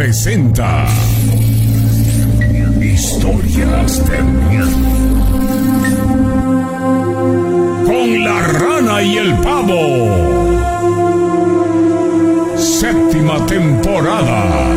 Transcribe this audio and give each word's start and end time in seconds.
presenta 0.00 0.86
Historias 2.80 4.08
de 4.08 4.22
miedo. 4.22 4.78
Con 7.84 8.24
la 8.24 8.40
rana 8.40 9.02
y 9.02 9.18
el 9.18 9.34
pavo. 9.40 10.56
Séptima 12.56 13.44
temporada. 13.44 14.69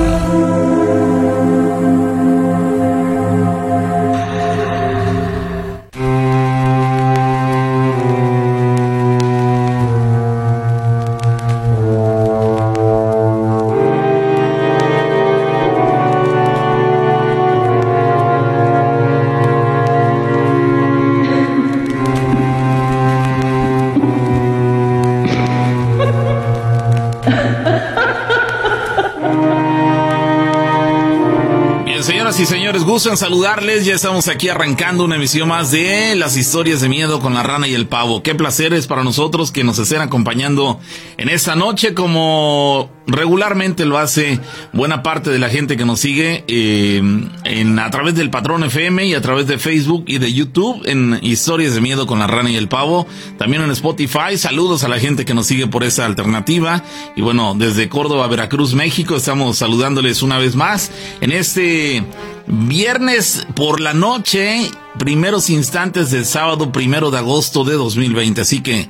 Gusto 32.93 33.09
en 33.09 33.17
saludarles. 33.17 33.85
Ya 33.85 33.95
estamos 33.95 34.27
aquí 34.27 34.49
arrancando 34.49 35.03
una 35.03 35.15
emisión 35.15 35.47
más 35.47 35.71
de 35.71 36.13
las 36.15 36.37
historias 36.37 36.79
de 36.79 36.89
miedo 36.89 37.19
con 37.19 37.33
la 37.33 37.41
rana 37.41 37.67
y 37.67 37.73
el 37.73 37.87
pavo. 37.87 38.21
Qué 38.21 38.35
placer 38.35 38.71
es 38.71 38.85
para 38.85 39.03
nosotros 39.03 39.51
que 39.51 39.63
nos 39.63 39.79
estén 39.79 39.99
acompañando 40.01 40.79
en 41.17 41.27
esta 41.27 41.55
noche 41.55 41.95
como 41.95 42.91
regularmente 43.07 43.85
lo 43.85 43.97
hace 43.97 44.39
buena 44.71 45.03
parte 45.03 45.29
de 45.29 45.39
la 45.39 45.49
gente 45.49 45.77
que 45.77 45.85
nos 45.85 45.99
sigue 45.99 46.43
eh, 46.47 47.01
en, 47.43 47.79
a 47.79 47.89
través 47.89 48.15
del 48.15 48.29
Patrón 48.29 48.63
FM 48.63 49.05
y 49.05 49.13
a 49.13 49.21
través 49.21 49.47
de 49.47 49.57
Facebook 49.57 50.05
y 50.07 50.17
de 50.17 50.33
YouTube 50.33 50.81
en 50.85 51.19
Historias 51.21 51.75
de 51.75 51.81
Miedo 51.81 52.07
con 52.07 52.19
la 52.19 52.27
Rana 52.27 52.49
y 52.51 52.55
el 52.55 52.67
Pavo. 52.67 53.07
También 53.37 53.63
en 53.63 53.71
Spotify. 53.71 54.37
Saludos 54.37 54.83
a 54.83 54.87
la 54.87 54.99
gente 54.99 55.25
que 55.25 55.33
nos 55.33 55.47
sigue 55.47 55.67
por 55.67 55.83
esa 55.83 56.05
alternativa. 56.05 56.83
Y 57.15 57.21
bueno, 57.21 57.55
desde 57.57 57.89
Córdoba, 57.89 58.27
Veracruz, 58.27 58.73
México, 58.73 59.15
estamos 59.15 59.57
saludándoles 59.57 60.21
una 60.21 60.37
vez 60.37 60.55
más 60.55 60.91
en 61.21 61.31
este 61.31 62.03
viernes 62.47 63.45
por 63.55 63.79
la 63.79 63.93
noche 63.93 64.71
primeros 64.97 65.49
instantes 65.49 66.11
del 66.11 66.25
sábado 66.25 66.71
primero 66.71 67.11
de 67.11 67.17
agosto 67.17 67.63
de 67.63 67.73
2020. 67.73 68.41
Así 68.41 68.61
que 68.61 68.87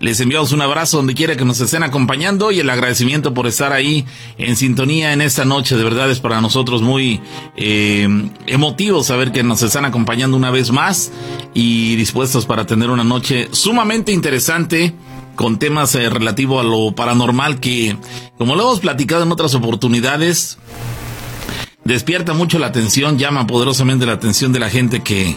les 0.00 0.20
enviamos 0.20 0.52
un 0.52 0.62
abrazo 0.62 0.98
donde 0.98 1.14
quiera 1.14 1.36
que 1.36 1.44
nos 1.44 1.60
estén 1.60 1.82
acompañando 1.82 2.50
y 2.52 2.60
el 2.60 2.70
agradecimiento 2.70 3.34
por 3.34 3.46
estar 3.46 3.72
ahí 3.72 4.04
en 4.38 4.56
sintonía 4.56 5.12
en 5.12 5.20
esta 5.20 5.44
noche. 5.44 5.76
De 5.76 5.84
verdad 5.84 6.10
es 6.10 6.20
para 6.20 6.40
nosotros 6.40 6.82
muy 6.82 7.20
eh, 7.56 8.08
emotivo 8.46 9.02
saber 9.02 9.32
que 9.32 9.42
nos 9.42 9.62
están 9.62 9.84
acompañando 9.84 10.36
una 10.36 10.50
vez 10.50 10.70
más 10.70 11.10
y 11.54 11.96
dispuestos 11.96 12.46
para 12.46 12.66
tener 12.66 12.90
una 12.90 13.04
noche 13.04 13.48
sumamente 13.52 14.12
interesante 14.12 14.94
con 15.36 15.58
temas 15.58 15.94
eh, 15.94 16.08
relativos 16.08 16.64
a 16.64 16.68
lo 16.68 16.92
paranormal 16.92 17.60
que, 17.60 17.96
como 18.38 18.56
lo 18.56 18.62
hemos 18.62 18.80
platicado 18.80 19.22
en 19.22 19.30
otras 19.30 19.54
oportunidades, 19.54 20.58
despierta 21.86 22.34
mucho 22.34 22.58
la 22.58 22.66
atención, 22.66 23.18
llama 23.18 23.46
poderosamente 23.46 24.06
la 24.06 24.12
atención 24.12 24.52
de 24.52 24.60
la 24.60 24.70
gente 24.70 25.02
que, 25.02 25.36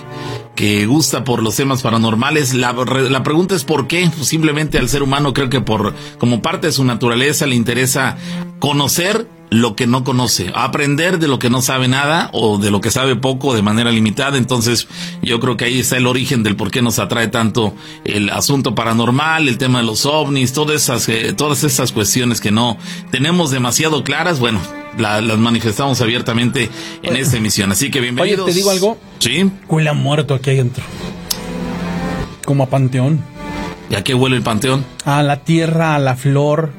que 0.56 0.86
gusta 0.86 1.24
por 1.24 1.42
los 1.44 1.56
temas 1.56 1.82
paranormales. 1.82 2.54
La, 2.54 2.74
la 2.74 3.24
pregunta 3.24 3.56
es 3.56 3.64
por 3.64 3.88
qué. 3.88 4.10
Simplemente 4.22 4.78
al 4.78 4.90
ser 4.90 5.04
humano 5.04 5.34
creo 5.34 5.50
que 5.50 5.62
por, 5.62 5.94
como 6.18 6.42
parte 6.42 6.68
de 6.68 6.74
su 6.74 6.84
naturaleza 6.84 7.46
le 7.46 7.56
interesa 7.56 8.18
conocer 8.60 9.28
lo 9.50 9.76
que 9.76 9.88
no 9.88 10.04
conoce, 10.04 10.52
aprender 10.54 11.18
de 11.18 11.28
lo 11.28 11.40
que 11.40 11.50
no 11.50 11.62
sabe 11.62 11.88
nada 11.88 12.30
o 12.34 12.58
de 12.60 12.70
lo 12.70 12.82
que 12.82 12.92
sabe 12.92 13.16
poco 13.16 13.56
de 13.56 13.62
manera 13.62 13.92
limitada. 13.92 14.38
Entonces, 14.38 14.88
yo 15.22 15.40
creo 15.40 15.58
que 15.58 15.66
ahí 15.66 15.80
está 15.80 15.98
el 15.98 16.08
origen 16.08 16.44
del 16.44 16.56
por 16.56 16.72
qué 16.72 16.82
nos 16.82 17.00
atrae 17.00 17.30
tanto 17.30 17.74
el 18.04 18.30
asunto 18.30 18.76
paranormal, 18.76 19.48
el 19.48 19.58
tema 19.58 19.80
de 19.80 19.86
los 19.86 20.06
ovnis, 20.06 20.54
todas 20.54 20.84
esas, 20.84 21.10
eh, 21.10 21.34
todas 21.34 21.64
esas 21.64 21.92
cuestiones 21.92 22.42
que 22.42 22.52
no 22.52 22.78
tenemos 23.12 23.50
demasiado 23.50 24.04
claras. 24.04 24.40
Bueno, 24.40 24.60
las 25.00 25.38
manifestamos 25.38 26.02
abiertamente 26.02 26.70
en 27.02 27.16
esta 27.16 27.38
emisión. 27.38 27.72
Así 27.72 27.90
que 27.90 28.00
bienvenidos. 28.00 28.42
Oye, 28.42 28.52
¿te 28.52 28.58
digo 28.58 28.72
algo? 28.72 28.98
Sí. 29.20 29.50
Huele 29.68 29.90
a 29.90 29.94
muerto 29.94 30.34
aquí 30.36 30.52
adentro. 30.52 30.84
Como 32.46 32.64
a 32.64 32.68
panteón. 32.68 33.22
¿Y 33.90 33.96
a 33.96 34.04
qué 34.04 34.14
huele 34.14 34.36
el 34.36 34.44
panteón? 34.44 34.86
A 35.06 35.24
la 35.24 35.44
tierra, 35.44 35.96
a 35.96 36.00
la 36.00 36.16
flor. 36.16 36.72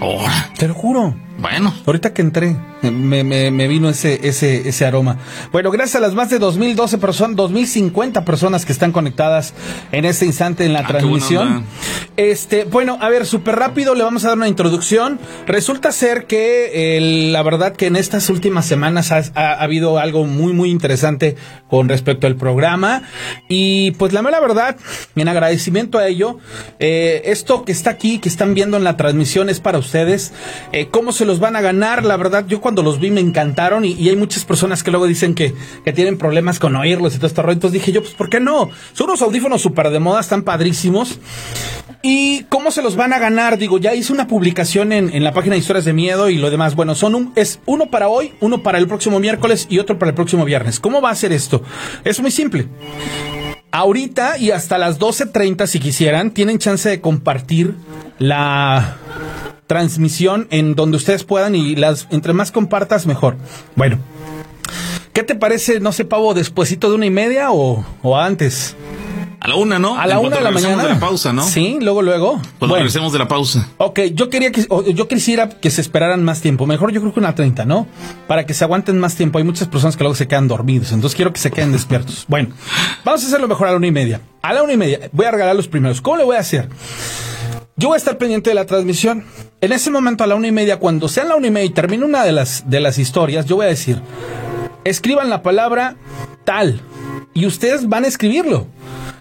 Ahora. 0.00 0.50
Te 0.56 0.68
lo 0.68 0.74
juro. 0.74 1.14
Bueno. 1.38 1.72
Ahorita 1.86 2.12
que 2.12 2.20
entré, 2.22 2.56
me, 2.82 3.22
me, 3.22 3.50
me, 3.52 3.68
vino 3.68 3.88
ese, 3.88 4.26
ese, 4.26 4.68
ese 4.68 4.84
aroma. 4.84 5.18
Bueno, 5.52 5.70
gracias 5.70 5.94
a 5.96 6.00
las 6.00 6.12
más 6.14 6.30
de 6.30 6.40
2012 6.40 6.98
personas, 6.98 7.36
2050 7.36 8.24
personas 8.24 8.64
que 8.66 8.72
están 8.72 8.90
conectadas 8.90 9.54
en 9.92 10.04
este 10.04 10.26
instante 10.26 10.64
en 10.64 10.72
la 10.72 10.80
Ah, 10.80 10.86
transmisión. 10.88 11.64
Este, 12.16 12.64
bueno, 12.64 12.98
a 13.00 13.08
ver, 13.08 13.24
súper 13.24 13.54
rápido 13.54 13.94
le 13.94 14.02
vamos 14.02 14.24
a 14.24 14.28
dar 14.28 14.36
una 14.36 14.48
introducción. 14.48 15.20
Resulta 15.46 15.92
ser 15.92 16.26
que 16.26 16.96
eh, 16.96 17.30
la 17.30 17.42
verdad 17.44 17.72
que 17.76 17.86
en 17.86 17.94
estas 17.94 18.28
últimas 18.30 18.66
semanas 18.66 19.12
ha, 19.12 19.18
ha- 19.36 19.52
ha 19.54 19.62
habido 19.62 19.98
algo 19.98 20.24
muy, 20.24 20.52
muy 20.52 20.70
interesante 20.70 21.36
con 21.68 21.88
respecto 21.88 22.26
al 22.26 22.34
programa. 22.34 23.02
Y 23.48 23.92
pues 23.92 24.12
la 24.12 24.22
mera 24.22 24.40
verdad, 24.40 24.76
en 25.14 25.28
agradecimiento 25.28 25.98
a 25.98 26.08
ello, 26.08 26.38
eh, 26.80 27.22
esto 27.26 27.64
que 27.64 27.70
está 27.70 27.90
aquí, 27.90 28.18
que 28.18 28.28
están 28.28 28.54
viendo 28.54 28.76
en 28.76 28.82
la 28.82 28.96
transmisión 28.96 29.48
es 29.48 29.60
para 29.60 29.78
ustedes. 29.78 30.32
Eh, 30.72 30.88
¿Cómo 30.90 31.12
se 31.12 31.27
los 31.28 31.38
van 31.38 31.54
a 31.54 31.60
ganar? 31.60 32.04
La 32.04 32.16
verdad, 32.16 32.44
yo 32.48 32.60
cuando 32.60 32.82
los 32.82 32.98
vi 32.98 33.12
me 33.12 33.20
encantaron 33.20 33.84
y, 33.84 34.08
hay 34.08 34.16
muchas 34.16 34.44
personas 34.44 34.82
que 34.82 34.90
luego 34.90 35.06
dicen 35.06 35.34
que, 35.34 35.54
que 35.84 35.92
tienen 35.92 36.18
problemas 36.18 36.58
con 36.58 36.74
oírlos 36.74 37.14
y 37.14 37.18
todo 37.18 37.28
esto. 37.28 37.42
Entonces 37.42 37.72
dije 37.72 37.92
yo, 37.92 38.02
pues 38.02 38.14
¿por 38.14 38.28
qué 38.28 38.40
no? 38.40 38.70
Son 38.92 39.08
unos 39.08 39.22
audífonos 39.22 39.62
súper 39.62 39.90
de 39.90 40.00
moda, 40.00 40.20
están 40.20 40.42
padrísimos. 40.42 41.20
¿Y 42.02 42.44
cómo 42.44 42.70
se 42.70 42.82
los 42.82 42.96
van 42.96 43.12
a 43.12 43.18
ganar? 43.18 43.58
Digo, 43.58 43.78
ya 43.78 43.94
hice 43.94 44.12
una 44.12 44.26
publicación 44.26 44.92
en, 44.92 45.14
en 45.14 45.22
la 45.22 45.32
página 45.32 45.54
de 45.54 45.60
Historias 45.60 45.84
de 45.84 45.92
Miedo 45.92 46.28
y 46.30 46.38
lo 46.38 46.50
demás. 46.50 46.74
Bueno, 46.74 46.94
son 46.94 47.14
un, 47.14 47.32
es 47.36 47.60
uno 47.66 47.90
para 47.90 48.08
hoy, 48.08 48.32
uno 48.40 48.62
para 48.62 48.78
el 48.78 48.88
próximo 48.88 49.20
miércoles 49.20 49.66
y 49.68 49.78
otro 49.78 49.98
para 49.98 50.10
el 50.10 50.14
próximo 50.14 50.44
viernes. 50.44 50.80
¿Cómo 50.80 51.00
va 51.00 51.10
a 51.10 51.14
ser 51.14 51.32
esto? 51.32 51.62
Es 52.04 52.20
muy 52.20 52.30
simple. 52.30 52.68
Ahorita 53.70 54.38
y 54.38 54.50
hasta 54.50 54.78
las 54.78 54.98
12.30, 54.98 55.66
si 55.66 55.78
quisieran, 55.78 56.30
tienen 56.32 56.58
chance 56.58 56.88
de 56.88 57.00
compartir 57.00 57.74
la 58.18 58.96
transmisión 59.68 60.48
en 60.50 60.74
donde 60.74 60.96
ustedes 60.96 61.22
puedan 61.22 61.54
y 61.54 61.76
las 61.76 62.08
entre 62.10 62.32
más 62.32 62.50
compartas, 62.50 63.06
mejor. 63.06 63.36
Bueno. 63.76 63.98
¿Qué 65.12 65.22
te 65.22 65.34
parece, 65.36 65.78
no 65.80 65.92
sé, 65.92 66.04
Pavo, 66.04 66.34
despuesito 66.34 66.88
de 66.90 66.96
una 66.96 67.06
y 67.06 67.10
media 67.10 67.52
o, 67.52 67.84
o 68.02 68.16
antes? 68.18 68.74
A 69.40 69.46
la 69.48 69.54
una, 69.54 69.78
¿no? 69.78 69.96
A 69.98 70.06
la 70.06 70.14
En 70.18 70.26
una 70.26 70.36
de 70.36 70.42
la 70.42 70.50
mañana. 70.50 70.82
de 70.82 70.88
la 70.90 70.98
pausa, 71.00 71.32
¿no? 71.32 71.44
Sí, 71.44 71.78
luego, 71.80 72.02
luego. 72.02 72.32
Cuando 72.32 72.58
Bueno. 72.60 72.74
regresemos 72.76 73.12
de 73.12 73.18
la 73.20 73.28
pausa. 73.28 73.68
Ok, 73.78 74.00
yo 74.14 74.30
quería 74.30 74.50
que 74.50 74.66
yo 74.94 75.06
quisiera 75.08 75.48
que 75.48 75.70
se 75.70 75.80
esperaran 75.80 76.24
más 76.24 76.40
tiempo. 76.40 76.66
Mejor 76.66 76.90
yo 76.92 77.00
creo 77.00 77.12
que 77.14 77.20
una 77.20 77.34
30, 77.36 77.64
¿no? 77.64 77.86
Para 78.26 78.46
que 78.46 78.54
se 78.54 78.64
aguanten 78.64 78.98
más 78.98 79.14
tiempo. 79.14 79.38
Hay 79.38 79.44
muchas 79.44 79.68
personas 79.68 79.96
que 79.96 80.02
luego 80.02 80.16
se 80.16 80.26
quedan 80.26 80.48
dormidos, 80.48 80.90
entonces 80.92 81.14
quiero 81.16 81.32
que 81.32 81.40
se 81.40 81.50
queden 81.52 81.70
despiertos. 81.72 82.24
Bueno, 82.28 82.50
vamos 83.04 83.22
a 83.22 83.26
hacerlo 83.28 83.46
mejor 83.48 83.68
a 83.68 83.70
la 83.72 83.76
una 83.76 83.86
y 83.86 83.92
media. 83.92 84.20
A 84.42 84.52
la 84.52 84.62
una 84.64 84.72
y 84.72 84.76
media 84.76 85.08
voy 85.12 85.26
a 85.26 85.30
regalar 85.30 85.54
los 85.54 85.68
primeros. 85.68 86.00
¿Cómo 86.00 86.16
le 86.16 86.24
voy 86.24 86.36
a 86.36 86.40
hacer? 86.40 86.68
Yo 87.78 87.86
voy 87.86 87.94
a 87.94 87.98
estar 87.98 88.18
pendiente 88.18 88.50
de 88.50 88.54
la 88.54 88.66
transmisión. 88.66 89.22
En 89.60 89.70
ese 89.70 89.92
momento, 89.92 90.24
a 90.24 90.26
la 90.26 90.34
una 90.34 90.48
y 90.48 90.52
media, 90.52 90.80
cuando 90.80 91.06
sea 91.06 91.22
la 91.22 91.36
una 91.36 91.46
y 91.46 91.52
media 91.52 91.66
y 91.66 91.70
termine 91.70 92.04
una 92.04 92.24
de 92.24 92.32
las, 92.32 92.68
de 92.68 92.80
las 92.80 92.98
historias, 92.98 93.46
yo 93.46 93.54
voy 93.54 93.66
a 93.66 93.68
decir, 93.68 94.02
escriban 94.82 95.30
la 95.30 95.42
palabra 95.42 95.94
tal 96.42 96.80
y 97.34 97.46
ustedes 97.46 97.88
van 97.88 98.02
a 98.02 98.08
escribirlo. 98.08 98.66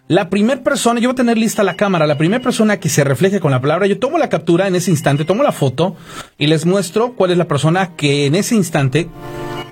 La 0.07 0.31
primera 0.31 0.63
persona, 0.63 0.99
yo 0.99 1.09
voy 1.09 1.13
a 1.13 1.17
tener 1.17 1.37
lista 1.37 1.63
la 1.63 1.75
cámara, 1.75 2.07
la 2.07 2.17
primera 2.17 2.41
persona 2.41 2.79
que 2.79 2.89
se 2.89 3.03
refleje 3.03 3.39
con 3.39 3.51
la 3.51 3.61
palabra, 3.61 3.85
yo 3.85 3.99
tomo 3.99 4.17
la 4.17 4.29
captura 4.29 4.67
en 4.67 4.75
ese 4.75 4.89
instante, 4.89 5.23
tomo 5.23 5.43
la 5.43 5.51
foto 5.51 5.95
y 6.39 6.47
les 6.47 6.65
muestro 6.65 7.13
cuál 7.13 7.29
es 7.29 7.37
la 7.37 7.47
persona 7.47 7.95
que 7.95 8.25
en 8.25 8.33
ese 8.33 8.55
instante 8.55 9.07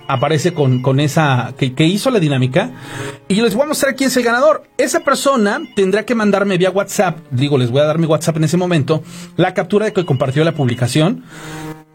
aparece 0.07 0.53
con, 0.53 0.81
con 0.81 0.99
esa, 0.99 1.53
que, 1.57 1.73
que 1.73 1.85
hizo 1.85 2.09
la 2.11 2.19
dinámica 2.19 2.71
y 3.27 3.41
les 3.41 3.55
voy 3.55 3.63
a 3.63 3.67
mostrar 3.67 3.95
quién 3.95 4.09
es 4.09 4.17
el 4.17 4.23
ganador. 4.23 4.63
Esa 4.77 5.01
persona 5.01 5.61
tendrá 5.75 6.05
que 6.05 6.15
mandarme 6.15 6.57
vía 6.57 6.71
WhatsApp, 6.71 7.19
digo, 7.31 7.57
les 7.57 7.71
voy 7.71 7.81
a 7.81 7.85
dar 7.85 7.99
mi 7.99 8.05
WhatsApp 8.05 8.37
en 8.37 8.45
ese 8.45 8.57
momento, 8.57 9.03
la 9.37 9.53
captura 9.53 9.85
de 9.85 9.93
que 9.93 10.05
compartió 10.05 10.43
la 10.43 10.53
publicación 10.53 11.23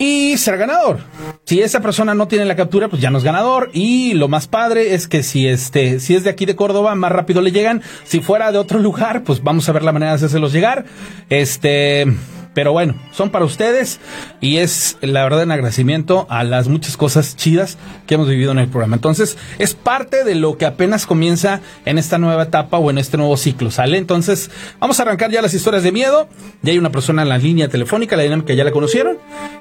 y 0.01 0.39
ser 0.39 0.57
ganador. 0.57 1.01
Si 1.45 1.61
esa 1.61 1.81
persona 1.81 2.15
no 2.15 2.27
tiene 2.27 2.47
la 2.47 2.57
captura, 2.57 2.89
pues 2.89 3.03
ya 3.03 3.11
no 3.11 3.19
es 3.19 3.25
ganador. 3.25 3.69
Y 3.75 4.15
lo 4.15 4.29
más 4.29 4.49
padre 4.49 4.95
es 4.95 5.07
que 5.07 5.23
si 5.23 5.47
este, 5.47 6.01
si 6.01 6.15
es 6.15 6.25
de 6.25 6.31
aquí 6.31 6.47
de 6.47 6.57
Córdoba, 6.57 6.95
más 6.95 7.13
rápido 7.13 7.43
le 7.43 7.53
llegan. 7.53 7.83
Si 8.05 8.21
fuera 8.21 8.51
de 8.51 8.57
otro 8.57 8.79
lugar, 8.79 9.25
pues 9.25 9.43
vamos 9.43 9.69
a 9.69 9.73
ver 9.73 9.83
la 9.83 9.93
manera 9.93 10.13
de 10.13 10.17
hacérselos 10.17 10.55
llegar. 10.55 10.87
Este, 11.29 12.07
pero 12.55 12.73
bueno, 12.73 12.95
son 13.13 13.31
para 13.31 13.45
ustedes 13.45 14.01
y 14.41 14.59
es 14.59 14.99
la 15.01 15.23
verdad 15.23 15.43
en 15.43 15.53
agradecimiento 15.53 16.27
a 16.29 16.45
las 16.45 16.69
muchas 16.69 16.97
cosas 16.97 17.37
chidas 17.37 17.79
que 18.07 18.15
hemos 18.15 18.29
vivido 18.29 18.53
en 18.53 18.59
el 18.59 18.69
programa. 18.69 18.97
Entonces, 18.97 19.39
es 19.59 19.75
parte 19.75 20.25
de 20.25 20.35
lo 20.35 20.59
que 20.59 20.67
apenas 20.67 21.07
comienza 21.07 21.61
en 21.85 21.99
esta 21.99 22.19
nueva 22.19 22.45
etapa 22.45 22.79
o 22.79 22.91
en 22.91 22.99
este 22.99 23.17
nuevo 23.17 23.37
ciclo, 23.37 23.71
¿sale? 23.71 23.99
Entonces, 23.99 24.51
vamos 24.79 24.99
a 24.99 25.03
arrancar 25.05 25.31
ya 25.31 25.43
las 25.43 25.55
historias 25.55 25.83
de 25.83 25.93
miedo. 25.93 26.29
Ya 26.63 26.73
hay 26.73 26.79
una 26.79 26.91
persona 26.91 27.23
en 27.23 27.29
la 27.29 27.39
línea 27.39 27.69
telefónica, 27.69 28.17
la 28.17 28.25
dinámica 28.25 28.55
ya 28.55 28.65
la 28.65 28.73
conocieron 28.73 29.19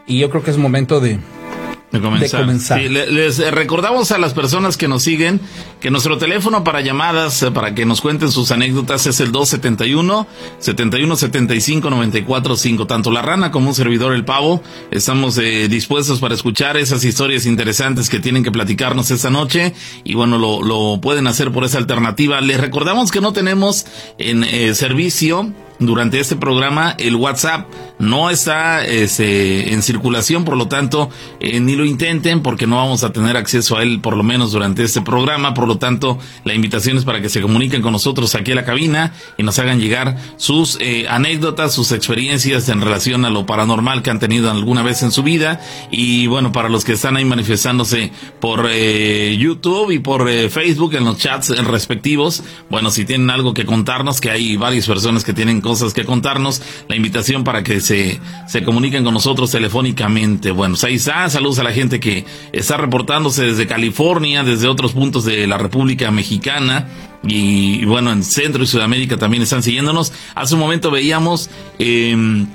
y 0.07 0.19
yo 0.19 0.30
creo 0.30 0.44
que 0.44 0.51
es 0.51 0.57
momento 0.57 1.00
de 1.00 1.19
de 1.91 2.01
comenzar. 2.01 2.41
De 2.41 2.45
comenzar. 2.45 2.81
Sí, 2.81 2.89
les 2.89 3.51
recordamos 3.51 4.12
a 4.12 4.18
las 4.18 4.33
personas 4.33 4.77
que 4.77 4.88
nos 4.88 5.03
siguen 5.03 5.41
que 5.80 5.89
nuestro 5.89 6.18
teléfono 6.18 6.63
para 6.63 6.81
llamadas, 6.81 7.41
eh, 7.41 7.51
para 7.51 7.74
que 7.74 7.86
nos 7.86 8.01
cuenten 8.01 8.31
sus 8.31 8.51
anécdotas, 8.51 9.07
es 9.07 9.19
el 9.19 9.31
271 9.31 10.27
71 10.59 11.15
75 11.15 11.89
94 11.89 12.56
5. 12.56 12.88
Tanto 12.88 13.12
la 13.12 13.21
rana 13.21 13.51
como 13.51 13.69
un 13.69 13.75
servidor 13.75 14.13
el 14.13 14.25
pavo 14.25 14.62
estamos 14.91 15.38
eh, 15.38 15.68
dispuestos 15.68 16.19
para 16.19 16.36
escuchar 16.36 16.77
esas 16.77 17.03
historias 17.03 17.45
interesantes 17.45 18.09
que 18.09 18.19
tienen 18.19 18.44
que 18.44 18.51
platicarnos 18.51 19.09
esta 19.12 19.30
noche 19.30 19.74
y 20.03 20.13
bueno, 20.13 20.38
lo, 20.38 20.62
lo 20.62 21.00
pueden 21.01 21.27
hacer 21.27 21.51
por 21.51 21.63
esa 21.63 21.77
alternativa. 21.77 22.42
Les 22.42 22.59
recordamos 22.59 23.12
que 23.12 23.21
no 23.21 23.33
tenemos 23.33 23.85
en 24.18 24.44
eh, 24.44 24.75
servicio 24.75 25.51
durante 25.80 26.19
este 26.19 26.35
programa 26.35 26.94
el 26.97 27.15
WhatsApp 27.15 27.68
no 28.00 28.30
está 28.30 28.86
este, 28.86 29.74
en 29.74 29.84
circulación, 29.84 30.46
por 30.46 30.57
lo 30.57 30.68
tanto, 30.68 31.10
eh, 31.40 31.60
ni 31.60 31.75
lo 31.75 31.86
intenten 31.86 32.42
porque 32.42 32.66
no 32.66 32.78
vamos 32.78 33.04
a 33.04 33.12
tener 33.12 33.38
acceso 33.38 33.78
a 33.78 33.84
él 33.84 34.00
por 34.01 34.16
lo 34.18 34.24
menos 34.24 34.51
durante 34.51 34.84
este 34.84 35.01
programa, 35.01 35.54
por 35.54 35.68
lo 35.68 35.78
tanto, 35.78 36.18
la 36.44 36.54
invitación 36.54 36.98
es 36.98 37.06
para 37.06 37.22
que 37.22 37.30
se 37.30 37.42
comuniquen 37.42 37.81
con 37.81 37.92
nosotros 37.92 38.34
aquí 38.36 38.54
a 38.54 38.56
la 38.56 38.66
cabina 38.66 39.13
y 39.38 39.44
nos 39.44 39.60
hagan 39.60 39.80
llegar 39.80 40.18
sus 40.38 40.78
eh, 40.80 41.07
anécdotas, 41.10 41.74
sus 41.74 41.92
experiencias 41.92 42.69
en 42.69 42.81
relación 42.81 43.25
a 43.25 43.30
lo 43.30 43.46
paranormal 43.46 44.02
que 44.02 44.10
han 44.10 44.19
tenido 44.19 44.50
alguna 44.50 44.81
vez 44.81 45.04
en 45.04 45.12
su 45.12 45.24
vida. 45.24 45.62
Y 45.92 46.28
bueno, 46.28 46.52
para 46.52 46.69
los 46.69 46.86
que 46.86 46.94
están 46.94 47.18
ahí 47.18 47.25
manifestándose 47.25 48.12
por 48.40 48.68
eh, 48.69 49.36
YouTube 49.38 49.92
y 49.92 50.00
por 50.00 50.30
eh, 50.30 50.50
Facebook 50.50 50.95
en 50.95 51.06
los 51.06 51.18
chats 51.18 51.50
respectivos, 51.66 52.44
bueno, 52.69 52.92
si 52.92 53.06
tienen 53.06 53.30
algo 53.30 53.54
que 53.54 53.66
contarnos, 53.66 54.22
que 54.22 54.31
hay 54.31 54.57
varias 54.57 54.88
personas 54.88 55.24
que 55.24 55.34
tienen 55.34 55.62
cosas 55.62 55.94
que 55.94 56.06
contarnos, 56.06 56.62
la 56.88 56.95
invitación 56.95 57.44
para 57.44 57.63
que 57.63 57.81
se, 58.45 58.63
comuniquen 58.63 59.03
con 59.03 59.13
nosotros 59.13 59.51
telefónicamente. 59.51 60.51
Bueno, 60.51 60.74
pues 60.74 60.83
ahí 60.83 60.95
está, 60.95 61.30
saludos 61.30 61.59
a 61.59 61.63
la 61.63 61.71
gente 61.71 62.00
que 62.00 62.25
está 62.51 62.77
reportándose 62.77 63.44
desde 63.45 63.68
California, 63.68 64.44
desde 64.44 64.68
otros 64.68 64.94
puntos 64.94 65.25
de 65.25 65.47
la 65.47 65.57
República 65.57 66.12
Mexicana. 66.12 66.88
Y, 67.24 67.81
y 67.81 67.86
bueno, 67.86 68.12
en 68.12 68.24
Centro 68.24 68.63
y 68.63 68.68
Sudamérica 68.68 69.18
también 69.18 69.44
están 69.44 69.63
siguiéndonos. 69.63 70.13
Hace 70.36 70.53
un 70.53 70.59
momento 70.59 70.91
veíamos 70.91 71.50
em, 71.80 72.47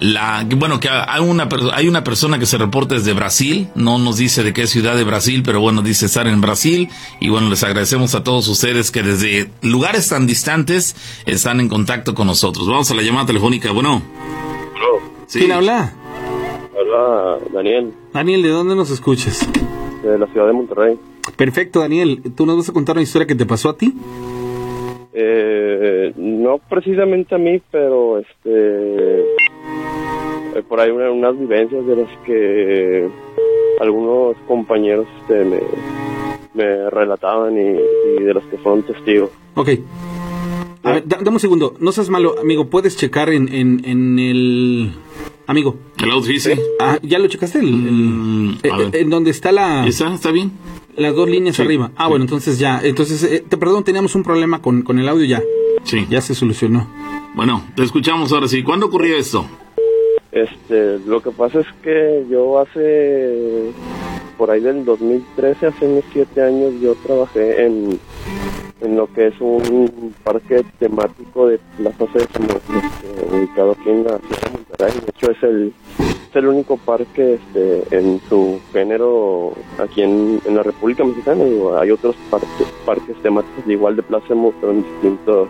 la 0.00 0.44
bueno 0.56 0.80
que 0.80 0.88
hay 0.88 1.20
una 1.22 1.48
per- 1.48 1.70
hay 1.72 1.86
una 1.86 2.02
persona 2.02 2.38
que 2.38 2.46
se 2.46 2.58
reporta 2.58 2.96
desde 2.96 3.12
Brasil 3.12 3.68
no 3.76 3.98
nos 3.98 4.16
dice 4.16 4.42
de 4.42 4.52
qué 4.52 4.66
ciudad 4.66 4.96
de 4.96 5.04
Brasil 5.04 5.42
pero 5.44 5.60
bueno 5.60 5.82
dice 5.82 6.06
estar 6.06 6.26
en 6.26 6.40
Brasil 6.40 6.88
y 7.20 7.28
bueno 7.30 7.48
les 7.48 7.62
agradecemos 7.62 8.14
a 8.16 8.24
todos 8.24 8.48
ustedes 8.48 8.90
que 8.90 9.02
desde 9.04 9.48
lugares 9.62 10.08
tan 10.08 10.26
distantes 10.26 10.96
están 11.26 11.60
en 11.60 11.68
contacto 11.68 12.14
con 12.14 12.26
nosotros 12.26 12.66
vamos 12.66 12.90
a 12.90 12.94
la 12.94 13.02
llamada 13.02 13.26
telefónica 13.26 13.70
bueno 13.70 14.02
sí. 15.28 15.38
¿Quién 15.38 15.52
habla? 15.52 15.92
Hola, 16.76 17.38
Daniel, 17.52 17.92
Daniel, 18.12 18.42
¿de 18.42 18.48
dónde 18.48 18.74
nos 18.74 18.90
escuchas? 18.90 19.48
de 20.02 20.18
la 20.18 20.26
ciudad 20.26 20.46
de 20.48 20.52
Monterrey. 20.52 20.96
Perfecto, 21.34 21.80
Daniel. 21.80 22.20
¿Tú 22.36 22.44
nos 22.44 22.58
vas 22.58 22.68
a 22.68 22.72
contar 22.74 22.96
una 22.96 23.02
historia 23.02 23.26
que 23.26 23.34
te 23.34 23.46
pasó 23.46 23.70
a 23.70 23.76
ti? 23.78 23.94
Eh, 25.14 26.12
no 26.16 26.58
precisamente 26.68 27.34
a 27.34 27.38
mí, 27.38 27.62
pero 27.70 28.18
este 28.18 29.24
eh, 30.54 30.62
por 30.68 30.80
ahí 30.80 30.90
una- 30.90 31.10
unas 31.10 31.38
vivencias 31.38 31.86
de 31.86 31.96
las 31.96 32.08
que 32.24 33.08
algunos 33.80 34.36
compañeros 34.46 35.06
este, 35.22 35.44
me, 35.44 35.58
me 36.54 36.90
relataban 36.90 37.54
y, 37.56 38.20
y 38.20 38.22
de 38.22 38.34
los 38.34 38.44
que 38.44 38.56
fueron 38.58 38.82
testigos. 38.82 39.30
Ok. 39.54 39.68
A 40.82 40.92
ver, 40.92 41.06
da- 41.08 41.18
dame 41.18 41.36
un 41.36 41.40
segundo. 41.40 41.74
No 41.80 41.92
seas 41.92 42.10
malo, 42.10 42.36
amigo. 42.40 42.66
¿Puedes 42.66 42.96
checar 42.96 43.30
en, 43.30 43.52
en, 43.52 43.82
en 43.84 44.18
el... 44.18 44.92
Amigo. 45.46 45.76
el 46.02 46.10
outfit 46.10 46.38
sí. 46.38 46.52
Ah, 46.80 46.98
¿Ya 47.02 47.18
lo 47.18 47.26
checaste? 47.26 47.58
El, 47.58 47.66
el- 47.68 47.74
Mm, 47.74 48.50
eh, 48.62 48.70
eh, 48.78 48.90
en 49.00 49.10
donde 49.10 49.30
está 49.30 49.52
la... 49.52 49.86
¿Está? 49.86 50.12
¿Está 50.14 50.30
bien? 50.30 50.52
Las 50.96 51.14
dos 51.14 51.28
líneas 51.28 51.56
Sí, 51.56 51.62
arriba. 51.62 51.90
Ah, 51.96 52.04
sí. 52.04 52.10
bueno, 52.10 52.24
entonces 52.24 52.58
ya. 52.58 52.80
Entonces, 52.82 53.22
eh, 53.24 53.44
te 53.46 53.56
perdón, 53.56 53.82
teníamos 53.84 54.14
un 54.14 54.22
problema 54.22 54.62
con, 54.62 54.82
con 54.82 54.98
el 54.98 55.08
audio 55.08 55.24
ya. 55.26 55.42
Sí. 55.82 56.06
Ya 56.08 56.20
se 56.20 56.34
solucionó. 56.34 56.88
Bueno, 57.34 57.62
te 57.74 57.82
escuchamos 57.82 58.32
ahora 58.32 58.46
sí. 58.48 58.62
¿Cuándo 58.62 58.86
ocurrió 58.86 59.16
esto? 59.16 59.44
Este, 60.34 60.98
lo 61.06 61.22
que 61.22 61.30
pasa 61.30 61.60
es 61.60 61.66
que 61.80 62.26
yo 62.28 62.58
hace, 62.58 63.70
por 64.36 64.50
ahí 64.50 64.60
del 64.60 64.84
2013, 64.84 65.68
hace 65.68 65.86
unos 65.86 66.04
siete 66.12 66.42
años, 66.42 66.72
yo 66.80 66.96
trabajé 67.06 67.64
en, 67.66 68.00
en 68.80 68.96
lo 68.96 69.06
que 69.12 69.28
es 69.28 69.40
un 69.40 70.12
parque 70.24 70.64
temático 70.80 71.46
de 71.46 71.60
Plaza 71.76 72.06
Sésamo, 72.12 72.48
este, 72.48 73.36
ubicado 73.36 73.76
aquí 73.78 73.90
en 73.90 74.02
la 74.02 74.18
ciudad 74.18 74.42
de 74.42 74.50
Monterrey. 74.50 74.92
De 75.04 75.10
hecho, 75.10 75.30
es 75.30 75.42
el, 75.44 75.72
es 76.00 76.36
el 76.36 76.48
único 76.48 76.78
parque 76.78 77.34
este, 77.34 77.96
en 77.96 78.20
su 78.28 78.58
género 78.72 79.52
aquí 79.78 80.02
en, 80.02 80.40
en 80.44 80.56
la 80.56 80.64
República 80.64 81.04
Mexicana. 81.04 81.44
Hay 81.78 81.92
otros 81.92 82.16
parques, 82.28 82.66
parques 82.84 83.14
temáticos 83.22 83.64
de 83.64 83.72
igual 83.74 83.94
de 83.94 84.02
Plaza 84.02 84.34
pero 84.60 84.72
en 84.72 84.82
distintos 84.82 85.48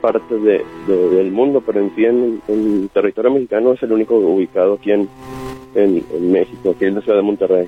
partes 0.00 0.42
de, 0.42 0.62
de- 0.86 1.08
del 1.10 1.30
mundo, 1.30 1.62
pero 1.64 1.80
en 1.80 1.94
sí 1.94 2.04
en, 2.04 2.40
en 2.48 2.88
territorio 2.88 3.30
mexicano 3.32 3.72
es 3.72 3.82
el 3.82 3.92
único 3.92 4.16
ubicado 4.16 4.74
aquí 4.74 4.92
en, 4.92 5.08
en, 5.74 6.02
en 6.14 6.32
México, 6.32 6.70
aquí 6.70 6.86
en 6.86 6.94
la 6.96 7.00
ciudad 7.02 7.18
de 7.18 7.22
Monterrey. 7.22 7.66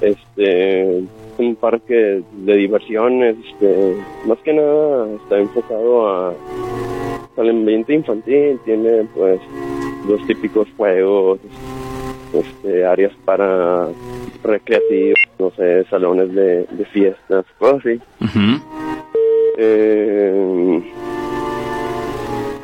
Este 0.00 0.98
es 0.98 1.04
un 1.38 1.56
parque 1.56 2.22
de 2.32 2.56
diversiones, 2.56 3.36
este, 3.48 3.96
más 4.26 4.38
que 4.38 4.52
nada 4.52 5.08
está 5.22 5.38
enfocado 5.38 6.08
a, 6.08 6.34
al 7.36 7.50
ambiente 7.50 7.94
infantil, 7.94 8.58
tiene 8.64 9.06
pues 9.14 9.40
los 10.08 10.24
típicos 10.26 10.68
juegos, 10.76 11.38
este, 12.34 12.84
áreas 12.84 13.12
para 13.24 13.88
recreativos, 14.42 15.18
no 15.38 15.50
sé, 15.52 15.84
salones 15.84 16.32
de, 16.34 16.66
de 16.70 16.84
fiestas, 16.92 17.46
cosas 17.58 17.78
así. 17.80 18.00
Eh, 19.56 20.82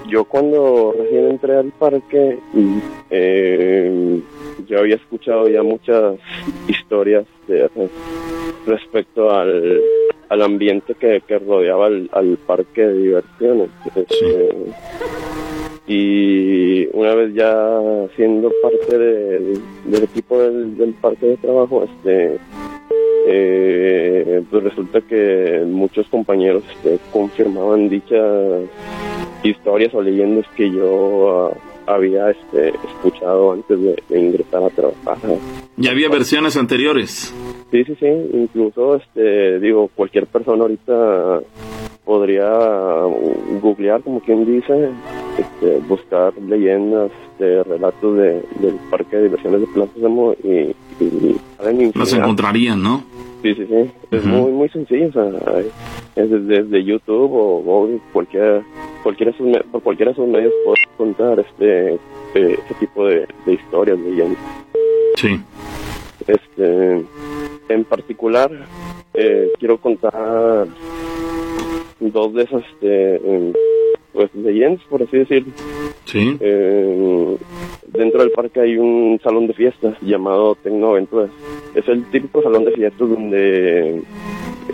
yo 0.09 0.25
cuando 0.25 0.95
recién 0.99 1.31
entré 1.31 1.57
al 1.57 1.71
parque, 1.79 2.39
eh, 3.11 4.21
yo 4.67 4.79
había 4.79 4.97
escuchado 4.97 5.49
ya 5.49 5.63
muchas 5.63 6.17
historias 6.69 7.25
de- 7.47 7.69
respecto 8.67 9.31
al, 9.31 9.81
al 10.29 10.43
ambiente 10.43 10.95
que, 10.95 11.23
que 11.27 11.39
rodeaba 11.39 11.87
al, 11.87 12.11
al 12.13 12.37
parque 12.47 12.87
de 12.87 12.95
diversiones. 12.99 13.71
Este, 13.95 14.49
y 15.87 16.87
una 16.97 17.15
vez 17.15 17.35
ya 17.35 17.79
siendo 18.17 18.53
parte 18.63 18.99
de- 18.99 19.59
del 19.87 20.03
equipo 20.05 20.39
del, 20.39 20.77
del 20.77 20.93
parque 20.95 21.27
de 21.27 21.37
trabajo, 21.39 21.85
este 21.85 22.37
eh, 23.27 24.43
pues 24.51 24.65
resulta 24.65 25.01
que 25.03 25.65
muchos 25.67 26.07
compañeros 26.09 26.63
este, 26.75 26.99
confirmaban 27.13 27.89
dichas 27.89 28.63
historias 29.43 29.95
o 29.95 30.03
leyendas 30.03 30.47
que 30.57 30.71
yo 30.71 31.53
ah, 31.87 31.95
había 31.95 32.31
este, 32.31 32.69
escuchado 32.69 33.53
antes 33.53 33.81
de, 33.81 34.03
de 34.09 34.21
ingresar 34.21 34.63
a 34.63 34.71
trabajar. 34.71 35.19
Ya 35.77 35.91
había 35.91 36.09
versiones 36.09 36.57
anteriores. 36.57 37.35
Sí, 37.71 37.85
sí, 37.85 37.97
sí, 38.01 38.07
incluso 38.33 38.97
este, 38.97 39.61
digo, 39.61 39.89
cualquier 39.95 40.27
persona 40.27 40.63
ahorita 40.63 41.41
podría 42.05 42.51
googlear, 43.63 44.03
como 44.03 44.21
quien 44.21 44.45
dice, 44.45 44.91
este, 45.39 45.79
buscar 45.87 46.33
leyendas, 46.39 47.13
este, 47.31 47.63
relatos 47.63 48.17
de, 48.17 48.43
del 48.61 48.75
parque 48.91 49.17
de 49.17 49.23
diversiones 49.25 49.61
de 49.61 49.67
Plaza 49.69 49.93
y, 50.43 50.75
y 51.01 51.37
salen 51.57 51.93
Las 51.95 52.13
encontrarían, 52.13 52.83
¿no? 52.83 53.05
Sí, 53.43 53.55
sí, 53.55 53.67
sí. 53.67 53.91
Es 54.11 54.25
muy, 54.25 54.53
muy 54.53 54.69
sencillo. 54.69 55.09
O 55.09 55.13
sea, 55.13 55.61
es 56.17 56.31
desde, 56.31 56.63
desde 56.63 56.85
YouTube 56.85 57.33
o, 57.33 57.59
o 57.59 57.89
cualquier, 58.13 58.63
cualquiera 59.03 59.33
de 59.33 59.39
sus, 59.39 59.49
por 59.71 59.83
cualquiera 59.83 60.11
de 60.11 60.17
sus 60.17 60.29
medios 60.29 60.53
puede 60.65 60.77
contar 60.97 61.41
este, 61.41 61.95
este, 61.95 62.53
este 62.53 62.75
tipo 62.81 63.07
de, 63.07 63.27
de 63.47 63.53
historias, 63.53 63.99
leyendas. 63.99 64.39
Sí. 65.17 65.41
Este, 66.27 67.05
en 67.69 67.85
particular, 67.85 68.51
eh, 69.15 69.51
quiero 69.59 69.79
contar 69.79 70.67
dos 72.01 72.35
de 72.35 72.43
esas 72.43 72.63
este, 72.75 73.53
pues, 74.13 74.35
leyendas, 74.35 74.83
por 74.89 75.03
así 75.03 75.19
decirlo. 75.19 75.53
Sí. 76.05 76.37
Eh, 76.41 77.37
dentro 77.89 78.21
del 78.21 78.31
parque 78.33 78.61
hay 78.61 78.77
un 78.77 79.21
salón 79.23 79.47
de 79.47 79.55
fiestas 79.55 79.95
llamado 80.01 80.55
Tecnoaventuras. 80.57 81.31
Es 81.75 81.87
el 81.89 82.05
típico 82.11 82.43
salón 82.43 82.65
de 82.65 82.73
fiestas 82.73 83.09
donde 83.09 84.03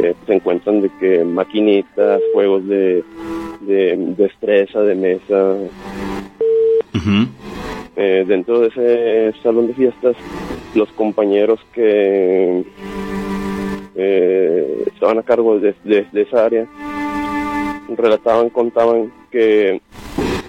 eh, 0.00 0.14
se 0.26 0.34
encuentran 0.34 0.80
de 0.80 0.90
que 1.00 1.24
maquinitas, 1.24 2.20
juegos 2.32 2.66
de, 2.66 3.04
de 3.62 3.96
destreza, 4.16 4.80
de 4.82 4.94
mesa. 4.94 5.56
Eh, 7.98 8.24
dentro 8.26 8.60
de 8.60 8.68
ese 8.68 9.38
salón 9.42 9.68
de 9.68 9.74
fiestas, 9.74 10.16
los 10.74 10.88
compañeros 10.92 11.58
que 11.72 12.62
eh, 13.94 14.84
estaban 14.92 15.18
a 15.18 15.22
cargo 15.22 15.58
de, 15.58 15.74
de- 15.84 16.06
de 16.12 16.22
esa 16.22 16.44
área 16.44 16.66
relataban, 17.96 18.50
contaban 18.50 19.10
que 19.36 19.80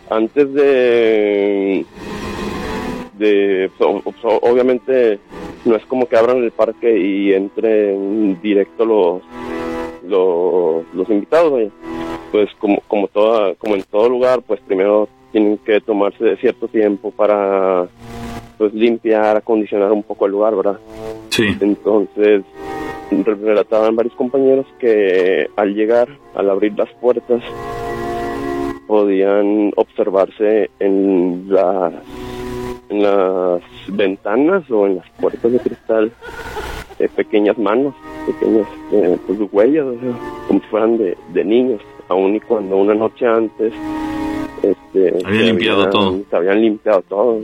antes 0.10 0.54
de 0.54 1.86
de 3.18 3.70
obviamente 4.42 5.20
no 5.66 5.76
es 5.76 5.86
como 5.88 6.08
que 6.08 6.16
abran 6.16 6.38
el 6.38 6.52
parque 6.52 6.98
y 6.98 7.34
entren 7.34 8.40
directo 8.42 8.86
los 8.86 9.22
los, 10.08 10.86
los 10.94 11.10
invitados 11.10 11.70
pues 12.32 12.50
como 12.60 12.82
como 12.88 13.10
toda 13.10 13.56
como 13.56 13.76
en 13.76 13.84
todo 13.84 14.08
lugar 14.08 14.42
pues 14.48 14.62
primero 14.62 15.10
tienen 15.34 15.58
que 15.58 15.82
tomarse 15.82 16.38
cierto 16.38 16.70
tiempo 16.70 17.12
para 17.12 17.88
pues 18.58 18.74
limpiar 18.74 19.36
acondicionar 19.36 19.92
un 19.92 20.04
poco 20.04 20.28
el 20.28 20.32
lugar 20.32 20.56
verdad 20.56 20.80
sí. 21.30 21.48
Entonces 21.60 22.44
relataban 23.12 23.96
varios 23.98 24.16
compañeros 24.16 24.66
que 24.80 25.50
al 25.58 25.74
llegar 25.74 26.08
al 26.36 26.50
abrir 26.50 26.74
las 26.78 26.90
puertas 27.02 27.42
podían 28.88 29.72
observarse 29.76 30.70
en 30.80 31.46
las 31.50 31.94
en 32.90 33.04
las 33.04 33.62
ventanas 33.90 34.70
o 34.72 34.88
en 34.88 34.98
las 34.98 35.10
puertas 35.20 35.52
de 35.52 35.60
cristal 35.60 36.12
eh, 37.00 37.10
pequeñas 37.16 37.58
manos, 37.58 37.94
pequeñas 38.26 38.68
eh, 38.94 39.18
pues, 39.28 39.40
huellas, 39.52 39.86
como 40.48 40.60
si 40.62 40.66
fueran 40.68 40.98
de, 40.98 41.18
de 41.34 41.44
niños, 41.44 41.82
aun 42.08 42.36
y 42.36 42.40
cuando 42.40 42.78
una 42.78 42.96
noche 42.96 43.28
antes 43.28 43.74
este, 44.64 45.14
habían 45.26 45.46
limpiado 45.46 45.90
todo. 45.90 46.20
Se 46.30 46.36
habían 46.36 46.62
limpiado 46.62 47.02
todo. 47.04 47.40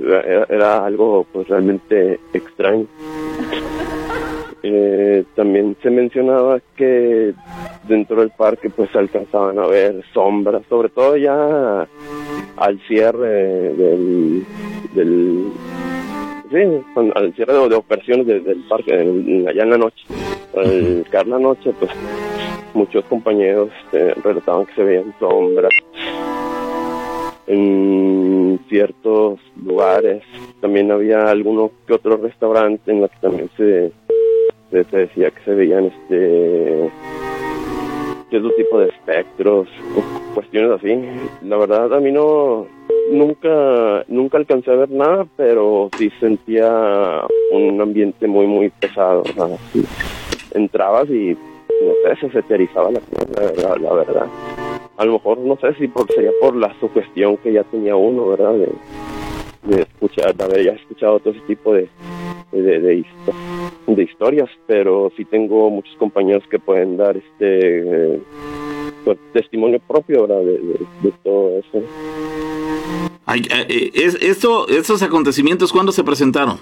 era, 0.00 0.44
era, 0.48 0.84
algo 0.84 1.26
pues 1.32 1.48
realmente 1.48 2.20
extraño. 2.32 2.86
Eh, 4.62 5.24
también 5.34 5.76
se 5.82 5.90
mencionaba 5.90 6.60
que 6.76 7.32
dentro 7.88 8.20
del 8.20 8.30
parque 8.30 8.68
pues 8.68 8.94
alcanzaban 8.94 9.58
a 9.58 9.66
ver 9.66 10.02
sombras, 10.12 10.62
sobre 10.68 10.90
todo 10.90 11.16
ya 11.16 11.88
al 12.56 12.80
cierre 12.86 13.72
del, 13.74 14.44
del 14.94 15.46
sí, 16.50 16.58
al 17.14 17.34
cierre 17.34 17.68
de, 17.68 17.74
operaciones 17.74 18.26
del 18.26 18.64
parque, 18.68 18.92
allá 18.92 19.62
en 19.62 19.70
la 19.70 19.78
noche. 19.78 20.04
Al 20.54 21.06
caer 21.10 21.28
la 21.28 21.38
noche, 21.38 21.72
pues 21.78 21.90
muchos 22.74 23.04
compañeros 23.04 23.70
este, 23.84 24.14
relataban 24.14 24.66
que 24.66 24.74
se 24.74 24.82
veían 24.82 25.14
sombras 25.18 25.72
en 27.46 28.60
ciertos 28.68 29.40
lugares. 29.64 30.22
También 30.60 30.90
había 30.90 31.30
alguno 31.30 31.70
que 31.86 31.94
otro 31.94 32.16
restaurante 32.16 32.90
en 32.92 33.00
los 33.00 33.10
que 33.10 33.18
también 33.20 33.50
se 33.56 33.92
se, 34.70 34.96
decía 34.96 35.30
que 35.30 35.40
se 35.44 35.54
veían 35.54 35.86
este 35.86 36.90
cierto 38.28 38.50
tipo 38.52 38.78
de 38.78 38.88
espectros 38.88 39.68
cuestiones 40.34 40.70
así. 40.72 41.02
La 41.42 41.56
verdad 41.56 41.92
a 41.92 42.00
mí 42.00 42.12
no 42.12 42.66
nunca 43.10 44.04
nunca 44.08 44.38
alcancé 44.38 44.70
a 44.70 44.76
ver 44.76 44.90
nada, 44.90 45.26
pero 45.36 45.90
sí 45.98 46.10
sentía 46.20 47.22
un 47.52 47.80
ambiente 47.80 48.26
muy 48.26 48.46
muy 48.46 48.70
pesado. 48.70 49.24
entrabas 50.54 51.08
y 51.10 51.36
no 51.82 52.14
sé, 52.14 52.30
se 52.30 52.38
eterizaba 52.38 52.90
la, 52.90 53.00
la, 53.62 53.76
la, 53.76 53.94
verdad. 53.94 54.26
A 54.96 55.04
lo 55.04 55.14
mejor 55.14 55.38
no 55.38 55.56
sé 55.56 55.74
si 55.74 55.88
por, 55.88 56.06
sería 56.12 56.30
por 56.40 56.54
la 56.54 56.72
sugestión 56.78 57.36
que 57.38 57.52
ya 57.52 57.64
tenía 57.64 57.96
uno, 57.96 58.28
¿verdad? 58.28 58.54
De 59.62 59.82
escuchar, 59.82 60.34
de 60.34 60.44
haber 60.44 60.64
ya 60.64 60.72
escuchado 60.72 61.20
todo 61.20 61.32
ese 61.34 61.42
tipo 61.46 61.74
de, 61.74 61.88
de, 62.52 63.04
historias, 64.02 64.48
pero 64.66 65.12
sí 65.16 65.24
tengo 65.24 65.70
muchos 65.70 65.94
compañeros 65.96 66.42
que 66.50 66.58
pueden 66.58 66.96
dar 66.96 67.16
este 67.16 68.14
eh, 68.14 68.22
pues, 69.04 69.18
testimonio 69.32 69.78
propio 69.86 70.26
De, 70.26 71.12
todo 71.22 71.58
eso. 71.58 71.78
Eh, 73.34 73.66
eh, 73.68 73.90
es, 73.94 74.14
esto, 74.22 74.68
¿Estos 74.68 75.02
acontecimientos 75.02 75.72
cuándo 75.72 75.92
se 75.92 76.02
presentaron? 76.02 76.58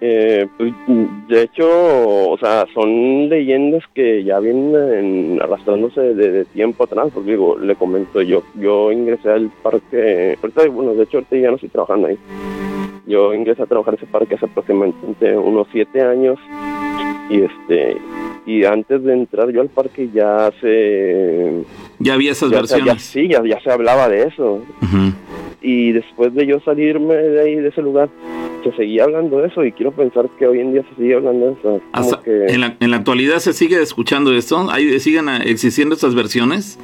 Eh, 0.00 0.46
pues, 0.56 0.72
de 1.28 1.42
hecho, 1.42 2.30
o 2.30 2.38
sea, 2.38 2.66
son 2.72 3.28
leyendas 3.28 3.82
que 3.94 4.22
ya 4.22 4.38
vienen 4.38 5.40
arrastrándose 5.42 6.14
de, 6.14 6.44
tiempo 6.44 6.84
atrás, 6.84 7.08
porque 7.12 7.32
digo, 7.32 7.58
le 7.58 7.74
comento, 7.74 8.22
yo 8.22 8.44
yo 8.54 8.92
ingresé 8.92 9.30
al 9.30 9.50
parque, 9.62 10.38
ahorita, 10.40 10.68
bueno, 10.68 10.94
de 10.94 11.02
hecho 11.02 11.18
ahorita 11.18 11.36
ya 11.36 11.48
no 11.48 11.56
estoy 11.56 11.70
trabajando 11.70 12.06
ahí, 12.06 12.18
yo 13.08 13.34
ingresé 13.34 13.62
a 13.62 13.66
trabajar 13.66 13.94
ese 13.94 14.06
parque 14.06 14.36
hace 14.36 14.46
aproximadamente 14.46 15.36
unos 15.36 15.66
siete 15.72 16.00
años, 16.00 16.38
y 17.28 17.40
este, 17.40 17.96
y 18.48 18.64
antes 18.64 19.04
de 19.04 19.12
entrar 19.12 19.50
yo 19.50 19.60
al 19.60 19.68
parque 19.68 20.08
ya 20.12 20.50
se... 20.58 21.52
Ya 21.98 22.14
había 22.14 22.32
esas 22.32 22.48
versiones. 22.48 23.02
sí, 23.02 23.28
ya, 23.28 23.44
ya, 23.44 23.60
se 23.60 23.70
hablaba 23.70 24.08
de 24.08 24.22
eso. 24.22 24.64
Y 25.60 25.92
después 25.92 26.32
de 26.34 26.46
yo 26.46 26.58
salirme 26.60 27.14
de 27.14 27.42
ahí, 27.42 27.54
de 27.56 27.68
ese 27.68 27.82
lugar, 27.82 28.08
se 28.64 28.72
seguía 28.72 29.04
hablando 29.04 29.42
de 29.42 29.48
eso 29.48 29.62
y 29.66 29.72
quiero 29.72 29.92
pensar 29.92 30.30
que 30.38 30.46
hoy 30.46 30.60
en 30.60 30.72
día 30.72 30.82
se 30.88 30.94
sigue 30.96 31.16
hablando 31.16 31.44
de 31.44 31.52
eso. 31.52 31.82
en, 32.24 32.60
la, 32.62 32.74
en 32.80 32.90
la 32.90 32.96
actualidad 32.96 33.38
se 33.40 33.52
sigue 33.52 33.82
escuchando 33.82 34.34
esto, 34.34 34.66
¿Hay, 34.70 34.98
siguen 34.98 35.28
existiendo 35.28 35.94
estas 35.94 36.14
versiones. 36.14 36.78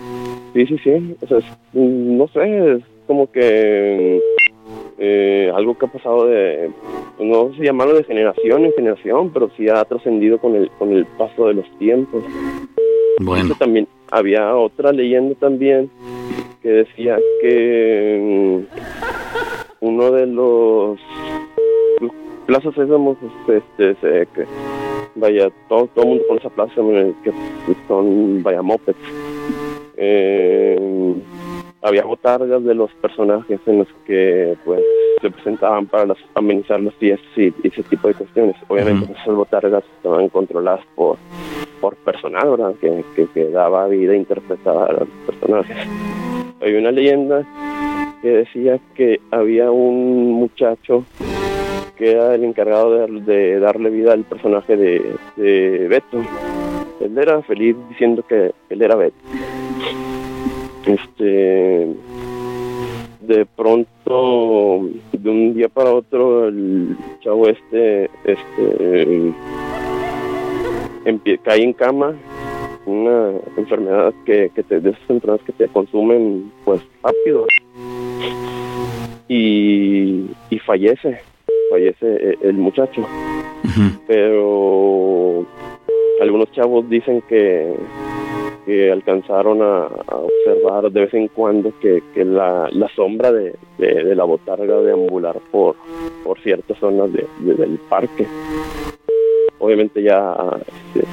Sí, 0.53 0.67
sí, 0.67 0.77
sí. 0.85 1.17
O 1.23 1.27
sea, 1.27 1.39
no 1.73 2.29
sé, 2.29 2.75
es 2.75 2.83
como 3.07 3.33
que 3.33 4.21
eh, 4.99 5.51
algo 5.55 5.77
que 5.77 5.87
ha 5.87 5.93
pasado 5.93 6.27
de, 6.27 6.71
no 7.19 7.53
sé 7.55 7.65
llamarlo 7.65 7.95
de 7.95 8.05
generación 8.05 8.65
en 8.65 8.73
generación, 8.73 9.31
pero 9.31 9.51
sí 9.57 9.69
ha 9.69 9.85
trascendido 9.85 10.39
con 10.39 10.55
el, 10.55 10.71
con 10.79 10.93
el 10.93 11.05
paso 11.07 11.49
de 11.49 11.55
los 11.55 11.79
tiempos. 11.79 12.23
Bueno. 13.21 13.55
también 13.59 13.87
había 14.11 14.57
otra 14.57 14.93
leyenda 14.93 15.37
también 15.37 15.89
que 16.63 16.69
decía 16.69 17.19
que 17.41 18.65
mm, 19.81 19.87
uno 19.87 20.11
de 20.11 20.27
los 20.27 20.99
plazas 22.47 22.75
Sésamos, 22.75 23.17
este, 23.49 23.95
se, 24.01 24.27
que, 24.35 24.47
vaya, 25.15 25.51
todo, 25.69 25.87
todo 25.95 26.05
el 26.05 26.09
mundo 26.11 26.25
con 26.29 26.39
esa 26.39 26.51
plaza, 26.51 26.75
que 27.23 27.33
son, 27.89 28.43
vaya, 28.43 28.63
mopeds. 28.63 28.99
Eh, 29.97 31.15
había 31.85 32.05
botargas 32.05 32.65
de 32.65 32.75
los 32.75 32.91
personajes 32.95 33.61
en 33.67 33.79
los 33.79 33.89
que, 34.07 34.57
pues, 34.65 34.83
se 35.21 35.31
presentaban 35.31 35.87
para 35.87 36.07
las, 36.07 36.19
amenizar 36.35 36.81
los 36.81 36.95
pies 36.95 37.21
y, 37.37 37.53
ese 37.63 37.83
tipo 37.85 38.09
de 38.09 38.15
cuestiones. 38.15 38.57
Obviamente 38.69 39.13
esas 39.13 39.35
botargas 39.35 39.85
estaban 39.97 40.31
controladas 40.31 40.85
por, 40.95 41.19
por 41.81 41.95
personal, 41.97 42.51
¿verdad? 42.51 42.75
Que, 42.81 43.05
que, 43.15 43.27
que 43.27 43.51
daba 43.51 43.87
vida 43.87 44.17
interpretada 44.17 44.87
a 44.87 44.93
los 44.93 45.09
personajes. 45.27 45.77
Hay 46.63 46.75
una 46.75 46.91
leyenda 46.91 47.47
que 48.23 48.29
decía 48.29 48.81
que 48.95 49.21
había 49.31 49.71
un 49.71 50.33
muchacho 50.33 51.05
que 51.97 52.13
era 52.13 52.35
el 52.35 52.45
encargado 52.45 53.07
de, 53.07 53.61
darle 53.61 53.91
vida 53.91 54.15
al 54.15 54.25
personaje 54.25 54.77
de, 54.77 55.87
Beto. 55.89 56.23
Él 57.01 57.19
era 57.19 57.43
feliz 57.43 57.77
diciendo 57.91 58.25
que 58.27 58.53
él 58.71 58.83
era 58.83 58.97
Beto. 58.97 59.17
Este, 60.87 61.89
de 63.21 63.47
pronto, 63.57 64.89
de 65.13 65.31
un 65.31 65.55
día 65.55 65.69
para 65.69 65.93
otro, 65.93 66.49
el 66.49 66.97
chavo 67.21 67.49
este, 67.49 68.11
este, 68.25 69.33
cae 71.43 71.63
en 71.63 71.73
cama, 71.73 72.15
una 72.87 73.31
enfermedad 73.57 74.13
que, 74.27 74.51
que 74.55 74.63
te, 74.63 74.81
de 74.81 74.91
esas 74.91 75.11
enfermedades 75.11 75.47
que 75.47 75.53
te 75.53 75.69
consumen, 75.69 76.53
pues 76.65 76.83
rápido, 77.03 77.47
y, 79.29 80.27
y 80.51 80.59
fallece 80.59 81.19
fallece 81.71 82.07
eh, 82.07 82.39
el 82.43 82.55
muchacho. 82.55 83.07
Pero 84.07 85.45
algunos 86.21 86.51
chavos 86.53 86.89
dicen 86.89 87.23
que, 87.29 87.75
que 88.65 88.91
alcanzaron 88.91 89.63
a, 89.63 89.87
observar 89.87 90.91
de 90.91 91.01
vez 91.01 91.15
en 91.15 91.29
cuando 91.29 91.73
que, 91.81 92.03
que 92.15 92.25
la, 92.25 92.69
la, 92.73 92.89
sombra 92.95 93.33
de, 93.33 93.55
de, 93.79 94.15
la 94.15 94.25
botarga 94.25 94.81
deambular 94.81 95.37
por, 95.51 95.77
por 96.23 96.39
ciertas 96.41 96.79
zonas 96.79 97.13
de, 97.13 97.27
del 97.41 97.79
parque. 97.89 98.27
Obviamente 99.59 100.03
ya 100.03 100.37
este, 100.95 101.07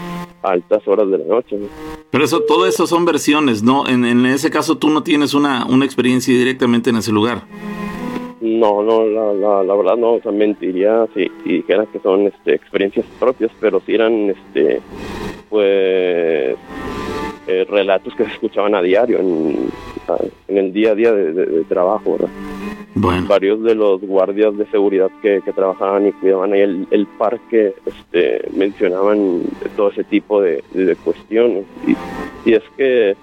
a 0.44 0.50
altas 0.50 0.88
horas 0.88 1.10
de 1.10 1.18
la 1.20 1.26
noche. 1.26 1.58
Pero 2.10 2.24
eso, 2.24 2.42
todo 2.42 2.66
eso 2.66 2.88
son 2.88 3.06
versiones, 3.06 3.64
¿no? 3.64 3.88
En, 3.88 4.06
en 4.06 4.26
ese 4.26 4.50
caso 4.50 4.78
tú 4.78 4.90
no 4.90 5.04
tienes 5.04 5.34
una, 5.34 5.66
una 5.66 5.86
experiencia 5.86 6.34
directamente 6.34 6.90
en 6.90 6.98
ese 6.98 7.12
lugar. 7.12 7.44
No, 8.42 8.82
no, 8.82 9.06
la, 9.06 9.64
la, 9.64 9.76
verdad 9.76 9.98
no, 9.98 10.14
o 10.14 10.22
sea, 10.22 10.32
mentiría 10.32 11.08
si, 11.14 11.32
si 11.44 11.54
dijera 11.58 11.86
que 11.86 12.00
son 12.00 12.26
este, 12.26 12.56
experiencias 12.56 13.06
propias, 13.20 13.52
pero 13.60 13.80
si 13.86 13.94
eran, 13.94 14.32
este, 14.32 14.82
pues, 15.48 16.58
eh, 17.48 17.66
relatos 17.70 18.14
que 18.16 18.26
se 18.26 18.32
escuchaban 18.32 18.76
a 18.76 18.82
diario 18.82 19.20
en, 19.20 19.70
en 20.48 20.58
el 20.58 20.74
día 20.74 20.92
a 20.92 20.96
día 20.96 21.12
de, 21.12 21.64
trabajo, 21.64 22.14
¿verdad? 22.14 22.30
Bueno. 22.94 23.28
Varios 23.28 23.64
de 23.64 23.74
los 23.74 24.02
guardias 24.02 24.58
de 24.58 24.66
seguridad 24.68 25.10
que, 25.22 25.42
que 25.44 25.54
trabajaban 25.54 26.08
y 26.08 26.12
cuidaban 26.12 26.54
ahí 26.54 26.62
el, 26.62 26.88
el 26.92 27.08
parque 27.08 27.74
este, 27.86 28.42
mencionaban 28.54 29.44
todo 29.78 29.92
ese 29.92 30.04
tipo 30.04 30.42
de, 30.42 30.62
de 30.74 30.96
cuestiones. 30.98 31.66
Y, 31.88 31.96
y 32.50 32.54
es 32.54 32.64
que 32.76 33.16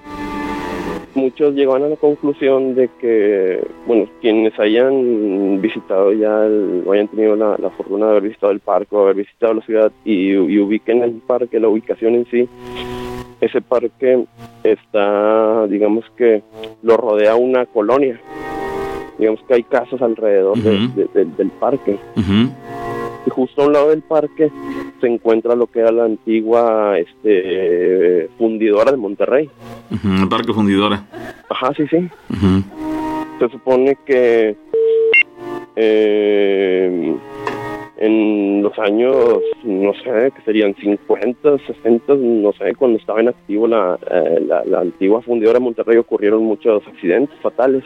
muchos 1.15 1.55
llegaban 1.55 1.83
a 1.83 1.89
la 1.89 1.97
conclusión 1.97 2.75
de 2.75 2.89
que, 3.01 3.61
bueno, 3.87 4.07
quienes 4.21 4.59
hayan 4.59 5.61
visitado 5.61 6.13
ya, 6.13 6.47
el, 6.47 6.83
o 6.87 6.93
hayan 6.93 7.09
tenido 7.09 7.37
la, 7.37 7.57
la 7.59 7.71
fortuna 7.71 8.07
de 8.07 8.11
haber 8.13 8.23
visitado 8.25 8.53
el 8.53 8.61
parque 8.61 8.95
o 8.97 9.03
haber 9.03 9.17
visitado 9.17 9.55
la 9.55 9.63
ciudad 9.63 9.93
y, 10.05 10.31
y 10.31 10.59
ubiquen 10.59 11.03
el 11.03 11.13
parque, 11.27 11.61
la 11.61 11.69
ubicación 11.69 12.15
en 12.15 12.27
sí, 12.31 12.49
ese 13.41 13.61
parque 13.61 14.25
está, 14.65 15.67
digamos 15.69 16.05
que 16.17 16.43
lo 16.83 16.97
rodea 16.97 17.37
una 17.37 17.67
colonia. 17.67 18.21
Digamos 19.19 19.41
que 19.49 19.55
hay 19.55 19.63
casas 19.65 20.01
alrededor 20.03 20.57
de- 20.59 21.09
de- 21.15 21.25
del 21.25 21.51
parque. 21.51 21.99
Y 23.27 23.31
justo 23.31 23.63
a 23.63 23.67
un 23.67 23.73
lado 23.73 23.91
del 23.91 24.03
parque 24.03 24.51
se 25.01 25.07
encuentra 25.07 25.55
lo 25.55 25.67
que 25.67 25.81
era 25.81 25.91
la 25.93 26.05
antigua 26.05 26.99
este, 26.99 28.29
fundidora 28.39 28.91
de 28.93 28.97
Monterrey. 28.97 29.51
El 30.23 30.29
parque 30.29 30.53
fundidora. 30.53 31.05
Ajá, 31.49 31.73
sí, 31.75 31.85
sí. 31.89 32.09
Se 33.39 33.49
supone 33.51 33.97
que 34.07 34.57
eh, 35.77 37.17
en 37.99 38.63
los 38.63 38.79
años, 38.79 39.41
no 39.65 39.93
sé, 39.95 40.33
que 40.35 40.43
serían 40.45 40.75
50, 40.77 41.59
60, 41.59 42.15
no 42.15 42.53
sé, 42.53 42.75
cuando 42.77 42.99
estaba 42.99 43.21
en 43.21 43.29
activo 43.29 43.67
la, 43.67 43.99
eh, 44.11 44.41
la, 44.47 44.65
la 44.65 44.81
antigua 44.81 45.21
fundidora 45.21 45.59
de 45.59 45.65
Monterrey 45.65 45.97
ocurrieron 45.97 46.45
muchos 46.45 46.87
accidentes 46.87 47.39
fatales. 47.41 47.85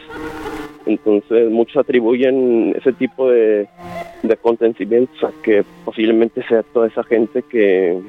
Entonces 0.85 1.49
muchos 1.49 1.77
atribuyen 1.77 2.75
ese 2.77 2.91
tipo 2.93 3.29
de, 3.29 3.67
de 4.21 4.33
acontecimientos 4.33 5.23
a 5.23 5.31
que 5.41 5.63
posiblemente 5.85 6.43
sea 6.47 6.63
toda 6.63 6.87
esa 6.87 7.03
gente 7.03 7.41
que, 7.43 7.99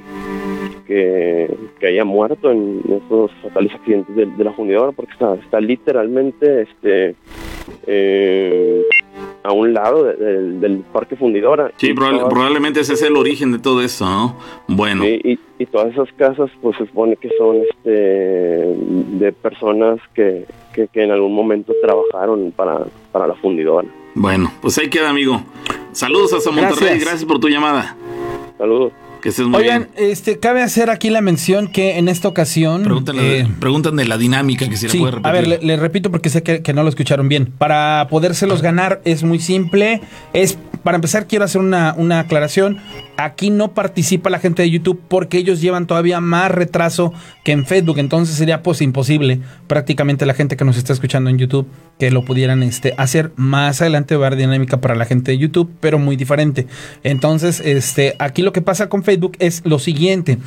que, 0.86 1.54
que 1.78 1.86
haya 1.86 2.04
muerto 2.04 2.50
en 2.50 2.80
esos 3.04 3.30
fatales 3.42 3.72
accidentes 3.74 4.14
de, 4.16 4.44
la 4.44 4.52
fundidora, 4.52 4.92
porque 4.92 5.12
está, 5.12 5.34
está 5.36 5.60
literalmente 5.60 6.62
este 6.62 7.14
eh, 7.86 8.82
a 9.44 9.52
un 9.52 9.72
lado 9.74 10.04
de- 10.04 10.16
del- 10.16 10.60
del 10.60 10.78
parque 10.92 11.16
fundidora. 11.16 11.70
Sí, 11.76 11.90
Y 11.90 11.94
probable- 11.94 12.18
todas- 12.20 12.32
probablemente 12.32 12.80
ese 12.80 12.94
es 12.94 13.02
el 13.02 13.14
origen 13.16 13.52
de 13.52 13.58
todo 13.58 13.82
esto, 13.82 14.04
¿no? 14.06 14.36
Bueno. 14.66 15.04
Y, 15.06 15.38
y 15.58 15.66
todas 15.66 15.92
esas 15.92 16.10
casas, 16.16 16.50
pues 16.62 16.76
se 16.78 16.86
supone 16.86 17.14
que 17.16 17.28
son 17.38 17.58
este, 17.58 17.90
de 17.90 19.32
personas 19.32 20.00
que, 20.14 20.46
que, 20.72 20.88
que 20.88 21.02
en 21.04 21.10
algún 21.12 21.34
momento 21.34 21.72
trabajaron 21.82 22.52
para, 22.56 22.86
para 23.12 23.26
la 23.28 23.34
fundidora. 23.34 23.86
Bueno, 24.14 24.50
pues 24.62 24.78
ahí 24.78 24.88
queda, 24.88 25.10
amigo. 25.10 25.40
Saludos 25.92 26.32
hasta 26.32 26.50
Monterrey, 26.50 26.78
Gracias. 26.80 27.00
gracias 27.04 27.24
por 27.26 27.38
tu 27.38 27.48
llamada. 27.48 27.94
Saludos. 28.58 28.92
Que 29.24 29.30
estés 29.30 29.46
muy 29.46 29.58
Oigan, 29.62 29.88
bien. 29.96 30.10
este, 30.10 30.38
cabe 30.38 30.60
hacer 30.60 30.90
aquí 30.90 31.08
la 31.08 31.22
mención 31.22 31.68
que 31.68 31.96
en 31.96 32.08
esta 32.08 32.28
ocasión. 32.28 32.82
Pregúntale, 32.82 33.40
eh, 33.40 34.04
la 34.04 34.18
dinámica 34.18 34.68
que 34.68 34.76
si 34.76 34.86
Sí, 34.90 34.98
la 34.98 35.00
puede 35.00 35.12
repetir. 35.12 35.26
a 35.30 35.32
ver, 35.32 35.48
le, 35.48 35.58
le 35.62 35.76
repito 35.78 36.10
porque 36.10 36.28
sé 36.28 36.42
que, 36.42 36.60
que 36.60 36.74
no 36.74 36.82
lo 36.82 36.90
escucharon 36.90 37.26
bien. 37.30 37.46
Para 37.56 38.06
podérselos 38.10 38.60
ganar 38.60 39.00
es 39.06 39.22
muy 39.22 39.40
simple. 39.40 40.02
Es 40.34 40.58
para 40.82 40.96
empezar 40.96 41.26
quiero 41.26 41.46
hacer 41.46 41.62
una, 41.62 41.94
una 41.96 42.20
aclaración. 42.20 42.76
Aquí 43.16 43.50
no 43.50 43.74
participa 43.74 44.30
la 44.30 44.38
gente 44.38 44.62
de 44.62 44.70
YouTube 44.70 45.00
porque 45.08 45.38
ellos 45.38 45.60
llevan 45.60 45.86
todavía 45.86 46.20
más 46.20 46.50
retraso 46.50 47.12
que 47.44 47.52
en 47.52 47.66
Facebook. 47.66 47.98
Entonces 47.98 48.36
sería 48.36 48.62
pues 48.62 48.80
imposible 48.80 49.40
prácticamente 49.66 50.26
la 50.26 50.34
gente 50.34 50.56
que 50.56 50.64
nos 50.64 50.76
está 50.76 50.92
escuchando 50.92 51.30
en 51.30 51.38
YouTube 51.38 51.68
que 51.98 52.10
lo 52.10 52.24
pudieran 52.24 52.62
este, 52.62 52.94
hacer. 52.96 53.32
Más 53.36 53.80
adelante 53.80 54.16
va 54.16 54.24
a 54.24 54.26
haber 54.28 54.38
dinámica 54.38 54.80
para 54.80 54.94
la 54.94 55.04
gente 55.04 55.32
de 55.32 55.38
YouTube, 55.38 55.70
pero 55.80 55.98
muy 55.98 56.16
diferente. 56.16 56.66
Entonces, 57.02 57.60
este, 57.60 58.16
aquí 58.18 58.42
lo 58.42 58.52
que 58.52 58.62
pasa 58.62 58.88
con 58.88 59.04
Facebook 59.04 59.36
es 59.38 59.62
lo 59.64 59.78
siguiente. 59.78 60.38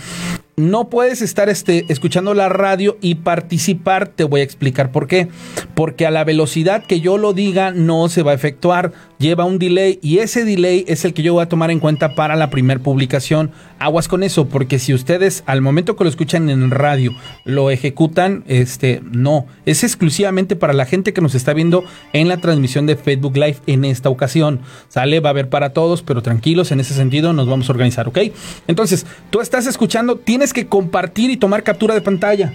No 0.59 0.89
puedes 0.89 1.21
estar 1.21 1.50
este, 1.50 1.86
escuchando 1.88 2.33
la 2.33 2.50
radio 2.50 2.97
y 3.00 3.15
participar. 3.15 4.07
Te 4.07 4.24
voy 4.24 4.41
a 4.41 4.43
explicar 4.43 4.91
por 4.91 5.07
qué. 5.07 5.27
Porque 5.75 6.07
a 6.07 6.12
la 6.12 6.24
velocidad 6.24 6.83
que 6.83 7.00
yo 7.00 7.19
lo 7.19 7.33
diga 7.33 7.69
no 7.69 8.09
se 8.09 8.24
va 8.24 8.31
a 8.31 8.33
efectuar. 8.36 8.91
Lleva 9.19 9.45
un 9.45 9.57
delay 9.57 9.98
y 10.03 10.20
ese 10.20 10.46
delay 10.46 10.85
es 10.87 11.03
el 11.03 11.13
que 11.13 11.24
yo 11.24 11.33
voy 11.33 11.42
a 11.42 11.50
tomar 11.50 11.72
en 11.72 11.79
cuenta 11.79 12.13
para 12.13 12.35
la 12.35 12.51
primer 12.51 12.81
publicación. 12.81 13.51
Aguas 13.79 14.07
con 14.07 14.22
eso, 14.22 14.48
porque 14.48 14.77
si 14.77 14.94
ustedes 14.94 15.44
al 15.48 15.61
momento 15.61 15.96
que 15.96 16.03
lo 16.03 16.09
escuchan 16.09 16.50
en 16.51 16.70
radio 16.70 17.15
lo 17.44 17.72
ejecutan, 17.72 18.44
este, 18.48 19.01
no. 19.03 19.48
Es 19.65 19.83
exclusivamente 19.83 20.55
para 20.55 20.74
la 20.74 20.85
gente 20.85 21.13
que 21.13 21.22
nos 21.22 21.33
está 21.33 21.53
viendo 21.53 21.83
en 22.13 22.27
la 22.27 22.37
transmisión 22.37 22.85
de 22.85 22.96
Facebook 22.96 23.35
Live 23.35 23.57
en 23.65 23.85
esta 23.85 24.09
ocasión. 24.09 24.61
Sale, 24.87 25.20
va 25.20 25.29
a 25.29 25.31
haber 25.31 25.50
para 25.50 25.74
todos, 25.74 26.03
pero 26.03 26.22
tranquilos, 26.22 26.72
en 26.72 26.79
ese 26.79 26.94
sentido 26.94 27.33
nos 27.33 27.48
vamos 27.48 27.70
a 27.70 27.72
organizar, 27.72 28.07
¿ok? 28.07 28.20
Entonces, 28.68 29.07
tú 29.31 29.42
estás 29.42 29.65
escuchando, 29.65 30.18
tienes 30.18 30.53
que 30.53 30.68
compartir 30.68 31.31
y 31.31 31.37
tomar 31.37 31.63
captura 31.63 31.96
de 31.96 32.01
pantalla. 32.01 32.53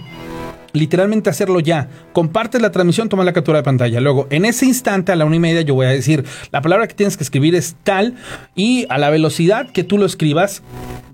Literalmente 0.73 1.29
hacerlo 1.29 1.59
ya. 1.59 1.89
Compartes 2.13 2.61
la 2.61 2.71
transmisión, 2.71 3.09
toma 3.09 3.23
la 3.23 3.33
captura 3.33 3.59
de 3.59 3.63
pantalla. 3.63 4.01
Luego, 4.01 4.27
en 4.29 4.45
ese 4.45 4.65
instante, 4.65 5.11
a 5.11 5.15
la 5.15 5.25
una 5.25 5.35
y 5.35 5.39
media, 5.39 5.61
yo 5.61 5.75
voy 5.75 5.85
a 5.85 5.89
decir, 5.89 6.25
la 6.51 6.61
palabra 6.61 6.87
que 6.87 6.95
tienes 6.95 7.15
que 7.17 7.23
escribir 7.23 7.55
es 7.55 7.75
tal 7.83 8.15
y 8.55 8.85
a 8.89 8.97
la 8.97 9.09
velocidad 9.09 9.71
que 9.71 9.83
tú 9.83 9.97
lo 9.97 10.05
escribas, 10.05 10.63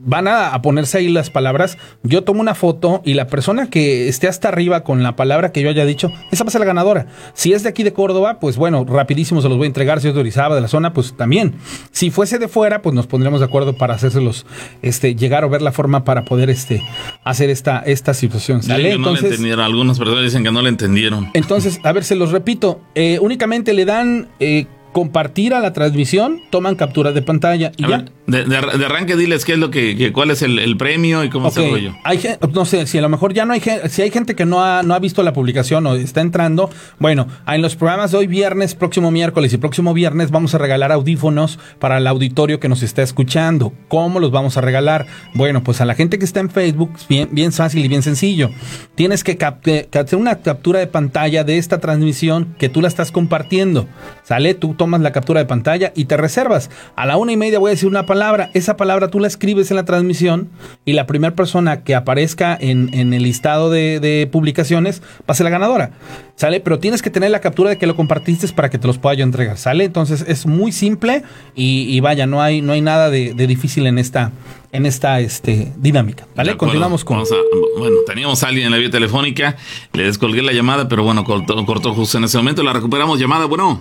van 0.01 0.27
a, 0.27 0.53
a 0.53 0.61
ponerse 0.61 0.97
ahí 0.97 1.09
las 1.09 1.29
palabras. 1.29 1.77
Yo 2.03 2.23
tomo 2.23 2.41
una 2.41 2.55
foto 2.55 3.01
y 3.05 3.13
la 3.13 3.27
persona 3.27 3.69
que 3.69 4.07
esté 4.07 4.27
hasta 4.27 4.47
arriba 4.47 4.83
con 4.83 5.03
la 5.03 5.15
palabra 5.15 5.51
que 5.51 5.61
yo 5.61 5.69
haya 5.69 5.85
dicho, 5.85 6.11
esa 6.31 6.43
va 6.43 6.47
a 6.47 6.51
ser 6.51 6.59
la 6.59 6.65
ganadora. 6.65 7.07
Si 7.33 7.53
es 7.53 7.63
de 7.63 7.69
aquí 7.69 7.83
de 7.83 7.93
Córdoba, 7.93 8.39
pues 8.39 8.57
bueno, 8.57 8.85
rapidísimo 8.85 9.41
se 9.41 9.49
los 9.49 9.57
voy 9.57 9.65
a 9.65 9.67
entregar. 9.67 10.01
Si 10.01 10.07
es 10.07 10.13
de 10.13 10.19
Orizaba, 10.19 10.55
de 10.55 10.61
la 10.61 10.67
zona, 10.67 10.93
pues 10.93 11.13
también. 11.15 11.55
Si 11.91 12.11
fuese 12.11 12.39
de 12.39 12.47
fuera, 12.47 12.81
pues 12.81 12.95
nos 12.95 13.07
pondremos 13.07 13.39
de 13.39 13.45
acuerdo 13.45 13.73
para 13.73 13.95
hacérselos 13.95 14.45
este, 14.81 15.15
llegar 15.15 15.43
o 15.43 15.49
ver 15.49 15.61
la 15.61 15.71
forma 15.71 16.03
para 16.03 16.25
poder 16.25 16.49
este, 16.49 16.81
hacer 17.23 17.49
esta, 17.49 17.79
esta 17.79 18.13
situación. 18.13 18.63
¿Sale? 18.63 18.93
Entonces, 18.93 19.39
entendieron. 19.49 19.65
Algunas 19.65 19.97
personas 19.99 20.23
dicen 20.23 20.43
que 20.43 20.51
no 20.51 20.61
le 20.61 20.69
entendieron. 20.69 21.29
entonces, 21.33 21.79
a 21.83 21.91
ver, 21.91 22.03
se 22.03 22.15
los 22.15 22.31
repito. 22.31 22.81
eh, 22.95 23.17
únicamente 23.21 23.73
le 23.73 23.85
dan 23.85 24.27
eh, 24.39 24.65
compartir 24.91 25.53
a 25.53 25.59
la 25.59 25.71
transmisión, 25.73 26.39
toman 26.49 26.75
captura 26.75 27.11
de 27.11 27.21
pantalla 27.21 27.71
y 27.77 27.83
A 27.85 27.87
ya. 27.89 27.97
ver, 27.97 28.11
de, 28.29 28.43
de- 28.45 28.77
de 28.77 28.85
arranque 28.85 29.15
diles 29.15 29.45
qué 29.45 29.53
es 29.53 29.59
lo 29.59 29.71
que, 29.71 29.95
que- 29.97 30.11
cuál 30.11 30.31
es 30.31 30.41
el, 30.41 30.59
el 30.59 30.77
premio 30.77 31.23
y 31.23 31.29
cómo 31.29 31.47
Ok, 31.49 31.53
se 31.53 31.69
rollo. 31.69 31.95
hay 32.03 32.19
no 32.53 32.65
sé, 32.65 32.85
si 32.87 32.97
a 32.97 33.01
lo 33.01 33.09
mejor 33.09 33.33
ya 33.33 33.45
no 33.45 33.53
hay 33.53 33.59
gente, 33.59 33.89
si 33.89 34.01
hay 34.01 34.11
gente 34.11 34.35
que 34.35 34.45
no 34.45 34.63
ha, 34.63 34.83
no 34.83 34.93
ha 34.93 34.99
visto 34.99 35.23
la 35.23 35.33
publicación 35.33 35.85
o 35.87 35.95
está 35.95 36.21
entrando, 36.21 36.69
bueno, 36.99 37.27
en 37.47 37.61
los 37.61 37.75
programas 37.75 38.11
de 38.11 38.17
hoy 38.19 38.27
viernes, 38.27 38.75
próximo 38.75 39.11
miércoles 39.11 39.51
y 39.53 39.57
próximo 39.57 39.93
viernes 39.93 40.31
vamos 40.31 40.53
a 40.55 40.57
regalar 40.57 40.91
audífonos 40.91 41.59
para 41.79 41.97
el 41.97 42.07
auditorio 42.07 42.59
que 42.59 42.69
nos 42.69 42.83
está 42.83 43.01
escuchando. 43.01 43.73
¿Cómo 43.87 44.19
los 44.19 44.31
vamos 44.31 44.57
a 44.57 44.61
regalar? 44.61 45.07
Bueno, 45.33 45.63
pues 45.63 45.81
a 45.81 45.85
la 45.85 45.95
gente 45.95 46.19
que 46.19 46.25
está 46.25 46.39
en 46.39 46.49
Facebook, 46.49 46.91
bien, 47.09 47.29
bien 47.31 47.51
fácil 47.51 47.83
y 47.83 47.87
bien 47.87 48.03
sencillo. 48.03 48.49
Tienes 48.95 49.23
que 49.23 49.37
que 49.37 49.87
hacer 49.97 50.19
una 50.19 50.35
captura 50.41 50.79
de 50.79 50.87
pantalla 50.87 51.43
de 51.43 51.57
esta 51.57 51.79
transmisión 51.79 52.55
que 52.59 52.69
tú 52.69 52.81
la 52.81 52.87
estás 52.87 53.11
compartiendo. 53.11 53.87
Sale, 54.23 54.53
tú 54.53 54.73
tomas 54.75 55.01
la 55.01 55.11
captura 55.11 55.39
de 55.39 55.45
pantalla 55.47 55.91
y 55.95 56.05
te 56.05 56.17
reservas. 56.17 56.69
A 56.95 57.05
la 57.05 57.17
una 57.17 57.31
y 57.31 57.37
media 57.37 57.57
voy 57.59 57.69
a 57.69 57.71
decir 57.71 57.87
una 57.89 58.05
palabra. 58.05 58.18
Esa 58.53 58.77
palabra 58.77 59.09
tú 59.09 59.19
la 59.19 59.27
escribes 59.27 59.71
en 59.71 59.77
la 59.77 59.85
transmisión 59.85 60.49
y 60.85 60.93
la 60.93 61.07
primera 61.07 61.35
persona 61.35 61.83
que 61.83 61.95
aparezca 61.95 62.57
en, 62.59 62.93
en 62.93 63.13
el 63.13 63.23
listado 63.23 63.69
de, 63.69 63.99
de 63.99 64.27
publicaciones 64.31 65.01
va 65.21 65.25
a 65.29 65.33
ser 65.33 65.45
la 65.45 65.49
ganadora. 65.49 65.91
¿Sale? 66.35 66.59
Pero 66.61 66.79
tienes 66.79 67.01
que 67.01 67.09
tener 67.09 67.31
la 67.31 67.41
captura 67.41 67.69
de 67.69 67.77
que 67.77 67.85
lo 67.87 67.95
compartiste 67.95 68.47
para 68.49 68.69
que 68.69 68.77
te 68.77 68.87
los 68.87 68.97
pueda 68.97 69.15
yo 69.15 69.23
entregar. 69.23 69.57
¿Sale? 69.57 69.83
Entonces 69.85 70.23
es 70.27 70.45
muy 70.45 70.71
simple 70.71 71.23
y, 71.55 71.83
y 71.89 71.99
vaya, 71.99 72.25
no 72.27 72.41
hay, 72.41 72.61
no 72.61 72.73
hay 72.73 72.81
nada 72.81 73.09
de, 73.09 73.33
de 73.33 73.47
difícil 73.47 73.87
en 73.87 73.97
esta, 73.97 74.31
en 74.71 74.85
esta 74.85 75.19
este, 75.19 75.71
dinámica. 75.77 76.25
¿Vale? 76.35 76.55
Continuamos 76.57 77.03
con... 77.03 77.17
Vamos 77.17 77.31
a- 77.31 77.79
bueno, 77.79 77.97
teníamos 78.05 78.43
a 78.43 78.47
alguien 78.49 78.65
en 78.67 78.71
la 78.71 78.77
vía 78.77 78.89
telefónica, 78.89 79.55
le 79.93 80.03
descolgué 80.03 80.41
la 80.41 80.51
llamada, 80.53 80.87
pero 80.87 81.03
bueno, 81.03 81.23
cortó, 81.23 81.65
cortó 81.65 81.93
justo 81.93 82.17
en 82.17 82.25
ese 82.25 82.37
momento. 82.37 82.63
La 82.63 82.73
recuperamos 82.73 83.19
llamada. 83.19 83.45
Bueno. 83.45 83.79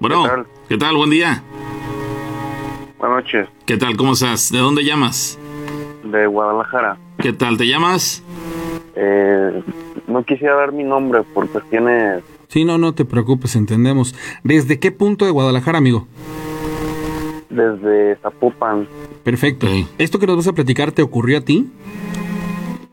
Bueno, 0.00 0.22
¿Qué 0.22 0.28
tal? 0.28 0.46
¿qué 0.68 0.76
tal? 0.78 0.96
Buen 0.96 1.10
día. 1.10 1.42
Buenas 3.06 3.22
noches, 3.24 3.48
¿Qué 3.66 3.76
tal? 3.76 3.98
¿Cómo 3.98 4.14
estás? 4.14 4.50
¿De 4.50 4.56
dónde 4.56 4.82
llamas? 4.82 5.38
de 6.04 6.26
Guadalajara. 6.26 6.96
¿Qué 7.18 7.34
tal? 7.34 7.58
¿Te 7.58 7.66
llamas? 7.66 8.22
Eh, 8.96 9.62
no 10.06 10.24
quisiera 10.24 10.54
dar 10.54 10.72
mi 10.72 10.84
nombre 10.84 11.22
por 11.34 11.46
cuestiones 11.50 12.22
Sí, 12.48 12.64
no, 12.64 12.78
no 12.78 12.94
te 12.94 13.04
preocupes, 13.04 13.56
entendemos. 13.56 14.14
¿Desde 14.42 14.78
qué 14.78 14.90
punto 14.90 15.26
de 15.26 15.32
Guadalajara, 15.32 15.76
amigo? 15.76 16.06
desde 17.50 18.16
Zapopan, 18.22 18.88
Perfecto. 19.22 19.66
¿Esto 19.98 20.18
que 20.18 20.26
nos 20.26 20.36
vas 20.36 20.48
a 20.48 20.52
platicar 20.54 20.90
te 20.90 21.02
ocurrió 21.02 21.36
a 21.36 21.40
ti? 21.42 21.70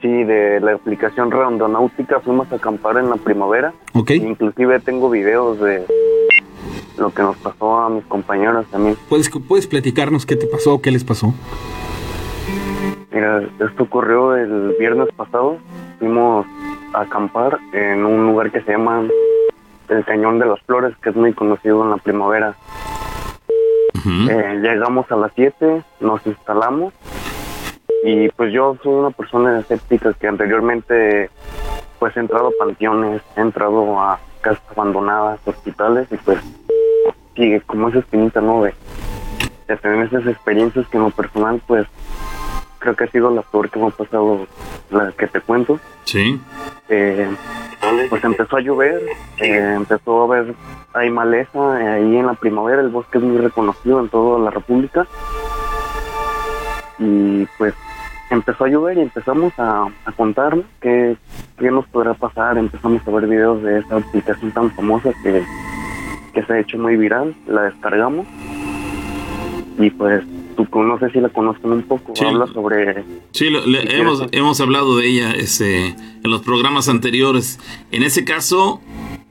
sí, 0.01 0.09
de 0.25 0.59
la 0.59 0.73
aplicación 0.73 1.31
Redondonáutica 1.31 2.19
fuimos 2.19 2.51
a 2.51 2.55
acampar 2.57 2.97
en 2.97 3.09
la 3.09 3.15
primavera. 3.15 3.73
¿Ok? 3.93 4.11
Inclusive 4.11 4.81
tengo 4.81 5.09
videos 5.09 5.57
de 5.61 5.85
lo 6.97 7.13
que 7.13 7.21
nos 7.21 7.37
pasó 7.37 7.79
a 7.79 7.89
mis 7.89 8.05
compañeros 8.05 8.65
también. 8.67 8.97
¿Puedes, 9.09 9.29
¿Puedes 9.29 9.67
platicarnos 9.67 10.25
qué 10.25 10.35
te 10.35 10.47
pasó 10.47 10.75
o 10.75 10.81
qué 10.81 10.91
les 10.91 11.03
pasó? 11.03 11.33
Mira, 13.11 13.41
esto 13.59 13.83
ocurrió 13.83 14.35
el 14.35 14.75
viernes 14.79 15.09
pasado. 15.15 15.57
Fuimos 15.99 16.45
a 16.93 17.01
acampar 17.01 17.59
en 17.73 18.05
un 18.05 18.27
lugar 18.27 18.51
que 18.51 18.61
se 18.61 18.71
llama 18.71 19.03
el 19.89 20.05
Cañón 20.05 20.39
de 20.39 20.45
las 20.45 20.61
Flores, 20.61 20.95
que 21.01 21.09
es 21.09 21.15
muy 21.15 21.33
conocido 21.33 21.83
en 21.83 21.91
la 21.91 21.97
primavera. 21.97 22.55
Eh, 24.03 24.59
llegamos 24.61 25.11
a 25.11 25.15
las 25.15 25.31
7, 25.35 25.83
nos 25.99 26.25
instalamos 26.25 26.93
y 28.03 28.29
pues 28.29 28.51
yo 28.53 28.75
soy 28.81 28.93
una 28.93 29.11
persona 29.11 29.59
escéptica 29.59 30.13
que 30.13 30.27
anteriormente 30.27 31.29
pues 31.99 32.15
he 32.17 32.19
entrado 32.19 32.47
a 32.47 32.51
panteones, 32.57 33.21
he 33.35 33.41
entrado 33.41 33.99
a 33.99 34.19
casas 34.41 34.63
abandonadas, 34.75 35.39
hospitales 35.45 36.07
y 36.11 36.17
pues 36.17 36.39
sigue 37.35 37.61
como 37.61 37.89
esa 37.89 37.99
espinita, 37.99 38.41
¿no? 38.41 38.63
De, 38.63 38.73
de 39.67 39.77
tener 39.77 40.07
esas 40.07 40.25
experiencias 40.25 40.87
que 40.87 40.97
en 40.97 41.03
lo 41.03 41.11
personal 41.11 41.61
pues 41.67 41.87
creo 42.79 42.95
que 42.95 43.03
ha 43.03 43.11
sido 43.11 43.29
la 43.29 43.43
peor 43.43 43.69
que 43.69 43.79
me 43.79 43.87
ha 43.87 43.91
pasado, 43.91 44.47
la 44.89 45.11
que 45.11 45.27
te 45.27 45.39
cuento. 45.39 45.79
Sí. 46.03 46.41
Eh, 46.89 47.29
pues 48.09 48.23
empezó 48.23 48.57
a 48.57 48.61
llover, 48.61 49.01
eh, 49.37 49.73
empezó 49.75 50.21
a 50.21 50.25
haber, 50.25 50.55
hay 50.93 51.09
maleza, 51.09 51.81
eh, 51.81 51.87
ahí 51.87 52.17
en 52.17 52.25
la 52.25 52.33
primavera 52.33 52.81
el 52.81 52.89
bosque 52.89 53.19
es 53.19 53.23
muy 53.23 53.37
reconocido 53.37 53.99
en 53.99 54.09
toda 54.09 54.39
la 54.39 54.49
república. 54.49 55.07
Y 56.97 57.45
pues 57.57 57.73
empezó 58.31 58.65
a 58.65 58.69
llover 58.69 58.97
y 58.97 59.01
empezamos 59.01 59.53
a, 59.59 59.87
a 60.05 60.11
contar 60.13 60.57
qué, 60.81 61.15
qué 61.59 61.69
nos 61.69 61.85
podrá 61.87 62.13
pasar, 62.15 62.57
empezamos 62.57 63.05
a 63.07 63.11
ver 63.11 63.27
videos 63.27 63.61
de 63.61 63.79
esa 63.79 63.97
aplicación 63.97 64.51
tan 64.51 64.71
famosa 64.71 65.11
que, 65.23 65.43
que 66.33 66.43
se 66.43 66.53
ha 66.53 66.59
hecho 66.59 66.77
muy 66.79 66.97
viral, 66.97 67.35
la 67.47 67.63
descargamos 67.63 68.25
y 69.77 69.89
pues 69.91 70.23
tú 70.55 70.65
no 70.83 70.99
sé 70.99 71.09
si 71.11 71.19
la 71.19 71.29
conocen 71.29 71.71
un 71.71 71.83
poco, 71.83 72.13
Sí. 72.15 72.25
habla 72.25 72.45
sobre 72.47 73.03
Sí, 73.31 73.49
lo- 73.49 73.65
le- 73.65 73.81
Si 73.87 73.95
hemos, 73.95 74.23
hemos 74.31 74.61
hablado 74.61 74.97
de 74.97 75.07
ella 75.07 75.31
este, 75.33 75.87
en 75.87 75.95
los 76.23 76.41
programas 76.41 76.87
anteriores. 76.89 77.59
En 77.91 78.03
ese 78.03 78.23
caso, 78.25 78.79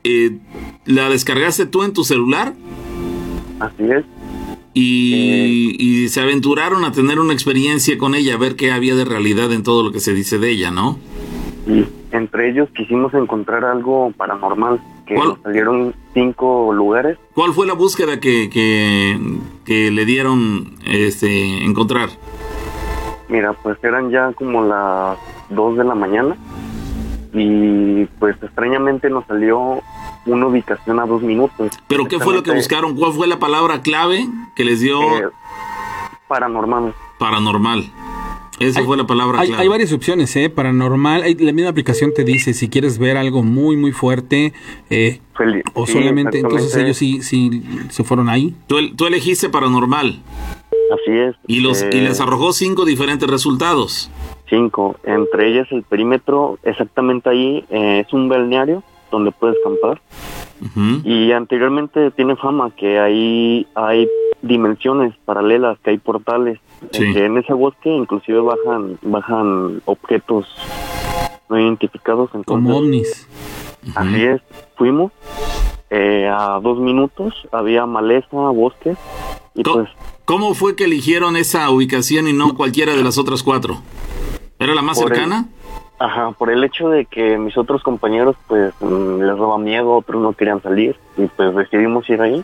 eh, 0.03 0.39
¿la 0.87 1.09
descargaste 1.09 1.67
tú 1.67 1.83
en 1.85 1.93
tu 1.93 2.05
celular? 2.05 2.55
así 3.61 3.85
es, 3.85 4.05
Y, 4.73 5.77
y 5.79 6.09
se 6.09 6.21
aventuraron 6.21 6.85
a 6.85 6.93
tener 6.93 7.19
una 7.19 7.33
experiencia 7.33 7.99
con 7.99 8.15
ella, 8.15 8.35
a 8.35 8.39
ver 8.39 8.55
qué 8.55 8.71
había 8.71 8.95
de 8.95 9.05
realidad 9.05 9.53
en 9.53 9.65
todo 9.65 9.83
lo 9.83 9.91
que 9.91 9.99
se 9.99 10.15
dice 10.15 10.39
de 10.39 10.51
ella, 10.51 10.71
¿no? 10.71 10.99
y 11.67 11.87
entre 12.13 12.51
ellos 12.51 12.69
quisimos 12.75 13.13
encontrar 13.15 13.65
algo 13.65 14.13
paranormal, 14.17 14.81
que 15.07 15.15
¿Cuál? 15.15 15.29
nos 15.29 15.41
salieron 15.43 15.95
cinco 16.15 16.73
lugares 16.73 17.19
¿Cuál 17.35 17.53
fue 17.53 17.67
la 17.67 17.75
búsqueda 17.75 18.21
que, 18.21 18.51
que, 18.51 19.19
que 19.65 19.91
le 19.91 20.05
dieron 20.05 20.75
este, 20.87 21.65
encontrar? 21.65 22.09
Mira, 23.29 23.53
pues 23.53 23.79
eran 23.85 24.11
ya 24.11 24.33
como 24.33 24.65
las 24.65 25.19
2 25.51 25.79
de 25.79 25.85
la 25.85 25.95
mañana 25.95 26.37
y 27.33 28.07
pues 28.19 28.37
extrañamente 28.43 29.09
nos 29.09 29.25
salió 29.27 29.81
una 30.27 30.47
ubicación 30.47 30.99
a 31.01 31.07
dos 31.07 31.23
minutos. 31.23 31.73
¿Pero 31.89 32.07
qué 32.07 32.19
fue 32.19 32.35
lo 32.35 32.43
que 32.43 32.53
buscaron? 32.53 32.97
¿Cuál 32.97 33.13
fue 33.13 33.27
la 33.27 33.39
palabra 33.39 33.83
clave 33.83 34.27
que 34.55 34.65
les 34.65 34.81
dio 34.81 35.01
eh, 35.19 35.29
paranormal. 36.29 36.95
paranormal? 37.19 37.85
Esa 38.59 38.81
Hay- 38.81 38.87
fue 38.87 38.97
la 38.99 39.07
palabra 39.07 39.41
Hay, 39.41 39.49
clave. 39.49 39.63
hay 39.63 39.69
varias 39.69 39.93
opciones, 39.93 40.37
¿eh? 40.37 40.51
Paranormal. 40.51 41.23
hay- 41.23 41.35
la 41.37 41.53
misma 41.53 41.71
aplicación 41.71 42.13
te 42.15 42.25
dice 42.25 42.53
si 42.53 42.69
quieres 42.69 42.99
ver 42.99 43.17
algo 43.17 43.43
muy, 43.43 43.77
muy 43.79 43.93
fuerte 43.93 44.53
eh, 44.91 45.21
Fel- 45.35 45.63
o 45.73 45.87
sí, 45.87 45.95
solamente. 45.95 46.41
Entonces 46.41 46.77
ellos 46.77 46.97
sí, 46.99 47.23
sí 47.23 47.63
se 47.89 48.05
fueron 48.05 48.29
ahí. 48.29 48.55
Tú, 48.67 48.77
tú 48.97 49.07
elegiste 49.07 49.49
paranormal 49.49 50.21
Así 50.93 51.11
es. 51.13 51.37
y, 51.47 51.61
los, 51.61 51.83
y 51.83 51.87
eh, 51.87 52.03
les 52.03 52.21
arrojó 52.21 52.53
cinco 52.53 52.85
diferentes 52.85 53.29
resultados. 53.31 54.11
Cinco. 54.51 54.97
Entre 55.05 55.49
ellas 55.49 55.67
el 55.71 55.83
perímetro, 55.85 56.59
exactamente 56.63 57.31
ahí, 57.31 57.65
eh, 57.71 58.05
es 58.07 58.13
un 58.13 58.29
balneario 58.29 58.83
donde 59.11 59.33
puedes 59.33 59.57
acampar. 59.61 60.01
Ujú. 60.63 61.01
Y 61.09 61.33
anteriormente 61.33 62.11
tiene 62.11 62.37
fama 62.37 62.71
que 62.77 62.99
ahí 62.99 63.67
hay 63.75 64.09
dimensiones 64.43 65.15
paralelas, 65.25 65.79
que 65.81 65.91
hay 65.91 65.99
portales, 65.99 66.59
Sí. 66.93 67.03
en 67.05 67.13
que 67.15 67.25
en 67.27 67.39
ese 67.39 67.53
bosque 67.53 67.91
inclusive 67.91 68.41
bajan 68.41 68.99
bajan 69.03 69.83
objetos 69.85 70.47
no 71.49 71.59
identificados. 71.61 72.31
Entonces, 72.35 72.47
Como 72.65 72.77
ovnis. 72.79 73.29
así 73.97 74.23
es, 74.25 74.41
fuimos. 74.77 75.13
eh, 75.93 76.29
a 76.33 76.61
dos 76.63 76.79
minutos 76.79 77.35
había 77.51 77.85
maleza, 77.85 78.29
bosque, 78.33 78.95
y 79.57 79.63
Co- 79.65 79.73
pues 79.75 79.89
¿Cómo 80.25 80.55
fue 80.55 80.77
que 80.77 80.85
eligieron 80.85 81.37
esa 81.37 81.69
ubicación 81.71 82.29
y 82.29 82.33
no 82.33 82.55
cualquiera 82.55 82.95
de 82.95 83.03
las 83.03 83.19
otras 83.19 83.43
cuatro? 83.43 83.79
¿Era 84.61 84.75
la 84.75 84.83
más 84.83 85.01
el- 85.01 85.09
cercana? 85.09 85.49
Ajá, 86.01 86.31
por 86.31 86.51
el 86.51 86.65
hecho 86.65 86.89
de 86.89 87.05
que 87.05 87.37
mis 87.37 87.59
otros 87.59 87.83
compañeros 87.83 88.35
pues 88.47 88.73
mm, 88.81 89.21
les 89.21 89.37
daba 89.37 89.59
miedo, 89.59 89.97
otros 89.97 90.23
no 90.23 90.33
querían 90.33 90.63
salir 90.63 90.97
y 91.19 91.27
pues 91.27 91.55
decidimos 91.55 92.09
ir 92.09 92.23
ahí. 92.23 92.43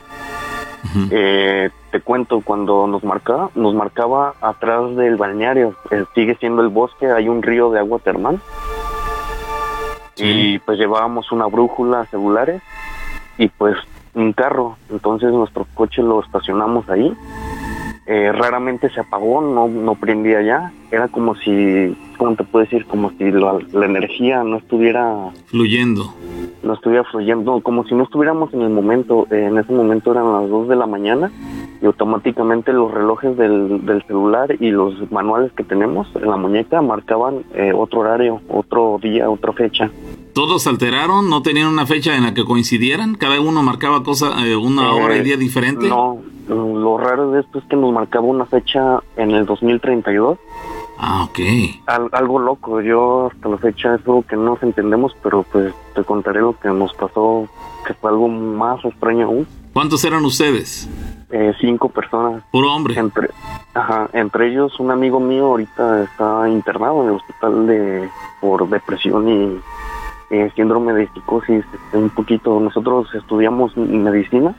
Eh, 1.11 1.71
te 1.91 2.01
cuento, 2.03 2.43
cuando 2.43 2.87
nos 2.87 3.03
marcaba, 3.03 3.51
nos 3.55 3.75
marcaba 3.75 4.35
atrás 4.43 4.95
del 4.97 5.17
balneario, 5.17 5.75
eh, 5.91 6.05
sigue 6.15 6.37
siendo 6.37 6.61
el 6.61 6.69
bosque, 6.69 7.11
hay 7.11 7.31
un 7.31 7.43
río 7.43 7.71
de 7.71 7.79
agua 7.79 7.99
termal 7.99 8.41
y 10.17 10.59
pues 10.59 10.79
llevábamos 10.79 11.33
una 11.33 11.47
brújula, 11.47 12.05
celulares 12.07 12.63
y 13.39 13.49
pues 13.49 13.77
un 14.13 14.35
carro, 14.35 14.77
entonces 14.91 15.33
nuestro 15.33 15.67
coche 15.75 16.03
lo 16.03 16.23
estacionamos 16.23 16.91
ahí. 16.91 17.17
Eh, 18.09 18.31
raramente 18.33 18.89
se 18.91 19.01
apagó, 19.01 19.41
no, 19.41 19.67
no 19.67 19.95
prendía 19.97 20.41
ya, 20.41 20.73
era 20.93 21.09
como 21.09 21.35
si, 21.35 21.97
¿cómo 22.17 22.37
te 22.37 22.45
puedo 22.45 22.65
decir? 22.65 22.87
Como 22.87 23.11
si 23.19 23.33
la, 23.33 23.59
la 23.73 23.87
energía 23.87 24.45
no 24.45 24.59
estuviera 24.59 25.31
Fluyendo. 25.47 26.15
no 26.63 26.75
estuviera 26.75 27.03
fluyendo, 27.05 27.61
como 27.63 27.85
si 27.85 27.95
no 27.97 28.05
estuviéramos 28.05 28.55
en 28.55 28.63
el 28.63 28.71
momento. 28.71 29.27
Eh, 29.33 29.47
en 29.47 29.59
ese 29.59 29.73
momento 29.73 30.13
eran 30.13 30.33
las 30.33 30.49
2 30.49 30.69
de 30.69 30.77
la 30.77 30.87
mañana 30.87 31.33
y 31.83 31.87
automáticamente 31.87 32.73
los 32.73 32.93
relojes 32.95 33.37
del, 33.37 33.85
del 33.85 34.03
celular 34.07 34.55
y 34.61 34.71
los 34.71 34.95
manuales 35.11 35.51
que 35.57 35.65
tenemos 35.65 36.07
en 36.15 36.31
la 36.31 36.37
muñeca 36.37 36.81
marcaban 36.83 37.43
eh, 37.55 37.73
otro 37.75 38.01
horario, 38.01 38.41
otro 38.49 38.99
día, 39.03 39.29
otra 39.29 39.53
fecha. 39.53 39.91
¿Todos 40.33 40.67
alteraron? 40.69 41.29
¿No 41.29 41.43
tenían 41.43 41.69
una 41.69 41.87
fecha 41.87 42.17
en 42.17 42.23
la 42.23 42.35
que 42.35 42.45
coincidieran? 42.45 43.15
¿Cada 43.17 43.41
uno 43.41 43.63
marcaba 43.65 44.05
cosa, 44.05 44.47
eh, 44.47 44.55
una 44.55 44.91
Eh, 44.91 45.03
hora 45.03 45.17
y 45.17 45.23
día 45.23 45.37
diferente? 45.37 45.89
No, 45.89 46.19
lo 46.49 46.99
raro 46.99 47.31
de 47.33 47.41
esto 47.41 47.59
es 47.59 47.65
que 47.67 47.77
nos 47.77 47.93
marcaba 47.93 48.27
una 48.27 48.47
fecha 48.47 49.01
en 49.17 49.31
el 49.33 49.47
2032. 49.47 50.39
Ah, 50.99 51.25
ok. 51.25 51.39
Al- 51.87 52.09
algo 52.13 52.39
loco, 52.39 52.81
yo 52.81 53.29
hasta 53.33 53.49
la 53.49 53.59
fecha 53.59 53.95
es 53.97 54.01
algo 54.07 54.23
que 54.23 54.37
no 54.37 54.43
nos 54.45 54.63
entendemos, 54.63 55.15
pero 55.23 55.45
pues 55.53 55.75
te 55.95 56.03
contaré 56.05 56.41
lo 56.41 56.59
que 56.59 56.69
nos 56.69 56.95
pasó, 56.95 57.47
que 57.87 57.93
fue 57.95 58.11
algo 58.11 58.29
más 58.29 58.83
extraño 58.85 59.27
aún. 59.27 59.47
¿Cuántos 59.75 60.03
eran 60.05 60.25
ustedes? 60.25 60.89
Eh, 61.31 61.53
cinco 61.61 61.89
personas. 61.91 62.43
Puro 62.51 62.73
hombre. 62.73 62.99
Entre, 62.99 63.29
ajá, 63.75 64.09
entre 64.15 64.49
ellos 64.51 64.79
un 64.81 64.91
amigo 64.91 65.21
mío 65.21 65.47
ahorita 65.47 66.05
está 66.05 66.49
internado 66.49 67.03
en 67.03 67.09
el 67.11 67.17
hospital 67.17 67.67
de 67.67 68.09
por 68.41 68.67
depresión 68.71 69.29
y 69.29 69.61
eh, 70.31 70.51
síndrome 70.57 70.95
de 70.95 71.09
psicosis, 71.09 71.65
un 71.93 72.09
poquito. 72.11 72.59
Nosotros 72.59 73.09
estudiamos 73.15 73.77
medicina 73.77 74.55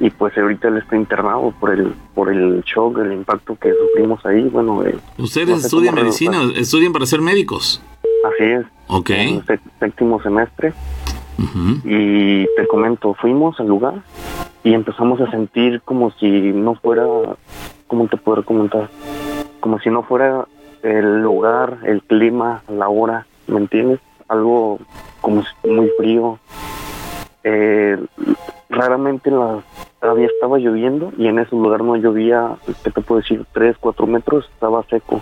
y 0.00 0.10
pues 0.10 0.36
ahorita 0.36 0.68
él 0.68 0.78
está 0.78 0.96
internado 0.96 1.52
por 1.60 1.70
el 1.70 1.94
por 2.14 2.30
el 2.30 2.62
shock, 2.62 2.98
el 2.98 3.12
impacto 3.12 3.56
que 3.56 3.72
sufrimos 3.72 4.24
ahí. 4.26 4.42
Bueno, 4.48 4.84
eh, 4.84 4.96
¿Ustedes 5.18 5.48
no 5.48 5.56
sé 5.58 5.66
estudian 5.66 5.94
medicina? 5.94 6.38
¿Estudian 6.56 6.92
para 6.92 7.06
ser 7.06 7.20
médicos? 7.20 7.80
así 8.24 8.44
es. 8.44 8.66
Ok. 8.88 9.10
En 9.10 9.28
el 9.36 9.46
sé- 9.46 9.60
séptimo 9.80 10.20
semestre 10.22 10.72
y 11.84 12.44
te 12.56 12.66
comento, 12.68 13.14
fuimos 13.14 13.58
al 13.60 13.66
lugar 13.68 14.02
y 14.62 14.72
empezamos 14.72 15.20
a 15.20 15.30
sentir 15.30 15.80
como 15.84 16.10
si 16.12 16.28
no 16.30 16.74
fuera, 16.76 17.04
¿cómo 17.86 18.06
te 18.08 18.16
puedo 18.16 18.44
comentar? 18.44 18.88
Como 19.60 19.78
si 19.80 19.90
no 19.90 20.02
fuera 20.04 20.46
el 20.82 21.22
lugar, 21.22 21.78
el 21.84 22.02
clima, 22.02 22.62
la 22.68 22.88
hora, 22.88 23.26
¿me 23.46 23.58
entiendes? 23.58 24.00
Algo 24.28 24.78
como 25.20 25.42
si- 25.42 25.68
muy 25.68 25.90
frío. 25.98 26.38
Eh, 27.42 27.98
raramente 28.68 29.30
la, 29.30 29.62
había, 30.00 30.26
estaba 30.26 30.58
lloviendo 30.58 31.12
y 31.16 31.26
en 31.26 31.38
ese 31.38 31.54
lugar 31.56 31.82
no 31.82 31.96
llovía, 31.96 32.56
¿qué 32.82 32.90
te 32.90 33.00
puedo 33.00 33.20
decir? 33.20 33.44
Tres, 33.52 33.76
cuatro 33.78 34.06
metros, 34.06 34.44
estaba 34.52 34.82
seco. 34.84 35.20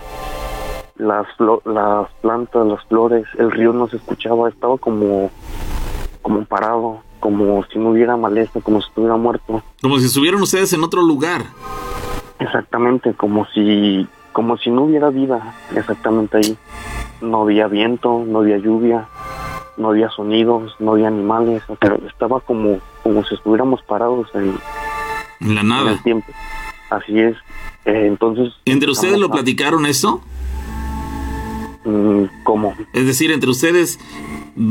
Las, 0.95 1.27
las 1.65 2.09
plantas, 2.21 2.67
las 2.67 2.83
flores, 2.85 3.25
el 3.37 3.51
río 3.51 3.73
no 3.73 3.87
se 3.87 3.97
escuchaba, 3.97 4.49
estaba 4.49 4.77
como 4.77 5.31
como 6.21 6.45
parado, 6.45 7.01
como 7.19 7.63
si 7.65 7.77
no 7.77 7.89
hubiera 7.89 8.17
maleza, 8.17 8.61
como 8.61 8.81
si 8.81 8.87
estuviera 8.87 9.17
muerto. 9.17 9.61
Como 9.81 9.99
si 9.99 10.05
estuvieran 10.05 10.41
ustedes 10.41 10.73
en 10.73 10.83
otro 10.83 11.01
lugar. 11.01 11.41
Exactamente, 12.39 13.13
como 13.13 13.45
si 13.47 14.07
como 14.31 14.57
si 14.57 14.71
no 14.71 14.83
hubiera 14.83 15.09
vida, 15.09 15.53
exactamente 15.75 16.37
ahí. 16.37 16.57
No 17.21 17.43
había 17.43 17.67
viento, 17.67 18.23
no 18.25 18.39
había 18.39 18.57
lluvia, 18.57 19.07
no 19.77 19.89
había 19.89 20.09
sonidos, 20.09 20.75
no 20.79 20.93
había 20.93 21.07
animales, 21.07 21.61
pero 21.79 21.99
estaba 22.07 22.39
como 22.39 22.79
como 23.03 23.23
si 23.25 23.35
estuviéramos 23.35 23.81
parados 23.83 24.27
en, 24.33 24.55
En 25.41 25.55
la 25.55 25.61
en 25.61 25.67
nada. 25.67 25.91
el 25.91 26.01
tiempo. 26.03 26.27
Así 26.89 27.19
es. 27.19 27.35
Eh, 27.85 28.05
entonces 28.07 28.53
¿Entre 28.65 28.89
ustedes 28.89 29.19
lo 29.19 29.27
a- 29.27 29.31
platicaron 29.31 29.85
esto? 29.85 30.21
Mm, 31.85 32.23
¿Cómo? 32.43 32.73
Es 32.93 33.05
decir, 33.05 33.31
entre 33.31 33.49
ustedes 33.49 33.99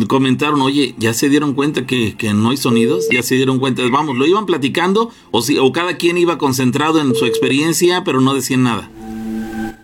comentaron, 0.09 0.63
oye, 0.63 0.95
¿ya 0.99 1.13
se 1.13 1.29
dieron 1.29 1.53
cuenta 1.55 1.85
que, 1.87 2.17
que 2.17 2.33
no 2.33 2.51
hay 2.51 2.57
sonidos? 2.57 3.09
¿Ya 3.13 3.23
se 3.23 3.35
dieron 3.35 3.59
cuenta? 3.59 3.83
Vamos, 3.91 4.17
¿lo 4.17 4.27
iban 4.27 4.47
platicando 4.47 5.11
o, 5.31 5.43
si, 5.43 5.59
o 5.59 5.73
cada 5.73 5.97
quien 5.97 6.17
iba 6.17 6.39
concentrado 6.39 7.01
en 7.01 7.15
su 7.15 7.27
experiencia 7.27 8.03
pero 8.05 8.21
no 8.21 8.33
decían 8.35 8.63
nada? 8.63 8.89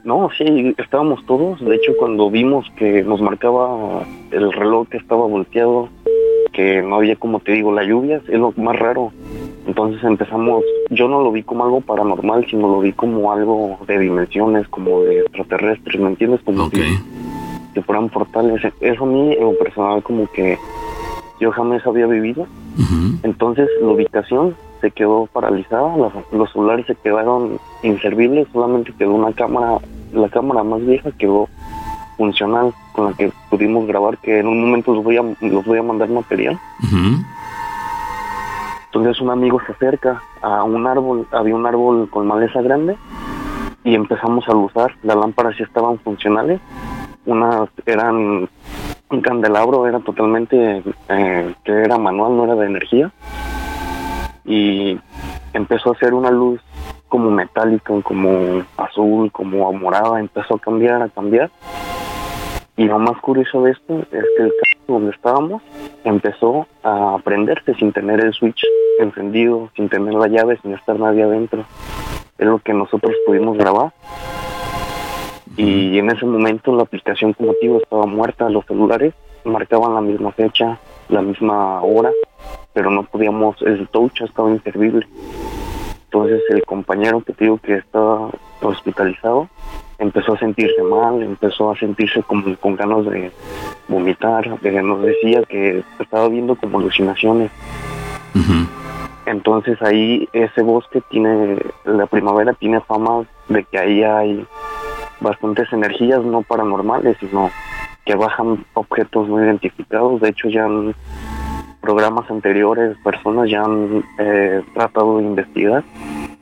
No, 0.05 0.31
sí, 0.39 0.75
estábamos 0.79 1.27
todos. 1.27 1.61
De 1.61 1.77
hecho, 1.77 1.93
cuando 1.99 2.31
vimos 2.31 2.65
que 2.79 3.03
nos 3.03 3.21
marcaba 3.21 4.07
el 4.31 4.51
reloj 4.53 4.89
que 4.89 4.97
estaba 4.97 5.27
volteado, 5.27 5.91
que 6.59 6.83
no 6.83 6.97
había, 6.97 7.15
como 7.15 7.39
te 7.39 7.53
digo, 7.53 7.71
la 7.73 7.85
lluvia, 7.85 8.17
es 8.27 8.37
lo 8.37 8.53
más 8.57 8.77
raro. 8.77 9.13
Entonces 9.69 10.03
empezamos, 10.03 10.65
yo 10.91 11.07
no 11.07 11.23
lo 11.23 11.31
vi 11.31 11.45
como 11.45 11.63
algo 11.63 11.81
paranormal, 11.81 12.45
sino 12.51 12.67
lo 12.67 12.81
vi 12.81 12.93
como 12.93 13.31
algo 13.31 13.79
de 13.87 13.97
dimensiones, 13.97 14.67
como 14.67 15.03
de 15.03 15.21
extraterrestres, 15.21 16.01
¿me 16.01 16.09
entiendes? 16.09 16.41
Como 16.45 16.65
Ok. 16.65 16.75
si, 16.75 16.99
si 17.75 17.83
fueran 17.83 18.09
portales. 18.09 18.61
Eso 18.81 19.05
a 19.05 19.07
mí, 19.07 19.35
en 19.35 19.41
lo 19.45 19.57
personal, 19.57 20.03
como 20.03 20.27
que 20.33 20.59
yo 21.41 21.53
jamás 21.53 21.87
había 21.87 22.09
vivido. 22.09 22.49
Entonces 23.23 23.69
la 23.81 23.89
ubicación 23.93 24.57
se 24.81 24.91
quedó 24.91 25.29
paralizada, 25.33 25.97
los, 25.97 26.13
los 26.33 26.51
celulares 26.51 26.87
se 26.87 26.97
quedaron 26.97 27.61
inservibles, 27.85 28.49
solamente 28.53 28.93
quedó 28.99 29.15
una 29.15 29.33
cámara, 29.33 29.79
la 30.13 30.29
cámara 30.29 30.65
más 30.65 30.85
vieja 30.85 31.13
quedó 31.19 31.49
funcional 32.17 32.73
con 32.99 33.11
la 33.13 33.17
que 33.17 33.33
pudimos 33.49 33.87
grabar, 33.87 34.19
que 34.19 34.41
en 34.41 34.49
un 34.49 34.61
momento 34.61 34.93
los 34.93 35.05
voy 35.05 35.17
a, 35.17 35.23
los 35.23 35.65
voy 35.65 35.79
a 35.79 35.85
mandar 35.85 36.09
material. 36.09 36.59
Ujú. 36.83 37.23
Entonces 38.87 39.21
un 39.21 39.31
amigo 39.31 39.61
se 39.65 39.71
acerca 39.71 40.21
a 40.43 40.65
un 40.65 40.85
árbol, 40.85 41.25
había 41.31 41.55
un 41.55 41.65
árbol 41.65 42.11
con 42.11 42.27
maleza 42.27 42.61
grande 42.61 42.97
y 43.85 43.95
empezamos 43.95 44.49
a 44.49 44.57
usar, 44.57 44.97
las 45.05 45.15
lámparas 45.15 45.57
ya 45.57 45.65
estaban 45.65 46.01
funcionales, 46.01 46.61
unas 47.25 47.69
eran 47.87 48.49
un 49.11 49.21
candelabro, 49.21 49.87
era 49.87 50.01
totalmente, 50.01 50.83
eh, 51.09 51.55
que 51.63 51.73
era 51.73 51.99
manual, 51.99 52.37
no 52.37 52.45
era 52.47 52.57
de 52.57 52.67
energía 52.67 53.13
y 54.45 54.99
empezó 55.53 55.91
a 55.91 55.93
hacer 55.93 56.15
una 56.15 56.33
luz 56.33 56.61
como 57.09 57.31
metálica, 57.31 57.95
como 58.03 58.65
azul, 58.77 59.31
como 59.31 59.73
morada, 59.73 60.19
empezó 60.19 60.57
a 60.57 60.59
cambiar, 60.59 61.01
a 61.01 61.09
cambiar 61.09 61.49
y 62.79 62.85
lo 62.85 62.99
más 63.01 63.21
curioso 63.21 63.61
de 63.63 63.73
esto 63.73 63.99
es 64.13 64.25
que 64.37 64.43
el 64.45 64.53
carro 64.63 64.85
donde 64.87 65.11
estábamos 65.11 65.63
empezó 66.05 66.69
a 66.85 67.19
prenderse 67.25 67.75
sin 67.75 67.93
tener 67.93 68.25
el 68.25 68.33
switch 68.33 68.65
encendido, 69.01 69.69
sin 69.75 69.89
tener 69.89 70.15
la 70.15 70.29
llave, 70.29 70.59
sin 70.63 70.75
estar 70.75 70.99
nadie 70.99 71.25
adentro. 71.25 71.65
Es 72.39 72.47
lo 72.47 72.61
que 72.61 72.73
nosotros 72.73 73.13
pudimos 73.27 73.59
grabar. 73.59 73.93
Y 75.57 75.99
en 75.99 76.09
ese 76.09 76.25
momento 76.25 76.73
la 76.73 76.85
aplicación 76.85 77.33
como 77.33 77.53
estaba 77.81 78.07
muerta, 78.07 78.49
los 78.49 78.65
celulares 78.65 79.13
marcaban 79.43 79.95
la 79.95 80.01
misma 80.01 80.31
fecha, 80.31 80.79
la 81.09 81.21
misma 81.21 81.83
hora, 81.83 82.13
pero 82.75 82.93
no 82.93 83.03
podíamos, 83.03 83.61
el 83.63 83.89
touch 83.89 84.21
estaba 84.21 84.51
inservible. 84.51 85.05
Entonces 86.05 86.43
el 86.51 86.65
compañero 86.65 87.23
que 87.23 87.33
te 87.33 87.45
digo 87.45 87.59
que 87.59 87.75
estaba 87.75 88.31
hospitalizado 88.63 89.49
empezó 89.99 90.35
a 90.35 90.39
sentirse 90.39 90.83
mal, 90.83 91.23
empezó 91.23 91.71
a 91.71 91.77
sentirse 91.77 92.23
como 92.23 92.57
con 92.57 92.77
ganas 92.77 93.05
de 93.07 93.31
vomitar, 93.89 94.61
de- 94.61 94.83
nos 94.83 95.03
decía 95.03 95.43
que 95.43 95.83
estaba 95.99 96.29
viendo 96.29 96.55
como 96.57 96.79
alucinaciones. 96.79 97.51
Entonces 99.27 99.81
ahí 99.83 100.29
ese 100.33 100.63
bosque 100.63 101.03
tiene, 101.11 101.59
la 101.85 102.07
primavera 102.07 102.55
tiene 102.55 102.81
fama 102.81 103.25
de 103.49 103.65
que 103.65 103.79
ahí 103.79 104.03
hay 104.03 104.47
bastantes 105.21 105.71
energías 105.73 106.23
no 106.25 106.43
paranormales, 106.43 107.17
sino 107.21 107.51
que 108.07 108.15
bajan 108.15 108.65
objetos 108.75 109.29
no 109.29 109.45
identificados. 109.45 110.21
De 110.23 110.31
hecho 110.31 110.49
ya 110.49 110.65
en 110.67 110.95
programas 111.89 112.31
anteriores 112.31 112.99
personas 112.99 113.49
ya 113.49 113.63
han 113.63 114.05
eh, 114.19 114.61
tratado 114.75 115.17
de 115.17 115.25
investigar 115.25 115.83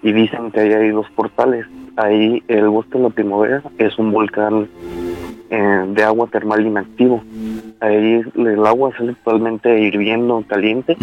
y 0.03 0.11
dicen 0.11 0.51
que 0.51 0.59
ahí 0.59 0.73
hay 0.73 0.91
dos 0.91 1.07
portales. 1.15 1.65
Ahí 1.97 2.43
el 2.49 2.69
bosque 2.69 2.99
de 2.99 3.05
la 3.05 3.11
primavera 3.11 3.63
es 3.79 3.97
un 3.97 4.11
volcán 4.11 4.67
eh, 5.51 5.85
de 5.87 6.03
agua 6.03 6.27
termal 6.33 6.67
inactivo. 6.67 7.23
Ahí 7.79 8.23
el 8.35 8.67
agua 8.67 8.91
sale 8.99 9.15
totalmente 9.23 9.79
hirviendo, 9.79 10.43
caliente 10.49 10.97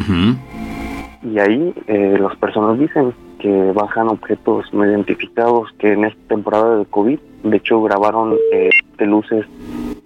y 1.23 1.39
ahí 1.39 1.73
eh, 1.87 2.17
las 2.19 2.35
personas 2.35 2.77
dicen 2.77 3.13
que 3.39 3.71
bajan 3.71 4.09
objetos 4.09 4.65
no 4.73 4.85
identificados, 4.85 5.69
que 5.79 5.93
en 5.93 6.03
esta 6.03 6.27
temporada 6.27 6.75
del 6.75 6.87
COVID, 6.87 7.17
de 7.43 7.57
hecho 7.57 7.81
grabaron 7.81 8.35
eh, 8.51 8.69
de 8.97 9.05
luces 9.05 9.45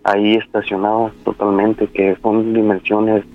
ahí 0.04 0.36
estacionadas 0.36 1.14
totalmente, 1.24 1.88
que 1.88 2.16
son 2.22 2.54
dimensiones, 2.54 3.26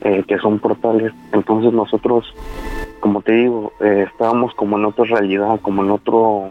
eh, 0.00 0.24
que 0.26 0.38
son 0.38 0.58
portales. 0.58 1.12
Entonces 1.32 1.72
nosotros, 1.72 2.34
como 3.00 3.22
te 3.22 3.32
digo, 3.32 3.72
eh, 3.80 4.06
estábamos 4.10 4.54
como 4.54 4.78
en 4.78 4.86
otra 4.86 5.04
realidad, 5.04 5.60
como 5.60 5.84
en 5.84 5.90
otro, 5.90 6.50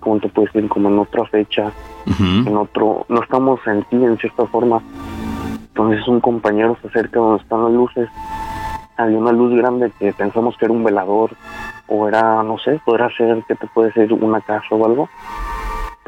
¿cómo 0.00 0.20
te 0.20 0.28
puedo 0.28 0.46
decir? 0.46 0.68
Como 0.68 0.88
en 0.88 0.98
otra 0.98 1.24
fecha, 1.26 1.72
en 2.18 2.56
otro, 2.56 3.04
no 3.08 3.22
estamos 3.22 3.60
en 3.66 3.82
ti 3.84 3.96
en 3.96 4.16
cierta 4.18 4.46
forma. 4.46 4.80
Entonces 5.68 6.06
un 6.08 6.20
compañero 6.20 6.76
se 6.80 6.88
acerca 6.88 7.20
donde 7.20 7.42
están 7.42 7.64
las 7.64 7.72
luces. 7.72 8.08
Había 8.96 9.18
una 9.18 9.32
luz 9.32 9.54
grande 9.56 9.92
que 9.98 10.12
pensamos 10.12 10.56
que 10.56 10.64
era 10.64 10.74
un 10.74 10.82
velador 10.82 11.30
o 11.88 12.08
era, 12.08 12.42
no 12.42 12.58
sé, 12.58 12.80
podrá 12.84 13.08
ser 13.16 13.42
que 13.46 13.54
te 13.54 13.66
puede 13.68 13.92
ser 13.92 14.12
una 14.12 14.40
casa 14.40 14.66
o 14.70 14.84
algo. 14.84 15.08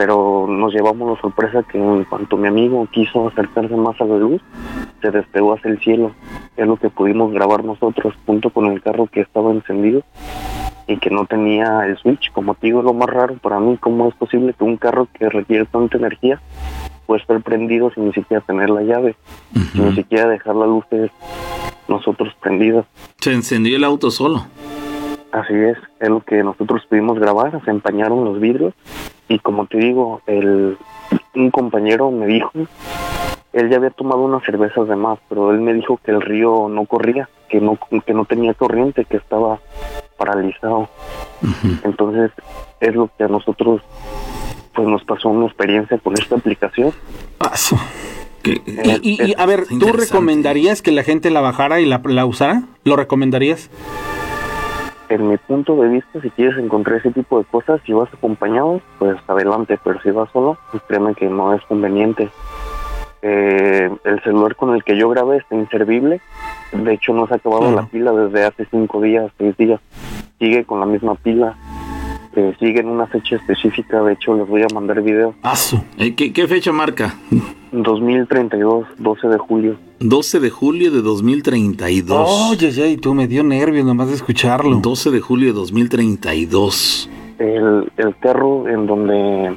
Pero 0.01 0.47
nos 0.49 0.73
llevamos 0.73 1.11
la 1.11 1.21
sorpresa 1.21 1.63
que 1.63 1.77
en 1.77 2.05
cuanto 2.05 2.39
mi 2.39 2.49
amigo 2.49 2.89
quiso 2.91 3.29
acercarse 3.29 3.77
más 3.77 4.01
a 4.01 4.07
la 4.07 4.17
luz, 4.17 4.41
se 5.03 5.11
despegó 5.11 5.53
hacia 5.53 5.73
el 5.73 5.79
cielo. 5.79 6.13
Es 6.57 6.67
lo 6.67 6.79
que 6.79 6.89
pudimos 6.89 7.31
grabar 7.35 7.63
nosotros 7.65 8.15
junto 8.25 8.49
con 8.49 8.65
el 8.73 8.81
carro 8.81 9.09
que 9.09 9.21
estaba 9.21 9.51
encendido 9.51 10.03
y 10.87 10.97
que 10.97 11.11
no 11.11 11.27
tenía 11.27 11.85
el 11.85 11.99
switch. 11.99 12.33
Como 12.33 12.55
te 12.55 12.69
digo, 12.69 12.81
lo 12.81 12.95
más 12.95 13.11
raro 13.11 13.35
para 13.35 13.61
mí, 13.61 13.77
¿cómo 13.77 14.09
es 14.09 14.15
posible 14.15 14.55
que 14.55 14.65
un 14.65 14.79
carro 14.79 15.07
que 15.13 15.29
requiere 15.29 15.67
tanta 15.67 15.99
energía 15.99 16.41
pueda 17.05 17.21
estar 17.21 17.39
prendido 17.43 17.91
sin 17.91 18.07
ni 18.07 18.15
siquiera 18.15 18.43
tener 18.43 18.71
la 18.71 18.81
llave, 18.81 19.17
sin 19.73 19.85
ni 19.85 19.95
siquiera 19.97 20.31
dejar 20.31 20.57
las 20.57 20.69
luces 20.69 21.11
nosotros 21.89 22.33
prendidas? 22.41 22.87
Se 23.19 23.35
encendió 23.35 23.77
el 23.77 23.85
auto 23.85 24.11
solo. 24.11 24.47
Así 25.33 25.55
es, 25.55 25.77
es 26.01 26.09
lo 26.09 26.21
que 26.23 26.43
nosotros 26.43 26.83
pudimos 26.89 27.19
grabar, 27.19 27.61
se 27.65 27.71
empañaron 27.71 28.25
los 28.25 28.41
vidrios 28.41 28.75
y 29.29 29.39
como 29.39 29.67
te 29.67 29.79
digo, 29.79 30.23
el, 30.27 30.77
un 31.37 31.51
compañero 31.53 32.11
me 32.11 32.27
dijo, 32.27 32.51
él 33.53 33.71
ya 33.71 33.77
había 33.77 33.91
tomado 33.91 34.23
unas 34.23 34.43
cervezas 34.45 34.89
de 34.89 34.97
más, 34.97 35.19
pero 35.29 35.53
él 35.53 35.61
me 35.61 35.73
dijo 35.73 36.01
que 36.05 36.11
el 36.11 36.21
río 36.21 36.69
no 36.69 36.85
corría, 36.85 37.29
que 37.49 37.61
no, 37.61 37.79
que 38.05 38.13
no 38.13 38.25
tenía 38.25 38.55
corriente, 38.55 39.05
que 39.05 39.19
estaba 39.19 39.61
paralizado. 40.19 40.89
Entonces 41.85 42.33
es 42.81 42.95
lo 42.95 43.09
que 43.17 43.25
a 43.25 43.29
nosotros 43.29 43.83
pues 44.75 44.89
nos 44.89 45.05
pasó 45.05 45.29
una 45.29 45.47
experiencia 45.47 45.99
con 45.99 46.15
esta 46.15 46.37
aplicación. 46.37 46.93
Paso. 47.39 47.77
Que- 48.43 48.63
Y, 49.03 49.11
y- 49.11 49.23
y, 49.31 49.35
a 49.37 49.47
ver, 49.47 49.65
¿tú 49.79 49.93
recomendarías 49.93 50.81
que 50.83 50.93
la 50.93 51.03
gente 51.05 51.31
la 51.31 51.41
bajara 51.41 51.81
y 51.81 51.87
la, 51.87 52.01
la 52.05 52.25
usara? 52.27 52.63
¿Lo 52.85 52.97
recomendarías? 52.97 53.69
En 55.11 55.29
mi 55.29 55.37
punto 55.39 55.75
de 55.75 55.89
vista, 55.89 56.21
si 56.21 56.31
quieres 56.31 56.57
encontrar 56.57 56.99
ese 56.99 57.11
tipo 57.11 57.39
de 57.41 57.45
cosas, 57.45 57.81
si 57.85 57.93
vas 57.93 58.09
acompañado, 58.15 58.81
pues 59.01 59.17
adelante, 59.27 59.77
pero 59.83 60.01
si 60.03 60.13
vas 60.13 60.31
solo, 60.31 60.57
pues 60.71 60.85
créeme 60.87 61.17
que 61.17 61.29
no 61.29 61.53
es 61.53 61.61
conveniente. 61.65 62.31
Eh, 63.21 63.91
el 64.05 64.23
celular 64.23 64.55
con 64.55 64.73
el 64.73 64.85
que 64.85 64.97
yo 64.97 65.09
grabé 65.09 65.39
está 65.39 65.57
inservible. 65.57 66.21
De 66.73 66.95
hecho, 66.95 67.13
no 67.13 67.27
se 67.27 67.35
ha 67.35 67.37
acabado 67.39 67.73
la 67.73 67.87
pila 67.87 68.13
desde 68.13 68.45
hace 68.45 68.67
cinco 68.71 69.01
días, 69.01 69.33
seis 69.37 69.57
días. 69.57 69.81
Sigue 70.39 70.65
con 70.65 70.79
la 70.79 70.87
misma 70.87 71.17
pila. 71.17 71.57
Eh, 72.37 72.55
sigue 72.61 72.81
en 72.81 72.89
una 72.89 73.07
fecha 73.07 73.37
específica. 73.37 74.03
De 74.03 74.13
hecho, 74.13 74.35
les 74.37 74.47
voy 74.47 74.63
a 74.63 74.67
mandar 74.73 75.03
video. 75.03 75.35
Paso. 75.41 75.85
Eh, 75.99 76.15
¿Qué, 76.15 76.33
qué 76.33 76.47
fecha 76.47 76.71
marca? 76.73 77.17
2032, 77.73 78.87
12 78.99 79.29
de 79.29 79.39
julio. 79.39 79.77
12 80.01 80.41
de 80.41 80.51
julio 80.51 80.91
de 80.91 81.03
2032. 81.03 82.51
Oye, 82.51 82.71
ya, 82.71 82.87
y 82.87 82.97
tú 82.97 83.15
me 83.15 83.27
dio 83.27 83.43
nervios 83.43 83.85
nomás 83.85 84.09
de 84.09 84.15
escucharlo. 84.15 84.77
12 84.77 85.11
de 85.11 85.21
julio 85.21 85.49
de 85.49 85.55
2032. 85.55 87.11
El, 87.41 87.91
el 87.97 88.17
carro 88.19 88.69
en 88.69 88.87
donde 88.87 89.55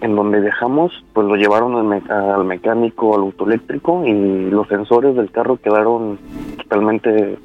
en 0.00 0.16
donde 0.16 0.40
dejamos 0.40 1.04
pues 1.12 1.26
lo 1.26 1.36
llevaron 1.36 1.76
al, 1.76 1.84
me- 1.84 2.10
al 2.12 2.44
mecánico 2.44 3.14
al 3.14 3.20
autoeléctrico 3.20 4.04
y 4.06 4.48
los 4.50 4.66
sensores 4.68 5.14
del 5.14 5.30
carro 5.30 5.58
quedaron 5.58 6.18
totalmente 6.56 7.36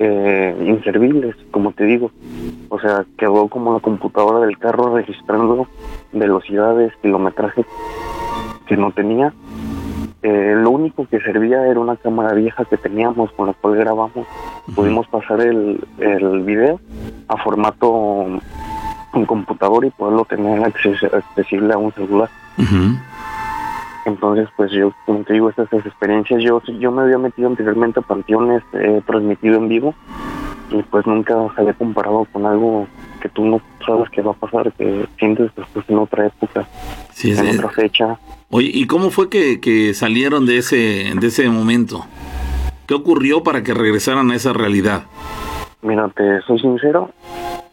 eh, 0.00 0.56
inservibles 0.66 1.36
como 1.52 1.70
te 1.72 1.84
digo. 1.84 2.10
O 2.68 2.80
sea 2.80 3.04
quedó 3.16 3.46
como 3.48 3.72
la 3.74 3.80
computadora 3.80 4.44
del 4.44 4.58
carro 4.58 4.96
registrando 4.96 5.68
velocidades 6.12 6.92
kilometraje 7.02 7.64
que 8.66 8.76
no 8.76 8.90
tenía. 8.90 9.32
Eh, 10.22 10.54
lo 10.56 10.70
único 10.70 11.06
que 11.06 11.20
servía 11.20 11.64
era 11.68 11.78
una 11.78 11.94
cámara 11.96 12.34
vieja 12.34 12.64
que 12.64 12.76
teníamos 12.76 13.30
con 13.32 13.46
la 13.46 13.52
cual 13.52 13.76
grabamos. 13.76 14.26
Pudimos 14.74 15.06
pasar 15.06 15.40
el, 15.40 15.78
el 16.00 16.42
video 16.42 16.80
a 17.28 17.36
formato 17.44 18.26
un 19.16 19.26
computador 19.26 19.84
y 19.84 19.90
poderlo 19.90 20.24
tener 20.24 20.60
acces- 20.60 21.12
accesible 21.12 21.72
a 21.74 21.78
un 21.78 21.92
celular. 21.94 22.28
Entonces, 24.04 24.48
pues 24.56 24.70
yo, 24.70 24.92
como 25.04 25.24
te 25.24 25.32
digo, 25.32 25.50
estas 25.50 25.72
experiencias, 25.72 26.40
yo, 26.42 26.62
yo 26.78 26.92
me 26.92 27.02
había 27.02 27.18
metido 27.18 27.48
anteriormente 27.48 27.98
a 28.00 28.02
panteones, 28.02 28.62
he 28.72 29.00
transmitido 29.04 29.56
en 29.56 29.68
vivo 29.68 29.94
y 30.70 30.80
pues 30.84 31.06
nunca 31.06 31.34
se 31.54 31.60
había 31.60 31.74
comparado 31.74 32.24
con 32.32 32.46
algo 32.46 32.86
que 33.20 33.28
tú 33.28 33.44
no 33.44 33.60
sabes 33.84 34.08
qué 34.10 34.22
va 34.22 34.30
a 34.30 34.34
pasar, 34.34 34.72
que 34.72 35.06
sientes 35.18 35.50
después 35.56 35.84
en 35.88 35.98
otra 35.98 36.26
época, 36.26 36.68
Sí, 37.12 37.32
es- 37.32 37.38
en 37.40 37.48
otra 37.58 37.70
fecha. 37.70 38.18
Oye, 38.50 38.70
¿y 38.72 38.86
cómo 38.86 39.10
fue 39.10 39.28
que, 39.28 39.60
que 39.60 39.92
salieron 39.94 40.46
de 40.46 40.58
ese, 40.58 41.12
de 41.18 41.26
ese 41.26 41.48
momento? 41.48 42.04
¿Qué 42.86 42.94
ocurrió 42.94 43.42
para 43.42 43.64
que 43.64 43.74
regresaran 43.74 44.30
a 44.30 44.36
esa 44.36 44.52
realidad? 44.52 45.06
Mira, 45.82 46.08
te 46.14 46.40
soy 46.42 46.60
sincero, 46.60 47.10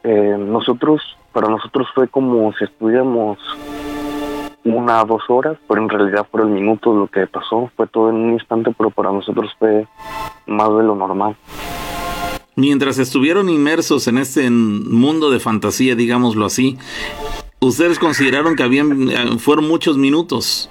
eh, 0.04 0.36
nosotros, 0.40 1.02
para 1.34 1.50
nosotros 1.50 1.88
fue 1.94 2.08
como 2.08 2.54
si 2.54 2.64
estuviéramos 2.66 3.38
una 4.64 5.02
o 5.02 5.06
dos 5.06 5.24
horas, 5.28 5.58
pero 5.68 5.82
en 5.82 5.90
realidad 5.90 6.26
fueron 6.32 6.54
minutos 6.54 6.96
lo 6.96 7.08
que 7.08 7.28
pasó, 7.28 7.70
fue 7.76 7.88
todo 7.88 8.10
en 8.10 8.16
un 8.16 8.34
instante, 8.34 8.72
pero 8.78 8.90
para 8.92 9.12
nosotros 9.12 9.52
fue 9.60 9.86
más 10.48 10.70
de 10.70 10.84
lo 10.84 10.96
normal. 10.96 11.36
Mientras 12.56 13.00
estuvieron 13.00 13.50
inmersos 13.50 14.08
en 14.08 14.20
este 14.20 14.50
mundo 14.50 15.32
de 15.32 15.40
fantasía, 15.40 15.96
digámoslo 15.96 16.46
así, 16.46 16.78
ustedes 17.60 17.98
consideraron 18.00 18.56
que 18.56 18.64
habían 18.64 19.10
eh, 19.10 19.38
fueron 19.40 19.68
muchos 19.68 19.98
minutos. 19.98 20.70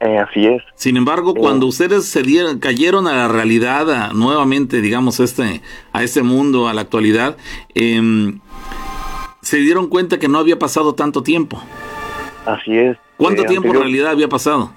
Eh, 0.00 0.16
así 0.18 0.46
es, 0.46 0.62
Sin 0.76 0.96
embargo, 0.96 1.34
cuando 1.34 1.66
ustedes 1.66 2.06
se 2.06 2.22
dieron, 2.22 2.58
cayeron 2.58 3.06
a 3.06 3.12
la 3.12 3.28
realidad, 3.28 3.90
a- 3.90 4.12
nuevamente, 4.14 4.80
digamos, 4.80 5.20
este, 5.20 5.60
a 5.92 6.02
este 6.02 6.22
mundo, 6.22 6.68
a 6.68 6.74
la 6.74 6.80
actualidad, 6.80 7.36
em, 7.74 8.40
se 9.42 9.58
dieron 9.58 9.88
cuenta 9.88 10.18
que 10.18 10.28
no 10.28 10.38
había 10.38 10.58
pasado 10.58 10.94
tanto 10.94 11.22
tiempo. 11.22 11.60
así 12.46 12.76
es. 12.76 12.96
¿Cuánto 13.16 13.42
Eh, 13.42 13.46
tiempo 13.46 13.68
en 13.68 13.74
realidad 13.74 14.10
había 14.12 14.28
pasado? 14.28 14.70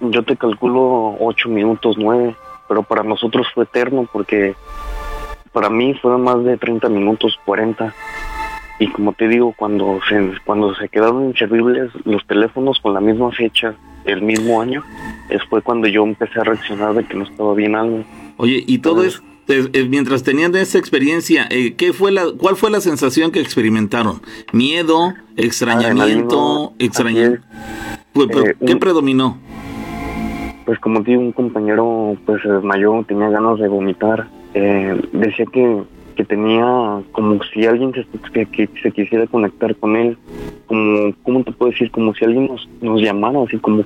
Yo 0.00 0.22
te 0.24 0.36
calculo 0.36 1.16
ocho 1.20 1.48
minutos, 1.48 1.96
nueve, 1.98 2.34
pero 2.68 2.82
para 2.82 3.02
nosotros 3.02 3.46
fue 3.54 3.64
eterno 3.64 4.08
porque 4.12 4.54
para 5.52 5.70
mí 5.70 5.94
fueron 6.00 6.22
más 6.22 6.42
de 6.44 6.56
30 6.56 6.88
minutos, 6.88 7.38
40. 7.44 7.94
Y 8.78 8.88
como 8.88 9.12
te 9.14 9.26
digo, 9.28 9.54
cuando 9.56 10.00
se, 10.08 10.32
cuando 10.44 10.74
se 10.74 10.88
quedaron 10.90 11.24
inservibles 11.26 11.90
los 12.04 12.26
teléfonos 12.26 12.78
con 12.80 12.92
la 12.92 13.00
misma 13.00 13.30
fecha, 13.32 13.74
el 14.04 14.20
mismo 14.22 14.60
año, 14.60 14.84
es 15.30 15.42
fue 15.44 15.62
cuando 15.62 15.86
yo 15.88 16.02
empecé 16.04 16.40
a 16.40 16.44
reaccionar 16.44 16.92
de 16.94 17.04
que 17.04 17.14
no 17.14 17.24
estaba 17.24 17.54
bien 17.54 17.74
algo. 17.74 18.04
Oye, 18.36 18.62
y 18.66 18.78
todo 18.78 19.02
es, 19.02 19.14
es- 19.14 19.14
es- 19.14 19.22
mientras 19.88 20.22
tenían 20.22 20.54
esa 20.56 20.78
experiencia, 20.78 21.46
eh, 21.50 21.74
¿qué 21.76 21.92
fue 21.92 22.10
la, 22.12 22.24
¿cuál 22.36 22.56
fue 22.56 22.70
la 22.70 22.80
sensación 22.80 23.30
que 23.30 23.40
experimentaron? 23.40 24.20
¿Miedo? 24.52 25.14
¿Extrañamiento? 25.36 26.40
Adrenalina, 26.40 26.70
¿Extrañamiento? 26.78 27.46
Pues, 28.12 28.28
Eh, 28.30 28.54
¿Qué 28.66 28.72
un- 28.74 28.78
predominó? 28.78 29.38
Pues 30.64 30.80
como 30.80 31.00
digo, 31.02 31.20
un 31.20 31.30
compañero 31.32 32.16
pues 32.26 32.42
se 32.42 32.48
desmayó, 32.48 33.04
tenía 33.06 33.28
ganas 33.28 33.58
de 33.60 33.68
vomitar. 33.68 34.28
Eh, 34.54 35.00
decía 35.12 35.44
que, 35.52 35.82
que 36.16 36.24
tenía 36.24 37.02
como 37.12 37.38
si 37.52 37.66
alguien 37.66 37.92
se, 37.92 38.04
que, 38.32 38.46
que 38.46 38.68
se 38.82 38.90
quisiera 38.90 39.26
conectar 39.26 39.76
con 39.76 39.94
él. 39.96 40.16
Como, 40.66 41.12
¿cómo 41.22 41.44
te 41.44 41.52
puedo 41.52 41.70
decir? 41.70 41.90
Como 41.90 42.14
si 42.14 42.24
alguien 42.24 42.46
nos, 42.46 42.68
nos 42.80 43.00
llamara, 43.00 43.40
así 43.42 43.58
como 43.58 43.84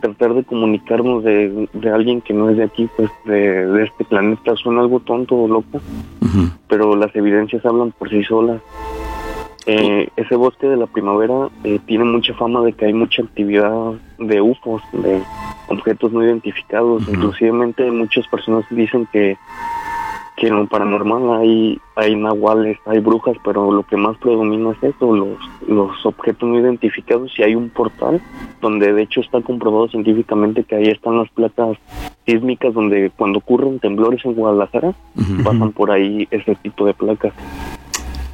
tratar 0.00 0.34
de 0.34 0.42
comunicarnos 0.42 1.22
de, 1.22 1.68
de 1.72 1.90
alguien 1.90 2.20
que 2.22 2.34
no 2.34 2.50
es 2.50 2.56
de 2.56 2.64
aquí, 2.64 2.88
pues 2.96 3.10
de, 3.24 3.66
de 3.66 3.84
este 3.84 4.04
planeta. 4.04 4.56
Suena 4.56 4.80
algo 4.80 4.98
tonto 5.00 5.36
o 5.36 5.46
loco, 5.46 5.80
pero 6.68 6.96
las 6.96 7.14
evidencias 7.14 7.64
hablan 7.64 7.92
por 7.92 8.10
sí 8.10 8.24
solas. 8.24 8.60
Eh, 9.66 10.08
ese 10.16 10.34
bosque 10.34 10.66
de 10.66 10.76
la 10.76 10.86
primavera 10.86 11.48
eh, 11.62 11.78
tiene 11.86 12.02
mucha 12.02 12.34
fama 12.34 12.62
de 12.62 12.72
que 12.72 12.86
hay 12.86 12.92
mucha 12.92 13.22
actividad 13.22 13.92
de 14.18 14.40
UFOs, 14.40 14.82
de 14.92 15.22
objetos 15.68 16.12
no 16.12 16.24
identificados. 16.24 17.02
Ujú. 17.02 17.12
Inclusivemente 17.14 17.88
muchas 17.90 18.26
personas 18.26 18.64
dicen 18.70 19.06
que, 19.12 19.36
que 20.36 20.46
en 20.48 20.56
lo 20.56 20.66
paranormal 20.66 21.40
hay, 21.40 21.78
hay 21.94 22.16
nahuales, 22.16 22.78
hay 22.86 22.98
brujas, 23.00 23.36
pero 23.44 23.70
lo 23.70 23.82
que 23.84 23.96
más 23.96 24.16
predomina 24.16 24.70
es 24.72 24.94
eso, 24.94 25.14
los, 25.14 25.38
los 25.68 26.06
objetos 26.06 26.48
no 26.48 26.58
identificados 26.58 27.30
y 27.38 27.42
hay 27.42 27.54
un 27.54 27.68
portal 27.68 28.20
donde 28.60 28.92
de 28.92 29.02
hecho 29.02 29.20
está 29.20 29.40
comprobado 29.42 29.88
científicamente 29.88 30.64
que 30.64 30.74
ahí 30.76 30.86
están 30.88 31.18
las 31.18 31.28
placas 31.30 31.76
sísmicas 32.26 32.72
donde 32.74 33.10
cuando 33.16 33.38
ocurren 33.40 33.78
temblores 33.78 34.24
en 34.24 34.34
Guadalajara 34.34 34.94
pasan 35.44 35.72
por 35.72 35.90
ahí 35.90 36.26
ese 36.30 36.54
tipo 36.56 36.86
de 36.86 36.94
placas. 36.94 37.32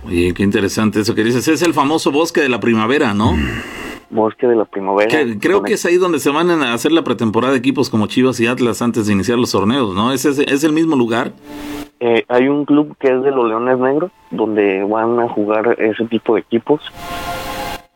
Oye, 0.07 0.33
qué 0.35 0.43
interesante 0.43 1.01
eso 1.01 1.15
que 1.15 1.25
dices. 1.25 1.49
Es 1.49 1.63
el 1.63 1.75
famoso 1.75 2.11
bosque 2.13 2.41
de 2.41 2.49
la 2.49 2.61
primavera, 2.61 3.13
¿no? 3.13 3.35
Bosque 4.11 4.47
de 4.47 4.57
la 4.57 4.65
primavera. 4.65 5.09
Que- 5.11 5.39
creo 5.39 5.63
que 5.63 5.75
es 5.75 5.85
ahí 5.85 5.97
donde 5.97 6.19
se 6.19 6.31
van 6.31 6.49
a 6.51 6.73
hacer 6.73 6.93
la 6.93 7.05
pretemporada 7.05 7.53
de 7.53 7.59
equipos 7.59 7.91
como 7.91 8.07
Chivas 8.07 8.41
y 8.41 8.47
Atlas 8.47 8.81
antes 8.81 9.07
de 9.07 9.13
iniciar 9.13 9.37
los 9.39 9.53
torneos, 9.53 9.95
¿no? 9.95 10.13
¿Es, 10.13 10.25
ese- 10.25 10.51
es 10.51 10.65
el 10.65 10.73
mismo 10.73 10.97
lugar? 10.97 11.33
Eh, 12.01 12.25
hay 12.29 12.49
un 12.49 12.65
club 12.65 12.97
que 12.99 13.09
es 13.09 13.23
de 13.23 13.31
los 13.33 13.49
Leones 13.49 13.79
Negros, 13.79 14.11
donde 14.31 14.85
van 14.85 15.19
a 15.21 15.29
jugar 15.29 15.75
ese 15.81 16.05
tipo 16.07 16.35
de 16.35 16.41
equipos. 16.41 16.81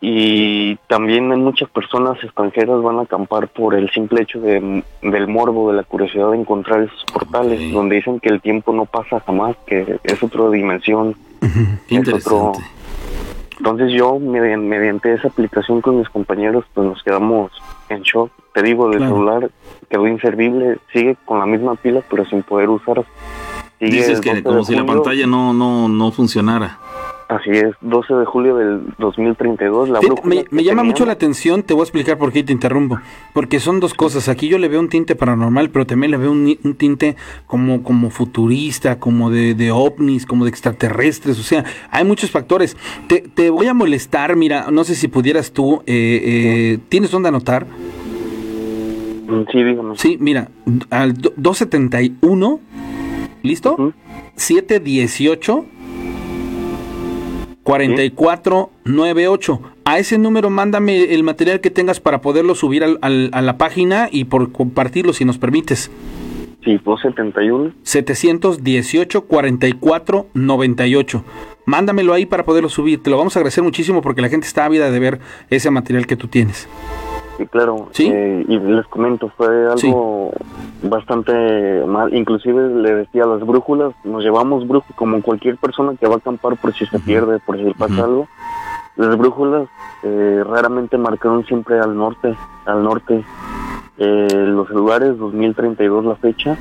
Y 0.00 0.74
también 0.88 1.30
hay 1.30 1.38
muchas 1.38 1.68
personas 1.70 2.18
extranjeras 2.24 2.82
van 2.82 2.98
a 2.98 3.02
acampar 3.02 3.46
por 3.46 3.74
el 3.76 3.88
simple 3.90 4.22
hecho 4.22 4.40
de, 4.40 4.82
del 5.00 5.28
morbo, 5.28 5.70
de 5.70 5.76
la 5.76 5.84
curiosidad 5.84 6.32
de 6.32 6.38
encontrar 6.38 6.82
esos 6.82 7.04
portales, 7.12 7.72
donde 7.72 7.96
dicen 7.96 8.18
que 8.18 8.28
el 8.30 8.40
tiempo 8.40 8.72
no 8.72 8.84
pasa 8.84 9.20
jamás, 9.20 9.54
que 9.64 9.98
es 10.02 10.22
otra 10.22 10.50
dimensión. 10.50 11.14
Es 11.40 11.50
otro- 11.56 11.96
interesante. 11.96 12.58
Entonces 13.58 13.92
yo, 13.92 14.18
median- 14.18 14.66
mediante 14.66 15.12
esa 15.14 15.28
aplicación 15.28 15.80
con 15.80 15.98
mis 15.98 16.08
compañeros, 16.08 16.64
pues 16.74 16.84
nos 16.84 17.00
quedamos 17.04 17.52
en 17.88 18.02
shock. 18.02 18.32
Te 18.54 18.62
digo, 18.64 18.90
el 18.90 18.96
Claro. 18.96 19.12
celular 19.14 19.50
quedó 19.88 20.08
inservible, 20.08 20.78
sigue 20.92 21.16
con 21.24 21.38
la 21.38 21.46
misma 21.46 21.76
pila, 21.76 22.00
pero 22.10 22.24
sin 22.24 22.42
poder 22.42 22.68
usar. 22.70 23.04
Sigue 23.82 23.96
Dices 23.96 24.20
que 24.20 24.30
12 24.30 24.42
como 24.44 24.64
si 24.64 24.74
la 24.76 24.86
pantalla 24.86 25.26
no, 25.26 25.52
no, 25.52 25.88
no 25.88 26.12
funcionara. 26.12 26.78
Así 27.28 27.48
es, 27.50 27.74
12 27.80 28.12
de 28.14 28.24
julio 28.26 28.56
del 28.56 28.82
2032. 28.98 29.88
La 29.88 30.00
brújula 30.00 30.22
me, 30.34 30.44
me 30.50 30.62
llama 30.64 30.82
mucho 30.84 31.06
la 31.06 31.12
atención, 31.14 31.62
te 31.62 31.72
voy 31.72 31.80
a 31.80 31.84
explicar 31.84 32.18
por 32.18 32.30
qué 32.30 32.44
te 32.44 32.52
interrumpo. 32.52 32.98
Porque 33.32 33.58
son 33.58 33.80
dos 33.80 33.94
cosas. 33.94 34.28
Aquí 34.28 34.48
yo 34.48 34.58
le 34.58 34.68
veo 34.68 34.78
un 34.78 34.90
tinte 34.90 35.16
paranormal, 35.16 35.70
pero 35.70 35.86
también 35.86 36.10
le 36.10 36.18
veo 36.18 36.30
un, 36.30 36.44
ni- 36.44 36.58
un 36.62 36.74
tinte 36.74 37.16
como, 37.46 37.82
como 37.82 38.10
futurista, 38.10 38.98
como 39.00 39.30
de, 39.30 39.54
de 39.54 39.72
ovnis, 39.72 40.26
como 40.26 40.44
de 40.44 40.50
extraterrestres. 40.50 41.40
O 41.40 41.42
sea, 41.42 41.64
hay 41.90 42.04
muchos 42.04 42.30
factores. 42.30 42.76
Te, 43.08 43.20
te 43.22 43.48
voy 43.48 43.66
a 43.66 43.72
molestar, 43.74 44.36
mira, 44.36 44.70
no 44.70 44.84
sé 44.84 44.94
si 44.94 45.08
pudieras 45.08 45.52
tú, 45.52 45.82
eh, 45.86 46.20
eh, 46.76 46.78
¿tienes 46.90 47.10
dónde 47.10 47.30
anotar? 47.30 47.66
Mm, 49.26 49.44
Sí, 49.50 49.62
dígame. 49.62 49.96
Sí, 49.96 50.16
mira, 50.20 50.48
al 50.90 51.14
do- 51.14 51.32
271, 51.36 52.60
¿listo? 53.42 53.72
Ujú. 53.74 53.92
718 54.36 55.64
4498. 57.64 59.60
A 59.84 59.98
ese 59.98 60.18
número 60.18 60.50
mándame 60.50 61.14
el 61.14 61.22
material 61.22 61.60
que 61.60 61.70
tengas 61.70 62.00
para 62.00 62.20
poderlo 62.20 62.54
subir 62.54 62.82
al- 62.84 62.98
al- 63.02 63.30
a 63.32 63.40
la 63.42 63.56
página 63.58 64.08
y 64.10 64.24
por 64.24 64.52
compartirlo 64.52 65.12
si 65.12 65.24
nos 65.24 65.38
permites. 65.38 65.90
Sí, 66.64 66.78
271. 66.84 67.72
718 67.82 69.22
4498. 69.26 71.24
Mándamelo 71.64 72.12
ahí 72.14 72.26
para 72.26 72.44
poderlo 72.44 72.68
subir. 72.68 73.02
Te 73.02 73.10
lo 73.10 73.18
vamos 73.18 73.36
a 73.36 73.40
agradecer 73.40 73.62
muchísimo 73.64 74.02
porque 74.02 74.22
la 74.22 74.28
gente 74.28 74.46
está 74.46 74.64
ávida 74.64 74.90
de 74.90 74.98
ver 74.98 75.20
ese 75.50 75.70
material 75.70 76.06
que 76.06 76.16
tú 76.16 76.26
tienes. 76.28 76.68
Sí, 77.42 77.48
claro. 77.50 77.88
¿Sí? 77.92 78.08
Eh, 78.12 78.44
y 78.48 78.58
les 78.58 78.86
comento, 78.86 79.30
fue 79.36 79.48
algo 79.70 80.32
bastante 80.82 81.84
mal. 81.86 82.14
Inclusive 82.14 82.68
le 82.82 82.94
decía 82.94 83.24
a 83.24 83.26
las 83.26 83.40
brújulas, 83.46 83.92
nos 84.04 84.22
llevamos 84.22 84.66
brújulas 84.66 84.96
como 84.96 85.20
cualquier 85.22 85.56
persona 85.56 85.94
que 85.98 86.06
va 86.06 86.14
a 86.14 86.18
acampar 86.18 86.56
por 86.56 86.74
si 86.74 86.86
se 86.86 86.98
pierde, 86.98 87.38
por 87.40 87.56
si 87.56 87.62
le 87.64 87.74
pasa 87.74 88.04
algo. 88.04 88.28
Las 88.96 89.16
brújulas 89.16 89.68
eh, 90.02 90.42
raramente 90.46 90.98
marcaron 90.98 91.44
siempre 91.46 91.78
al 91.78 91.96
norte, 91.96 92.34
al 92.66 92.82
norte. 92.82 93.24
Eh, 93.98 94.28
los 94.46 94.68
celulares 94.68 95.18
2032 95.18 96.04
la 96.06 96.16
fecha 96.16 96.56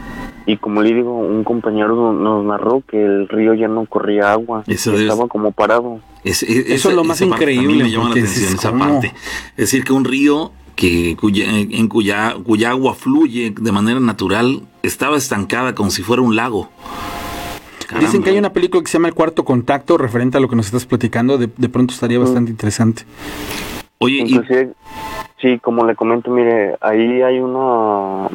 y 0.45 0.57
como 0.57 0.81
le 0.81 0.93
digo 0.93 1.17
un 1.17 1.45
compañero 1.45 1.95
no- 1.95 2.11
nos 2.11 2.43
narró 2.43 2.83
que 2.85 3.01
el 3.03 3.29
río 3.29 3.53
ya 3.53 3.69
no 3.69 3.85
corría 3.85 4.33
agua 4.33 4.63
Eso 4.67 4.91
debe- 4.91 5.03
estaba 5.07 5.27
como 5.29 5.53
parado 5.53 6.01
Es- 6.25 6.43
Eso 6.43 6.89
es 6.89 6.95
lo 6.95 7.05
más 7.05 7.21
increíble, 7.21 7.85
me 7.85 7.89
llama 7.89 8.03
la 8.03 8.09
porque 8.09 8.19
atención, 8.19 8.49
dices, 8.49 8.59
esa 8.59 8.77
parte. 8.77 9.07
Es 9.51 9.55
decir, 9.57 9.83
que 9.85 9.93
un 9.93 10.03
río 10.03 10.51
que 10.75 11.15
cuya, 11.19 11.45
en 11.47 11.87
cuya, 11.87 12.35
cuya 12.43 12.71
agua 12.71 12.93
fluye 12.93 13.53
de 13.55 13.71
manera 13.71 13.99
natural 13.99 14.61
estaba 14.83 15.17
estancada 15.17 15.75
como 15.75 15.89
si 15.89 16.03
fuera 16.03 16.21
un 16.21 16.35
lago. 16.35 16.69
Caramba. 17.87 18.07
Dicen 18.07 18.23
que 18.23 18.29
hay 18.29 18.37
una 18.37 18.53
película 18.53 18.81
que 18.83 18.89
se 18.89 18.97
llama 18.97 19.09
El 19.09 19.13
Cuarto 19.13 19.43
Contacto, 19.43 19.97
referente 19.97 20.37
a 20.37 20.41
lo 20.41 20.47
que 20.47 20.55
nos 20.55 20.67
estás 20.67 20.85
platicando. 20.85 21.37
De, 21.37 21.49
de 21.55 21.69
pronto 21.69 21.93
estaría 21.93 22.19
bastante 22.19 22.51
interesante. 22.51 23.03
Oye, 23.99 24.23
y, 24.25 24.39
sí, 25.39 25.59
como 25.59 25.85
le 25.85 25.95
comento, 25.95 26.31
mire, 26.31 26.75
ahí 26.81 27.21
hay 27.21 27.39
una, 27.39 28.29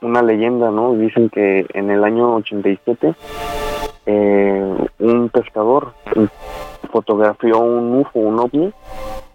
una 0.00 0.22
leyenda, 0.22 0.70
¿no? 0.70 0.94
Dicen 0.94 1.28
que 1.28 1.66
en 1.74 1.90
el 1.90 2.02
año 2.02 2.34
87 2.34 3.14
eh, 4.06 4.76
un 4.98 5.28
pescador 5.28 5.94
fotografió 6.90 7.58
un 7.58 8.00
UFO, 8.00 8.18
un 8.18 8.38
ovni, 8.40 8.72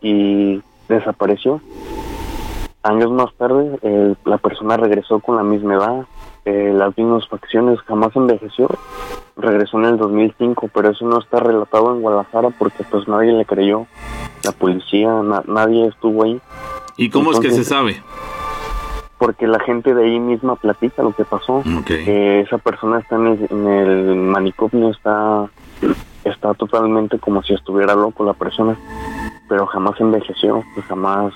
y 0.02 0.62
desapareció. 0.90 1.62
Años 2.84 3.12
más 3.12 3.32
tarde, 3.38 3.78
eh, 3.84 4.16
la 4.26 4.38
persona 4.40 4.76
regresó 4.78 5.20
con 5.20 5.36
la 5.36 5.44
misma 5.44 5.76
edad, 5.76 6.06
eh, 6.46 6.72
las 6.74 6.98
mismas 6.98 7.28
facciones, 7.28 7.80
jamás 7.82 8.16
envejeció. 8.16 8.68
Regresó 9.38 9.78
en 9.80 9.86
el 9.86 9.98
2005, 9.98 10.70
pero 10.74 10.90
eso 10.90 11.06
no 11.06 11.20
está 11.20 11.40
relatado 11.40 11.94
en 11.94 12.02
Guadalajara 12.02 12.50
porque 12.58 12.84
pues 12.90 13.08
nadie 13.08 13.34
le 13.34 13.46
creyó. 13.46 13.86
La 14.44 14.52
policía, 14.52 15.10
na- 15.22 15.44
nadie 15.46 15.88
estuvo 15.88 16.24
ahí. 16.24 16.42
¿Y 16.98 17.10
cómo 17.12 17.32
es 17.32 17.40
que 17.40 17.52
se 17.52 17.64
sabe? 17.64 18.02
Porque 19.20 19.46
la 19.46 19.60
gente 19.60 19.94
de 19.94 20.04
ahí 20.04 20.20
misma 20.20 20.56
platica 20.56 21.04
lo 21.04 21.14
que 21.14 21.24
pasó. 21.24 21.58
Ok. 21.58 21.86
Que 21.86 22.42
esa 22.42 22.58
persona 22.58 23.00
está 23.00 23.16
en 23.18 23.28
el, 23.28 23.48
en 23.52 23.68
el 23.68 24.16
manicomio, 24.16 24.90
está, 24.90 25.48
está 26.24 26.56
totalmente 26.56 27.20
como 27.20 27.44
si 27.44 27.54
estuviera 27.54 27.94
loco 27.94 28.24
la 28.26 28.34
persona. 28.34 28.76
Pero 29.48 29.68
jamás 29.68 30.00
envejeció, 30.02 30.64
pues 30.74 30.86
jamás 30.88 31.34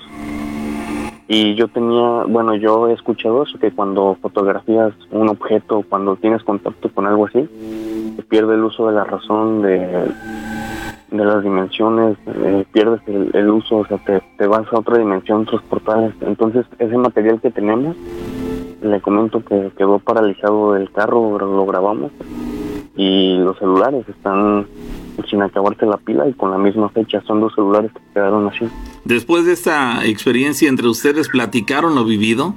y 1.28 1.54
yo 1.56 1.68
tenía, 1.68 2.24
bueno, 2.28 2.54
yo 2.54 2.88
he 2.88 2.92
escuchado 2.92 3.42
eso, 3.42 3.58
que 3.58 3.72
cuando 3.72 4.16
fotografías 4.22 4.92
un 5.10 5.28
objeto, 5.28 5.84
cuando 5.88 6.16
tienes 6.16 6.42
contacto 6.44 6.88
con 6.90 7.06
algo 7.06 7.26
así, 7.26 7.48
se 8.16 8.22
pierde 8.22 8.54
el 8.54 8.64
uso 8.64 8.86
de 8.88 8.94
la 8.94 9.04
razón, 9.04 9.62
de, 9.62 9.78
de 11.10 11.24
las 11.24 11.42
dimensiones, 11.42 12.16
eh, 12.26 12.64
pierdes 12.72 13.00
el, 13.06 13.30
el 13.34 13.50
uso, 13.50 13.78
o 13.78 13.86
sea, 13.86 13.98
te, 13.98 14.22
te 14.38 14.46
vas 14.46 14.72
a 14.72 14.78
otra 14.78 14.98
dimensión, 14.98 15.42
otros 15.42 15.62
portales. 15.62 16.14
Entonces, 16.20 16.64
ese 16.78 16.96
material 16.96 17.40
que 17.40 17.50
tenemos, 17.50 17.96
le 18.82 19.00
comento 19.00 19.44
que 19.44 19.72
quedó 19.76 19.98
paralizado 19.98 20.76
el 20.76 20.90
carro, 20.92 21.38
lo 21.38 21.66
grabamos, 21.66 22.12
y 22.96 23.36
los 23.38 23.58
celulares 23.58 24.08
están 24.08 24.66
sin 25.28 25.42
acabarse 25.42 25.86
la 25.86 25.96
pila 25.96 26.28
y 26.28 26.34
con 26.34 26.50
la 26.50 26.58
misma 26.58 26.88
fecha. 26.90 27.20
Son 27.26 27.40
dos 27.40 27.54
celulares 27.54 27.90
que 27.92 28.00
quedaron 28.14 28.46
así. 28.48 28.68
Después 29.06 29.44
de 29.46 29.52
esta 29.52 30.04
experiencia 30.04 30.68
entre 30.68 30.88
ustedes, 30.88 31.28
¿platicaron 31.28 31.94
lo 31.94 32.04
vivido? 32.04 32.56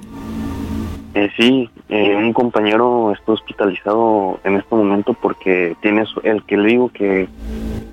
Eh, 1.14 1.30
sí, 1.36 1.70
eh, 1.88 2.16
un 2.16 2.32
compañero 2.32 3.12
está 3.12 3.30
hospitalizado 3.30 4.40
en 4.42 4.56
este 4.56 4.74
momento 4.74 5.14
porque 5.14 5.76
tiene 5.80 6.04
el 6.24 6.42
que 6.42 6.56
le 6.56 6.68
digo 6.70 6.88
que, 6.88 7.28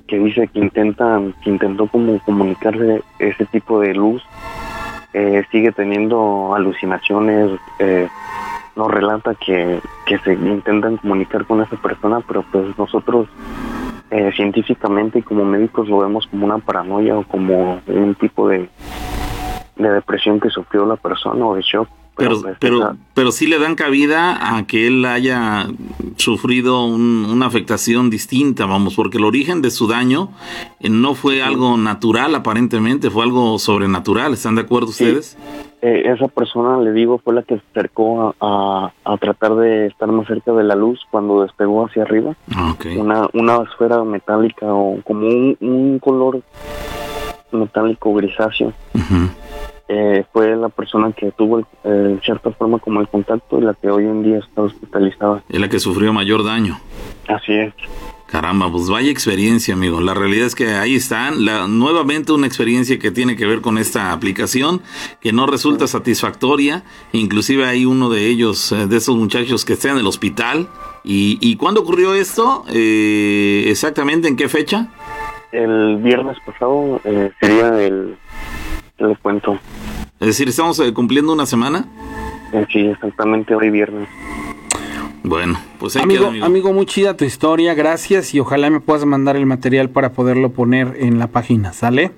que 0.08 0.18
dice 0.18 0.48
que 0.48 0.58
intenta, 0.58 1.20
que 1.44 1.50
intentó 1.50 1.86
como 1.86 2.18
comunicarse 2.24 3.02
ese 3.20 3.46
tipo 3.46 3.78
de 3.78 3.94
luz, 3.94 4.24
eh, 5.14 5.44
sigue 5.52 5.70
teniendo 5.70 6.52
alucinaciones, 6.52 7.60
eh, 7.78 8.08
nos 8.74 8.90
relata 8.90 9.36
que, 9.36 9.78
que 10.04 10.18
se 10.18 10.32
intentan 10.32 10.96
comunicar 10.96 11.46
con 11.46 11.62
esa 11.62 11.76
persona, 11.76 12.18
pero 12.26 12.44
pues 12.50 12.76
nosotros 12.76 13.28
eh, 14.10 14.30
científicamente 14.36 15.18
y 15.18 15.22
como 15.22 15.44
médicos 15.44 15.88
lo 15.88 15.98
vemos 15.98 16.26
como 16.26 16.46
una 16.46 16.58
paranoia 16.58 17.16
o 17.18 17.24
como 17.24 17.80
un 17.86 18.14
tipo 18.14 18.48
de, 18.48 18.68
de 19.76 19.88
depresión 19.90 20.40
que 20.40 20.50
sufrió 20.50 20.86
la 20.86 20.96
persona 20.96 21.44
o 21.46 21.54
de 21.54 21.62
shock. 21.62 21.88
Pero, 22.16 22.40
pues, 22.40 22.56
pero, 22.58 22.96
pero 23.14 23.30
sí 23.30 23.46
le 23.46 23.60
dan 23.60 23.76
cabida 23.76 24.56
a 24.56 24.66
que 24.66 24.88
él 24.88 25.04
haya 25.04 25.68
sufrido 26.16 26.84
un- 26.84 27.26
una 27.30 27.46
afectación 27.46 28.10
distinta, 28.10 28.66
vamos, 28.66 28.96
porque 28.96 29.18
el 29.18 29.24
origen 29.24 29.62
de 29.62 29.70
su 29.70 29.86
daño 29.86 30.30
eh, 30.80 30.88
no 30.90 31.14
fue 31.14 31.42
algo 31.44 31.76
natural 31.76 32.34
aparentemente, 32.34 33.08
fue 33.10 33.22
algo 33.22 33.56
sobrenatural, 33.60 34.32
¿están 34.32 34.56
de 34.56 34.62
acuerdo 34.62 34.88
Sí. 34.88 35.04
ustedes? 35.04 35.38
Eh, 35.82 36.02
esa 36.06 36.28
persona, 36.28 36.78
le 36.78 36.92
digo, 36.92 37.18
fue 37.18 37.34
la 37.34 37.42
que 37.42 37.56
se 37.56 37.62
acercó 37.72 38.28
a, 38.28 38.34
a, 38.40 38.92
a 39.04 39.16
tratar 39.18 39.54
de 39.56 39.86
estar 39.86 40.08
más 40.10 40.26
cerca 40.26 40.52
de 40.52 40.64
la 40.64 40.74
luz 40.74 41.00
cuando 41.10 41.42
despegó 41.42 41.86
hacia 41.86 42.02
arriba. 42.02 42.34
Ah, 42.54 42.72
Ok. 42.74 42.86
Una, 42.98 43.28
una 43.34 43.62
esfera 43.62 44.02
metálica 44.04 44.66
o 44.66 45.00
como 45.04 45.26
un, 45.28 45.56
un 45.60 45.98
color 45.98 46.42
metálico 47.52 48.12
grisáceo. 48.14 48.72
Eh, 49.90 50.24
fue 50.32 50.54
la 50.54 50.68
persona 50.68 51.12
que 51.12 51.30
tuvo, 51.32 51.60
eh, 51.60 51.64
en 51.84 52.20
cierta 52.20 52.50
forma, 52.50 52.78
como 52.78 53.00
el 53.00 53.08
contacto 53.08 53.58
y 53.58 53.62
la 53.62 53.72
que 53.72 53.88
hoy 53.90 54.04
en 54.04 54.22
día 54.22 54.38
está 54.38 54.62
hospitalizada. 54.62 55.42
Es 55.48 55.58
la 55.58 55.68
que 55.68 55.78
sufrió 55.78 56.12
mayor 56.12 56.44
daño. 56.44 56.78
Así 57.26 57.52
es. 57.54 57.72
Caramba, 58.30 58.70
pues 58.70 58.90
vaya 58.90 59.10
experiencia, 59.10 59.72
amigo. 59.72 60.02
La 60.02 60.12
realidad 60.12 60.46
es 60.46 60.54
que 60.54 60.68
ahí 60.74 60.96
están. 60.96 61.46
La, 61.46 61.66
nuevamente 61.66 62.30
una 62.32 62.46
experiencia 62.46 62.98
que 62.98 63.10
tiene 63.10 63.36
que 63.36 63.46
ver 63.46 63.62
con 63.62 63.78
esta 63.78 64.12
aplicación, 64.12 64.82
que 65.22 65.32
no 65.32 65.46
resulta 65.46 65.86
satisfactoria. 65.86 66.82
Inclusive 67.12 67.64
hay 67.64 67.86
uno 67.86 68.10
de 68.10 68.26
ellos, 68.26 68.70
eh, 68.72 68.86
de 68.86 68.98
esos 68.98 69.16
muchachos 69.16 69.64
que 69.64 69.72
está 69.72 69.92
en 69.92 69.96
el 69.96 70.06
hospital. 70.06 70.68
¿Y, 71.04 71.38
y 71.40 71.56
cuándo 71.56 71.80
ocurrió 71.80 72.12
esto? 72.14 72.66
Eh, 72.70 73.64
¿Exactamente 73.68 74.28
en 74.28 74.36
qué 74.36 74.50
fecha? 74.50 74.88
El 75.50 75.96
viernes 75.96 76.36
pasado 76.44 77.00
eh, 77.04 77.30
sería 77.40 77.82
el, 77.82 78.18
le 78.98 79.16
cuento, 79.16 79.58
Es 80.20 80.26
decir, 80.26 80.48
estamos 80.50 80.82
cumpliendo 80.92 81.32
una 81.32 81.46
semana. 81.46 81.86
sí, 82.70 82.80
exactamente 82.80 83.54
hoy 83.54 83.70
viernes. 83.70 84.06
Bueno, 85.24 85.58
pues 85.78 85.96
ahí 85.96 86.02
Amigo, 86.02 86.20
queda, 86.20 86.28
amigo. 86.30 86.46
amigo, 86.46 86.72
muy 86.72 86.86
chida 86.86 87.16
tu 87.16 87.24
historia, 87.24 87.74
gracias 87.74 88.34
y 88.34 88.40
ojalá 88.40 88.70
me 88.70 88.80
puedas 88.80 89.04
mandar 89.04 89.36
el 89.36 89.46
material 89.46 89.90
para 89.90 90.12
poderlo 90.12 90.50
poner 90.50 90.96
en 90.98 91.18
la 91.18 91.26
página, 91.26 91.72
¿sale? 91.72 92.12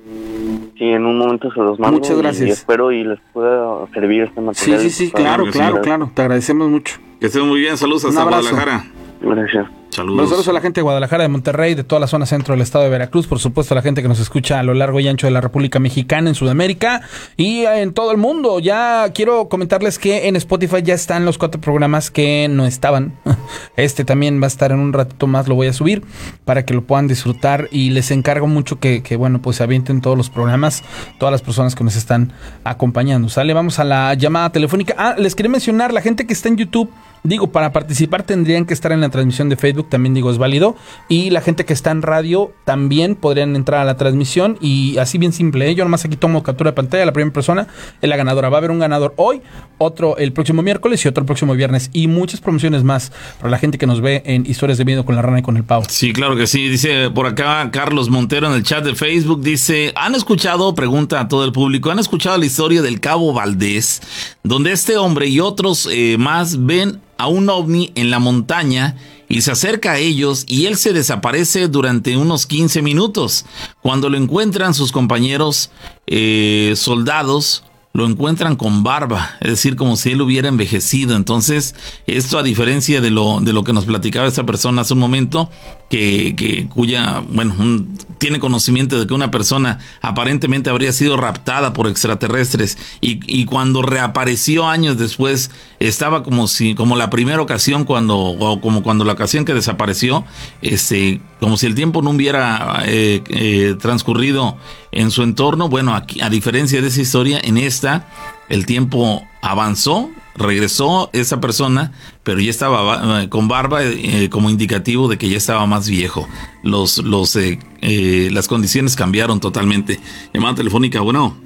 Sí, 0.78 0.84
en 0.84 1.04
un 1.04 1.18
momento 1.18 1.50
se 1.52 1.60
los 1.60 1.78
mando. 1.78 1.98
Muchas 1.98 2.16
y- 2.16 2.20
gracias. 2.20 2.48
Y, 2.48 2.52
espero 2.52 2.92
y 2.92 3.04
les 3.04 3.18
pueda 3.32 3.86
servir 3.92 4.22
este 4.22 4.36
Sí, 4.36 4.40
material. 4.40 4.80
sí, 4.80 4.90
sí, 4.90 5.06
para 5.08 5.24
claro, 5.24 5.44
sí. 5.46 5.50
claro, 5.52 5.80
claro, 5.82 6.10
te 6.14 6.22
agradecemos 6.22 6.68
mucho. 6.70 6.96
Que 7.20 7.26
estén 7.26 7.46
muy 7.46 7.60
bien. 7.60 7.76
Saludos 7.76 8.04
hasta. 8.06 8.22
Guadalajara. 8.22 8.84
Gracias. 9.20 9.66
Saludos. 9.90 10.28
Saludos 10.28 10.48
a 10.48 10.52
la 10.52 10.60
gente 10.60 10.80
de 10.80 10.82
Guadalajara, 10.82 11.24
de 11.24 11.28
Monterrey, 11.28 11.74
de 11.74 11.82
toda 11.82 11.98
la 11.98 12.06
zona 12.06 12.24
centro 12.24 12.54
del 12.54 12.62
estado 12.62 12.84
de 12.84 12.90
Veracruz, 12.90 13.26
por 13.26 13.40
supuesto 13.40 13.74
a 13.74 13.76
la 13.76 13.82
gente 13.82 14.02
que 14.02 14.08
nos 14.08 14.20
escucha 14.20 14.60
a 14.60 14.62
lo 14.62 14.72
largo 14.72 15.00
y 15.00 15.08
ancho 15.08 15.26
de 15.26 15.32
la 15.32 15.40
República 15.40 15.80
Mexicana, 15.80 16.28
en 16.28 16.36
Sudamérica 16.36 17.02
y 17.36 17.64
en 17.64 17.92
todo 17.92 18.12
el 18.12 18.16
mundo. 18.16 18.60
Ya 18.60 19.10
quiero 19.12 19.48
comentarles 19.48 19.98
que 19.98 20.28
en 20.28 20.36
Spotify 20.36 20.82
ya 20.82 20.94
están 20.94 21.24
los 21.24 21.38
cuatro 21.38 21.60
programas 21.60 22.10
que 22.10 22.46
no 22.48 22.66
estaban. 22.66 23.18
Este 23.76 24.04
también 24.04 24.40
va 24.40 24.44
a 24.44 24.48
estar 24.48 24.72
en 24.72 24.78
un 24.78 24.92
ratito 24.92 25.26
más, 25.26 25.48
lo 25.48 25.54
voy 25.54 25.66
a 25.66 25.72
subir 25.72 26.02
para 26.44 26.64
que 26.64 26.74
lo 26.74 26.82
puedan 26.82 27.08
disfrutar 27.08 27.68
y 27.72 27.90
les 27.90 28.10
encargo 28.10 28.46
mucho 28.46 28.78
que, 28.78 29.02
que 29.02 29.16
bueno, 29.16 29.42
pues 29.42 29.56
se 29.56 29.64
avienten 29.64 30.00
todos 30.00 30.16
los 30.16 30.30
programas, 30.30 30.84
todas 31.18 31.32
las 31.32 31.42
personas 31.42 31.74
que 31.74 31.82
nos 31.82 31.96
están 31.96 32.32
acompañando. 32.62 33.28
Sale, 33.28 33.54
vamos 33.54 33.78
a 33.78 33.84
la 33.84 34.14
llamada 34.14 34.50
telefónica. 34.50 34.94
Ah, 34.96 35.14
les 35.18 35.34
quería 35.34 35.50
mencionar, 35.50 35.92
la 35.92 36.00
gente 36.00 36.26
que 36.26 36.32
está 36.32 36.48
en 36.48 36.56
YouTube. 36.56 36.90
Digo, 37.22 37.48
para 37.48 37.70
participar 37.72 38.22
tendrían 38.22 38.64
que 38.64 38.72
estar 38.72 38.92
en 38.92 39.00
la 39.02 39.10
transmisión 39.10 39.50
de 39.50 39.56
Facebook, 39.56 39.79
también 39.84 40.14
digo, 40.14 40.30
es 40.30 40.38
válido. 40.38 40.76
Y 41.08 41.30
la 41.30 41.40
gente 41.40 41.64
que 41.64 41.72
está 41.72 41.90
en 41.90 42.02
radio 42.02 42.52
también 42.64 43.14
podrían 43.14 43.56
entrar 43.56 43.80
a 43.80 43.84
la 43.84 43.96
transmisión. 43.96 44.58
Y 44.60 44.98
así 44.98 45.18
bien 45.18 45.32
simple, 45.32 45.68
¿eh? 45.68 45.74
yo 45.74 45.84
nomás 45.84 46.04
aquí 46.04 46.16
tomo 46.16 46.42
captura 46.42 46.70
de 46.70 46.74
pantalla, 46.74 47.06
la 47.06 47.12
primera 47.12 47.32
persona 47.32 47.68
es 48.00 48.08
la 48.08 48.16
ganadora. 48.16 48.48
Va 48.48 48.56
a 48.56 48.58
haber 48.58 48.70
un 48.70 48.78
ganador 48.78 49.14
hoy, 49.16 49.42
otro 49.78 50.16
el 50.16 50.32
próximo 50.32 50.62
miércoles 50.62 51.04
y 51.04 51.08
otro 51.08 51.22
el 51.22 51.26
próximo 51.26 51.54
viernes. 51.54 51.90
Y 51.92 52.06
muchas 52.06 52.40
promociones 52.40 52.84
más 52.84 53.12
para 53.38 53.50
la 53.50 53.58
gente 53.58 53.78
que 53.78 53.86
nos 53.86 54.00
ve 54.00 54.22
en 54.24 54.46
Historias 54.46 54.78
de 54.78 54.84
Miedo 54.84 55.04
con 55.04 55.16
la 55.16 55.22
Rana 55.22 55.40
y 55.40 55.42
con 55.42 55.56
el 55.56 55.64
Pavo. 55.64 55.84
Sí, 55.88 56.12
claro 56.12 56.36
que 56.36 56.46
sí. 56.46 56.68
Dice 56.68 57.10
por 57.10 57.26
acá 57.26 57.68
Carlos 57.72 58.10
Montero 58.10 58.46
en 58.48 58.54
el 58.54 58.62
chat 58.62 58.84
de 58.84 58.94
Facebook. 58.94 59.42
Dice, 59.42 59.92
¿han 59.96 60.14
escuchado, 60.14 60.74
pregunta 60.74 61.20
a 61.20 61.28
todo 61.28 61.44
el 61.44 61.52
público, 61.52 61.90
¿han 61.90 61.98
escuchado 61.98 62.38
la 62.38 62.46
historia 62.46 62.82
del 62.82 63.00
Cabo 63.00 63.32
Valdés? 63.32 64.00
Donde 64.42 64.72
este 64.72 64.96
hombre 64.96 65.28
y 65.28 65.40
otros 65.40 65.88
eh, 65.90 66.16
más 66.18 66.64
ven 66.66 67.00
a 67.18 67.26
un 67.26 67.48
ovni 67.48 67.92
en 67.94 68.10
la 68.10 68.18
montaña 68.18 68.96
y 69.30 69.42
se 69.42 69.52
acerca 69.52 69.92
a 69.92 69.98
ellos 69.98 70.44
y 70.48 70.66
él 70.66 70.76
se 70.76 70.92
desaparece 70.92 71.68
durante 71.68 72.16
unos 72.16 72.46
15 72.46 72.82
minutos. 72.82 73.46
Cuando 73.80 74.10
lo 74.10 74.18
encuentran 74.18 74.74
sus 74.74 74.90
compañeros 74.90 75.70
eh, 76.08 76.74
soldados, 76.76 77.62
lo 77.92 78.06
encuentran 78.06 78.54
con 78.54 78.84
barba, 78.84 79.32
es 79.40 79.50
decir, 79.50 79.74
como 79.74 79.96
si 79.96 80.12
él 80.12 80.20
hubiera 80.22 80.48
envejecido. 80.48 81.16
Entonces, 81.16 81.74
esto 82.06 82.38
a 82.38 82.44
diferencia 82.44 83.00
de 83.00 83.10
lo, 83.10 83.40
de 83.40 83.52
lo 83.52 83.64
que 83.64 83.72
nos 83.72 83.84
platicaba 83.84 84.28
esta 84.28 84.46
persona 84.46 84.82
hace 84.82 84.94
un 84.94 85.00
momento, 85.00 85.50
que, 85.88 86.34
que 86.36 86.68
cuya, 86.68 87.20
bueno, 87.32 87.52
un- 87.58 87.98
tiene 88.18 88.38
conocimiento 88.38 89.00
de 89.00 89.08
que 89.08 89.14
una 89.14 89.32
persona 89.32 89.80
aparentemente 90.02 90.70
habría 90.70 90.92
sido 90.92 91.16
raptada 91.16 91.72
por 91.72 91.88
extraterrestres 91.88 92.78
y, 93.00 93.18
y 93.26 93.44
cuando 93.46 93.82
reapareció 93.82 94.68
años 94.68 94.96
después, 94.96 95.50
estaba 95.80 96.22
como 96.22 96.46
si, 96.46 96.76
como 96.76 96.94
la 96.94 97.10
primera 97.10 97.42
ocasión 97.42 97.84
cuando, 97.84 98.16
o 98.18 98.60
como 98.60 98.84
cuando 98.84 99.04
la 99.04 99.14
ocasión 99.14 99.44
que 99.44 99.52
desapareció, 99.54 100.24
este, 100.62 101.20
como 101.40 101.56
si 101.56 101.66
el 101.66 101.74
tiempo 101.74 102.02
no 102.02 102.10
hubiera 102.10 102.82
eh, 102.84 103.22
eh, 103.30 103.74
transcurrido 103.80 104.56
en 104.92 105.10
su 105.10 105.22
entorno. 105.22 105.68
Bueno, 105.68 105.94
aquí, 105.94 106.20
a 106.20 106.28
diferencia 106.30 106.80
de 106.80 106.88
esa 106.88 107.00
historia, 107.00 107.40
en 107.42 107.56
esta 107.58 108.06
el 108.48 108.66
tiempo 108.66 109.22
avanzó, 109.42 110.10
regresó 110.36 111.08
esa 111.12 111.40
persona, 111.40 111.92
pero 112.22 112.40
ya 112.40 112.50
estaba 112.50 112.82
ba- 112.82 113.26
con 113.28 113.48
barba 113.48 113.82
eh, 113.84 114.28
como 114.30 114.50
indicativo 114.50 115.08
de 115.08 115.18
que 115.18 115.28
ya 115.28 115.36
estaba 115.36 115.66
más 115.66 115.88
viejo. 115.88 116.28
Los, 116.62 116.98
los, 116.98 117.34
eh, 117.36 117.58
eh, 117.80 118.28
las 118.32 118.46
condiciones 118.48 118.96
cambiaron 118.96 119.40
totalmente. 119.40 119.98
Llamada 120.34 120.56
telefónica, 120.56 121.00
bueno. 121.00 121.36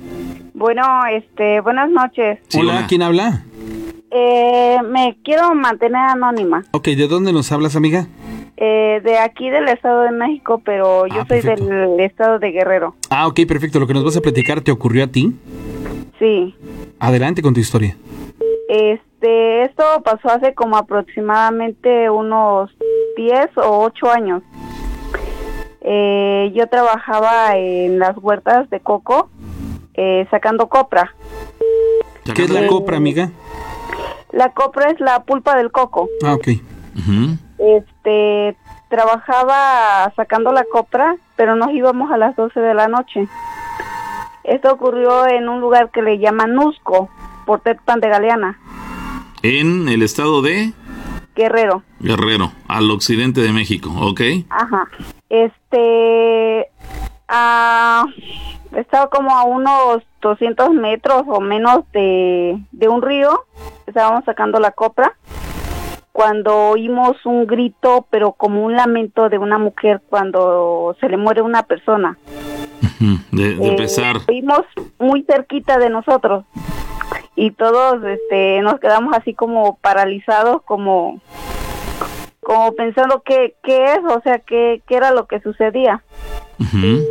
Bueno, 0.55 0.83
este, 1.07 1.61
buenas 1.61 1.91
noches. 1.91 2.39
Sí, 2.49 2.59
hola, 2.61 2.73
hola. 2.79 2.87
¿quién 2.87 3.03
habla? 3.03 3.45
Eh, 4.11 4.77
me 4.91 5.19
quiero 5.25 5.55
mantener 5.55 6.01
anónima. 6.01 6.65
Ok, 6.71 6.87
¿de 6.89 7.09
dónde 7.09 7.33
nos 7.33 7.51
hablas, 7.53 7.75
amiga? 7.77 8.07
Eh, 8.57 9.01
de 9.03 9.19
aquí 9.19 9.51
del 9.51 9.69
Estado 9.69 10.03
de 10.03 10.13
México, 10.13 10.63
pero 10.65 11.07
yo 11.07 11.23
Ah, 11.23 11.27
soy 11.29 11.41
perfecto. 11.41 11.65
del 11.67 12.01
Estado 12.01 12.39
de 12.39 12.51
Guerrero. 12.53 12.95
Ah, 13.11 13.27
ok, 13.27 13.41
perfecto. 13.49 13.81
Lo 13.81 13.87
que 13.87 13.95
nos 13.95 14.05
vas 14.05 14.17
a 14.17 14.21
platicar 14.21 14.61
te 14.61 14.71
ocurrió 14.71 15.05
a 15.05 15.07
ti. 15.09 15.35
Sí. 16.19 16.55
Adelante 17.01 17.43
con 17.43 17.53
tu 17.53 17.61
historia. 17.61 17.97
Este, 18.69 19.63
esto 19.65 19.83
pasó 20.05 20.29
hace 20.31 20.55
como 20.55 20.77
aproximadamente 20.77 22.09
unos 22.11 22.71
10 23.17 23.51
o 23.59 23.81
8 23.85 24.11
años. 24.11 24.43
Eh, 25.81 26.53
yo 26.55 26.67
trabajaba 26.69 27.57
en 27.57 27.99
las 27.99 28.17
huertas 28.17 28.71
de 28.71 28.81
coco 28.81 29.29
eh, 29.95 30.27
sacando 30.31 30.69
copra. 30.69 31.15
¿Qué 32.35 32.45
es 32.45 32.51
la 32.51 32.67
copra, 32.69 32.97
amiga? 32.97 33.31
La 34.33 34.51
copra 34.53 34.91
es 34.91 34.99
la 35.01 35.25
pulpa 35.25 35.57
del 35.57 35.71
coco. 35.71 36.09
Ah, 36.25 36.35
ok. 36.35 36.49
Este, 37.59 37.85
trabajaba 38.89 40.13
sacando 40.15 40.53
la 40.53 40.65
copra, 40.65 41.17
pero 41.37 41.57
nos 41.57 41.71
íbamos 41.73 42.13
a 42.13 42.17
las 42.17 42.37
12 42.37 42.61
de 42.61 42.75
la 42.75 42.89
noche. 42.89 43.27
Esto 44.45 44.73
ocurrió 44.73 45.27
en 45.27 45.49
un 45.49 45.61
lugar 45.61 45.91
que 45.91 46.03
le 46.03 46.19
llaman 46.19 46.55
Nusco, 46.55 47.09
por 47.47 47.61
Teppan 47.61 48.01
de 48.01 48.09
Galeana, 48.09 48.59
En 49.43 49.89
el 49.89 50.03
estado 50.03 50.43
de 50.43 50.73
Guerrero. 51.35 51.83
Guerrero, 51.99 52.53
al 52.69 52.91
occidente 52.91 53.41
de 53.41 53.53
México, 53.53 53.91
¿ok? 54.01 54.21
Ajá. 54.51 54.89
Este, 55.29 56.69
estaba 58.77 59.09
como 59.11 59.37
a 59.37 59.45
unos 59.45 60.03
200 60.21 60.71
metros 60.71 61.25
o 61.27 61.41
menos 61.41 61.81
de, 61.93 62.59
de 62.71 62.89
un 62.89 63.03
río. 63.03 63.45
Estábamos 63.87 64.25
sacando 64.25 64.61
la 64.61 64.71
copra 64.71 65.17
cuando 66.15 66.57
oímos 66.71 67.17
un 67.27 67.45
grito, 67.45 68.07
pero 68.09 68.31
como 68.35 68.63
un 68.65 68.77
lamento 68.77 69.29
de 69.29 69.37
una 69.37 69.59
mujer 69.59 70.01
cuando 70.09 70.97
se 71.01 71.09
le 71.09 71.17
muere 71.17 71.43
una 71.43 71.65
persona. 71.65 72.17
De, 73.33 73.57
de 73.57 73.73
Eh, 73.73 73.77
pesar. 73.77 74.19
Oímos 74.29 74.61
muy 75.01 75.25
cerquita 75.25 75.77
de 75.77 75.91
nosotros 75.91 76.45
y 77.35 77.51
todos 77.51 77.97
este, 78.05 78.61
nos 78.63 78.79
quedamos 78.79 79.13
así 79.17 79.35
como 79.35 79.77
paralizados, 79.79 80.63
como 80.63 81.21
como 82.41 82.73
pensando 82.75 83.23
qué, 83.25 83.57
qué 83.65 83.95
es, 83.95 83.99
o 84.09 84.21
sea, 84.23 84.39
qué, 84.39 84.83
qué 84.87 84.95
era 84.95 85.11
lo 85.11 85.27
que 85.27 85.41
sucedía. 85.41 86.05
Ujú. 86.61 87.03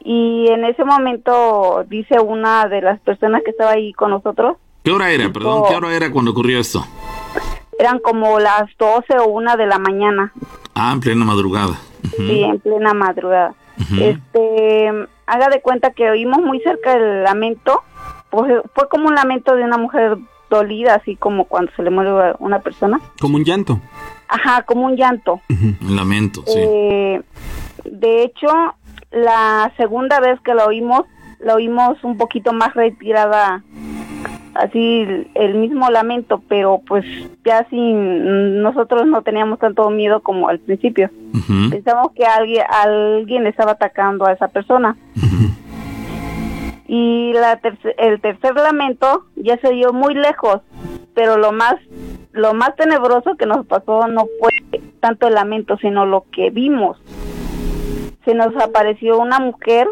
Y 0.00 0.46
en 0.48 0.64
ese 0.64 0.82
momento 0.84 1.84
dice 1.88 2.20
una 2.20 2.66
de 2.68 2.80
las 2.80 3.00
personas 3.00 3.42
que 3.44 3.50
estaba 3.50 3.72
ahí 3.72 3.92
con 3.92 4.10
nosotros, 4.10 4.56
¿Qué 4.82 4.90
hora 4.92 5.10
era? 5.10 5.30
Perdón, 5.30 5.64
¿qué 5.68 5.74
hora 5.76 5.94
era 5.94 6.10
cuando 6.10 6.30
ocurrió 6.30 6.58
esto? 6.58 6.84
Eran 7.78 7.98
como 7.98 8.38
las 8.40 8.64
12 8.78 9.18
o 9.18 9.28
una 9.28 9.56
de 9.56 9.66
la 9.66 9.78
mañana, 9.78 10.32
Ah, 10.74 10.90
en 10.92 11.00
plena 11.00 11.24
madrugada. 11.24 11.74
Sí, 12.16 12.42
en 12.42 12.58
plena 12.60 12.94
madrugada. 12.94 13.54
Este, 14.00 14.90
haga 15.26 15.48
de 15.48 15.60
cuenta 15.62 15.90
que 15.92 16.10
oímos 16.10 16.40
muy 16.40 16.60
cerca 16.60 16.94
el 16.94 17.22
lamento, 17.22 17.82
pues 18.30 18.52
fue 18.74 18.88
como 18.88 19.08
un 19.08 19.14
lamento 19.14 19.54
de 19.56 19.64
una 19.64 19.78
mujer 19.78 20.16
dolida, 20.50 20.94
así 20.94 21.16
como 21.16 21.44
cuando 21.44 21.72
se 21.76 21.82
le 21.82 21.90
muere 21.90 22.10
una 22.38 22.60
persona. 22.60 23.00
Como 23.20 23.36
un 23.36 23.44
llanto. 23.44 23.80
Ajá, 24.28 24.62
como 24.62 24.86
un 24.86 24.96
llanto. 24.96 25.40
Un 25.48 25.96
lamento, 25.96 26.42
sí. 26.46 26.58
Eh, 26.58 27.22
de 27.84 28.22
hecho, 28.24 28.48
la 29.10 29.72
segunda 29.76 30.20
vez 30.20 30.40
que 30.40 30.54
la 30.54 30.66
oímos, 30.66 31.02
la 31.40 31.54
oímos 31.54 32.02
un 32.02 32.16
poquito 32.16 32.52
más 32.52 32.74
retirada, 32.74 33.62
así 34.54 35.06
el 35.34 35.54
mismo 35.54 35.90
lamento, 35.90 36.42
pero 36.48 36.80
pues 36.86 37.04
ya 37.44 37.66
sin 37.70 38.62
nosotros 38.62 39.06
no 39.06 39.22
teníamos 39.22 39.58
tanto 39.58 39.88
miedo 39.90 40.20
como 40.20 40.48
al 40.48 40.58
principio. 40.60 41.10
Pensamos 41.70 42.12
que 42.14 42.24
alguien 42.24 42.64
alguien 42.70 43.46
estaba 43.46 43.72
atacando 43.72 44.26
a 44.26 44.32
esa 44.32 44.48
persona. 44.48 44.96
Y 46.86 47.32
la 47.32 47.60
el 47.98 48.20
tercer 48.20 48.54
lamento 48.54 49.24
ya 49.36 49.58
se 49.58 49.72
dio 49.72 49.92
muy 49.92 50.14
lejos, 50.14 50.60
pero 51.14 51.38
lo 51.38 51.52
más 51.52 51.76
lo 52.32 52.52
más 52.52 52.74
tenebroso 52.76 53.36
que 53.36 53.46
nos 53.46 53.64
pasó 53.66 54.06
no 54.08 54.26
fue 54.40 54.50
tanto 55.00 55.28
el 55.28 55.34
lamento, 55.34 55.76
sino 55.78 56.04
lo 56.04 56.24
que 56.30 56.50
vimos. 56.50 56.98
Se 58.24 58.34
nos 58.34 58.56
apareció 58.56 59.18
una 59.18 59.38
mujer 59.38 59.88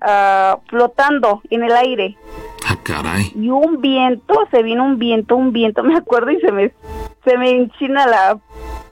ah, 0.00 0.58
flotando 0.68 1.42
en 1.50 1.64
el 1.64 1.72
aire 1.72 2.16
Ah, 2.72 2.78
caray. 2.82 3.32
y 3.34 3.50
un 3.50 3.80
viento, 3.80 4.34
se 4.50 4.62
vino 4.62 4.84
un 4.84 4.98
viento, 4.98 5.36
un 5.36 5.52
viento, 5.52 5.82
me 5.84 5.96
acuerdo 5.96 6.30
y 6.30 6.40
se 6.40 6.52
me 6.52 6.72
se 7.24 7.38
me 7.38 7.50
enchina 7.50 8.06
la 8.06 8.38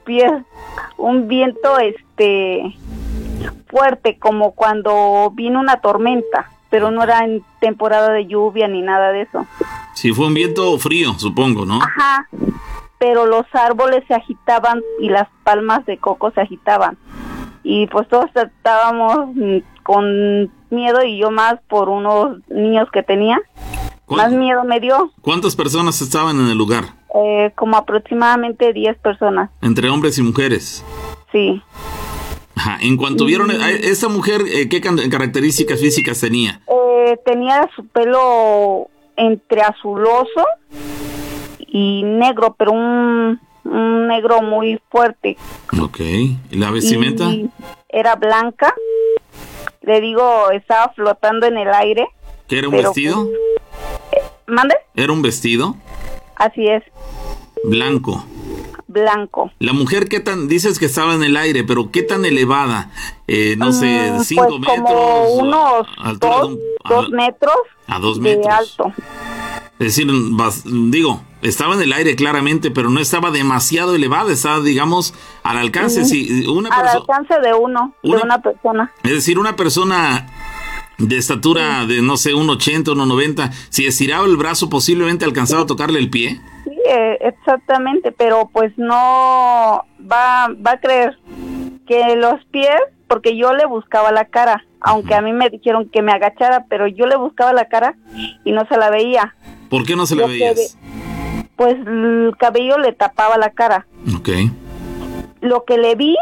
piel. 0.05 0.45
Un 0.97 1.27
viento 1.27 1.79
este 1.79 2.75
fuerte 3.67 4.17
como 4.19 4.51
cuando 4.51 5.31
vino 5.33 5.59
una 5.59 5.77
tormenta, 5.81 6.51
pero 6.69 6.91
no 6.91 7.03
era 7.03 7.23
en 7.23 7.43
temporada 7.59 8.11
de 8.11 8.27
lluvia 8.27 8.67
ni 8.67 8.81
nada 8.81 9.11
de 9.11 9.23
eso. 9.23 9.45
Sí, 9.93 10.13
fue 10.13 10.27
un 10.27 10.33
viento 10.33 10.77
frío, 10.77 11.13
supongo, 11.17 11.65
¿no? 11.65 11.79
Ajá. 11.81 12.27
Pero 12.99 13.25
los 13.25 13.45
árboles 13.53 14.03
se 14.07 14.13
agitaban 14.13 14.81
y 14.99 15.09
las 15.09 15.27
palmas 15.43 15.85
de 15.85 15.97
coco 15.97 16.31
se 16.31 16.41
agitaban. 16.41 16.97
Y 17.63 17.87
pues 17.87 18.07
todos 18.07 18.29
estábamos 18.35 19.35
mm, 19.35 19.57
con 19.83 20.51
miedo 20.69 21.03
y 21.05 21.17
yo 21.19 21.31
más 21.31 21.55
por 21.69 21.89
unos 21.89 22.37
niños 22.49 22.87
que 22.91 23.03
tenía. 23.03 23.37
Más 24.07 24.27
¿Cuán- 24.27 24.39
miedo 24.39 24.63
me 24.65 24.79
dio. 24.79 25.11
¿Cuántas 25.21 25.55
personas 25.55 26.01
estaban 26.01 26.39
en 26.39 26.47
el 26.47 26.57
lugar? 26.57 26.85
Eh, 27.15 27.51
como 27.55 27.77
aproximadamente 27.77 28.73
10 28.73 28.97
personas, 28.99 29.49
Entre 29.61 29.89
hombres 29.89 30.17
y 30.17 30.21
mujeres. 30.23 30.83
sí. 31.31 31.61
Ajá. 32.53 32.77
En 32.81 32.95
cuanto 32.97 33.25
vieron 33.25 33.49
a 33.49 33.69
esta 33.71 34.07
mujer, 34.09 34.41
eh, 34.45 34.67
¿qué 34.69 34.81
características 34.81 35.79
físicas 35.79 36.19
tenía? 36.19 36.59
Eh, 36.67 37.17
tenía 37.25 37.67
su 37.75 37.87
pelo 37.87 38.87
entre 39.15 39.61
azuloso 39.61 40.45
y 41.59 42.03
negro, 42.03 42.53
pero 42.59 42.73
un, 42.73 43.39
un 43.63 44.07
negro 44.07 44.41
muy 44.41 44.79
fuerte. 44.89 45.37
Ok. 45.81 45.99
¿Y 45.99 46.37
la 46.51 46.71
vestimenta? 46.71 47.25
Y 47.25 47.49
era 47.89 48.15
blanca. 48.15 48.73
Le 49.81 49.99
digo, 50.01 50.51
estaba 50.51 50.89
flotando 50.93 51.47
en 51.47 51.57
el 51.57 51.73
aire. 51.73 52.07
¿Qué 52.47 52.59
era 52.59 52.67
un 52.69 52.75
vestido? 52.75 53.27
¿Mande? 54.47 54.75
¿Era 54.95 55.13
un 55.13 55.21
vestido? 55.21 55.75
Así 56.35 56.67
es, 56.67 56.83
Blanco. 57.63 58.25
blanco. 58.87 59.51
La 59.59 59.71
mujer, 59.73 60.09
¿qué 60.09 60.19
tan? 60.19 60.47
Dices 60.49 60.77
que 60.79 60.85
estaba 60.85 61.13
en 61.13 61.23
el 61.23 61.37
aire, 61.37 61.63
pero 61.63 61.91
¿qué 61.91 62.01
tan 62.03 62.25
elevada? 62.25 62.89
Eh, 63.27 63.55
no 63.57 63.71
sé, 63.71 64.11
Mm, 64.11 64.19
cinco 64.23 64.47
pues 64.47 64.59
metros. 64.59 64.77
como 64.81 65.33
unos 65.35 65.87
de 66.19 66.27
dos, 66.27 66.47
un- 66.49 66.59
dos 66.89 67.05
a- 67.05 67.09
metros 67.15 67.55
a 67.87 67.99
dos 67.99 68.21
de 68.21 68.35
metros. 68.35 68.53
alto. 68.53 68.93
Es 69.81 69.95
decir, 69.95 70.07
digo, 70.91 71.23
estaba 71.41 71.73
en 71.73 71.81
el 71.81 71.91
aire 71.91 72.15
claramente, 72.15 72.69
pero 72.69 72.91
no 72.91 72.99
estaba 72.99 73.31
demasiado 73.31 73.95
elevada, 73.95 74.31
estaba, 74.31 74.59
digamos, 74.61 75.15
al 75.41 75.57
alcance. 75.57 76.05
Si 76.05 76.45
una 76.47 76.69
Al 76.69 76.87
alcance 76.87 77.33
de 77.39 77.51
uno, 77.55 77.95
Una- 78.03 78.17
de 78.17 78.23
una 78.23 78.41
persona. 78.43 78.91
es 79.03 79.11
decir, 79.11 79.39
una 79.39 79.55
persona 79.55 80.27
de 80.99 81.17
estatura 81.17 81.87
de, 81.87 82.03
no 82.03 82.15
sé, 82.17 82.35
un 82.35 82.47
80, 82.47 82.91
un 82.91 82.99
90, 83.07 83.51
si 83.69 83.87
estiraba 83.87 84.27
el 84.27 84.37
brazo, 84.37 84.69
posiblemente 84.69 85.25
alcanzaba 85.25 85.63
a 85.63 85.65
tocarle 85.65 85.97
el 85.97 86.11
pie. 86.11 86.39
Sí, 86.63 86.77
eh, 86.87 87.17
exactamente, 87.21 88.11
pero 88.11 88.51
pues 88.53 88.71
no 88.77 89.83
va, 89.99 90.47
va 90.63 90.71
a 90.73 90.79
creer 90.79 91.17
que 91.87 92.15
los 92.17 92.45
pies, 92.51 92.69
porque 93.07 93.35
yo 93.35 93.51
le 93.55 93.65
buscaba 93.65 94.11
la 94.11 94.25
cara, 94.25 94.63
aunque 94.79 95.15
a 95.15 95.21
mí 95.21 95.33
me 95.33 95.49
dijeron 95.49 95.89
que 95.89 96.03
me 96.03 96.11
agachara, 96.11 96.65
pero 96.69 96.85
yo 96.85 97.07
le 97.07 97.15
buscaba 97.17 97.51
la 97.51 97.65
cara 97.67 97.95
y 98.45 98.51
no 98.51 98.67
se 98.67 98.77
la 98.77 98.91
veía. 98.91 99.35
¿Por 99.71 99.85
qué 99.85 99.95
no 99.95 100.05
se 100.05 100.17
la 100.17 100.27
veías? 100.27 100.77
Pues 101.55 101.75
el 101.75 102.35
cabello 102.37 102.77
le 102.77 102.91
tapaba 102.91 103.37
la 103.37 103.51
cara. 103.51 103.87
Ok. 104.15 104.29
Lo 105.39 105.63
que 105.63 105.77
le 105.77 105.95
vi 105.95 106.17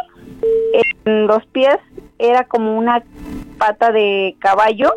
en 1.05 1.25
los 1.25 1.43
pies 1.47 1.77
era 2.19 2.43
como 2.43 2.77
una 2.77 3.03
pata 3.57 3.91
de 3.91 4.35
caballo 4.39 4.93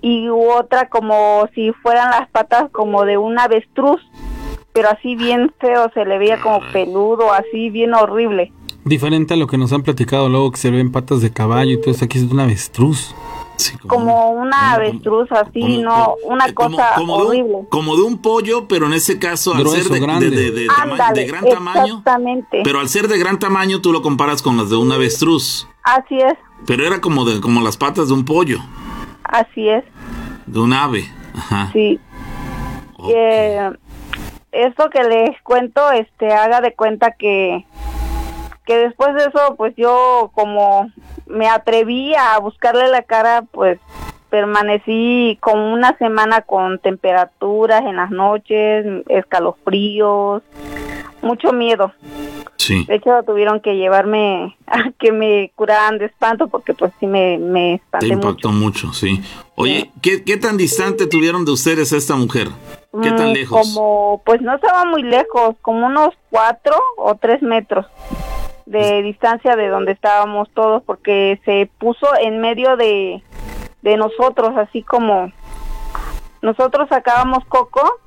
y 0.00 0.28
otra 0.28 0.88
como 0.88 1.48
si 1.56 1.72
fueran 1.82 2.10
las 2.10 2.28
patas 2.30 2.70
como 2.70 3.04
de 3.04 3.18
un 3.18 3.36
avestruz, 3.36 4.00
pero 4.72 4.88
así 4.88 5.16
bien 5.16 5.52
feo, 5.60 5.90
se 5.94 6.04
le 6.04 6.18
veía 6.18 6.40
como 6.40 6.60
peludo, 6.72 7.32
así 7.32 7.68
bien 7.70 7.94
horrible. 7.94 8.52
Diferente 8.84 9.34
a 9.34 9.36
lo 9.36 9.48
que 9.48 9.58
nos 9.58 9.72
han 9.72 9.82
platicado 9.82 10.28
luego 10.28 10.52
que 10.52 10.58
se 10.58 10.70
ven 10.70 10.92
patas 10.92 11.20
de 11.20 11.32
caballo 11.32 11.72
y 11.72 11.80
todo 11.80 11.90
eso. 11.90 12.04
Aquí 12.04 12.18
es 12.18 12.30
un 12.30 12.38
avestruz. 12.38 13.12
Sí, 13.56 13.76
Como 13.86 14.30
una 14.30 14.72
avestruz 14.72 15.30
así, 15.30 15.60
como- 15.60 15.82
no, 15.82 16.14
una 16.24 16.52
como- 16.52 16.76
cosa 16.76 16.92
como 16.96 17.16
de 17.18 17.22
un- 17.22 17.28
horrible. 17.28 17.58
como 17.70 17.96
de 17.96 18.02
un 18.02 18.18
pollo, 18.18 18.66
pero 18.66 18.86
en 18.86 18.94
ese 18.94 19.18
caso, 19.18 19.52
al 19.54 19.60
Grueso, 19.60 19.82
ser 19.84 19.92
de, 19.92 20.00
grande. 20.00 20.30
de- 20.30 20.36
de- 20.36 20.50
de 20.52 20.66
tama- 20.66 20.92
Ándale, 20.94 21.20
de 21.20 21.26
gran 21.26 21.44
tamaño, 21.48 21.84
exactamente. 21.98 22.60
pero 22.64 22.80
al 22.80 22.88
ser 22.88 23.08
de 23.08 23.18
gran 23.18 23.38
tamaño, 23.38 23.80
tú 23.80 23.92
lo 23.92 24.02
comparas 24.02 24.42
con 24.42 24.56
las 24.56 24.70
de 24.70 24.76
un 24.76 24.90
avestruz. 24.90 25.68
Así 25.84 26.16
es, 26.18 26.34
Pero 26.66 26.86
era 26.86 27.00
como 27.00 27.24
de 27.24 27.40
como 27.40 27.60
las 27.60 27.76
patas 27.76 28.08
de 28.08 28.14
un 28.14 28.24
pollo, 28.24 28.58
así 29.24 29.68
es, 29.68 29.84
de 30.46 30.58
un 30.60 30.72
ave. 30.72 31.08
Ajá. 31.36 31.70
sí. 31.72 31.98
Ok. 32.96 33.10
Eh, 33.14 33.70
esto 34.52 34.88
que 34.90 35.02
les 35.02 35.40
cuento, 35.42 35.90
este, 35.92 36.32
haga 36.32 36.60
de 36.60 36.74
cuenta 36.74 37.12
que, 37.18 37.64
que 38.66 38.76
después 38.76 39.14
de 39.14 39.24
eso, 39.26 39.54
pues 39.56 39.74
yo 39.76 40.30
como 40.34 40.90
me 41.26 41.48
atreví 41.48 42.14
a 42.14 42.38
buscarle 42.38 42.88
la 42.88 43.02
cara, 43.02 43.44
pues 43.50 43.78
permanecí 44.30 45.36
como 45.40 45.72
una 45.72 45.96
semana 45.98 46.40
con 46.42 46.78
temperaturas 46.78 47.82
en 47.82 47.96
las 47.96 48.10
noches, 48.10 48.86
escalofríos, 49.08 50.42
mucho 51.20 51.52
miedo. 51.52 51.92
Sí. 52.56 52.84
De 52.86 52.94
hecho, 52.94 53.10
tuvieron 53.26 53.60
que 53.60 53.74
llevarme 53.76 54.56
a 54.66 54.90
que 54.98 55.12
me 55.12 55.50
curaran 55.56 55.98
de 55.98 56.06
espanto 56.06 56.48
porque 56.48 56.74
pues 56.74 56.92
sí 57.00 57.06
me, 57.06 57.36
me 57.38 57.60
Te 57.70 57.74
espanté 57.84 58.06
mucho. 58.16 58.28
impactó 58.28 58.52
mucho, 58.52 58.92
sí. 58.92 59.20
Oye, 59.56 59.90
¿qué, 60.00 60.22
¿qué 60.24 60.36
tan 60.36 60.56
distante 60.56 61.06
tuvieron 61.06 61.44
de 61.44 61.52
ustedes 61.52 61.92
a 61.92 61.96
esta 61.96 62.14
mujer? 62.16 62.48
¿Qué 63.02 63.10
tan 63.10 63.30
Mm, 63.30 63.34
lejos? 63.34 63.60
Como, 63.74 64.22
pues 64.24 64.40
no 64.42 64.54
estaba 64.54 64.84
muy 64.84 65.02
lejos, 65.02 65.56
como 65.62 65.86
unos 65.86 66.10
cuatro 66.30 66.76
o 66.98 67.14
tres 67.16 67.42
metros 67.42 67.86
de 68.72 69.02
distancia 69.02 69.54
de 69.54 69.68
donde 69.68 69.92
estábamos 69.92 70.48
todos, 70.54 70.82
porque 70.82 71.40
se 71.44 71.70
puso 71.78 72.06
en 72.20 72.40
medio 72.40 72.76
de, 72.76 73.22
de 73.82 73.96
nosotros, 73.96 74.56
así 74.56 74.82
como 74.82 75.30
nosotros 76.40 76.88
sacábamos 76.88 77.44
coco 77.44 77.98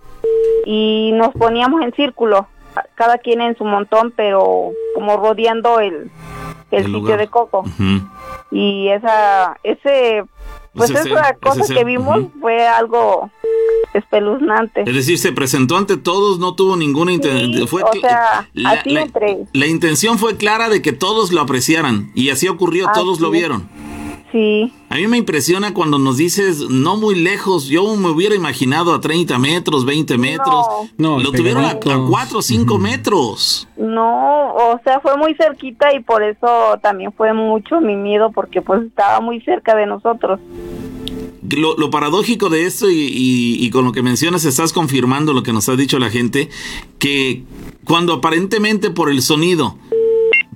y 0.65 1.11
nos 1.13 1.29
poníamos 1.33 1.81
en 1.83 1.93
círculo, 1.93 2.47
cada 2.95 3.19
quien 3.19 3.41
en 3.41 3.55
su 3.55 3.63
montón, 3.63 4.11
pero 4.15 4.71
como 4.95 5.15
rodeando 5.17 5.79
el, 5.79 5.93
el, 6.71 6.79
El 6.79 6.85
sitio 6.85 6.99
lugar. 6.99 7.19
de 7.19 7.27
coco. 7.27 7.63
Y 8.51 8.89
esa, 8.89 9.57
ese, 9.63 10.23
pues 10.75 10.89
Ese 10.89 11.09
esa 11.09 11.33
cosa 11.35 11.61
ese 11.61 11.73
que 11.73 11.83
vimos 11.83 12.25
fue 12.41 12.67
algo 12.67 13.29
espeluznante. 13.93 14.83
Es 14.85 14.93
decir, 14.95 15.17
se 15.17 15.31
presentó 15.31 15.77
ante 15.77 15.97
todos, 15.97 16.39
no 16.39 16.53
tuvo 16.55 16.75
ninguna 16.75 17.13
intención. 17.13 17.53
Sí, 17.53 17.61
o 17.63 17.99
sea, 18.01 18.49
la, 18.53 18.69
así 18.71 18.89
la- 18.91 19.01
entre- 19.01 19.45
la 19.53 19.67
intención 19.67 20.19
fue 20.19 20.35
clara 20.37 20.69
de 20.69 20.81
que 20.81 20.91
todos 20.93 21.31
lo 21.31 21.41
apreciaran 21.41 22.11
y 22.15 22.29
así 22.29 22.47
ocurrió, 22.47 22.87
todos 22.93 23.19
lo 23.19 23.31
vieron. 23.31 23.69
Sí, 24.35 24.69
A 24.89 24.95
mí 24.95 25.07
me 25.07 25.15
impresiona 25.17 25.73
cuando 25.73 25.97
nos 25.97 26.17
dices 26.17 26.59
no 26.69 26.97
muy 26.97 27.15
lejos. 27.15 27.67
Yo 27.67 27.95
me 27.95 28.09
hubiera 28.09 28.35
imaginado 28.35 28.93
a 28.93 28.99
30 28.99 29.39
metros, 29.39 29.85
20 29.85 30.17
metros. 30.17 30.65
No, 30.97 31.19
lo 31.21 31.31
tuvieron 31.31 31.63
a, 31.63 31.79
pegaditos. 31.79 32.09
4 32.09 32.39
o 32.39 32.41
5 32.41 32.77
metros. 32.77 33.65
no, 33.77 34.53
o 34.53 34.77
sea, 34.83 34.99
fue 34.99 35.15
muy 35.15 35.35
cerquita 35.35 35.93
y 35.95 36.01
por 36.03 36.21
eso 36.21 36.47
también 36.81 37.13
fue 37.13 37.31
mucho 37.33 37.79
mi 37.79 37.95
miedo 37.95 38.29
porque 38.33 38.61
pues 38.61 38.81
estaba 38.83 39.21
muy 39.21 39.39
cerca 39.39 39.73
de 39.73 39.85
nosotros. 39.85 40.37
Lo, 41.49 41.77
lo 41.77 41.89
paradójico 41.89 42.49
de 42.49 42.65
esto 42.65 42.89
y, 42.89 42.95
y- 43.03 43.65
y 43.65 43.69
con 43.69 43.85
lo 43.85 43.93
que 43.93 44.01
mencionas 44.01 44.43
estás 44.43 44.73
confirmando 44.73 45.31
lo 45.31 45.43
que 45.43 45.53
nos 45.53 45.69
ha 45.69 45.77
dicho 45.77 45.97
la 45.97 46.09
gente, 46.09 46.49
que 46.99 47.43
cuando 47.85 48.11
aparentemente 48.15 48.89
por 48.89 49.09
el 49.09 49.21
sonido 49.21 49.77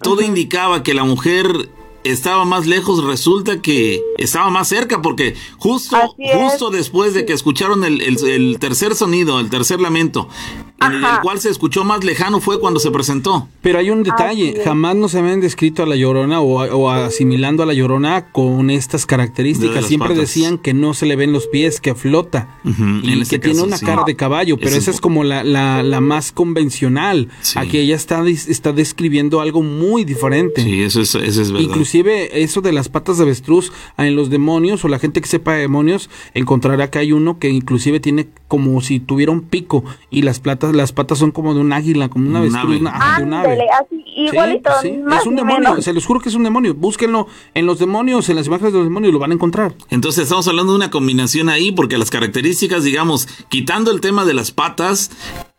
todo 0.02 0.22
indicaba 0.22 0.84
que 0.84 0.94
la 0.94 1.04
mujer 1.06 1.70
estaba 2.04 2.46
más 2.46 2.66
lejos, 2.68 3.04
resulta 3.04 3.62
que 3.62 4.02
estaba 4.18 4.50
más 4.50 4.68
cerca 4.68 5.02
porque 5.02 5.36
justo, 5.58 5.98
justo 6.50 6.70
después 6.70 7.14
de 7.14 7.26
que 7.26 7.34
escucharon 7.34 7.84
el, 7.84 8.02
el- 8.02 8.18
el 8.28 8.58
tercer 8.60 8.96
sonido, 8.96 9.40
el 9.40 9.50
tercer 9.50 9.80
lamento, 9.82 10.30
en 10.82 10.94
el, 10.94 11.04
cual 11.22 11.40
se 11.40 11.50
escuchó 11.50 11.84
más 11.84 12.04
lejano 12.04 12.40
fue 12.40 12.60
cuando 12.60 12.80
se 12.80 12.92
presentó. 12.92 13.48
Pero 13.62 13.80
hay 13.80 13.90
un 13.90 14.04
detalle, 14.04 14.62
jamás 14.64 14.96
nos 14.96 15.16
habían 15.16 15.42
descrito 15.42 15.84
a 15.84 15.86
la 15.86 15.96
llorona 15.96 16.40
o, 16.42 16.64
o 16.64 16.90
asimilando 16.90 17.64
a 17.64 17.66
la 17.66 17.74
llorona 17.74 18.32
con 18.32 18.70
estas 18.70 19.06
características. 19.06 19.86
Siempre 19.86 20.10
patas. 20.10 20.22
decían 20.22 20.58
que 20.58 20.74
no 20.74 20.94
se 20.94 21.06
le 21.06 21.16
ven 21.16 21.34
los 21.34 21.48
pies, 21.48 21.82
que 21.82 21.96
flota 21.96 22.60
y 22.64 23.12
en 23.12 23.26
que 23.26 23.40
tiene 23.40 23.62
una 23.62 23.78
sí. 23.78 23.86
cara 23.86 24.04
de 24.06 24.16
caballo. 24.16 24.58
Pero 24.58 24.76
esa 24.76 24.92
es- 24.92 25.02
como 25.02 25.24
la, 25.24 25.44
la, 25.44 25.84
la 25.84 26.02
más 26.02 26.32
convencional. 26.32 27.30
Sí. 27.42 27.58
Aquí 27.60 27.78
ella 27.78 27.96
está, 27.96 28.24
está 28.28 28.72
describiendo 28.74 29.42
algo 29.42 29.62
muy 29.64 30.04
diferente. 30.06 30.64
Sí, 30.64 30.82
eso 30.82 31.02
es, 31.02 31.16
eso 31.16 31.42
es 31.42 31.52
verdad. 31.52 31.66
Inclusive 31.68 32.42
eso 32.42 32.62
de 32.62 32.72
las 32.72 32.90
patas 32.90 33.18
de 33.18 33.24
avestruz 33.24 33.72
en 33.98 34.16
los 34.16 34.30
demonios 34.30 34.84
o 34.86 34.88
la 34.88 35.00
gente 35.00 35.22
que 35.22 35.28
sepa 35.28 35.54
de 35.54 35.62
demonios 35.62 36.10
encontrará 36.34 36.90
que 36.90 37.00
hay 37.00 37.12
uno 37.12 37.40
que 37.40 37.50
inclusive 37.50 38.00
tiene 38.00 38.28
como 38.48 38.82
si 38.82 39.00
tuviera 39.00 39.32
un 39.32 39.42
pico 39.42 39.84
y 40.10 40.22
las 40.24 40.40
patas 40.70 40.76
las 40.82 40.92
patas 40.92 41.18
son 41.20 41.32
como 41.32 41.54
de 41.54 41.62
un 41.62 41.74
águila, 41.74 42.10
como 42.10 42.30
una 42.30 42.40
Un 42.42 42.46
avestruz, 42.56 42.64
ave. 42.66 42.80
una- 42.80 43.18
de 43.18 43.24
un 43.24 43.34
ave. 43.34 43.58
Así, 43.80 44.04
Sí, 44.20 44.26
igualito, 44.34 44.70
sí, 44.82 44.92
más 44.98 45.22
es 45.22 45.28
un 45.28 45.36
ni 45.36 45.42
demonio, 45.42 45.70
menos. 45.70 45.86
se 45.86 45.94
los 45.94 46.06
juro 46.06 46.20
que 46.20 46.30
es 46.30 46.36
un 46.36 46.44
demonio. 46.44 46.74
Búsquenlo 46.74 47.28
en 47.54 47.66
los 47.66 47.80
demonios, 47.80 48.28
en 48.30 48.36
las 48.36 48.48
imágenes 48.48 48.74
de 48.74 48.80
los 48.80 48.88
demonios, 48.88 49.14
lo 49.14 49.20
van 49.20 49.32
a 49.32 49.34
encontrar. 49.36 49.74
Entonces 49.90 50.24
estamos 50.24 50.48
hablando 50.48 50.74
de 50.74 50.78
una 50.78 50.90
combinación 50.92 51.48
ahí, 51.50 51.72
porque 51.72 51.98
las 51.98 52.10
características, 52.10 52.84
digamos, 52.84 53.28
quitando 53.50 53.92
el 53.92 54.02
tema 54.02 54.26
de 54.26 54.34
las 54.34 54.52
patas, 54.52 55.12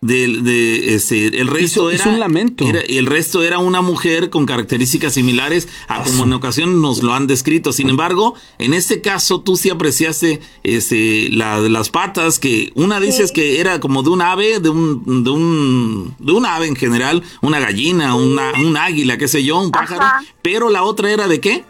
del 0.02 0.44
de, 0.44 0.94
este, 0.94 1.26
el 1.26 1.46
resto 1.46 1.90
Hizo- 1.90 1.92
hizo 1.92 2.04
era 2.04 2.12
un 2.14 2.20
lamento. 2.20 2.64
era- 2.66 2.80
el 2.80 3.04
resto 3.04 3.42
era 3.42 3.58
una 3.58 3.82
mujer 3.82 4.30
con 4.30 4.46
características 4.46 5.12
similares 5.12 5.68
a 5.88 6.02
como 6.02 6.24
en 6.24 6.32
ocasión 6.32 6.80
nos 6.80 7.02
lo 7.02 7.12
han 7.12 7.26
descrito. 7.26 7.70
Sin 7.74 7.90
embargo, 7.90 8.34
en 8.58 8.72
este 8.72 9.02
caso 9.02 9.42
tú 9.42 9.56
sí 9.58 9.68
apreciaste 9.68 10.40
este, 10.62 11.28
la, 11.32 11.58
las 11.58 11.90
patas, 11.90 12.38
que 12.38 12.72
una 12.76 12.98
dices 12.98 13.30
que 13.30 13.60
era 13.60 13.78
como 13.78 14.02
de 14.02 14.08
un 14.08 14.22
ave, 14.22 14.58
de 14.60 14.70
un, 14.70 15.22
de 15.22 15.30
un, 15.30 16.14
de 16.18 16.32
un 16.32 16.46
ave 16.46 16.66
en 16.66 16.76
general, 16.76 17.22
una 17.42 17.60
gallina, 17.60 18.14
una, 18.14 18.52
un 18.66 18.78
águila, 18.78 19.18
qué 19.18 19.28
sé 19.28 19.44
yo, 19.44 19.58
un 19.60 19.70
pájaro, 19.70 20.00
Ajá. 20.00 20.22
pero 20.40 20.70
la 20.70 20.82
otra 20.82 21.10
era 21.10 21.28
de 21.28 21.40
qué? 21.40 21.62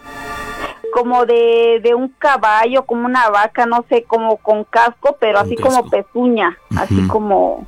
como 0.92 1.24
de, 1.24 1.78
de 1.84 1.94
un 1.94 2.08
caballo, 2.18 2.84
como 2.84 3.06
una 3.06 3.28
vaca, 3.30 3.64
no 3.64 3.84
sé, 3.88 4.02
como 4.08 4.38
con 4.38 4.64
casco, 4.64 5.16
pero 5.20 5.38
así 5.38 5.54
casco. 5.54 5.68
como 5.76 5.88
pezuña, 5.88 6.58
así 6.76 7.06
como, 7.06 7.64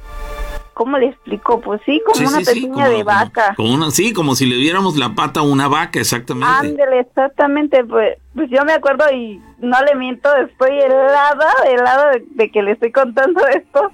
¿cómo 0.75 0.99
le 0.99 1.07
explico? 1.09 1.61
Pues 1.61 1.81
sí, 1.87 2.01
como 2.05 2.17
Sí, 2.17 2.25
una 2.27 2.39
sí, 2.39 2.45
sí, 2.45 2.55
pezuña 2.63 2.85
como- 2.85 2.97
de 2.97 3.03
vaca. 3.05 3.55
como 3.57 3.75
una- 3.75 3.91
sí, 3.91 4.13
como 4.13 4.35
si 4.35 4.47
le 4.47 4.57
diéramos 4.57 4.97
la 4.97 5.15
pata 5.15 5.41
a 5.41 5.43
una 5.43 5.69
vaca, 5.69 6.01
exactamente. 6.01 6.49
Ándele, 6.69 7.01
exactamente, 7.01 7.85
pues, 7.85 8.19
pues 8.35 8.49
yo 8.51 8.65
me 8.65 8.73
acuerdo 8.73 9.05
y 9.13 9.41
no 9.61 9.77
le 9.85 9.95
miento, 9.97 10.29
estoy 10.37 10.79
helada, 10.79 11.49
helada 11.69 12.11
de, 12.13 12.25
de 12.31 12.51
que 12.51 12.63
le 12.63 12.73
estoy 12.73 12.93
contando 12.93 13.41
esto 13.55 13.91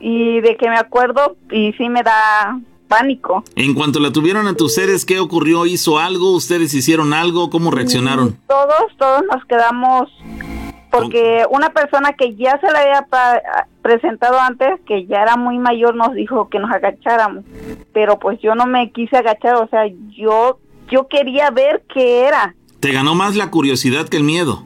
y 0.00 0.40
de 0.40 0.56
que 0.56 0.68
me 0.68 0.76
acuerdo 0.76 1.36
y 1.50 1.72
sí 1.74 1.88
me 1.88 2.02
da 2.02 2.58
pánico. 2.88 3.42
En 3.56 3.72
cuanto 3.74 4.00
la 4.00 4.10
tuvieron 4.12 4.46
a 4.48 4.54
tus 4.54 4.74
seres, 4.74 5.04
¿qué 5.06 5.18
ocurrió? 5.18 5.64
¿Hizo 5.64 5.98
algo? 5.98 6.32
¿Ustedes 6.32 6.74
hicieron 6.74 7.14
algo? 7.14 7.48
¿Cómo 7.50 7.70
reaccionaron? 7.70 8.28
Y 8.28 8.46
Todos, 8.48 8.96
todos 8.98 9.22
nos 9.32 9.44
quedamos 9.46 10.10
porque 10.92 11.46
una 11.50 11.70
persona 11.70 12.12
que 12.12 12.36
ya 12.36 12.60
se 12.60 12.70
le 12.70 12.78
había 12.78 13.06
presentado 13.80 14.38
antes, 14.38 14.78
que 14.86 15.06
ya 15.06 15.22
era 15.22 15.36
muy 15.36 15.58
mayor, 15.58 15.94
nos 15.94 16.12
dijo 16.12 16.50
que 16.50 16.58
nos 16.58 16.70
agacháramos. 16.70 17.44
Pero 17.94 18.18
pues 18.18 18.38
yo 18.40 18.54
no 18.54 18.66
me 18.66 18.92
quise 18.92 19.16
agachar, 19.16 19.56
o 19.56 19.66
sea, 19.68 19.86
yo 20.10 20.58
yo 20.90 21.08
quería 21.08 21.50
ver 21.50 21.82
qué 21.92 22.26
era. 22.26 22.54
¿Te 22.80 22.92
ganó 22.92 23.14
más 23.14 23.36
la 23.36 23.50
curiosidad 23.50 24.08
que 24.08 24.18
el 24.18 24.24
miedo? 24.24 24.64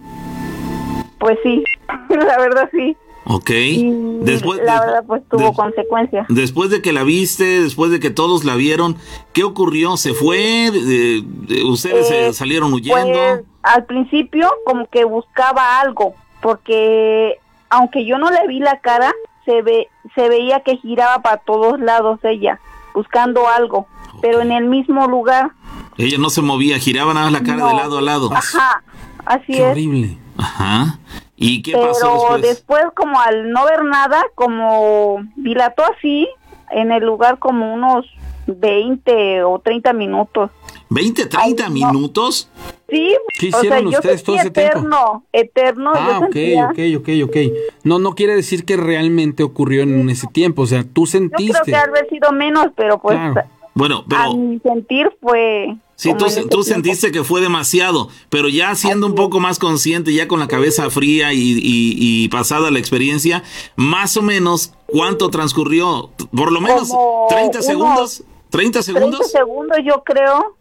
Pues 1.19 1.39
sí, 1.45 1.63
la 2.09 2.39
verdad 2.39 2.69
sí. 2.73 2.97
Ok. 3.29 3.51
Y 3.51 3.91
Después, 4.21 4.61
la 4.65 4.75
de- 4.81 4.87
verdad 4.87 5.05
pues 5.07 5.23
tuvo 5.29 5.49
de- 5.51 5.53
consecuencias. 5.57 6.27
después 6.29 6.71
de 6.71 6.81
que 6.81 6.93
la 6.93 7.03
viste, 7.03 7.63
después 7.63 7.91
de 7.91 7.99
que 8.01 8.11
todos 8.11 8.45
la 8.45 8.55
vieron, 8.55 8.97
¿qué 9.33 9.43
ocurrió? 9.43 9.97
¿Se 9.97 10.15
fue? 10.15 10.71
De- 10.71 11.23
de- 11.25 11.65
¿Ustedes 11.65 12.11
Eh, 12.11 12.29
eh, 12.29 12.33
salieron 12.33 12.73
huyendo? 12.73 13.03
Pues 13.13 13.41
al 13.65 13.85
principio 13.87 14.49
como 14.65 14.87
que 14.89 15.05
buscaba 15.05 15.81
algo, 15.81 16.15
porque 16.41 17.39
aunque 17.69 18.07
yo 18.07 18.19
no 18.19 18.31
le 18.31 18.47
vi 18.47 18.61
la 18.61 18.79
cara, 18.81 19.13
se 19.45 19.61
ve 19.63 19.89
se 20.15 20.29
veía 20.29 20.61
que 20.61 20.77
giraba 20.77 21.21
para 21.21 21.39
todos 21.39 21.81
lados 21.81 22.21
ella, 22.23 22.61
buscando 22.95 23.49
algo, 23.49 23.87
pero 24.23 24.41
en 24.41 24.53
el 24.53 24.65
mismo 24.67 25.09
lugar. 25.09 25.51
Ella 25.99 26.17
no 26.19 26.31
se 26.31 26.43
movía, 26.43 26.79
giraba 26.79 27.13
nada 27.13 27.27
más 27.31 27.33
la 27.41 27.43
cara 27.47 27.59
No. 27.59 27.69
de 27.69 27.75
lado 27.75 27.99
a 27.99 28.03
lado. 28.03 28.31
Ajá, 28.33 28.83
así 29.25 29.47
Qué 29.49 29.65
es. 29.65 29.71
horrible. 29.73 30.17
Ajá. 30.39 30.99
¿Y 31.37 31.63
qué 31.63 31.73
Pero 31.73 31.89
pasó 31.89 32.39
después? 32.41 32.85
como 32.95 33.21
al 33.21 33.51
no 33.51 33.65
ver 33.67 33.85
nada, 33.85 34.25
como 34.35 35.19
dilató 35.37 35.83
así 35.97 36.27
en 36.71 36.93
el 36.93 37.05
lugar 37.05 37.39
como 37.39 37.73
unos 37.75 38.07
20 38.47 39.43
o 39.45 39.59
30 39.59 39.93
minutos. 39.93 40.51
¿20, 40.89 41.15
30 41.29 41.39
Ay, 41.41 41.55
no. 41.55 41.71
minutos? 41.71 42.49
Sí, 42.89 43.17
¿Qué 43.41 43.49
o 43.49 43.51
sea, 43.51 43.59
hicieron 43.61 43.91
yo 43.91 43.99
ustedes 43.99 44.23
todo 44.23 44.37
ese 44.37 44.51
tiempo? 44.51 44.71
eterno, 44.79 45.25
eterno, 45.33 45.93
Ah, 45.95 46.19
yo 46.21 46.27
ok, 46.27 46.33
sentía. 46.33 46.67
ok, 46.67 46.79
ok, 47.01 47.09
ok. 47.25 47.37
No, 47.83 47.99
no 47.99 48.15
quiere 48.15 48.37
decir 48.37 48.65
que 48.65 48.77
realmente 48.77 49.43
ocurrió 49.43 49.83
en 49.83 50.09
ese 50.09 50.29
tiempo. 50.29 50.63
O 50.63 50.67
sea, 50.67 50.85
tú 50.85 51.05
Yo 51.07 51.11
creo 51.11 51.29
sentiste. 51.29 51.61
que 51.65 51.77
haber 51.77 52.09
sido 52.09 52.31
menos, 52.33 52.69
pero 52.77 52.99
pues 52.99 53.17
Claro. 53.19 53.49
Bueno, 53.75 53.97
a 53.99 54.09
pero... 54.09 54.35
mi 54.35 54.59
sentir 54.61 55.11
fue... 55.21 55.77
Sí, 55.97 56.11
tú, 56.19 56.27
tú 56.27 56.31
tiempo. 56.31 56.63
sentiste 56.63 57.11
que 57.11 57.25
fue 57.25 57.41
demasiado, 57.41 58.11
pero 58.29 58.49
ya 58.51 58.75
siendo 58.75 59.07
un 59.07 59.15
poco 59.15 59.41
más 59.41 59.59
consciente, 59.59 60.13
ya 60.13 60.29
con 60.29 60.39
la 60.41 60.47
cabeza 60.47 60.91
fría 60.91 61.33
y, 61.33 61.39
y- 61.41 61.97
y 61.97 62.29
pasada 62.29 62.71
la 62.71 62.79
experiencia, 62.79 63.43
más 63.77 64.17
o 64.19 64.23
menos, 64.23 64.75
¿cuánto 64.87 65.31
transcurrió? 65.31 66.11
Por 66.37 66.53
lo 66.53 66.61
menos 66.61 66.91
Como 66.91 67.27
30 67.31 67.51
unos 67.59 67.67
segundos. 67.67 68.21
¿30 68.21 68.51
30 68.51 68.83
segundos? 68.83 69.31
segundos 69.33 69.79
yo 69.85 70.03
creo, 70.05 70.57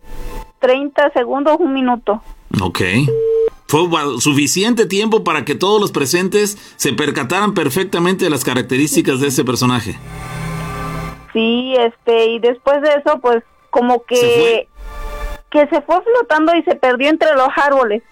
30 0.60 1.12
segundos, 1.12 1.58
un 1.60 1.74
minuto. 1.74 2.22
Ok. 2.62 2.82
Fue 3.68 3.82
suficiente 4.22 4.86
tiempo 4.86 5.24
para 5.26 5.44
que 5.44 5.56
todos 5.56 5.82
los 5.82 5.92
presentes 5.92 6.58
se 6.78 6.94
percataran 6.94 7.54
perfectamente 7.54 8.24
de 8.24 8.30
las 8.30 8.44
características 8.46 9.20
de 9.20 9.28
ese 9.28 9.44
personaje. 9.44 9.98
Sí, 11.34 11.74
este, 11.78 12.28
y 12.32 12.40
después 12.40 12.82
de 12.82 12.90
eso, 12.90 13.20
pues 13.22 13.44
como 13.70 14.04
que. 14.06 14.70
Que 15.56 15.68
se 15.68 15.82
fue 15.84 16.02
flotando 16.02 16.54
y 16.56 16.64
se 16.64 16.76
perdió 16.76 17.10
entre 17.10 17.34
los 17.34 17.48
árboles. 17.56 18.04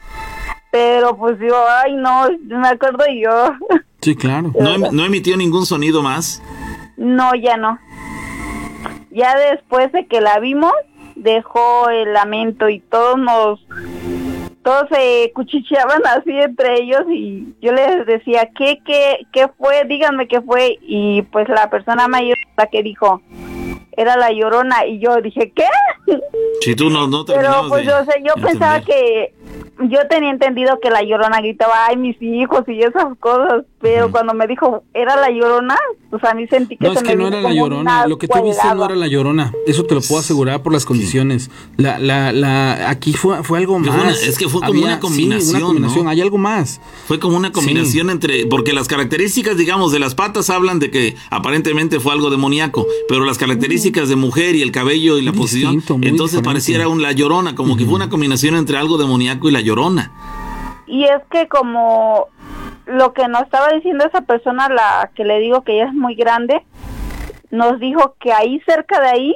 Pero 0.71 1.15
pues 1.17 1.37
yo, 1.39 1.55
ay 1.83 1.93
no, 1.95 2.29
me 2.47 2.67
acuerdo 2.69 3.03
yo. 3.13 3.51
Sí, 4.01 4.17
claro. 4.17 4.51
¿No, 4.59 4.73
em- 4.73 4.83
no 4.91 5.05
emitió 5.05 5.37
ningún 5.37 5.65
sonido 5.65 6.03
más? 6.03 6.43
No, 6.97 7.33
ya 7.35 7.55
no. 7.55 7.79
Ya 9.11 9.33
después 9.51 9.93
de 9.93 10.07
que 10.07 10.19
la 10.19 10.39
vimos, 10.39 10.73
dejó 11.15 11.87
el 11.89 12.11
lamento 12.11 12.67
y 12.67 12.81
todos 12.81 13.17
nos 13.17 13.65
todos 14.61 14.89
se 14.91 15.31
cuchicheaban 15.33 16.01
así 16.05 16.31
entre 16.31 16.81
ellos 16.81 17.03
y 17.09 17.55
yo 17.61 17.71
les 17.71 18.05
decía, 18.05 18.49
¿qué, 18.57 18.79
qué, 18.85 19.19
qué 19.31 19.47
fue? 19.57 19.85
Díganme 19.87 20.27
qué 20.27 20.41
fue. 20.41 20.79
Y 20.81 21.21
pues 21.23 21.47
la 21.47 21.69
persona 21.69 22.09
mayor, 22.09 22.37
la 22.57 22.67
que 22.67 22.83
dijo, 22.83 23.21
era 23.95 24.17
la 24.17 24.31
llorona. 24.31 24.85
Y 24.85 24.99
yo 24.99 25.15
dije, 25.21 25.53
¿qué? 25.55 25.67
Si 26.61 26.75
tú 26.75 26.89
no, 26.89 27.07
no 27.07 27.25
Pero 27.25 27.65
pues 27.69 27.85
de 27.85 27.91
yo, 27.91 28.05
sé, 28.05 28.23
yo 28.25 28.33
pensaba 28.35 28.77
entender. 28.77 28.83
que 28.85 29.33
yo 29.89 29.99
tenía 30.09 30.29
entendido 30.31 30.79
que 30.81 30.89
la 30.89 31.03
llorona 31.03 31.39
gritaba, 31.41 31.73
ay, 31.87 31.97
mis 31.97 32.21
hijos 32.21 32.63
y 32.67 32.79
esas 32.79 33.17
cosas. 33.19 33.65
Pero 33.81 34.11
cuando 34.11 34.33
me 34.33 34.47
dijo, 34.47 34.83
era 34.93 35.17
la 35.17 35.29
llorona, 35.29 35.77
pues 36.09 36.23
a 36.23 36.33
mí 36.33 36.47
sentí 36.47 36.77
que 36.77 36.85
No, 36.87 36.93
se 36.93 36.99
es 36.99 37.03
me 37.03 37.09
que 37.09 37.15
no 37.17 37.27
era 37.27 37.41
la 37.41 37.53
llorona. 37.53 38.07
Lo 38.07 38.17
que 38.17 38.29
tú 38.29 38.41
viste 38.43 38.65
no 38.73 38.85
era 38.85 38.95
la 38.95 39.07
llorona. 39.07 39.51
Eso 39.67 39.83
te 39.83 39.93
lo 39.95 40.01
puedo 40.01 40.21
asegurar 40.21 40.63
por 40.63 40.71
las 40.71 40.85
condiciones. 40.85 41.51
La, 41.75 41.99
la, 41.99 42.31
la, 42.31 42.89
aquí 42.89 43.11
fue, 43.13 43.43
fue 43.43 43.59
algo 43.59 43.77
más. 43.79 43.89
una- 43.93 44.11
es 44.11 44.37
que 44.37 44.47
fue 44.47 44.61
como 44.61 44.79
una 44.83 44.95
sí, 44.95 44.99
combinación, 45.01 45.55
una 45.57 45.65
combinación. 45.65 46.03
¿no? 46.05 46.09
Hay 46.11 46.21
algo 46.21 46.37
más. 46.37 46.79
Fue 47.07 47.19
como 47.19 47.35
una 47.35 47.51
combinación 47.51 48.09
entre, 48.09 48.45
porque 48.45 48.71
las 48.71 48.87
características, 48.87 49.57
digamos, 49.57 49.91
de 49.91 49.99
las 49.99 50.15
patas 50.15 50.49
hablan 50.49 50.79
de 50.79 50.89
que 50.89 51.15
aparentemente 51.29 51.99
fue 51.99 52.13
algo 52.13 52.29
demoníaco, 52.29 52.87
pero 53.09 53.25
las 53.25 53.37
características 53.37 54.07
de 54.07 54.15
mujer 54.15 54.55
y 54.55 54.61
el 54.61 54.71
cabello 54.71 55.17
y 55.17 55.23
la 55.23 55.31
Muy 55.33 55.41
posición, 55.41 55.75
distinto, 55.75 55.95
entonces 56.07 56.37
diferente. 56.37 56.45
pareciera 56.49 56.87
un 56.87 57.01
la 57.01 57.11
llorona, 57.11 57.53
como 57.53 57.75
que 57.75 57.83
fue 57.83 57.95
una 57.95 58.07
combinación 58.09 58.55
entre 58.55 58.77
algo 58.77 58.97
demoníaco 58.97 59.42
y 59.49 59.51
la 59.51 59.61
llorona. 59.61 60.11
Y 60.85 61.05
es 61.05 61.21
que 61.31 61.47
como 61.47 62.27
lo 62.85 63.13
que 63.13 63.27
nos 63.27 63.43
estaba 63.43 63.69
diciendo 63.69 64.05
esa 64.05 64.21
persona, 64.21 64.67
la 64.69 65.09
que 65.15 65.23
le 65.23 65.39
digo 65.39 65.61
que 65.61 65.75
ella 65.75 65.87
es 65.87 65.93
muy 65.93 66.15
grande, 66.15 66.63
nos 67.51 67.79
dijo 67.79 68.15
que 68.19 68.33
ahí 68.33 68.59
cerca 68.65 68.99
de 68.99 69.07
ahí 69.07 69.35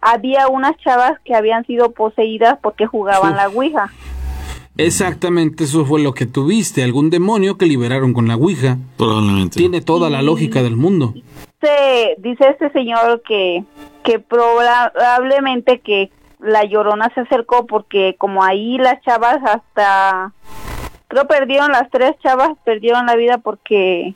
había 0.00 0.48
unas 0.48 0.76
chavas 0.78 1.18
que 1.24 1.34
habían 1.34 1.66
sido 1.66 1.92
poseídas 1.92 2.58
porque 2.62 2.86
jugaban 2.86 3.32
Uf. 3.32 3.36
la 3.36 3.48
Ouija. 3.48 3.90
Exactamente 4.76 5.64
eso 5.64 5.84
fue 5.84 6.00
lo 6.00 6.14
que 6.14 6.26
tuviste. 6.26 6.82
Algún 6.82 7.10
demonio 7.10 7.58
que 7.58 7.66
liberaron 7.66 8.14
con 8.14 8.28
la 8.28 8.36
Ouija. 8.36 8.78
Probablemente. 8.96 9.58
Tiene 9.58 9.80
toda 9.80 10.08
la 10.08 10.22
lógica 10.22 10.62
del 10.62 10.76
mundo. 10.76 11.12
Se, 11.60 12.16
dice 12.18 12.48
este 12.48 12.70
señor 12.70 13.22
que, 13.26 13.64
que 14.04 14.18
probablemente 14.18 15.80
que 15.80 16.10
la 16.42 16.64
llorona 16.64 17.10
se 17.14 17.20
acercó 17.20 17.66
porque 17.66 18.16
como 18.18 18.42
ahí 18.42 18.78
las 18.78 19.00
chavas 19.02 19.38
hasta 19.44 20.32
creo 21.08 21.26
perdieron 21.26 21.72
las 21.72 21.90
tres 21.90 22.16
chavas 22.22 22.50
perdieron 22.64 23.06
la 23.06 23.16
vida 23.16 23.38
porque 23.38 24.14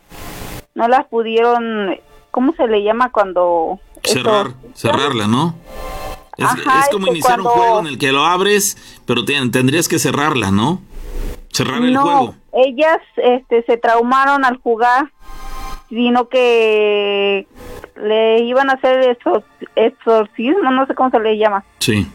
no 0.74 0.88
las 0.88 1.04
pudieron 1.06 1.96
cómo 2.30 2.52
se 2.54 2.66
le 2.66 2.82
llama 2.82 3.10
cuando 3.12 3.78
Cerrar, 4.02 4.48
cerrarla, 4.74 5.26
¿no? 5.26 5.54
Es, 6.36 6.44
Ajá, 6.46 6.80
es 6.80 6.88
como 6.90 7.06
iniciar 7.06 7.40
un 7.40 7.46
juego 7.46 7.78
en 7.80 7.86
el 7.86 7.96
que 7.98 8.10
lo 8.12 8.24
abres, 8.24 8.76
pero 9.06 9.24
te- 9.24 9.48
tendrías 9.50 9.86
que 9.88 9.98
cerrarla, 9.98 10.50
¿no? 10.50 10.80
Cerrar 11.52 11.76
el 11.82 11.92
no 11.94 12.02
juego. 12.02 12.34
ellas 12.52 12.98
este 13.16 13.62
se 13.64 13.76
traumaron 13.76 14.44
al 14.44 14.56
jugar 14.58 15.10
sino 15.94 16.28
que 16.28 17.46
le 17.96 18.40
iban 18.42 18.68
a 18.70 18.74
hacer 18.74 19.16
exor- 19.18 19.44
exorcismo 19.76 20.70
no 20.70 20.86
sé 20.86 20.94
cómo 20.94 21.10
se 21.10 21.20
le 21.20 21.38
llama 21.38 21.64
Sí. 21.78 22.06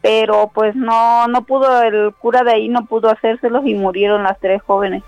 pero 0.00 0.50
pues 0.54 0.74
no 0.74 1.28
no 1.28 1.44
pudo 1.44 1.82
el 1.82 2.12
cura 2.14 2.42
de 2.44 2.52
ahí 2.52 2.68
no 2.68 2.86
pudo 2.86 3.10
hacérselos 3.10 3.62
y 3.66 3.74
murieron 3.74 4.22
las 4.24 4.38
tres 4.40 4.60
jóvenes 4.62 5.02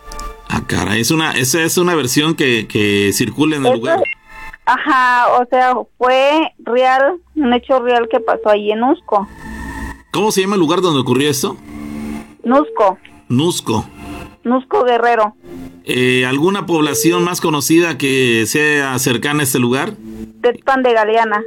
Ah, 0.48 0.60
cara, 0.66 0.96
es 0.96 1.10
una, 1.10 1.32
esa 1.32 1.62
es 1.62 1.78
una 1.78 1.96
versión 1.96 2.36
que, 2.36 2.68
que 2.68 3.10
circula 3.12 3.56
en 3.56 3.62
el 3.66 3.72
Eso- 3.72 3.76
lugar. 3.80 4.00
ajá 4.66 5.26
o 5.40 5.44
sea 5.46 5.74
fue 5.98 6.52
real 6.58 7.16
un 7.34 7.52
hecho 7.52 7.80
real 7.80 8.08
que 8.10 8.20
pasó 8.20 8.50
ahí 8.50 8.70
en 8.70 8.82
Usco 8.84 9.26
¿Cómo 10.12 10.30
se 10.30 10.42
llama 10.42 10.54
el 10.54 10.60
lugar 10.60 10.80
donde 10.80 11.00
ocurrió 11.00 11.28
esto? 11.28 11.56
Nusco 12.44 12.98
Nusco. 13.28 13.84
Nusco 14.44 14.84
Guerrero 14.84 15.34
Eh, 15.84 16.24
¿Alguna 16.26 16.66
población 16.66 17.24
más 17.24 17.40
conocida 17.40 17.98
que 17.98 18.44
sea 18.46 18.98
cercana 18.98 19.40
a 19.40 19.42
este 19.44 19.58
lugar? 19.58 19.92
Tetpan 20.42 20.82
de 20.82 20.92
Galeana 20.92 21.42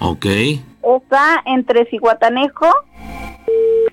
Ok. 0.00 0.26
está 0.26 1.42
entre 1.46 1.84
Cihuatanejo 1.90 2.66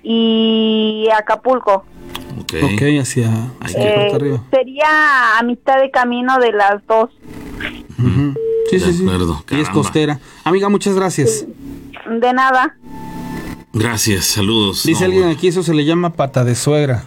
y 0.02 1.08
Acapulco 1.18 1.84
Ok. 2.40 2.54
Ok, 2.62 2.82
hacia, 3.00 3.30
hacia 3.60 3.80
Eh, 4.08 4.12
arriba. 4.14 4.42
sería 4.50 5.38
a 5.38 5.42
mitad 5.42 5.80
de 5.80 5.90
camino 5.90 6.38
de 6.38 6.52
las 6.52 6.86
dos. 6.86 7.10
Sí, 8.70 8.78
de 8.78 8.84
sí, 8.84 8.92
sí. 8.92 9.02
acuerdo, 9.02 9.32
Y 9.34 9.36
es 9.38 9.44
caramba. 9.46 9.72
costera. 9.72 10.20
Amiga, 10.44 10.68
muchas 10.68 10.94
gracias. 10.94 11.44
de 12.08 12.32
nada 12.32 12.76
Gracias, 13.72 14.24
saludos. 14.26 14.84
Dice 14.84 15.00
No, 15.00 15.06
alguien 15.06 15.22
bueno, 15.24 15.36
aquí, 15.36 15.48
eso 15.48 15.62
se 15.62 15.74
le 15.74 15.84
llama 15.84 16.12
pata 16.14 16.44
de 16.44 16.54
suegra. 16.54 17.04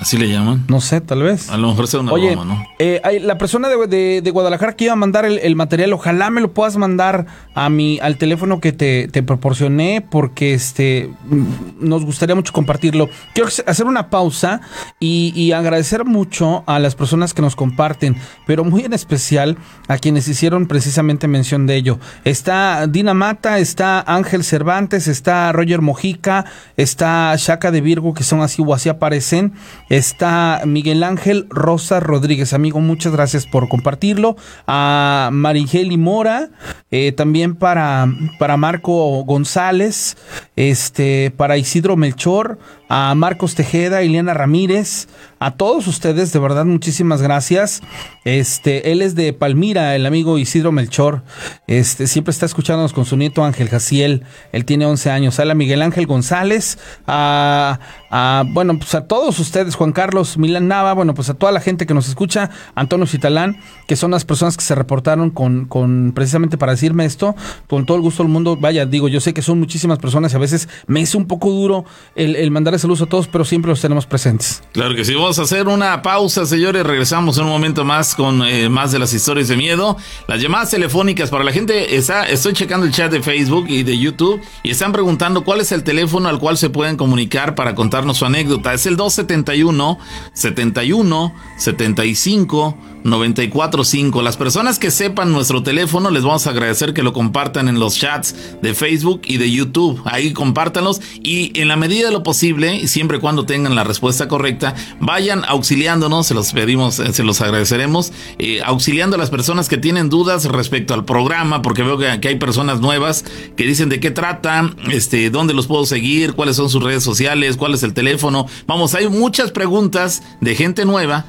¿Así 0.00 0.16
le 0.16 0.28
llaman? 0.28 0.64
No 0.68 0.80
sé, 0.80 1.00
tal 1.02 1.22
vez. 1.22 1.50
A 1.50 1.58
lo 1.58 1.68
mejor 1.68 1.86
sea 1.86 2.00
una 2.00 2.12
Oye, 2.12 2.30
broma, 2.34 2.54
¿no? 2.54 2.64
eh, 2.78 3.20
la 3.22 3.36
persona 3.36 3.68
de, 3.68 3.86
de- 3.86 4.20
de 4.22 4.30
Guadalajara 4.30 4.74
que 4.74 4.84
iba 4.84 4.94
a 4.94 4.96
mandar 4.96 5.26
el, 5.26 5.38
el 5.38 5.54
material, 5.56 5.92
ojalá 5.92 6.30
me 6.30 6.40
lo 6.40 6.52
puedas 6.54 6.76
mandar 6.78 7.26
a 7.54 7.68
mi, 7.68 7.98
al 8.00 8.16
teléfono 8.16 8.60
que 8.60 8.72
te, 8.72 9.08
te 9.08 9.22
proporcioné, 9.22 10.00
porque 10.10 10.54
este 10.54 11.10
mm, 11.28 11.44
nos 11.86 12.04
gustaría 12.06 12.34
mucho 12.34 12.52
compartirlo. 12.54 13.10
Quiero 13.34 13.50
hacer 13.66 13.84
una 13.86 14.08
pausa 14.08 14.62
y, 14.98 15.32
y 15.36 15.52
agradecer 15.52 16.06
mucho 16.06 16.64
a 16.66 16.78
las 16.78 16.94
personas 16.94 17.34
que 17.34 17.42
nos 17.42 17.54
comparten, 17.54 18.16
pero 18.46 18.64
muy 18.64 18.84
en 18.84 18.94
especial 18.94 19.58
a 19.86 19.98
quienes 19.98 20.26
hicieron 20.28 20.66
precisamente 20.66 21.28
mención 21.28 21.66
de 21.66 21.76
ello. 21.76 21.98
Está 22.24 22.86
Dina 22.86 23.12
Mata, 23.12 23.58
está 23.58 24.00
Ángel 24.06 24.44
Cervantes, 24.44 25.08
está 25.08 25.52
Roger 25.52 25.82
Mojica, 25.82 26.46
está 26.78 27.34
Shaka 27.36 27.70
de 27.70 27.82
Virgo, 27.82 28.14
que 28.14 28.22
son 28.24 28.40
así 28.40 28.62
o 28.66 28.72
así 28.72 28.88
aparecen. 28.88 29.52
Está 29.90 30.62
Miguel 30.66 31.02
Ángel 31.02 31.46
Rosa 31.50 31.98
Rodríguez, 31.98 32.52
amigo, 32.52 32.80
muchas 32.80 33.12
gracias 33.12 33.44
por 33.44 33.68
compartirlo. 33.68 34.36
A 34.68 35.30
Marigeli 35.32 35.98
Mora, 35.98 36.50
eh, 36.92 37.10
también 37.10 37.56
para, 37.56 38.06
para 38.38 38.56
Marco 38.56 39.24
González, 39.24 40.16
este, 40.60 41.32
para 41.34 41.56
Isidro 41.56 41.96
Melchor, 41.96 42.58
a 42.90 43.14
Marcos 43.14 43.54
Tejeda, 43.54 44.02
Ileana 44.02 44.34
Ramírez, 44.34 45.08
a 45.38 45.52
todos 45.52 45.86
ustedes, 45.86 46.34
de 46.34 46.38
verdad, 46.38 46.66
muchísimas 46.66 47.22
gracias. 47.22 47.80
Este, 48.26 48.92
él 48.92 49.00
es 49.00 49.14
de 49.14 49.32
Palmira, 49.32 49.96
el 49.96 50.04
amigo 50.04 50.36
Isidro 50.36 50.70
Melchor. 50.70 51.22
Este, 51.66 52.06
siempre 52.06 52.32
está 52.32 52.44
escuchándonos 52.44 52.92
con 52.92 53.06
su 53.06 53.16
nieto 53.16 53.42
Ángel 53.42 53.70
Jaciel. 53.70 54.24
Él 54.52 54.66
tiene 54.66 54.84
11 54.84 55.10
años. 55.10 55.40
A 55.40 55.54
Miguel 55.54 55.80
Ángel 55.80 56.06
González, 56.06 56.78
a, 57.06 57.80
a, 58.10 58.44
bueno, 58.48 58.76
pues 58.76 58.94
a 58.94 59.06
todos 59.06 59.38
ustedes, 59.38 59.76
Juan 59.76 59.92
Carlos 59.92 60.36
Milán 60.36 60.68
Nava, 60.68 60.92
bueno, 60.92 61.14
pues 61.14 61.30
a 61.30 61.34
toda 61.34 61.52
la 61.52 61.60
gente 61.60 61.86
que 61.86 61.94
nos 61.94 62.06
escucha, 62.06 62.50
Antonio 62.74 63.06
Citalán, 63.06 63.56
que 63.86 63.96
son 63.96 64.10
las 64.10 64.26
personas 64.26 64.58
que 64.58 64.64
se 64.64 64.74
reportaron 64.74 65.30
con, 65.30 65.64
con 65.64 66.12
precisamente 66.14 66.58
para 66.58 66.72
decirme 66.72 67.06
esto, 67.06 67.34
con 67.66 67.86
todo 67.86 67.96
el 67.96 68.02
gusto 68.02 68.22
del 68.22 68.30
mundo. 68.30 68.58
Vaya, 68.58 68.84
digo, 68.84 69.08
yo 69.08 69.20
sé 69.20 69.32
que 69.32 69.40
son 69.40 69.58
muchísimas 69.58 69.98
personas 69.98 70.34
y 70.34 70.36
a 70.36 70.38
veces 70.38 70.49
me 70.86 71.00
es 71.00 71.14
un 71.14 71.26
poco 71.26 71.50
duro 71.50 71.84
el, 72.14 72.36
el 72.36 72.50
mandar 72.50 72.78
saludos 72.78 73.02
a 73.02 73.06
todos, 73.06 73.28
pero 73.28 73.44
siempre 73.44 73.70
los 73.70 73.80
tenemos 73.80 74.06
presentes. 74.06 74.62
Claro 74.72 74.94
que 74.94 75.04
sí, 75.04 75.14
vamos 75.14 75.38
a 75.38 75.42
hacer 75.42 75.68
una 75.68 76.02
pausa, 76.02 76.46
señores. 76.46 76.84
Regresamos 76.84 77.38
en 77.38 77.44
un 77.44 77.50
momento 77.50 77.84
más 77.84 78.14
con 78.14 78.42
eh, 78.42 78.68
más 78.68 78.92
de 78.92 78.98
las 78.98 79.12
historias 79.12 79.48
de 79.48 79.56
miedo. 79.56 79.96
Las 80.26 80.40
llamadas 80.40 80.70
telefónicas 80.70 81.30
para 81.30 81.44
la 81.44 81.52
gente, 81.52 81.96
está, 81.96 82.28
estoy 82.28 82.52
checando 82.52 82.86
el 82.86 82.92
chat 82.92 83.10
de 83.10 83.22
Facebook 83.22 83.66
y 83.68 83.82
de 83.82 83.98
YouTube 83.98 84.40
y 84.62 84.70
están 84.70 84.92
preguntando 84.92 85.44
cuál 85.44 85.60
es 85.60 85.72
el 85.72 85.82
teléfono 85.82 86.28
al 86.28 86.38
cual 86.38 86.56
se 86.56 86.70
pueden 86.70 86.96
comunicar 86.96 87.54
para 87.54 87.74
contarnos 87.74 88.18
su 88.18 88.24
anécdota. 88.24 88.72
Es 88.72 88.86
el 88.86 88.96
271 88.96 89.98
71 90.32 91.34
75 91.56 92.76
945. 93.04 94.22
Las 94.22 94.36
personas 94.36 94.78
que 94.78 94.90
sepan 94.90 95.32
nuestro 95.32 95.62
teléfono, 95.62 96.10
les 96.10 96.22
vamos 96.22 96.46
a 96.46 96.50
agradecer 96.50 96.94
que 96.94 97.02
lo 97.02 97.12
compartan 97.12 97.68
en 97.68 97.78
los 97.78 97.98
chats 97.98 98.34
de 98.62 98.74
Facebook 98.74 99.22
y 99.24 99.38
de 99.38 99.50
YouTube. 99.50 100.00
Ahí 100.04 100.32
compártanlos 100.32 101.00
y 101.22 101.58
en 101.60 101.68
la 101.68 101.76
medida 101.76 102.06
de 102.06 102.12
lo 102.12 102.22
posible, 102.22 102.86
siempre 102.88 103.18
y 103.18 103.20
cuando 103.20 103.46
tengan 103.46 103.74
la 103.74 103.84
respuesta 103.84 104.28
correcta, 104.28 104.74
vayan 105.00 105.44
auxiliándonos, 105.46 106.26
se 106.26 106.34
los 106.34 106.52
pedimos, 106.52 106.98
eh, 106.98 107.12
se 107.12 107.24
los 107.24 107.40
agradeceremos, 107.40 108.12
eh, 108.38 108.60
auxiliando 108.64 109.16
a 109.16 109.18
las 109.18 109.30
personas 109.30 109.68
que 109.68 109.76
tienen 109.76 110.08
dudas 110.08 110.44
respecto 110.44 110.94
al 110.94 111.04
programa, 111.04 111.62
porque 111.62 111.82
veo 111.82 111.98
que, 111.98 112.20
que 112.20 112.28
hay 112.28 112.36
personas 112.36 112.80
nuevas 112.80 113.24
que 113.56 113.64
dicen 113.64 113.88
de 113.88 114.00
qué 114.00 114.10
trata, 114.10 114.74
este, 114.90 115.30
dónde 115.30 115.54
los 115.54 115.66
puedo 115.66 115.86
seguir, 115.86 116.34
cuáles 116.34 116.56
son 116.56 116.70
sus 116.70 116.82
redes 116.82 117.02
sociales, 117.02 117.56
cuál 117.56 117.74
es 117.74 117.82
el 117.82 117.94
teléfono. 117.94 118.46
Vamos, 118.66 118.94
hay 118.94 119.08
muchas 119.08 119.50
preguntas 119.50 120.22
de 120.40 120.54
gente 120.54 120.84
nueva 120.84 121.26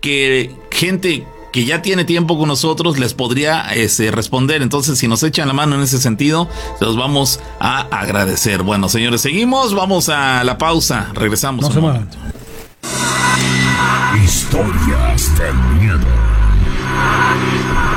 que 0.00 0.54
gente 0.70 1.26
que 1.52 1.64
ya 1.64 1.82
tiene 1.82 2.04
tiempo 2.04 2.38
con 2.38 2.48
nosotros 2.48 2.98
les 2.98 3.14
podría 3.14 3.62
este, 3.74 4.10
responder. 4.10 4.62
Entonces, 4.62 4.98
si 4.98 5.08
nos 5.08 5.22
echan 5.22 5.48
la 5.48 5.54
mano 5.54 5.76
en 5.76 5.82
ese 5.82 5.98
sentido, 5.98 6.48
se 6.78 6.84
los 6.84 6.96
vamos 6.96 7.40
a 7.58 7.80
agradecer. 7.90 8.62
Bueno, 8.62 8.88
señores, 8.88 9.20
seguimos. 9.20 9.74
Vamos 9.74 10.08
a 10.08 10.44
la 10.44 10.58
pausa. 10.58 11.08
Regresamos. 11.14 11.62
No 11.62 11.72
se 11.72 11.80
muevan. 11.80 12.08
Historias 14.22 15.38
de 15.38 15.52
miedo. 15.78 15.98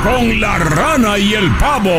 Con 0.02 0.40
la 0.40 0.58
rana 0.58 1.18
y 1.18 1.34
el 1.34 1.50
pavo. 1.56 1.90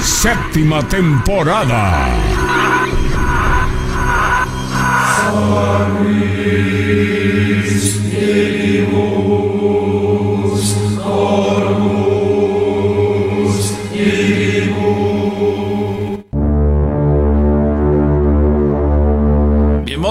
Séptima 0.00 0.86
temporada. 0.86 2.08
Bien, 8.36 9.25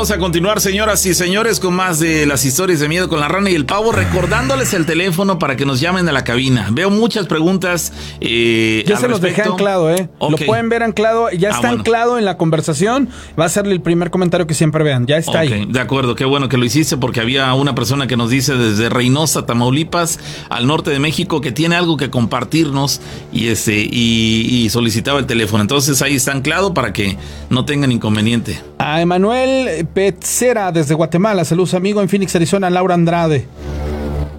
vamos 0.05 0.17
a 0.17 0.19
continuar, 0.19 0.61
señoras 0.61 1.03
y 1.07 1.15
señores, 1.15 1.59
con 1.59 1.73
más 1.73 1.99
de 1.99 2.27
las 2.27 2.45
historias 2.45 2.79
de 2.79 2.87
miedo 2.87 3.09
con 3.09 3.19
la 3.19 3.27
rana 3.27 3.49
y 3.49 3.55
el 3.55 3.65
pavo, 3.65 3.91
recordándoles 3.91 4.75
el 4.75 4.85
teléfono 4.85 5.39
para 5.39 5.55
que 5.55 5.65
nos 5.65 5.79
llamen 5.79 6.07
a 6.07 6.11
la 6.11 6.23
cabina. 6.23 6.67
Veo 6.71 6.91
muchas 6.91 7.25
preguntas. 7.25 7.91
Eh, 8.21 8.83
Ya 8.85 8.97
al 8.97 9.01
se 9.01 9.07
los 9.07 9.19
dejé 9.19 9.41
anclado, 9.41 9.89
¿eh? 9.89 10.07
Lo 10.19 10.37
pueden 10.37 10.69
ver 10.69 10.83
anclado, 10.83 11.31
ya 11.31 11.47
Ah, 11.49 11.51
está 11.55 11.67
bueno. 11.69 11.79
anclado 11.79 12.19
en 12.19 12.25
la 12.25 12.37
conversación. 12.37 13.09
Va 13.39 13.45
a 13.45 13.49
ser 13.49 13.65
el 13.65 13.81
primer 13.81 14.11
comentario 14.11 14.45
que 14.45 14.53
siempre 14.53 14.83
vean, 14.83 15.07
ya 15.07 15.17
está 15.17 15.39
ahí. 15.39 15.65
de 15.67 15.79
acuerdo, 15.79 16.13
qué 16.13 16.25
bueno 16.25 16.49
que 16.49 16.57
lo 16.57 16.65
hiciste 16.65 16.97
porque 16.97 17.19
había 17.19 17.51
una 17.55 17.73
persona 17.73 18.05
que 18.05 18.15
nos 18.15 18.29
dice 18.29 18.53
desde 18.53 18.89
Reynosa, 18.89 19.47
Tamaulipas, 19.47 20.19
al 20.51 20.67
norte 20.67 20.91
de 20.91 20.99
México, 20.99 21.41
que 21.41 21.51
tiene 21.51 21.77
algo 21.77 21.97
que 21.97 22.11
compartirnos 22.11 23.01
y 23.33 23.47
este 23.47 23.77
y, 23.79 24.45
y 24.51 24.69
solicitaba 24.69 25.17
el 25.17 25.25
teléfono. 25.25 25.63
Entonces 25.63 26.03
ahí 26.03 26.13
está 26.15 26.31
anclado 26.31 26.75
para 26.75 26.93
que 26.93 27.17
no 27.49 27.65
tengan 27.65 27.91
inconveniente. 27.91 28.61
A 28.77 29.01
Emanuel 29.01 29.87
Petzera 29.93 30.71
desde 30.71 30.93
Guatemala, 30.95 31.45
saludos 31.45 31.73
amigo 31.73 32.01
en 32.01 32.09
Phoenix, 32.09 32.35
Arizona, 32.35 32.69
Laura 32.69 32.93
Andrade. 32.93 33.45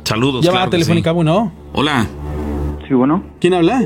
Saludos. 0.04 0.44
Llamada 0.44 0.64
claro 0.64 0.70
telefónica 0.70 1.10
sí. 1.10 1.16
1. 1.18 1.52
Hola. 1.72 2.06
Sí, 2.86 2.94
bueno, 2.94 3.22
¿Quién 3.40 3.54
habla? 3.54 3.82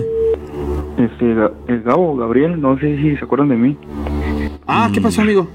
este, 0.99 1.33
el 1.69 1.83
Gabo, 1.83 2.17
Gabriel, 2.17 2.61
no 2.61 2.79
sé 2.79 2.97
si 2.99 3.17
se 3.17 3.25
acuerdan 3.25 3.49
de 3.49 3.57
mí. 3.57 3.77
Ah, 4.67 4.91
¿qué 4.93 5.01
pasó, 5.01 5.23
amigo? 5.23 5.49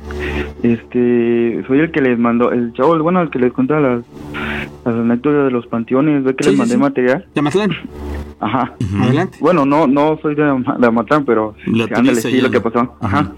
Este, 0.63 1.63
soy 1.67 1.79
el 1.79 1.91
que 1.91 2.01
les 2.01 2.17
mandó, 2.19 2.51
el 2.51 2.73
chavo, 2.73 2.95
el 2.95 3.01
bueno, 3.01 3.21
el 3.21 3.29
que 3.29 3.39
les 3.39 3.53
cuenta 3.53 3.79
las, 3.79 4.03
las 4.85 4.95
anécdotas 4.95 5.45
de 5.45 5.51
los 5.51 5.67
panteones, 5.67 6.23
ve 6.23 6.35
que 6.35 6.43
Sí, 6.43 6.49
les 6.49 6.55
sí, 6.55 6.59
mandé 6.59 6.73
sí. 6.75 6.79
material. 6.81 7.25
De 7.33 7.41
Matlán. 7.41 7.69
Ajá. 8.39 8.73
Adelante. 9.01 9.37
Bueno, 9.39 9.65
no, 9.65 9.87
no 9.87 10.19
soy 10.21 10.35
de, 10.35 10.43
de 10.43 10.87
Amatlán, 10.87 11.23
pero 11.25 11.55
ándale, 11.95 12.15
sí, 12.19 12.41
lo 12.41 12.51
que 12.51 12.59
pasó. 12.59 12.95
Ajá. 13.01 13.31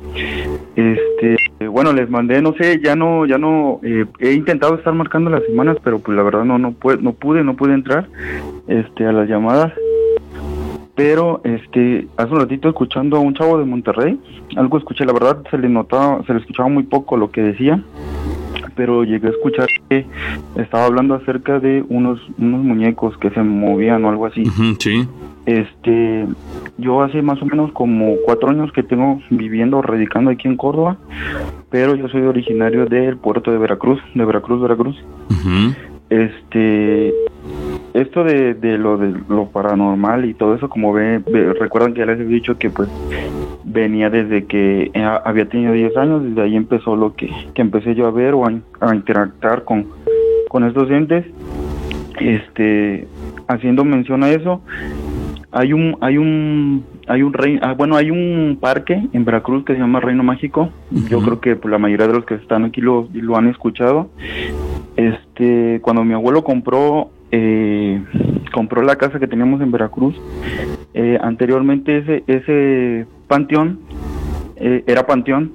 Este, 0.76 1.38
bueno, 1.68 1.94
les 1.94 2.10
mandé, 2.10 2.42
no 2.42 2.54
sé, 2.54 2.80
ya 2.84 2.96
no, 2.96 3.26
ya 3.26 3.38
no, 3.38 3.80
eh, 3.84 4.06
he 4.20 4.34
intentado 4.34 4.76
estar 4.76 4.94
marcando 4.94 5.30
las 5.30 5.44
semanas, 5.44 5.78
pero 5.84 6.00
pues 6.00 6.16
la 6.18 6.24
verdad 6.24 6.46
no, 6.46 6.58
no 6.58 6.72
pude, 6.72 6.98
no 6.98 7.14
pude, 7.14 7.44
no 7.44 7.56
pude 7.56 7.74
entrar, 7.74 8.08
este, 8.68 9.06
a 9.06 9.12
las 9.12 9.28
llamadas. 9.30 9.72
Pero, 10.98 11.42
este, 11.44 12.08
hace 12.18 12.34
un 12.34 12.40
ratito 12.40 12.68
escuchando 12.68 13.18
a 13.18 13.20
un 13.20 13.36
chavo 13.36 13.60
de 13.60 13.66
Monterrey, 13.66 14.20
algo 14.56 14.80
escuché, 14.80 15.06
la 15.06 15.14
verdad 15.14 15.44
se 15.52 15.60
le 15.60 15.70
notaba, 15.70 16.24
se 16.26 16.34
le 16.34 16.40
escuchaba 16.40 16.70
muy 16.70 16.84
poco 16.84 17.18
lo 17.18 17.30
que 17.30 17.42
decía, 17.44 17.80
pero 18.76 19.04
llegué 19.04 19.28
a 19.28 19.30
escuchar 19.30 19.68
que 19.90 20.08
estaba 20.56 20.86
hablando 20.86 21.14
acerca 21.14 21.60
de 21.60 21.86
unos, 21.88 22.20
unos 22.40 22.64
muñecos 22.64 23.16
que 23.20 23.30
se 23.30 23.44
movían 23.44 24.06
o 24.06 24.10
algo 24.10 24.26
así. 24.26 24.44
Sí. 24.80 25.08
Este, 25.46 26.26
yo 26.80 27.04
hace 27.04 27.22
más 27.22 27.40
o 27.44 27.46
menos 27.46 27.72
como 27.74 28.16
cuatro 28.26 28.50
años 28.50 28.72
que 28.72 28.82
tengo 28.82 29.22
viviendo, 29.30 29.84
radicando 29.84 30.32
aquí 30.32 30.48
en 30.48 30.58
Córdoba, 30.58 30.98
pero 31.70 31.94
yo 31.94 32.08
soy 32.08 32.22
originario 32.24 32.88
del 32.88 33.18
puerto 33.18 33.52
de 33.52 33.60
Veracruz, 33.60 34.02
de 34.16 34.26
Veracruz, 34.26 34.62
Veracruz. 34.64 34.98
Este, 36.10 37.14
esto 37.94 38.24
de, 38.24 38.54
de 38.54 38.78
lo 38.78 38.98
de 38.98 39.14
lo 39.30 39.48
paranormal 39.50 40.26
y 40.26 40.34
todo 40.34 40.56
eso, 40.56 40.70
como 40.70 40.94
ve, 40.94 41.20
ve- 41.20 41.54
recuerdan 41.54 41.94
que 41.94 42.00
ya 42.02 42.06
les 42.06 42.20
he 42.20 42.26
dicho 42.26 42.58
que 42.58 42.70
pues 42.70 42.90
venía 43.64 44.10
desde 44.10 44.46
que 44.46 44.92
eh, 44.94 45.04
había 45.26 45.48
tenido 45.50 45.74
10 45.74 45.98
años, 45.98 46.24
desde 46.24 46.42
ahí 46.42 46.56
empezó 46.56 46.96
lo 46.96 47.16
que, 47.16 47.30
que 47.54 47.62
empecé 47.62 47.96
yo 47.96 48.06
a 48.08 48.12
ver 48.12 48.34
o 48.34 48.46
a, 48.46 48.52
a 48.82 48.96
interactuar 48.96 49.64
con, 49.64 49.88
con 50.50 50.64
estos 50.66 50.90
entes. 50.92 51.26
Este, 52.20 53.08
haciendo 53.48 53.84
mención 53.86 54.24
a 54.24 54.30
eso, 54.32 54.62
hay 55.52 55.72
un, 55.74 55.98
hay 56.02 56.18
un, 56.18 56.84
hay 57.08 57.22
un 57.22 57.32
rey, 57.34 57.60
ah, 57.62 57.74
bueno, 57.74 57.96
hay 57.96 58.10
un 58.10 58.58
parque 58.60 59.02
en 59.14 59.24
Veracruz 59.24 59.64
que 59.66 59.74
se 59.74 59.80
llama 59.80 60.00
Reino 60.00 60.24
Mágico. 60.24 60.70
Yo 61.10 61.20
creo 61.22 61.40
que 61.40 61.56
pues, 61.56 61.72
la 61.72 61.78
mayoría 61.78 62.08
de 62.08 62.14
los 62.14 62.26
que 62.26 62.36
están 62.36 62.66
aquí 62.66 62.82
lo, 62.82 63.08
lo 63.14 63.38
han 63.38 63.48
escuchado. 63.48 64.10
Este, 64.96 65.80
cuando 65.82 66.04
mi 66.04 66.14
abuelo 66.14 66.44
compró, 66.44 67.12
eh, 67.32 68.02
compró 68.54 68.82
la 68.84 68.96
casa 68.96 69.20
que 69.20 69.28
teníamos 69.28 69.62
en 69.62 69.72
Veracruz, 69.72 70.16
eh, 70.94 71.18
anteriormente 71.22 71.98
ese, 71.98 72.24
ese 72.28 73.06
panteón 73.28 73.80
eh, 74.56 74.84
era 74.88 75.06
panteón 75.06 75.52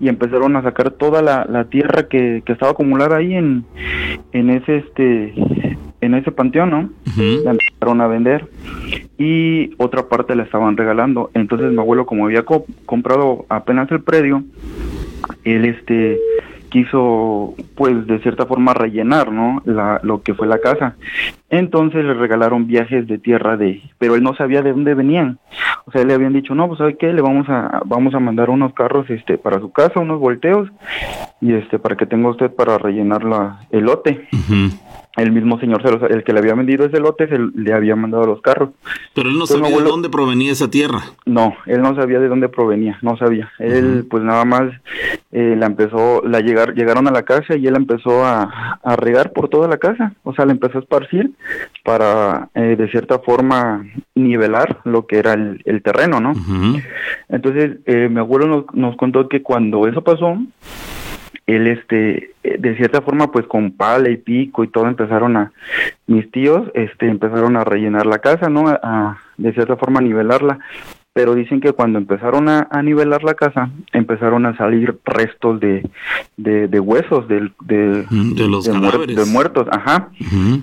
y 0.00 0.08
empezaron 0.08 0.56
a 0.56 0.62
sacar 0.62 0.90
toda 0.92 1.22
la, 1.22 1.44
la 1.48 1.64
tierra 1.66 2.08
que, 2.08 2.42
que 2.44 2.52
estaba 2.52 2.72
acumulada 2.72 3.16
ahí 3.18 3.34
en, 3.34 3.64
en 4.32 4.50
ese 4.50 4.78
este 4.78 5.34
en 6.02 6.14
ese 6.14 6.32
panteón, 6.32 6.70
¿no? 6.70 6.90
La 7.44 7.50
empezaron 7.52 8.00
a 8.00 8.06
vender 8.06 8.48
y 9.18 9.74
otra 9.76 10.08
parte 10.08 10.34
la 10.34 10.44
estaban 10.44 10.76
regalando. 10.78 11.30
Entonces 11.34 11.70
mi 11.70 11.78
abuelo 11.78 12.06
como 12.06 12.24
había 12.24 12.42
co- 12.44 12.64
comprado 12.86 13.44
apenas 13.50 13.90
el 13.92 14.00
predio, 14.00 14.42
él 15.44 15.66
este 15.66 16.18
quiso 16.70 17.54
pues 17.74 18.06
de 18.06 18.18
cierta 18.20 18.46
forma 18.46 18.72
rellenar, 18.72 19.30
¿no? 19.30 19.60
La, 19.66 20.00
lo 20.02 20.22
que 20.22 20.34
fue 20.34 20.46
la 20.46 20.58
casa. 20.58 20.96
Entonces 21.50 22.04
le 22.04 22.14
regalaron 22.14 22.66
viajes 22.66 23.06
de 23.06 23.18
tierra 23.18 23.56
de, 23.56 23.82
pero 23.98 24.14
él 24.14 24.22
no 24.22 24.34
sabía 24.34 24.62
de 24.62 24.70
dónde 24.70 24.94
venían. 24.94 25.38
O 25.84 25.90
sea, 25.90 26.04
le 26.04 26.14
habían 26.14 26.32
dicho, 26.32 26.54
"No, 26.54 26.68
pues 26.68 26.78
¿sabe 26.78 26.96
qué? 26.96 27.12
Le 27.12 27.20
vamos 27.20 27.48
a 27.48 27.82
vamos 27.84 28.14
a 28.14 28.20
mandar 28.20 28.48
unos 28.50 28.72
carros 28.72 29.10
este 29.10 29.36
para 29.36 29.60
su 29.60 29.70
casa, 29.72 30.00
unos 30.00 30.20
volteos 30.20 30.70
y 31.40 31.52
este 31.52 31.78
para 31.78 31.96
que 31.96 32.06
tenga 32.06 32.30
usted 32.30 32.50
para 32.50 32.78
rellenar 32.78 33.24
la 33.24 33.60
el 33.70 33.84
lote." 33.84 34.28
El 35.20 35.32
mismo 35.32 35.58
señor, 35.60 35.82
se 35.82 35.90
los- 35.90 36.10
el 36.10 36.24
que 36.24 36.32
le 36.32 36.38
había 36.40 36.54
vendido 36.54 36.86
ese 36.86 36.98
lote, 37.00 37.28
se 37.28 37.38
le 37.38 37.72
había 37.72 37.94
mandado 37.96 38.24
los 38.26 38.40
carros. 38.40 38.70
Pero 39.14 39.28
él 39.28 39.34
no 39.34 39.44
Pues 39.46 39.50
sabía 39.60 39.76
de 39.76 39.84
dónde 39.84 40.08
provenía 40.08 40.52
esa 40.52 40.70
tierra. 40.70 41.00
No, 41.26 41.54
él 41.66 41.82
no 41.82 41.94
sabía 41.94 42.18
de 42.20 42.28
dónde 42.28 42.48
provenía, 42.48 42.98
no 43.02 43.16
sabía. 43.16 43.50
Él, 43.58 44.06
pues 44.08 44.22
nada 44.22 44.44
más, 44.44 44.62
eh, 45.32 45.54
la 45.58 45.66
empezó, 45.66 46.22
la 46.26 46.40
llegar, 46.40 46.74
llegaron 46.74 47.06
a 47.08 47.10
la 47.10 47.22
casa 47.24 47.56
y 47.56 47.66
él 47.66 47.76
empezó 47.76 48.24
a, 48.24 48.78
a 48.82 48.96
regar 48.96 49.32
por 49.32 49.48
toda 49.48 49.68
la 49.68 49.78
casa. 49.78 50.12
O 50.22 50.32
sea, 50.34 50.46
la 50.46 50.52
empezó 50.52 50.78
a 50.78 50.80
esparcir 50.80 51.30
para, 51.84 52.48
eh, 52.54 52.76
de 52.76 52.88
cierta 52.90 53.18
forma, 53.18 53.84
nivelar 54.14 54.78
lo 54.84 55.06
que 55.06 55.18
era 55.18 55.32
el, 55.34 55.62
el 55.64 55.82
terreno, 55.82 56.20
¿no? 56.20 56.32
Entonces, 57.28 57.78
eh, 57.86 58.08
mi 58.10 58.18
abuelo 58.20 58.46
nos, 58.46 58.64
nos 58.74 58.96
contó 58.96 59.28
que 59.28 59.42
cuando 59.42 59.86
eso 59.86 60.02
pasó, 60.02 60.36
él, 61.52 61.66
este, 61.66 62.32
eh, 62.42 62.56
de 62.58 62.76
cierta 62.76 63.02
forma, 63.02 63.30
pues 63.30 63.46
con 63.46 63.72
pala 63.72 64.10
y 64.10 64.16
pico 64.16 64.64
y 64.64 64.68
todo 64.68 64.86
empezaron 64.86 65.36
a, 65.36 65.52
mis 66.06 66.30
tíos, 66.30 66.70
este, 66.74 67.06
empezaron 67.08 67.56
a 67.56 67.64
rellenar 67.64 68.06
la 68.06 68.18
casa, 68.18 68.48
¿no? 68.48 68.68
A, 68.68 69.18
de 69.36 69.52
cierta 69.52 69.76
forma, 69.76 70.00
a 70.00 70.02
nivelarla. 70.02 70.58
Pero 71.12 71.34
dicen 71.34 71.60
que 71.60 71.72
cuando 71.72 71.98
empezaron 71.98 72.48
a, 72.48 72.68
a 72.70 72.82
nivelar 72.84 73.24
la 73.24 73.34
casa, 73.34 73.68
empezaron 73.92 74.46
a 74.46 74.56
salir 74.56 74.96
restos 75.04 75.58
de, 75.58 75.84
de, 76.36 76.68
de 76.68 76.78
huesos, 76.80 77.26
del- 77.26 77.52
de, 77.64 78.04
de 78.08 78.48
los 78.48 78.68
cadáveres. 78.68 79.16
de 79.16 79.24
muertos, 79.24 79.66
ajá. 79.72 80.10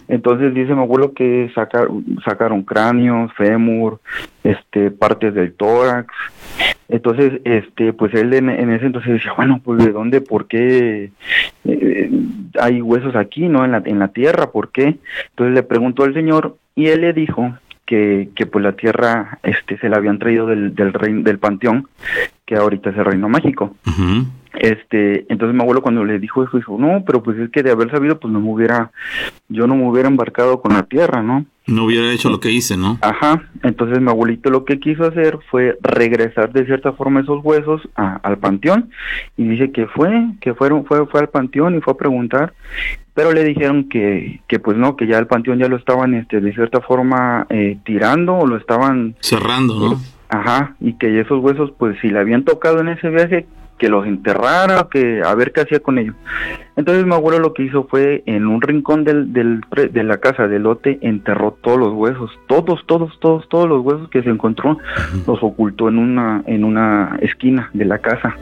Entonces 0.07 0.53
dice 0.53 0.73
mi 0.73 0.79
abuelo 0.81 1.11
que 1.13 1.51
saca- 1.53 1.87
sacaron 2.23 2.63
cráneos, 2.63 3.29
fémur, 3.33 3.99
este, 4.45 4.89
partes 4.89 5.33
del 5.33 5.53
tórax. 5.53 6.07
Entonces, 6.87 7.41
este, 7.43 7.91
pues 7.91 8.13
él 8.13 8.33
en, 8.33 8.49
en 8.49 8.71
ese 8.71 8.85
entonces 8.85 9.11
decía, 9.15 9.33
bueno, 9.35 9.59
pues 9.61 9.83
de 9.83 9.91
dónde, 9.91 10.21
por 10.21 10.47
qué 10.47 11.11
eh, 11.65 12.11
hay 12.61 12.81
huesos 12.81 13.17
aquí, 13.17 13.49
¿no? 13.49 13.65
En 13.65 13.73
la, 13.73 13.81
en 13.83 13.99
la 13.99 14.07
tierra, 14.07 14.51
¿por 14.51 14.71
qué? 14.71 14.95
Entonces 15.31 15.53
le 15.53 15.63
preguntó 15.63 16.03
al 16.05 16.13
señor 16.13 16.55
y 16.73 16.85
él 16.87 17.01
le 17.01 17.11
dijo 17.11 17.53
que, 17.88 18.29
que 18.35 18.45
pues 18.45 18.61
la 18.63 18.73
tierra, 18.73 19.39
este, 19.41 19.77
se 19.79 19.89
la 19.89 19.97
habían 19.97 20.19
traído 20.19 20.45
del, 20.45 20.75
del, 20.75 20.93
rein- 20.93 21.23
del 21.23 21.39
panteón, 21.39 21.88
que 22.45 22.55
ahorita 22.55 22.91
es 22.91 22.97
el 22.97 23.05
Reino 23.05 23.29
Mágico. 23.29 23.75
Este, 24.55 25.25
entonces 25.31 25.55
mi 25.55 25.61
abuelo 25.61 25.81
cuando 25.81 26.03
le 26.05 26.19
dijo 26.19 26.43
eso 26.43 26.57
dijo, 26.57 26.77
no, 26.79 27.03
pero 27.05 27.21
pues 27.23 27.37
es 27.39 27.49
que 27.51 27.63
de 27.63 27.71
haber 27.71 27.91
sabido, 27.91 28.19
pues 28.19 28.31
no 28.33 28.39
me 28.39 28.49
hubiera, 28.51 28.91
yo 29.49 29.67
no 29.67 29.75
me 29.75 29.87
hubiera 29.87 30.07
embarcado 30.09 30.61
con 30.61 30.73
la 30.73 30.83
tierra, 30.83 31.21
¿no? 31.21 31.45
No 31.67 31.83
hubiera 31.83 32.11
hecho 32.13 32.29
lo 32.29 32.39
que 32.39 32.49
hice, 32.51 32.77
¿no? 32.77 32.97
Ajá, 33.01 33.43
entonces 33.61 33.99
mi 33.99 34.09
abuelito 34.09 34.49
lo 34.49 34.63
que 34.63 34.79
quiso 34.79 35.03
hacer 35.05 35.37
fue 35.51 35.77
regresar 35.81 36.53
de 36.53 36.65
cierta 36.65 36.93
forma 36.93 37.19
esos 37.19 37.43
huesos 37.43 37.81
a- 37.95 38.15
al 38.23 38.37
panteón 38.37 38.89
y 39.35 39.47
dice 39.47 39.71
que 39.71 39.85
fue, 39.87 40.27
que 40.39 40.53
fueron, 40.53 40.85
fue, 40.85 41.05
fue 41.07 41.19
al 41.19 41.29
panteón 41.29 41.75
y 41.75 41.81
fue 41.81 41.93
a 41.93 41.97
preguntar, 41.97 42.53
pero 43.13 43.33
le 43.33 43.43
dijeron 43.43 43.89
que, 43.89 44.39
que 44.47 44.59
pues 44.59 44.77
no, 44.77 44.95
que 44.95 45.07
ya 45.07 45.17
el 45.17 45.27
panteón 45.27 45.59
ya 45.59 45.67
lo 45.67 45.75
estaban, 45.75 46.13
este, 46.13 46.39
de 46.39 46.53
cierta 46.53 46.79
forma 46.81 47.45
eh, 47.49 47.77
tirando 47.83 48.35
o 48.37 48.47
lo 48.47 48.55
estaban 48.57 49.15
Cerrando, 49.19 49.77
¿no? 49.89 50.01
Ajá, 50.29 50.75
y 50.79 50.93
que 50.93 51.19
esos 51.19 51.41
huesos, 51.43 51.71
pues 51.77 51.97
si 52.01 52.09
le 52.09 52.19
habían 52.19 52.43
tocado 52.43 52.79
en 52.79 52.89
ese 52.89 53.09
viaje, 53.09 53.45
que 53.78 53.89
los 53.89 54.05
enterrara, 54.05 54.88
que 54.89 55.21
a 55.23 55.34
ver 55.36 55.51
qué 55.51 55.61
hacía 55.61 55.80
con 55.80 55.97
ellos. 55.97 56.15
Entonces 56.75 57.05
mi 57.05 57.13
abuelo 57.13 57.39
lo 57.39 57.53
que 57.53 57.63
hizo 57.63 57.88
fue 57.88 58.23
en 58.25 58.47
un 58.47 58.61
rincón 58.61 59.03
del, 59.03 59.34
del, 59.34 59.61
de 59.71 60.03
la 60.03 60.17
casa 60.17 60.47
del 60.47 60.63
lote 60.63 60.99
enterró 61.01 61.57
todos 61.61 61.80
los 61.80 61.93
huesos, 61.93 62.32
todos, 62.47 62.86
todos, 62.86 63.19
todos, 63.19 63.47
todos 63.49 63.67
los 63.67 63.84
huesos 63.84 64.09
que 64.09 64.23
se 64.23 64.30
encontró 64.30 64.78
los 65.25 65.41
ocultó 65.41 65.89
en 65.89 65.97
una 65.97 66.43
en 66.45 66.63
una 66.63 67.17
esquina 67.21 67.69
de 67.73 67.86
la 67.86 67.99
casa. 67.99 68.36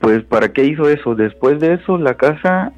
Pues 0.00 0.22
para 0.24 0.52
qué 0.52 0.64
hizo 0.64 0.88
eso? 0.88 1.14
Después 1.14 1.60
de 1.60 1.74
eso 1.74 1.98
la 1.98 2.14
casa 2.14 2.72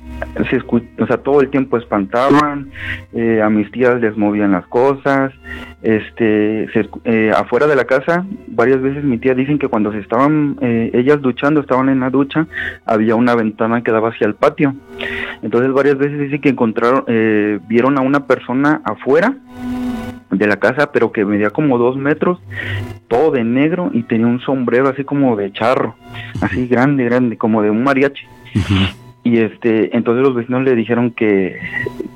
se 0.50 0.58
o 0.58 1.06
sea, 1.06 1.18
todo 1.18 1.40
el 1.40 1.50
tiempo 1.50 1.76
espantaban, 1.76 2.70
eh, 3.12 3.40
a 3.42 3.50
mis 3.50 3.70
tías 3.70 4.00
les 4.00 4.16
movían 4.16 4.52
las 4.52 4.66
cosas, 4.66 5.32
este, 5.82 6.68
eh, 7.04 7.32
afuera 7.36 7.66
de 7.66 7.76
la 7.76 7.84
casa, 7.84 8.24
varias 8.48 8.80
veces 8.80 9.04
mi 9.04 9.18
tía 9.18 9.34
dicen 9.34 9.58
que 9.58 9.68
cuando 9.68 9.92
se 9.92 9.98
estaban 9.98 10.56
eh, 10.60 10.90
ellas 10.94 11.20
duchando, 11.20 11.60
estaban 11.60 11.88
en 11.88 12.00
la 12.00 12.10
ducha, 12.10 12.46
había 12.86 13.16
una 13.16 13.34
ventana 13.34 13.82
que 13.82 13.90
daba 13.90 14.10
hacia 14.10 14.26
el 14.26 14.34
patio. 14.34 14.74
Entonces 15.42 15.72
varias 15.72 15.98
veces 15.98 16.18
dicen 16.18 16.40
que 16.40 16.50
encontraron, 16.50 17.04
vieron 17.68 17.98
a 17.98 18.00
una 18.00 18.26
persona 18.26 18.80
afuera 18.84 19.34
de 20.32 20.46
la 20.46 20.56
casa, 20.56 20.90
pero 20.92 21.12
que 21.12 21.24
medía 21.24 21.50
como 21.50 21.78
dos 21.78 21.96
metros, 21.96 22.40
todo 23.08 23.30
de 23.30 23.44
negro 23.44 23.90
y 23.92 24.02
tenía 24.02 24.26
un 24.26 24.40
sombrero 24.40 24.88
así 24.88 25.04
como 25.04 25.36
de 25.36 25.52
charro, 25.52 25.94
así 26.40 26.66
grande, 26.66 27.04
grande, 27.04 27.36
como 27.36 27.62
de 27.62 27.70
un 27.70 27.84
mariachi. 27.84 28.26
Y 29.24 29.38
este, 29.38 29.96
entonces 29.96 30.24
los 30.24 30.34
vecinos 30.34 30.62
le 30.64 30.74
dijeron 30.74 31.12
que, 31.12 31.60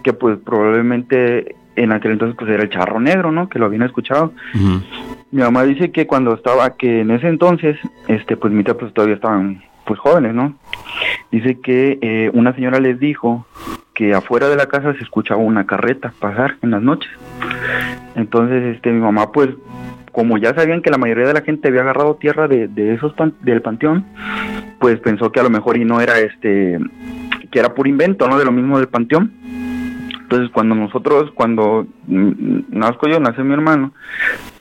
que 0.03 0.13
pues 0.13 0.39
probablemente 0.39 1.55
en 1.77 1.93
aquel 1.93 2.13
entonces 2.13 2.37
pues 2.39 2.51
era 2.51 2.63
el 2.63 2.71
charro 2.71 2.99
negro, 2.99 3.31
¿no? 3.31 3.49
Que 3.49 3.59
lo 3.59 3.67
habían 3.67 3.83
escuchado. 3.83 4.33
Mi 5.31 5.43
mamá 5.43 5.65
dice 5.65 5.93
que 5.93 6.07
cuando 6.07 6.35
estaba, 6.35 6.77
que 6.77 7.03
en 7.03 7.11
ese 7.11 7.29
entonces, 7.29 7.77
este, 8.09 8.37
pues 8.37 8.53
mi 8.53 8.65
tía 8.65 8.75
pues 8.75 8.93
todavía 8.95 9.17
estaban 9.17 9.63
pues 9.85 10.01
jóvenes, 10.01 10.35
¿no? 10.35 10.57
Dice 11.31 11.61
que 11.61 11.99
eh, 12.01 12.31
una 12.35 12.55
señora 12.55 12.81
les 12.81 12.99
dijo 12.99 13.47
que 13.95 14.15
afuera 14.15 14.49
de 14.49 14.57
la 14.57 14.67
casa 14.67 14.93
se 14.95 15.03
escuchaba 15.03 15.41
una 15.41 15.67
carreta 15.67 16.13
pasar 16.19 16.57
en 16.63 16.73
las 16.73 16.83
noches. 16.83 17.11
Entonces, 18.17 18.75
este, 18.75 18.91
mi 18.91 19.01
mamá, 19.01 19.31
pues, 19.31 19.51
como 20.11 20.39
ya 20.39 20.55
sabían 20.55 20.81
que 20.81 20.91
la 20.91 20.99
mayoría 20.99 21.27
de 21.27 21.35
la 21.35 21.43
gente 21.43 21.69
había 21.69 21.83
agarrado 21.83 22.17
tierra 22.17 22.49
de, 22.49 22.69
de 22.69 22.95
esos 22.95 23.15
del 23.43 23.61
panteón, 23.61 24.07
pues 24.81 24.99
pensó 25.01 25.31
que 25.31 25.41
a 25.41 25.43
lo 25.43 25.51
mejor 25.51 25.77
y 25.77 25.85
no 25.85 26.01
era 26.01 26.19
este, 26.19 26.79
que 27.51 27.59
era 27.59 27.75
por 27.75 27.87
invento, 27.87 28.27
¿no? 28.27 28.39
De 28.39 28.45
lo 28.47 28.53
mismo 28.53 28.79
del 28.79 28.89
panteón. 28.89 29.33
Entonces, 30.23 30.51
cuando 30.53 30.75
nosotros, 30.75 31.31
cuando 31.35 31.87
nazco 32.09 33.07
yo, 33.07 33.21
nace 33.21 33.45
mi 33.45 33.53
hermano, 33.53 33.93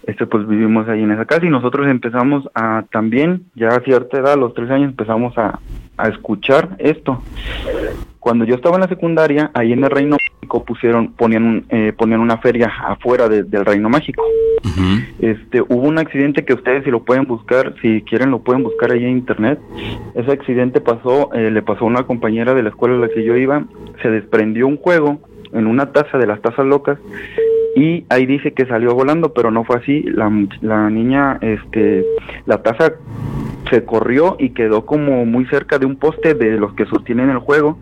este, 0.06 0.28
pues 0.28 0.48
vivimos 0.48 0.88
ahí 0.88 1.02
en 1.02 1.12
esa 1.12 1.26
casa 1.26 1.46
y 1.46 1.50
nosotros 1.50 1.88
empezamos 1.88 2.48
a 2.54 2.84
también, 2.92 3.46
ya 3.56 3.70
a 3.70 3.80
cierta 3.80 4.20
edad, 4.20 4.34
a 4.34 4.38
los 4.38 4.54
tres 4.54 4.70
años, 4.70 4.90
empezamos 4.90 5.36
a, 5.38 5.60
a 5.98 6.08
escuchar 6.10 6.76
esto. 6.78 7.24
Cuando 8.26 8.44
yo 8.44 8.56
estaba 8.56 8.78
en 8.78 8.82
la 8.82 8.88
secundaria, 8.88 9.52
ahí 9.54 9.72
en 9.72 9.84
el 9.84 9.92
Reino 9.92 10.18
Mágico 10.18 10.66
pusieron, 10.66 11.14
ponían, 11.14 11.64
eh, 11.70 11.94
ponían 11.96 12.22
una 12.22 12.40
feria 12.40 12.74
afuera 12.88 13.30
del 13.30 13.64
Reino 13.64 13.88
Mágico. 13.88 14.24
Este, 15.20 15.62
hubo 15.62 15.88
un 15.88 16.00
accidente 16.00 16.44
que 16.44 16.56
ustedes 16.56 16.84
si 16.86 16.90
lo 16.90 17.04
pueden 17.04 17.26
buscar, 17.26 17.76
si 17.84 18.02
quieren 18.02 18.32
lo 18.32 18.40
pueden 18.40 18.64
buscar 18.64 18.92
ahí 18.92 19.04
en 19.04 19.12
internet. 19.12 19.60
Ese 20.16 20.32
accidente 20.32 20.82
pasó, 20.82 21.32
eh, 21.36 21.52
le 21.52 21.62
pasó 21.62 21.84
a 21.84 21.88
una 21.88 22.08
compañera 22.08 22.56
de 22.56 22.64
la 22.64 22.70
escuela 22.70 22.96
en 22.96 23.02
la 23.02 23.10
que 23.10 23.24
yo 23.24 23.38
iba, 23.38 23.64
se 24.02 24.10
desprendió 24.10 24.66
un 24.66 24.78
juego 24.78 25.20
en 25.54 25.68
una 25.68 25.92
taza 25.92 26.18
de 26.18 26.26
las 26.26 26.42
tazas 26.42 26.66
locas 26.66 26.98
y 27.76 28.06
ahí 28.10 28.26
dice 28.26 28.54
que 28.54 28.66
salió 28.66 28.96
volando, 28.96 29.34
pero 29.34 29.52
no 29.52 29.66
fue 29.66 29.76
así. 29.76 30.02
La, 30.02 30.32
la 30.62 30.90
niña, 30.90 31.38
este, 31.42 32.04
la 32.48 32.64
taza 32.64 32.94
se 33.70 33.84
corrió 33.84 34.36
y 34.40 34.50
quedó 34.50 34.86
como 34.86 35.26
muy 35.26 35.46
cerca 35.46 35.80
de 35.80 35.86
un 35.86 35.96
poste 35.96 36.34
de 36.34 36.58
los 36.58 36.74
que 36.74 36.86
sostienen 36.86 37.30
el 37.30 37.40
juego 37.40 37.78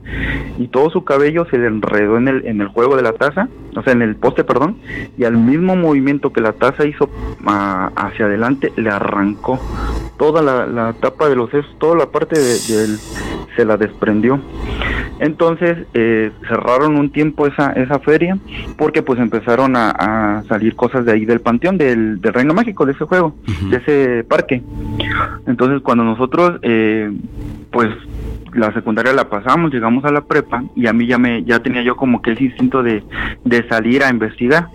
y 0.57 0.67
todo 0.67 0.89
su 0.89 1.03
cabello 1.03 1.45
se 1.49 1.57
le 1.57 1.67
enredó 1.67 2.17
en 2.17 2.27
el, 2.27 2.45
en 2.45 2.61
el 2.61 2.67
juego 2.67 2.95
de 2.95 3.01
la 3.01 3.13
taza, 3.13 3.49
o 3.75 3.81
sea, 3.83 3.93
en 3.93 4.01
el 4.01 4.15
poste, 4.15 4.43
perdón, 4.43 4.77
y 5.17 5.23
al 5.23 5.37
mismo 5.37 5.75
movimiento 5.75 6.31
que 6.31 6.41
la 6.41 6.53
taza 6.53 6.85
hizo 6.85 7.09
ah, 7.45 7.91
hacia 7.95 8.25
adelante, 8.25 8.71
le 8.75 8.89
arrancó 8.89 9.59
toda 10.17 10.41
la, 10.41 10.93
tapa 10.93 11.27
de 11.29 11.35
los 11.35 11.49
sesos, 11.49 11.75
toda 11.79 11.95
la 11.97 12.05
parte 12.07 12.39
de, 12.39 12.55
se 13.55 13.65
la 13.65 13.77
desprendió. 13.77 14.39
Entonces 15.19 15.77
eh, 15.93 16.31
cerraron 16.47 16.97
un 16.97 17.11
tiempo 17.11 17.47
esa, 17.47 17.71
esa 17.73 17.99
feria 17.99 18.37
porque 18.77 19.03
pues 19.03 19.19
empezaron 19.19 19.75
a, 19.75 20.43
salir 20.47 20.75
cosas 20.75 21.05
de 21.05 21.13
ahí 21.13 21.25
del 21.25 21.39
panteón, 21.39 21.77
del, 21.77 22.19
del 22.19 22.33
Reino 22.33 22.53
Mágico, 22.53 22.85
de 22.85 22.93
ese 22.93 23.05
juego, 23.05 23.35
de 23.69 23.77
ese 23.77 24.23
parque. 24.23 24.61
Entonces 25.47 25.72
cuando 25.81 26.03
nosotros 26.03 26.59
eh, 26.61 27.11
pues 27.71 27.89
la 28.53 28.71
secundaria 28.73 29.13
la 29.13 29.29
pasamos, 29.29 29.73
llegamos 29.73 30.05
a 30.05 30.11
la 30.11 30.21
prepa 30.21 30.63
y 30.75 30.87
a 30.87 30.93
mí 30.93 31.07
ya 31.07 31.17
me 31.17 31.43
ya 31.43 31.59
tenía 31.59 31.81
yo 31.81 31.95
como 31.95 32.21
que 32.21 32.31
ese 32.31 32.45
instinto 32.45 32.83
de, 32.83 33.03
de 33.43 33.67
salir 33.67 34.03
a 34.03 34.09
investigar. 34.09 34.67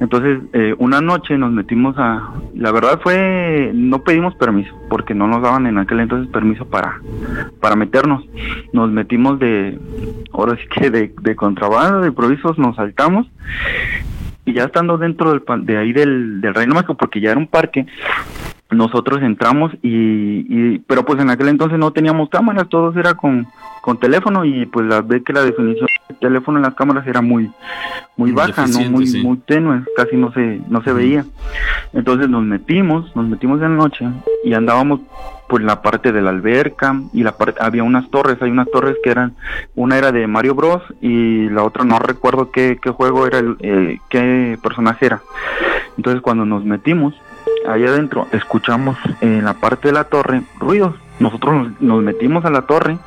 Entonces, 0.00 0.40
eh, 0.52 0.74
una 0.78 1.00
noche 1.00 1.38
nos 1.38 1.52
metimos 1.52 1.96
a 1.98 2.30
la 2.54 2.72
verdad 2.72 3.00
fue 3.02 3.70
no 3.74 4.02
pedimos 4.02 4.34
permiso 4.36 4.74
porque 4.88 5.14
no 5.14 5.26
nos 5.26 5.42
daban 5.42 5.66
en 5.66 5.78
aquel 5.78 6.00
entonces 6.00 6.30
permiso 6.32 6.66
para 6.66 7.00
para 7.60 7.76
meternos. 7.76 8.24
Nos 8.72 8.90
metimos 8.90 9.38
de 9.38 9.78
ahora 10.32 10.56
sí 10.56 10.66
que 10.68 10.90
de, 10.90 11.14
de 11.20 11.36
contrabando, 11.36 12.00
de 12.00 12.08
improvisos 12.08 12.58
nos 12.58 12.76
saltamos 12.76 13.26
y 14.46 14.52
ya 14.52 14.64
estando 14.64 14.98
dentro 14.98 15.30
del, 15.30 15.42
de 15.64 15.76
ahí 15.76 15.92
del, 15.92 16.40
del 16.40 16.54
Reino 16.54 16.74
Mágico 16.74 16.96
porque 16.96 17.20
ya 17.20 17.30
era 17.30 17.38
un 17.38 17.46
parque 17.46 17.86
nosotros 18.74 19.22
entramos 19.22 19.72
y, 19.82 20.78
pero 20.80 21.04
pues 21.04 21.20
en 21.20 21.30
aquel 21.30 21.48
entonces 21.48 21.78
no 21.78 21.92
teníamos 21.92 22.28
cámaras, 22.28 22.68
todo 22.68 22.98
era 22.98 23.14
con, 23.14 23.46
con 23.82 23.98
teléfono 23.98 24.44
y 24.44 24.66
pues 24.66 24.86
la 24.86 25.00
ve 25.02 25.22
que 25.22 25.32
la 25.32 25.42
definición 25.42 25.88
del 26.08 26.18
teléfono 26.18 26.58
en 26.58 26.62
las 26.62 26.74
cámaras 26.74 27.06
era 27.06 27.20
muy 27.20 27.50
muy 28.16 28.32
baja, 28.32 28.66
no 28.66 28.80
muy 28.90 29.22
muy 29.22 29.36
tenue, 29.38 29.82
casi 29.96 30.16
no 30.16 30.32
se 30.32 30.60
no 30.68 30.82
se 30.82 30.92
veía. 30.92 31.24
Entonces 31.92 32.28
nos 32.28 32.44
metimos, 32.44 33.14
nos 33.14 33.28
metimos 33.28 33.60
en 33.62 33.76
la 33.76 33.82
noche 33.84 34.06
y 34.44 34.54
andábamos 34.54 35.00
por 35.48 35.62
la 35.62 35.82
parte 35.82 36.12
de 36.12 36.22
la 36.22 36.30
alberca 36.30 37.00
y 37.12 37.22
la 37.22 37.36
parte 37.36 37.60
había 37.62 37.82
unas 37.82 38.10
torres, 38.10 38.38
hay 38.40 38.50
unas 38.50 38.70
torres 38.70 38.96
que 39.02 39.10
eran 39.10 39.34
una 39.74 39.98
era 39.98 40.12
de 40.12 40.26
Mario 40.26 40.54
Bros 40.54 40.82
y 41.00 41.48
la 41.50 41.62
otra 41.62 41.84
no 41.84 41.98
recuerdo 41.98 42.50
qué, 42.50 42.78
qué 42.80 42.90
juego 42.90 43.26
era 43.26 43.38
el 43.38 43.56
eh, 43.60 43.98
qué 44.08 44.58
personaje 44.62 45.06
era. 45.06 45.22
Entonces 45.96 46.22
cuando 46.22 46.44
nos 46.44 46.64
metimos 46.64 47.14
allá 47.66 47.88
adentro 47.88 48.28
escuchamos 48.32 48.96
en 49.20 49.44
la 49.44 49.54
parte 49.54 49.88
de 49.88 49.94
la 49.94 50.04
torre 50.04 50.42
ruidos. 50.58 50.94
Nosotros 51.20 51.70
nos, 51.80 52.02
metimos 52.02 52.44
a 52.44 52.50
la 52.50 52.62
torre 52.62 52.98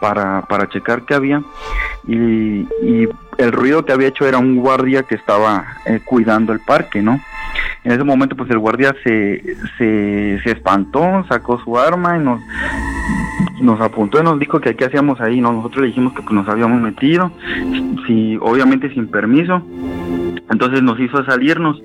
para, 0.00 0.42
para 0.42 0.68
checar 0.68 1.02
qué 1.02 1.14
había 1.14 1.42
y, 2.06 2.66
el 3.38 3.52
ruido 3.52 3.84
que 3.84 3.92
había 3.92 4.08
hecho 4.08 4.26
era 4.26 4.38
un 4.38 4.56
guardia 4.56 5.04
que 5.04 5.14
estaba 5.14 5.64
eh, 5.86 6.00
cuidando 6.04 6.52
el 6.52 6.58
parque, 6.58 7.02
¿no? 7.02 7.20
En 7.84 7.92
ese 7.92 8.04
momento 8.04 8.36
pues 8.36 8.50
el 8.50 8.58
guardia 8.58 8.94
se, 9.04 9.42
se, 9.78 10.40
se 10.42 10.50
espantó, 10.50 11.24
sacó 11.28 11.58
su 11.60 11.78
arma 11.78 12.16
y 12.16 12.20
nos, 12.20 12.40
nos 13.60 13.80
apuntó 13.80 14.20
y 14.20 14.24
nos 14.24 14.38
dijo 14.38 14.60
que 14.60 14.76
qué 14.76 14.86
hacíamos 14.86 15.20
ahí, 15.20 15.40
¿no? 15.40 15.52
Nosotros 15.52 15.82
le 15.82 15.88
dijimos 15.88 16.12
que 16.12 16.22
pues, 16.22 16.32
nos 16.32 16.48
habíamos 16.48 16.80
metido, 16.80 17.30
si, 18.06 18.36
obviamente 18.40 18.92
sin 18.92 19.08
permiso. 19.08 19.62
Entonces 20.50 20.82
nos 20.82 20.98
hizo 20.98 21.24
salirnos. 21.24 21.82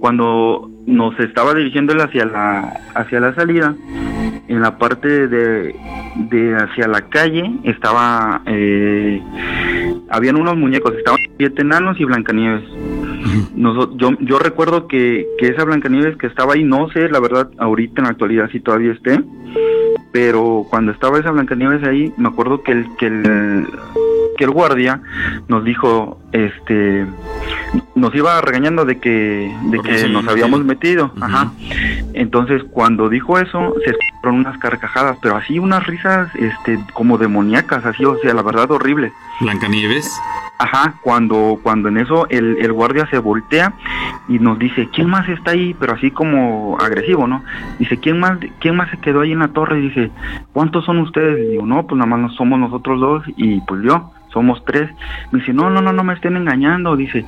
Cuando 0.00 0.70
nos 0.86 1.18
estaba 1.18 1.54
dirigiendo 1.54 1.94
hacia 2.02 2.26
la, 2.26 2.80
hacia 2.94 3.20
la 3.20 3.34
salida, 3.34 3.74
en 4.48 4.60
la 4.60 4.76
parte 4.78 5.28
de, 5.28 5.74
de 6.16 6.56
hacia 6.56 6.88
la 6.88 7.02
calle 7.08 7.50
estaba, 7.64 8.42
eh, 8.46 9.22
habían 10.10 10.36
unos 10.36 10.56
muñecos, 10.56 10.94
estaban 10.94 11.20
siete 11.38 11.62
enanos 11.62 11.98
y 11.98 12.04
Blancanieves. 12.04 12.64
yo, 13.56 14.10
yo 14.20 14.38
recuerdo 14.38 14.88
que, 14.88 15.01
que 15.38 15.48
esa 15.48 15.64
Blancanieves 15.64 16.16
que 16.16 16.26
estaba 16.26 16.54
ahí, 16.54 16.64
no 16.64 16.88
sé, 16.90 17.08
la 17.08 17.20
verdad, 17.20 17.50
ahorita 17.58 18.00
en 18.00 18.04
la 18.04 18.10
actualidad 18.10 18.50
si 18.50 18.60
todavía 18.60 18.92
esté, 18.92 19.20
pero 20.12 20.66
cuando 20.68 20.92
estaba 20.92 21.18
esa 21.18 21.30
Blancanieves 21.30 21.82
ahí, 21.84 22.12
me 22.16 22.28
acuerdo 22.28 22.62
que 22.62 22.72
el, 22.72 22.86
que 22.96 23.06
el, 23.06 23.66
que 24.36 24.44
el 24.44 24.50
guardia 24.50 25.00
nos 25.48 25.64
dijo, 25.64 26.20
este, 26.32 27.06
nos 27.94 28.14
iba 28.14 28.40
regañando 28.40 28.84
de 28.84 28.98
que, 28.98 29.54
de 29.70 29.78
que 29.80 30.08
nos 30.08 30.26
habíamos 30.28 30.64
metido, 30.64 31.12
ajá. 31.20 31.52
Entonces 32.14 32.62
cuando 32.70 33.08
dijo 33.08 33.38
eso, 33.38 33.74
se 33.84 33.94
unas 34.30 34.58
carcajadas, 34.58 35.18
pero 35.20 35.36
así 35.36 35.58
unas 35.58 35.86
risas, 35.86 36.34
este, 36.36 36.78
como 36.92 37.18
demoníacas, 37.18 37.84
así, 37.84 38.04
o 38.04 38.16
sea, 38.18 38.34
la 38.34 38.42
verdad 38.42 38.70
horrible. 38.70 39.12
Blancanieves. 39.40 40.10
Ajá, 40.58 40.94
cuando, 41.02 41.58
cuando 41.60 41.88
en 41.88 41.98
eso 41.98 42.28
el, 42.28 42.56
el, 42.58 42.72
guardia 42.72 43.08
se 43.10 43.18
voltea 43.18 43.72
y 44.28 44.38
nos 44.38 44.60
dice, 44.60 44.88
¿quién 44.92 45.10
más 45.10 45.28
está 45.28 45.50
ahí? 45.50 45.74
Pero 45.74 45.94
así 45.94 46.12
como 46.12 46.78
agresivo, 46.78 47.26
¿no? 47.26 47.42
Dice, 47.80 47.98
¿quién 47.98 48.20
más, 48.20 48.38
quién 48.60 48.76
más 48.76 48.88
se 48.90 48.98
quedó 48.98 49.22
ahí 49.22 49.32
en 49.32 49.40
la 49.40 49.48
torre? 49.48 49.80
Y 49.80 49.88
dice, 49.88 50.10
¿cuántos 50.52 50.84
son 50.84 50.98
ustedes? 50.98 51.38
Y 51.40 51.50
digo, 51.52 51.66
no, 51.66 51.84
pues 51.84 51.98
nada 51.98 52.16
más 52.16 52.32
somos 52.34 52.60
nosotros 52.60 53.00
dos 53.00 53.24
y 53.36 53.60
pues 53.62 53.82
yo 53.82 54.12
somos 54.32 54.64
tres. 54.64 54.90
Me 55.30 55.40
dice, 55.40 55.52
no, 55.52 55.70
no, 55.70 55.80
no, 55.80 55.92
no 55.92 56.04
me 56.04 56.14
estén 56.14 56.36
engañando. 56.36 56.96
Dice, 56.96 57.24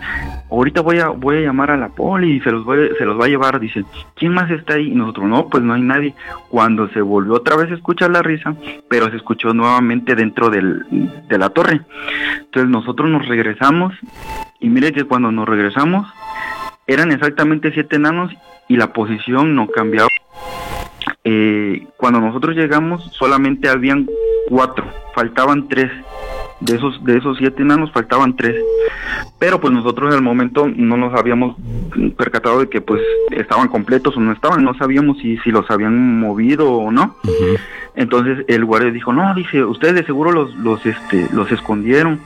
ahorita 0.50 0.80
voy 0.80 0.98
a, 0.98 1.08
voy 1.08 1.36
a 1.36 1.40
llamar 1.40 1.70
a 1.70 1.76
la 1.76 1.88
poli 1.88 2.36
y 2.36 2.40
se 2.40 2.50
los, 2.50 2.64
voy, 2.64 2.90
se 2.98 3.04
los 3.04 3.20
va 3.20 3.26
a 3.26 3.28
llevar. 3.28 3.60
Dice, 3.60 3.84
¿quién 4.14 4.32
más 4.32 4.50
está 4.50 4.74
ahí? 4.74 4.92
Y 4.92 4.94
nosotros, 4.94 5.26
no, 5.26 5.48
pues 5.48 5.62
no 5.62 5.74
hay 5.74 5.82
nadie. 5.82 6.14
Cuando 6.48 6.88
se 6.88 7.00
volvió 7.00 7.34
otra 7.34 7.56
vez 7.56 7.70
a 7.70 7.74
escuchar 7.74 8.10
la 8.10 8.22
risa, 8.22 8.54
pero 8.88 9.10
se 9.10 9.16
escuchó 9.16 9.52
nuevamente 9.52 10.14
dentro 10.14 10.50
del, 10.50 10.84
de 11.28 11.38
la 11.38 11.50
torre. 11.50 11.80
Entonces 12.38 12.70
nosotros 12.70 13.10
nos 13.10 13.26
regresamos 13.26 13.94
y 14.60 14.68
mire 14.68 14.92
que 14.92 15.04
cuando 15.04 15.30
nos 15.30 15.48
regresamos 15.48 16.06
eran 16.86 17.12
exactamente 17.12 17.72
siete 17.72 17.96
enanos 17.96 18.32
y 18.68 18.76
la 18.76 18.92
posición 18.92 19.54
no 19.54 19.68
cambiaba. 19.68 20.08
Eh, 21.26 21.86
cuando 21.96 22.20
nosotros 22.20 22.54
llegamos 22.54 23.02
solamente 23.12 23.68
habían 23.68 24.06
cuatro, 24.48 24.86
faltaban 25.14 25.68
tres. 25.68 25.90
De 26.64 26.76
esos, 26.76 27.04
de 27.04 27.18
esos 27.18 27.36
siete 27.38 27.62
enanos 27.62 27.92
faltaban 27.92 28.36
tres. 28.36 28.56
Pero 29.38 29.60
pues 29.60 29.72
nosotros 29.72 30.10
en 30.10 30.16
el 30.16 30.22
momento 30.22 30.66
no 30.66 30.96
nos 30.96 31.14
habíamos 31.14 31.56
percatado 32.16 32.60
de 32.60 32.68
que 32.68 32.80
pues 32.80 33.02
estaban 33.30 33.68
completos 33.68 34.16
o 34.16 34.20
no 34.20 34.32
estaban, 34.32 34.64
no 34.64 34.74
sabíamos 34.74 35.18
si, 35.18 35.36
si 35.38 35.50
los 35.50 35.70
habían 35.70 36.18
movido 36.18 36.72
o 36.72 36.90
no. 36.90 37.16
Entonces 37.94 38.44
el 38.48 38.64
guardia 38.64 38.90
dijo, 38.90 39.12
no, 39.12 39.34
dice, 39.34 39.64
ustedes 39.64 39.94
de 39.94 40.06
seguro 40.06 40.32
los, 40.32 40.54
los, 40.56 40.84
este, 40.86 41.28
los 41.32 41.50
escondieron. 41.52 42.20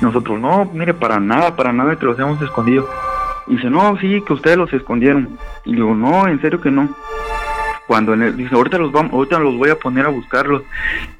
Nosotros, 0.00 0.40
no, 0.40 0.70
mire, 0.72 0.94
para 0.94 1.20
nada, 1.20 1.54
para 1.54 1.72
nada 1.72 1.96
que 1.96 2.06
los 2.06 2.18
hemos 2.18 2.40
escondido. 2.40 2.88
Y 3.46 3.56
dice, 3.56 3.68
no, 3.68 3.98
sí, 3.98 4.22
que 4.26 4.32
ustedes 4.32 4.56
los 4.56 4.72
escondieron. 4.72 5.36
Y 5.64 5.74
digo, 5.74 5.94
no, 5.94 6.26
en 6.28 6.40
serio 6.40 6.60
que 6.60 6.70
no 6.70 6.88
cuando 7.92 8.14
en 8.14 8.22
el, 8.22 8.34
dice 8.38 8.54
ahorita 8.54 8.78
los 8.78 8.90
vamos 8.90 9.12
ahorita 9.12 9.38
los 9.38 9.54
voy 9.54 9.68
a 9.68 9.78
poner 9.78 10.06
a 10.06 10.08
buscarlos 10.08 10.62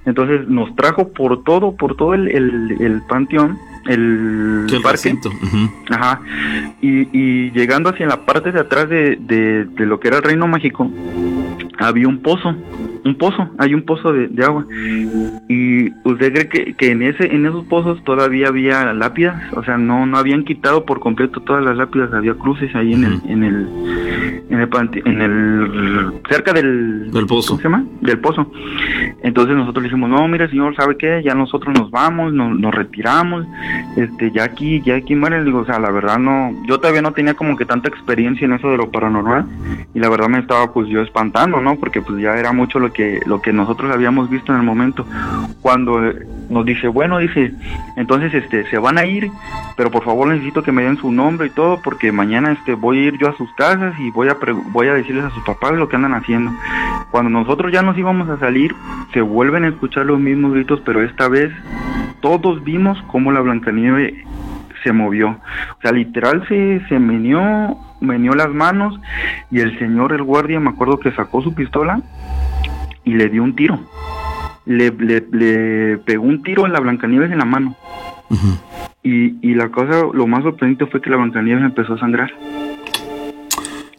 entonces 0.06 0.48
nos 0.48 0.74
trajo 0.74 1.12
por 1.12 1.44
todo 1.44 1.76
por 1.76 1.96
todo 1.96 2.14
el, 2.14 2.28
el, 2.28 2.80
el 2.80 3.02
panteón 3.02 3.58
el, 3.86 4.66
El 4.72 4.80
parque. 4.80 5.12
Ajá. 5.90 6.20
Y, 6.80 7.08
y 7.12 7.50
llegando 7.50 7.90
hacia 7.90 8.06
la 8.06 8.24
parte 8.24 8.52
de 8.52 8.60
atrás 8.60 8.88
de, 8.88 9.16
de, 9.16 9.64
de 9.64 9.86
lo 9.86 9.98
que 9.98 10.06
era 10.08 10.18
el 10.18 10.22
Reino 10.22 10.46
Mágico, 10.46 10.88
había 11.78 12.08
un 12.08 12.18
pozo, 12.22 12.54
un 13.04 13.14
pozo, 13.16 13.50
hay 13.58 13.74
un 13.74 13.82
pozo 13.82 14.12
de, 14.12 14.28
de 14.28 14.44
agua. 14.44 14.66
Y 15.48 15.90
usted 16.04 16.32
cree 16.32 16.48
que, 16.48 16.74
que 16.74 16.90
en 16.90 17.02
ese, 17.02 17.34
en 17.34 17.46
esos 17.46 17.64
pozos 17.66 18.02
todavía 18.04 18.48
había 18.48 18.92
lápidas, 18.92 19.40
o 19.54 19.64
sea, 19.64 19.78
no, 19.78 20.06
no 20.06 20.18
habían 20.18 20.44
quitado 20.44 20.84
por 20.84 21.00
completo 21.00 21.40
todas 21.40 21.64
las 21.64 21.76
lápidas, 21.76 22.12
había 22.12 22.34
cruces 22.34 22.74
ahí 22.74 22.92
en 22.92 23.04
el, 23.04 23.20
en 23.26 23.44
el, 23.44 23.68
en 24.50 24.60
el, 24.60 25.02
en 25.04 25.22
el, 25.22 26.12
cerca 26.28 26.52
del, 26.52 27.10
Del 27.10 27.26
pozo. 27.26 27.52
¿cómo 27.52 27.58
se 27.58 27.64
llama? 27.64 27.84
Del 28.00 28.18
pozo. 28.18 28.50
Entonces 29.22 29.56
nosotros 29.56 29.82
le 29.82 29.88
dijimos, 29.88 30.10
no, 30.10 30.26
mire 30.28 30.48
señor, 30.48 30.74
¿sabe 30.76 30.96
qué? 30.96 31.22
Ya 31.24 31.34
nosotros 31.34 31.74
nos 31.74 31.90
vamos, 31.90 32.32
nos, 32.32 32.58
nos 32.58 32.74
retiramos, 32.74 33.46
este, 33.96 34.30
ya 34.30 34.44
aquí, 34.44 34.82
ya 34.82 34.96
aquí 34.96 35.14
mueren, 35.14 35.44
digo, 35.44 35.60
o 35.60 35.64
sea, 35.64 35.78
la 35.78 35.90
verdad 35.90 36.18
no, 36.18 36.52
yo 36.66 36.78
todavía 36.78 37.02
no 37.02 37.12
tenía 37.12 37.34
como 37.34 37.56
que 37.56 37.64
tanta 37.64 37.88
experiencia 37.88 38.44
en 38.44 38.52
eso 38.52 38.68
de 38.70 38.76
lo 38.76 38.90
paranormal, 38.90 39.46
y 39.94 39.98
la 39.98 40.08
verdad 40.08 40.28
me 40.28 40.38
estaba 40.38 40.72
pues 40.72 40.88
yo 40.88 41.00
espantando, 41.02 41.60
¿no? 41.62 41.76
Porque 41.76 42.02
pues 42.02 42.20
ya 42.20 42.36
era 42.36 42.52
mucho 42.52 42.78
lo 42.78 42.92
que, 42.92 43.20
lo 43.26 43.40
que 43.40 43.52
nosotros 43.52 43.90
habíamos 43.92 44.28
visto 44.28 44.52
en 44.52 44.58
el 44.58 44.64
momento, 44.64 45.06
cuando 45.60 46.04
eh, 46.04 46.26
nos 46.50 46.64
dice, 46.64 46.88
bueno, 46.88 47.18
dice, 47.18 47.52
entonces 47.96 48.34
este, 48.34 48.68
se 48.68 48.78
van 48.78 48.98
a 48.98 49.06
ir, 49.06 49.30
pero 49.76 49.90
por 49.90 50.04
favor 50.04 50.28
necesito 50.28 50.62
que 50.62 50.72
me 50.72 50.82
den 50.82 50.98
su 50.98 51.10
nombre 51.10 51.46
y 51.46 51.50
todo, 51.50 51.80
porque 51.82 52.12
mañana 52.12 52.52
este, 52.52 52.74
voy 52.74 52.98
a 52.98 53.02
ir 53.04 53.18
yo 53.18 53.28
a 53.28 53.36
sus 53.36 53.52
casas 53.54 53.94
y 53.98 54.10
voy 54.10 54.28
a, 54.28 54.36
voy 54.72 54.88
a 54.88 54.94
decirles 54.94 55.24
a 55.24 55.30
sus 55.30 55.42
papás 55.44 55.72
lo 55.72 55.88
que 55.88 55.96
andan 55.96 56.14
haciendo. 56.14 56.52
Cuando 57.10 57.30
nosotros 57.30 57.72
ya 57.72 57.82
nos 57.82 57.96
íbamos 57.96 58.28
a 58.28 58.38
salir, 58.38 58.74
se 59.12 59.20
vuelven 59.20 59.64
a 59.64 59.68
escuchar 59.68 60.06
los 60.06 60.18
mismos 60.18 60.52
gritos, 60.52 60.82
pero 60.84 61.02
esta 61.02 61.28
vez 61.28 61.52
todos 62.20 62.62
vimos 62.62 63.02
cómo 63.08 63.32
la 63.32 63.40
Blancanieve 63.40 64.24
se 64.82 64.92
movió. 64.92 65.30
O 65.30 65.80
sea, 65.80 65.92
literal 65.92 66.46
se, 66.48 66.80
se 66.88 66.98
meneó, 66.98 67.78
meneó 68.00 68.34
las 68.34 68.50
manos 68.50 68.98
y 69.50 69.60
el 69.60 69.78
señor, 69.78 70.12
el 70.12 70.22
guardia, 70.22 70.60
me 70.60 70.70
acuerdo 70.70 70.98
que 70.98 71.12
sacó 71.12 71.42
su 71.42 71.54
pistola 71.54 72.00
y 73.04 73.14
le 73.14 73.28
dio 73.28 73.42
un 73.42 73.54
tiro. 73.54 73.80
Le, 74.64 74.90
le, 74.90 75.24
le 75.32 75.98
pegó 75.98 76.24
un 76.24 76.42
tiro 76.42 76.66
en 76.66 76.72
la 76.72 76.80
Blancanieves 76.80 77.30
en 77.32 77.38
la 77.38 77.44
mano. 77.44 77.76
Y, 79.02 79.36
y 79.46 79.54
la 79.54 79.68
cosa, 79.70 80.04
lo 80.12 80.26
más 80.26 80.42
sorprendente 80.42 80.86
fue 80.86 81.00
que 81.00 81.10
la 81.10 81.16
Blancanieves 81.16 81.64
empezó 81.64 81.94
a 81.94 81.98
sangrar. 81.98 82.30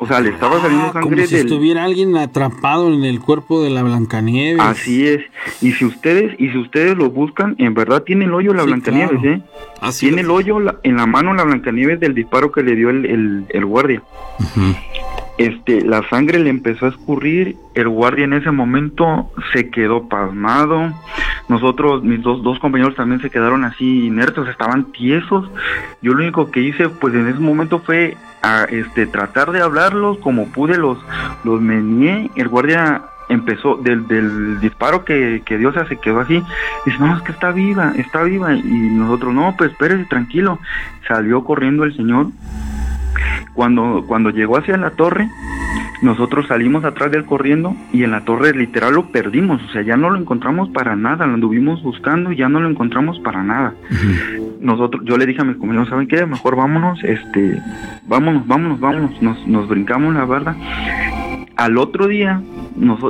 O 0.03 0.07
sea, 0.07 0.19
le 0.19 0.29
estaba 0.31 0.59
saliendo 0.59 0.87
Ah, 0.87 0.91
como 0.91 1.05
sangre 1.05 1.27
si 1.27 1.35
del... 1.37 1.45
estuviera 1.45 1.83
alguien 1.85 2.17
atrapado 2.17 2.93
en 2.93 3.05
el 3.05 3.21
cuerpo 3.21 3.63
de 3.63 3.69
la 3.69 3.83
Blancanieves. 3.83 4.59
Así 4.61 5.07
es. 5.07 5.21
Y 5.61 5.71
si 5.71 5.85
ustedes, 5.85 6.35
y 6.39 6.49
si 6.49 6.57
ustedes 6.57 6.97
lo 6.97 7.09
buscan, 7.09 7.55
en 7.57 7.73
verdad 7.73 8.03
tiene 8.03 8.25
el 8.25 8.33
hoyo 8.33 8.53
la 8.53 8.63
Sí, 8.63 8.67
Blancanieves, 8.67 9.19
claro. 9.21 9.35
¿eh? 9.37 9.41
Así 9.79 10.07
Tiene 10.07 10.21
es. 10.21 10.25
el 10.25 10.31
hoyo 10.31 10.59
la- 10.59 10.75
en 10.83 10.97
la 10.97 11.05
mano 11.05 11.33
la 11.33 11.43
Blancanieves 11.43 12.01
del 12.01 12.13
disparo 12.15 12.51
que 12.51 12.63
le 12.63 12.75
dio 12.75 12.89
el, 12.89 13.05
el, 13.05 13.45
el 13.47 13.65
guardia. 13.65 14.01
Ujú. 14.39 14.75
Este, 15.37 15.81
la 15.81 16.07
sangre 16.09 16.37
le 16.37 16.51
empezó 16.51 16.85
a 16.85 16.89
escurrir, 16.89 17.57
el 17.73 17.89
guardia 17.89 18.25
en 18.25 18.33
ese 18.33 18.51
momento 18.51 19.31
se 19.51 19.71
quedó 19.71 20.07
pasmado, 20.07 20.93
nosotros, 21.49 22.03
mis 22.03 22.21
dos, 22.21 22.43
dos 22.43 22.59
compañeros 22.59 22.95
también 22.95 23.19
se 23.19 23.31
quedaron 23.31 23.63
así 23.63 24.05
inertes, 24.05 24.47
estaban 24.47 24.91
tiesos, 24.91 25.49
yo 26.03 26.13
lo 26.13 26.21
único 26.21 26.51
que 26.51 26.59
hice 26.59 26.87
pues 26.87 27.15
en 27.15 27.27
ese 27.27 27.39
momento 27.39 27.79
fue 27.79 28.15
a, 28.43 28.65
este, 28.65 29.07
tratar 29.07 29.51
de 29.51 29.61
hablarlos 29.61 30.19
como 30.19 30.49
pude, 30.49 30.77
los, 30.77 30.99
los 31.43 31.59
meneé, 31.59 32.29
el 32.35 32.47
guardia 32.47 33.01
empezó 33.29 33.77
del, 33.77 34.07
del 34.07 34.59
disparo 34.59 35.03
que, 35.03 35.41
que 35.45 35.57
dio, 35.57 35.69
o 35.69 35.85
se 35.85 35.97
quedó 35.97 36.19
así, 36.19 36.43
dice, 36.85 36.97
no, 36.99 37.17
es 37.17 37.23
que 37.23 37.31
está 37.31 37.51
viva, 37.51 37.93
está 37.95 38.21
viva, 38.21 38.53
y 38.53 38.61
nosotros, 38.61 39.33
no, 39.33 39.55
pues 39.57 39.71
espérese, 39.71 40.05
tranquilo, 40.05 40.59
salió 41.07 41.43
corriendo 41.43 41.83
el 41.85 41.95
señor, 41.95 42.27
cuando, 43.53 44.03
cuando 44.07 44.29
llegó 44.29 44.57
hacia 44.57 44.77
la 44.77 44.91
torre, 44.91 45.29
nosotros 46.01 46.47
salimos 46.47 46.83
atrás 46.83 47.11
del 47.11 47.25
corriendo 47.25 47.75
y 47.93 48.03
en 48.03 48.11
la 48.11 48.25
torre 48.25 48.53
literal 48.53 48.93
lo 48.93 49.07
perdimos, 49.07 49.61
o 49.63 49.69
sea, 49.71 49.81
ya 49.83 49.95
no 49.95 50.09
lo 50.09 50.19
encontramos 50.19 50.69
para 50.69 50.95
nada, 50.95 51.25
lo 51.25 51.35
anduvimos 51.35 51.81
buscando 51.81 52.31
y 52.31 52.37
ya 52.37 52.49
no 52.49 52.59
lo 52.59 52.69
encontramos 52.69 53.19
para 53.19 53.41
nada. 53.41 53.73
Nosotros, 54.59 55.03
yo 55.05 55.17
le 55.17 55.25
dije 55.25 55.41
a 55.41 55.45
mis 55.45 55.57
compañeros, 55.57 55.89
¿saben 55.89 56.07
qué? 56.07 56.25
Mejor 56.25 56.55
vámonos, 56.55 57.03
este, 57.03 57.61
vámonos, 58.05 58.45
vámonos, 58.47 58.79
vámonos, 58.79 59.21
nos, 59.21 59.47
nos 59.47 59.67
brincamos 59.67 60.13
la 60.13 60.25
verdad. 60.25 60.55
Al 61.55 61.77
otro 61.77 62.07
día, 62.07 62.41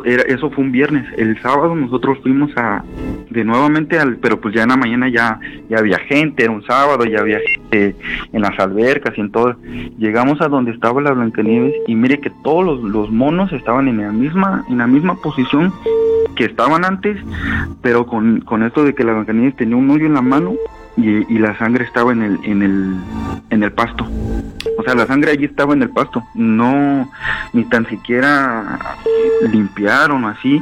era, 0.05 0.23
eso 0.23 0.49
fue 0.51 0.63
un 0.65 0.71
viernes, 0.71 1.05
el 1.17 1.41
sábado 1.41 1.75
nosotros 1.75 2.19
fuimos 2.21 2.51
a, 2.57 2.83
de 3.29 3.43
nuevamente 3.45 3.97
al, 3.97 4.17
pero 4.17 4.39
pues 4.41 4.53
ya 4.53 4.63
en 4.63 4.69
la 4.69 4.77
mañana 4.77 5.07
ya, 5.07 5.39
ya 5.69 5.77
había 5.77 5.97
gente, 5.99 6.43
era 6.43 6.51
un 6.51 6.63
sábado, 6.65 7.05
ya 7.05 7.21
había 7.21 7.39
gente 7.39 7.95
en 8.33 8.41
las 8.41 8.57
albercas 8.59 9.17
y 9.17 9.21
en 9.21 9.31
todo. 9.31 9.55
Llegamos 9.97 10.41
a 10.41 10.49
donde 10.49 10.71
estaba 10.71 11.01
la 11.01 11.11
Blancanieves 11.11 11.73
y 11.87 11.95
mire 11.95 12.19
que 12.19 12.31
todos 12.43 12.65
los, 12.65 12.83
los 12.83 13.09
monos 13.11 13.51
estaban 13.53 13.87
en 13.87 14.01
la 14.01 14.11
misma, 14.11 14.65
en 14.69 14.79
la 14.79 14.87
misma 14.87 15.15
posición 15.15 15.71
que 16.35 16.45
estaban 16.45 16.83
antes, 16.83 17.17
pero 17.81 18.05
con, 18.05 18.41
con 18.41 18.63
esto 18.63 18.83
de 18.83 18.93
que 18.93 19.03
la 19.03 19.13
Blancanieves 19.13 19.55
tenía 19.55 19.77
un 19.77 19.89
hoyo 19.89 20.05
en 20.05 20.15
la 20.15 20.21
mano 20.21 20.53
y, 20.97 21.33
y 21.33 21.39
la 21.39 21.57
sangre 21.57 21.85
estaba 21.85 22.11
en 22.11 22.21
el, 22.23 22.39
en 22.43 22.61
el, 22.61 22.95
en 23.49 23.63
el 23.63 23.71
pasto. 23.71 24.07
O 24.77 24.83
sea, 24.83 24.95
la 24.95 25.05
sangre 25.05 25.31
allí 25.31 25.45
estaba 25.45 25.73
en 25.73 25.81
el 25.81 25.89
pasto, 25.89 26.23
no, 26.33 27.09
ni 27.53 27.63
tan 27.65 27.87
siquiera 27.87 28.79
limpiaron 29.51 30.25
así. 30.25 30.61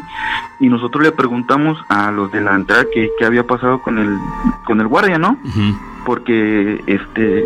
Y 0.59 0.69
nosotros 0.69 1.03
le 1.03 1.11
preguntamos 1.11 1.77
a 1.89 2.11
los 2.11 2.31
de 2.31 2.41
la 2.41 2.55
entrada 2.55 2.85
que 2.93 3.09
qué 3.17 3.25
había 3.25 3.45
pasado 3.45 3.81
con 3.81 3.97
el, 3.97 4.17
con 4.65 4.79
el 4.79 4.87
guardia, 4.87 5.17
¿no? 5.17 5.37
Porque 6.05 6.81
este 6.87 7.45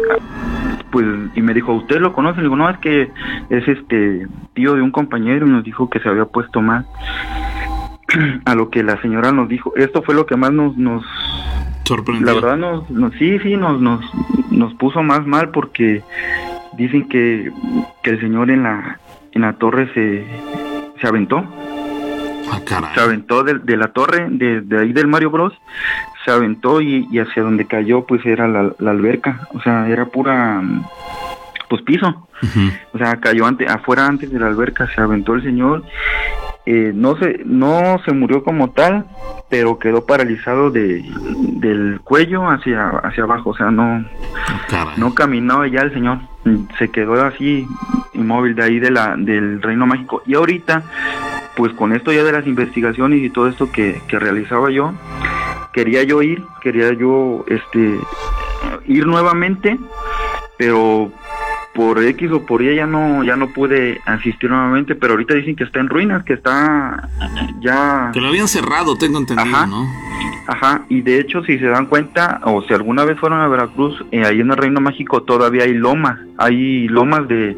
pues 0.91 1.05
y 1.35 1.41
me 1.41 1.53
dijo 1.53 1.73
usted 1.73 1.99
lo 1.99 2.13
conoce 2.13 2.37
le 2.37 2.43
digo 2.43 2.55
no 2.55 2.69
es 2.69 2.77
que 2.77 3.11
es 3.49 3.67
este 3.67 4.27
tío 4.53 4.75
de 4.75 4.81
un 4.81 4.91
compañero 4.91 5.45
y 5.45 5.49
nos 5.49 5.63
dijo 5.63 5.89
que 5.89 5.99
se 5.99 6.07
había 6.07 6.23
puesto 6.23 6.61
mal 6.61 6.85
a 8.45 8.55
lo 8.55 8.69
que 8.69 8.83
la 8.83 9.01
señora 9.01 9.31
nos 9.31 9.49
dijo. 9.49 9.73
Esto 9.75 10.01
fue 10.03 10.15
lo 10.15 10.25
que 10.25 10.35
más 10.35 10.51
nos 10.51 10.77
nos 10.77 11.03
Sorprendió. 11.85 12.25
la 12.25 12.33
verdad 12.33 12.57
nos, 12.57 12.89
nos 12.89 13.13
sí 13.15 13.37
sí 13.39 13.55
nos 13.55 13.79
nos 13.79 14.01
nos 14.51 14.73
puso 14.75 15.03
más 15.03 15.25
mal 15.27 15.49
porque 15.49 16.03
dicen 16.77 17.07
que 17.07 17.51
que 18.03 18.09
el 18.09 18.19
señor 18.19 18.49
en 18.49 18.63
la 18.63 18.99
en 19.33 19.41
la 19.41 19.53
torre 19.53 19.91
se 19.93 20.25
se 20.99 21.07
aventó. 21.07 21.43
Ah, 22.51 22.91
se 22.93 23.01
aventó 23.01 23.43
de, 23.43 23.55
de 23.55 23.75
la 23.75 23.87
torre, 23.87 24.27
de, 24.29 24.61
de 24.61 24.79
ahí 24.79 24.93
del 24.93 25.07
Mario 25.07 25.31
Bros, 25.31 25.53
se 26.23 26.31
aventó 26.31 26.79
y, 26.79 27.07
y 27.11 27.17
hacia 27.19 27.41
donde 27.41 27.65
cayó 27.65 28.05
pues 28.05 28.23
era 28.23 28.47
la, 28.47 28.71
la 28.77 28.91
alberca, 28.91 29.47
o 29.53 29.61
sea, 29.61 29.89
era 29.89 30.05
pura, 30.05 30.61
pues 31.67 31.81
piso, 31.81 32.27
o 32.93 32.97
sea, 32.99 33.19
cayó 33.19 33.47
ante, 33.47 33.67
afuera 33.67 34.05
antes 34.05 34.31
de 34.31 34.39
la 34.39 34.45
alberca, 34.45 34.87
se 34.93 35.01
aventó 35.01 35.33
el 35.33 35.41
señor, 35.41 35.83
eh, 36.65 36.91
no 36.95 37.15
se, 37.17 37.41
no 37.45 37.99
se 38.05 38.11
murió 38.13 38.43
como 38.43 38.71
tal, 38.71 39.05
pero 39.49 39.77
quedó 39.79 40.05
paralizado 40.05 40.71
de, 40.71 41.03
del 41.59 41.99
cuello 42.03 42.49
hacia, 42.49 42.89
hacia 42.89 43.23
abajo, 43.23 43.51
o 43.51 43.55
sea, 43.55 43.69
no, 43.71 44.03
Ah, 44.47 44.61
caray. 44.69 44.93
no 44.97 45.13
caminaba 45.13 45.67
ya 45.67 45.81
el 45.81 45.93
señor, 45.93 46.19
se 46.79 46.89
quedó 46.89 47.23
así 47.23 47.67
inmóvil 48.13 48.55
de 48.55 48.63
ahí 48.63 48.79
de 48.79 48.91
la, 48.91 49.15
del 49.17 49.61
Reino 49.61 49.85
Mágico. 49.85 50.21
Y 50.25 50.35
ahorita, 50.35 50.83
pues 51.55 51.71
con 51.73 51.93
esto 51.93 52.11
ya 52.11 52.23
de 52.23 52.31
las 52.31 52.47
investigaciones 52.47 53.19
y 53.21 53.29
todo 53.29 53.47
esto 53.47 53.71
que, 53.71 54.01
que 54.07 54.17
realizaba 54.19 54.71
yo, 54.71 54.93
quería 55.73 56.03
yo 56.03 56.21
ir, 56.21 56.43
quería 56.61 56.93
yo 56.93 57.43
este 57.47 57.99
ir 58.87 59.05
nuevamente, 59.05 59.77
pero 60.57 61.11
por 61.75 62.01
X 62.01 62.31
o 62.31 62.45
por 62.45 62.61
Y 62.61 62.75
ya 62.75 62.87
no 62.87 63.23
ya 63.23 63.35
no 63.35 63.49
pude 63.49 63.99
asistir 64.05 64.49
nuevamente, 64.49 64.95
pero 64.95 65.13
ahorita 65.13 65.33
dicen 65.35 65.55
que 65.57 65.65
está 65.65 65.79
en 65.81 65.89
ruinas, 65.89 66.23
que 66.23 66.33
está 66.33 67.09
ya 67.61 68.09
que 68.13 68.21
lo 68.21 68.29
habían 68.29 68.47
cerrado, 68.47 68.95
tengo 68.97 69.19
entendido, 69.19 69.55
Ajá. 69.55 69.67
¿no? 69.67 69.85
Ajá, 70.47 70.85
y 70.89 71.01
de 71.01 71.19
hecho 71.19 71.43
si 71.43 71.57
se 71.57 71.65
dan 71.65 71.87
cuenta 71.87 72.39
o 72.43 72.61
si 72.61 72.73
alguna 72.73 73.03
vez 73.03 73.19
fueron 73.19 73.41
a 73.41 73.47
Veracruz, 73.47 74.03
eh, 74.11 74.23
ahí 74.23 74.39
en 74.41 74.51
el 74.51 74.57
Reino 74.57 74.79
Mágico 74.79 75.23
todavía 75.23 75.63
hay 75.63 75.73
lomas, 75.73 76.19
hay 76.37 76.87
lomas 76.87 77.27
de, 77.27 77.57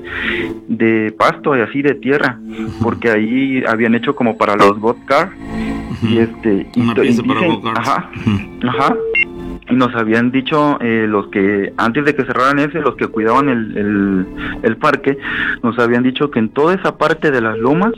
de 0.68 1.12
pasto 1.18 1.56
y 1.56 1.62
así 1.62 1.82
de 1.82 1.96
tierra, 1.96 2.40
porque 2.82 3.12
ahí 3.12 3.64
habían 3.68 3.94
hecho 3.94 4.16
como 4.16 4.38
para 4.38 4.56
los 4.56 4.80
vodka 4.80 5.32
y 6.02 6.20
este 6.20 6.68
y 6.76 6.80
Una 6.82 6.94
to- 6.96 7.04
y 7.04 7.08
pieza 7.08 7.24
para 7.24 7.80
ajá, 7.80 8.10
ajá, 8.68 8.96
nos 9.72 9.94
habían 9.96 10.32
dicho 10.32 10.78
eh, 10.82 11.06
los 11.08 11.28
que 11.28 11.74
antes 11.78 12.06
de 12.06 12.16
que 12.16 12.24
cerraran 12.26 12.60
ese, 12.60 12.80
los 12.80 12.96
que 12.96 13.08
cuidaban 13.08 13.50
el, 13.50 13.78
el, 13.78 14.26
el 14.64 14.78
parque, 14.78 15.18
nos 15.64 15.78
habían 15.80 16.04
dicho 16.04 16.32
que 16.32 16.40
en 16.40 16.50
toda 16.50 16.74
esa 16.76 16.98
parte 16.98 17.32
de 17.32 17.42
las 17.42 17.58
lomas 17.58 17.92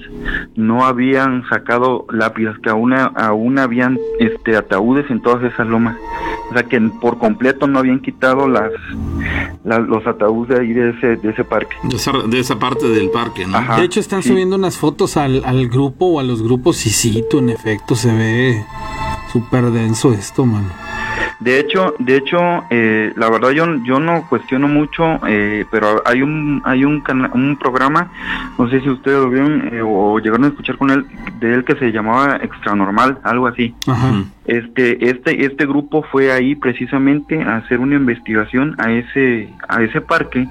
no 0.56 0.86
habían 0.86 1.48
sacado 1.50 2.06
lápidas, 2.12 2.58
que 2.60 2.70
aún, 2.70 2.94
aún 2.94 3.60
habían 3.60 3.98
este 4.20 4.56
ataúdes 4.58 5.10
en 5.12 5.22
todas 5.22 5.44
esas 5.44 5.68
lomas. 5.68 5.96
O 6.50 6.54
sea 6.54 6.64
que 6.64 6.80
por 7.02 7.20
completo 7.20 7.68
no 7.68 7.80
habían 7.80 8.00
quitado 8.00 8.48
las, 8.48 8.72
la- 9.64 9.80
los 9.80 10.06
ataúdes 10.08 10.50
de 10.58 10.62
ahí 10.64 10.74
de 10.74 10.90
ese, 10.90 11.16
de 11.18 11.30
ese 11.30 11.44
parque. 11.44 11.76
De 11.84 11.96
esa, 11.98 12.12
de 12.28 12.40
esa 12.40 12.58
parte 12.58 12.88
del 12.90 13.12
parque, 13.12 13.46
¿no? 13.46 13.58
Ajá. 13.58 13.78
De 13.78 13.84
hecho, 13.86 14.00
están 14.00 14.24
sí. 14.24 14.30
subiendo 14.30 14.56
unas 14.56 14.78
fotos 14.78 15.18
al, 15.18 15.44
al 15.46 15.68
grupo 15.70 16.06
o 16.08 16.20
a 16.20 16.24
los 16.24 16.42
grupos 16.42 16.86
y 16.88 16.90
sí, 16.90 17.24
tú, 17.30 17.38
en 17.40 17.50
efecto, 17.50 17.94
se 17.96 18.12
ve 18.12 18.64
súper 19.32 19.66
denso 19.66 20.12
esto, 20.14 20.46
mano. 20.46 20.70
De 21.40 21.60
hecho, 21.60 21.96
de 22.00 22.18
hecho, 22.18 22.64
eh, 22.70 23.14
la 23.16 23.30
verdad 23.30 23.52
yo, 23.52 23.66
yo 23.86 24.00
no 24.00 24.28
cuestiono 24.28 24.68
mucho, 24.68 25.20
eh, 25.26 25.66
pero 25.72 26.02
hay 26.06 26.22
un 26.22 26.62
hay 26.66 26.84
un 26.84 27.02
un 27.34 27.58
programa, 27.58 28.12
no 28.58 28.70
sé 28.70 28.82
si 28.82 28.90
ustedes 28.90 29.20
lo 29.20 29.30
vieron 29.30 29.70
eh, 29.74 29.82
o 29.82 30.20
llegaron 30.20 30.46
a 30.46 30.48
escuchar 30.50 30.78
con 30.78 30.92
él 30.92 31.06
de 31.40 31.54
él 31.54 31.64
que 31.64 31.76
se 31.76 31.92
llamaba 31.92 32.38
Extra 32.42 32.76
Normal, 32.76 33.20
algo 33.24 33.48
así. 33.48 33.74
Ajá. 33.88 34.24
Este 34.46 35.10
este 35.10 35.46
este 35.46 35.66
grupo 35.66 36.04
fue 36.04 36.32
ahí 36.32 36.56
precisamente 36.56 37.42
a 37.42 37.58
hacer 37.58 37.80
una 37.80 37.96
investigación 37.96 38.76
a 38.80 38.92
ese 38.92 39.50
a 39.68 39.82
ese 39.84 40.02
parque 40.02 40.48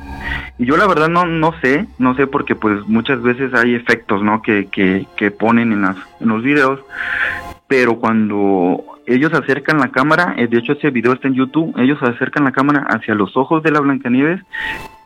y 0.56 0.64
yo 0.64 0.76
la 0.76 0.86
verdad 0.86 1.08
no 1.08 1.26
no 1.26 1.52
sé 1.60 1.86
no 1.98 2.14
sé 2.14 2.26
porque 2.28 2.54
pues 2.54 2.86
muchas 2.86 3.20
veces 3.22 3.52
hay 3.54 3.74
efectos 3.74 4.22
no 4.22 4.40
que 4.40 4.68
que, 4.70 5.06
que 5.16 5.30
ponen 5.32 5.72
en 5.72 5.82
las 5.82 5.96
en 6.20 6.28
los 6.28 6.42
videos 6.44 6.80
pero 7.66 7.96
cuando 7.96 8.84
ellos 9.08 9.32
acercan 9.32 9.78
la 9.78 9.90
cámara, 9.90 10.34
eh, 10.36 10.46
de 10.46 10.58
hecho 10.58 10.72
ese 10.72 10.90
video 10.90 11.12
está 11.12 11.28
en 11.28 11.34
YouTube, 11.34 11.74
ellos 11.78 11.98
acercan 12.02 12.44
la 12.44 12.52
cámara 12.52 12.86
hacia 12.88 13.14
los 13.14 13.36
ojos 13.36 13.62
de 13.62 13.70
la 13.70 13.80
Blancanieves, 13.80 14.40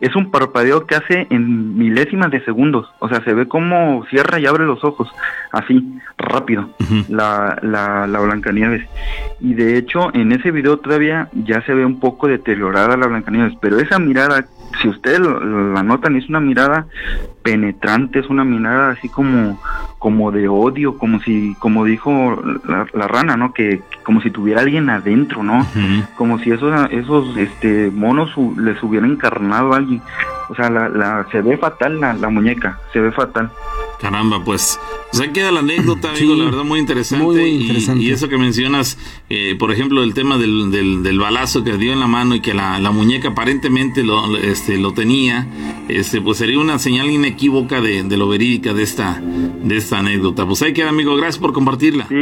es 0.03 0.17
un 0.17 0.33
parpadeo 0.33 0.85
que 0.85 0.97
hace 0.97 1.29
en 1.31 1.79
milésimas 1.79 2.29
de 2.33 2.45
segundos, 2.45 2.93
o 2.99 3.09
sea, 3.09 3.23
se 3.23 3.33
ve 3.35 3.47
como 3.47 4.05
cierra 4.11 4.41
y 4.41 4.47
abre 4.47 4.67
los 4.67 4.83
ojos, 4.83 5.09
así, 5.53 5.95
rápido, 6.19 6.69
Ujú. 6.81 7.05
la, 7.09 7.57
la, 7.63 8.09
la 8.09 8.21
Blancanieves. 8.21 8.85
Y 9.41 9.55
de 9.55 9.79
hecho, 9.79 10.13
en 10.13 10.33
ese 10.33 10.51
video 10.51 10.79
todavía 10.79 11.29
ya 11.33 11.63
se 11.63 11.73
ve 11.73 11.87
un 11.87 12.01
poco 12.01 12.27
deteriorada 12.27 12.97
la 12.97 13.07
Blancanieves, 13.07 13.55
pero 13.61 13.79
esa 13.79 14.01
mirada, 14.01 14.45
si 14.83 14.89
ustedes 14.89 15.21
la 15.21 15.85
notan, 15.85 16.17
es 16.17 16.29
una 16.29 16.41
mirada 16.41 16.87
penetrante, 17.45 18.19
es 18.19 18.29
una 18.29 18.45
mirada 18.45 18.91
así 18.91 19.09
como 19.09 19.61
como 19.99 20.33
de 20.33 20.49
odio, 20.49 20.99
como 20.99 21.21
si, 21.21 21.55
como 21.61 21.85
dijo 21.85 22.43
la, 22.67 22.87
la 22.93 23.07
rana, 23.07 23.37
¿no? 23.37 23.55
Que 23.55 23.83
como 24.03 24.21
si 24.21 24.33
tuviera 24.33 24.61
alguien 24.63 24.91
adentro, 24.91 25.45
¿no? 25.45 25.65
Como 26.17 26.41
si 26.41 26.51
esos, 26.51 26.91
esos 26.91 27.37
este, 27.37 27.89
monos 27.93 28.33
les 28.57 28.83
hubiera 28.83 29.07
encarnado 29.07 29.73
a 29.73 29.77
alguien. 29.77 29.92
O 30.49 30.55
sea, 30.55 30.71
la, 30.71 30.89
la, 30.89 31.27
se 31.31 31.41
ve 31.41 31.57
fatal 31.57 32.01
la, 32.01 32.15
la 32.15 32.29
muñeca, 32.29 32.79
se 32.93 33.01
ve 33.01 33.11
fatal. 33.11 33.51
Caramba, 34.03 34.45
pues, 34.45 34.79
pues 35.11 35.23
ahí 35.23 35.31
queda 35.33 35.53
la 35.53 35.61
anécdota, 35.61 36.11
Sí, 36.15 36.25
amigo, 36.25 36.37
la 36.37 36.45
verdad 36.51 36.65
muy 36.65 36.81
interesante. 36.81 37.25
muy, 37.25 37.37
muy 37.37 37.49
y- 37.51 37.61
interesante. 37.63 38.03
Y, 38.05 38.11
eso 38.11 38.29
que 38.29 38.37
mencionas, 38.37 38.99
eh, 39.31 39.55
por 39.59 39.73
ejemplo, 39.73 40.03
el 40.03 40.13
tema 40.13 40.37
del, 40.39 40.71
del, 40.73 41.03
del 41.05 41.19
balazo 41.19 41.63
que 41.65 41.77
dio 41.79 41.93
en 41.93 42.01
la 42.01 42.09
mano 42.09 42.35
y 42.35 42.41
que 42.41 42.53
la, 42.53 42.79
la 42.81 42.91
muñeca 42.91 43.29
aparentemente 43.29 44.03
lo, 44.03 44.37
este, 44.37 44.77
lo 44.79 44.93
tenía, 44.93 45.47
este, 45.89 46.21
pues 46.21 46.39
sería 46.39 46.59
una 46.59 46.79
señal 46.79 47.09
inequívoca 47.11 47.81
de, 47.81 48.03
de 48.03 48.17
lo 48.17 48.29
verídica 48.29 48.75
de 48.75 48.83
esta, 48.83 49.23
de 49.23 49.77
esta 49.77 50.01
anécdota. 50.01 50.45
Pues 50.47 50.61
ahí 50.63 50.73
queda, 50.73 50.89
amigo, 50.91 51.15
gracias 51.17 51.39
por 51.39 51.53
compartirla. 51.53 52.07
Sí, 52.09 52.15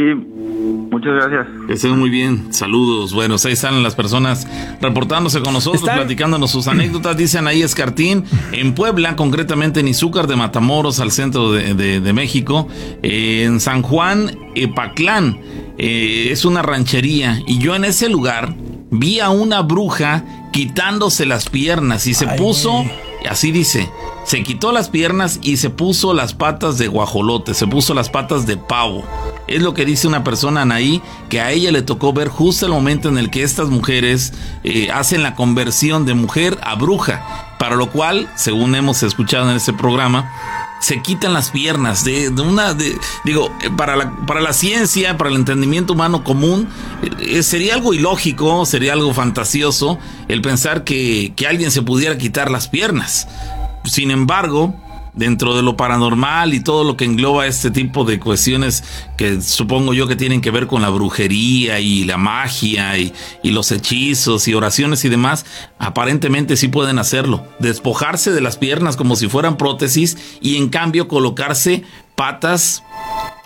muchas 0.91 1.13
gracias. 1.15 1.47
Que 1.67 1.73
estén 1.73 1.97
muy 1.97 2.09
bien. 2.09 2.53
Saludos. 2.53 3.13
Bueno, 3.13 3.35
ahí 3.43 3.51
están 3.53 3.81
las 3.81 3.95
personas 3.95 4.47
reportándose 4.81 5.41
con 5.41 5.53
nosotros, 5.53 5.81
Están- 5.83 5.97
platicándonos 5.97 6.51
sus 6.51 6.67
anécdotas. 6.67 7.17
Dicen 7.17 7.47
ahí 7.47 7.61
Escartín, 7.63 8.23
en 8.51 8.75
Puebla, 8.75 9.15
concretamente 9.15 9.79
en 9.79 9.87
Izúcar 9.87 10.27
de 10.27 10.35
Matamoros, 10.35 10.99
al 10.99 11.11
centro 11.11 11.51
de, 11.51 11.70
de- 11.73 11.99
de 11.99 12.13
México. 12.13 12.67
Eh, 13.03 13.43
en 13.45 13.59
San 13.59 13.81
Juan, 13.81 14.37
Epaclán, 14.55 15.39
eh, 15.77 16.29
es 16.31 16.45
una 16.45 16.61
ranchería. 16.61 17.41
Y 17.47 17.57
yo 17.59 17.75
en 17.75 17.85
ese 17.85 18.09
lugar 18.09 18.55
vi 18.89 19.19
a 19.19 19.29
una 19.29 19.61
bruja 19.61 20.25
quitándose 20.51 21.25
las 21.25 21.49
piernas 21.49 22.07
y 22.07 22.13
se 22.13 22.27
Ay, 22.27 22.37
puso, 22.37 22.83
así 23.29 23.51
dice, 23.51 23.89
se 24.25 24.43
quitó 24.43 24.71
las 24.73 24.89
piernas 24.89 25.39
y 25.41 25.55
se 25.57 25.69
puso 25.69 26.13
las 26.13 26.33
patas 26.33 26.77
de 26.77 26.87
guajolote, 26.87 27.53
se 27.53 27.67
puso 27.67 27.93
las 27.93 28.09
patas 28.09 28.45
de 28.45 28.57
pavo. 28.57 29.03
Es 29.47 29.61
lo 29.61 29.73
que 29.73 29.85
dice 29.85 30.07
una 30.07 30.23
persona 30.25 30.61
Anaí, 30.63 31.01
que 31.29 31.39
a 31.39 31.51
ella 31.51 31.71
le 31.71 31.81
tocó 31.81 32.11
ver 32.13 32.27
justo 32.27 32.65
el 32.65 32.73
momento 32.73 33.07
en 33.09 33.17
el 33.17 33.29
que 33.29 33.43
estas 33.43 33.69
mujeres 33.69 34.33
eh, 34.65 34.89
hacen 34.93 35.23
la 35.23 35.35
conversión 35.35 36.05
de 36.05 36.13
mujer 36.13 36.57
a 36.61 36.75
bruja, 36.75 37.55
para 37.57 37.75
lo 37.77 37.89
cual, 37.89 38.29
según 38.35 38.75
hemos 38.75 39.03
escuchado 39.03 39.49
en 39.49 39.55
este 39.55 39.71
programa, 39.73 40.60
se 40.81 41.01
quitan 41.01 41.33
las 41.33 41.51
piernas 41.51 42.03
de, 42.03 42.29
una 42.29 42.73
de, 42.73 42.97
digo 43.23 43.49
eh, 43.61 43.69
para 43.75 43.95
la, 43.95 44.11
para 44.25 44.41
la 44.41 44.51
ciencia 44.51 45.17
para 45.17 45.29
el 45.29 45.35
entendimiento 45.37 45.93
humano 45.93 46.23
común 46.23 46.67
eh, 47.01 47.37
eh, 47.37 47.43
sería 47.43 47.75
algo 47.75 47.93
ilógico 47.93 48.65
sería 48.65 48.93
algo 48.93 49.13
fantasioso 49.13 49.99
el 50.27 50.41
pensar 50.41 50.83
que, 50.83 51.33
que 51.35 51.47
alguien 51.47 51.71
se 51.71 51.81
pudiera 51.81 52.17
quitar 52.17 52.49
las 52.51 52.67
piernas. 52.67 53.27
Sin 53.83 54.11
embargo 54.11 54.75
dentro 55.13 55.55
de 55.55 55.61
lo 55.61 55.75
paranormal 55.75 56.53
y 56.53 56.61
todo 56.61 56.83
lo 56.83 56.95
que 56.95 57.05
engloba 57.05 57.45
este 57.45 57.71
tipo 57.71 58.05
de 58.05 58.19
cuestiones 58.19 58.83
que 59.17 59.41
supongo 59.41 59.93
yo 59.93 60.07
que 60.07 60.15
tienen 60.15 60.41
que 60.41 60.51
ver 60.51 60.67
con 60.67 60.81
la 60.81 60.89
brujería 60.89 61.79
y 61.79 62.05
la 62.05 62.17
magia 62.17 62.97
y, 62.97 63.13
los 63.43 63.71
hechizos 63.71 64.47
y 64.47 64.53
oraciones 64.53 65.03
y 65.03 65.09
demás, 65.09 65.45
aparentemente 65.77 66.55
sí 66.55 66.69
pueden 66.69 66.99
hacerlo. 66.99 67.45
Despojarse 67.59 68.31
de 68.31 68.39
las 68.39 68.57
piernas 68.57 68.95
como 68.95 69.17
si 69.17 69.27
fueran 69.27 69.57
prótesis 69.57 70.17
y 70.39 70.55
en 70.55 70.69
cambio 70.69 71.09
colocarse 71.09 71.83
patas 72.15 72.83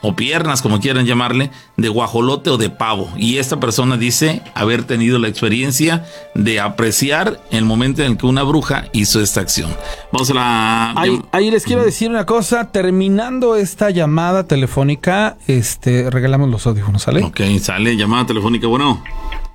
o 0.02 0.16
piernas, 0.16 0.62
como 0.62 0.80
quieran 0.80 1.06
llamarle, 1.06 1.50
de 1.78 1.90
guajolote 1.90 2.50
o 2.52 2.58
de 2.58 2.70
pavo. 2.70 3.10
Y 3.18 3.38
esta 3.38 3.60
persona 3.60 3.98
dice 3.98 4.42
haber 4.54 4.84
tenido 4.84 5.18
la 5.18 5.28
experiencia 5.28 6.06
de 6.36 6.60
apreciar 6.60 7.40
el 7.50 7.66
momento 7.66 8.04
en 8.04 8.12
el 8.12 8.18
que 8.18 8.28
una 8.28 8.44
bruja 8.44 8.86
hizo 8.94 9.20
esta 9.22 9.42
acción. 9.42 9.72
Vamos 10.12 10.30
a 10.30 10.34
la... 10.36 10.92
Ahí, 10.96 11.20
ahí 11.32 11.50
les 11.50 11.64
quiero 11.64 11.84
decir 11.84 12.10
una 12.12 12.26
cosa, 12.26 12.72
terminando 12.72 13.56
esta 13.56 13.90
llamada 13.90 14.44
telefónica, 14.46 15.38
este, 15.48 16.10
regalamos 16.12 16.50
los 16.52 16.68
audífonos, 16.68 17.02
¿sale? 17.02 17.24
Ok, 17.24 17.42
sale 17.60 17.96
llamada 17.98 18.28
telefónica. 18.28 18.68
Bueno, 18.68 19.02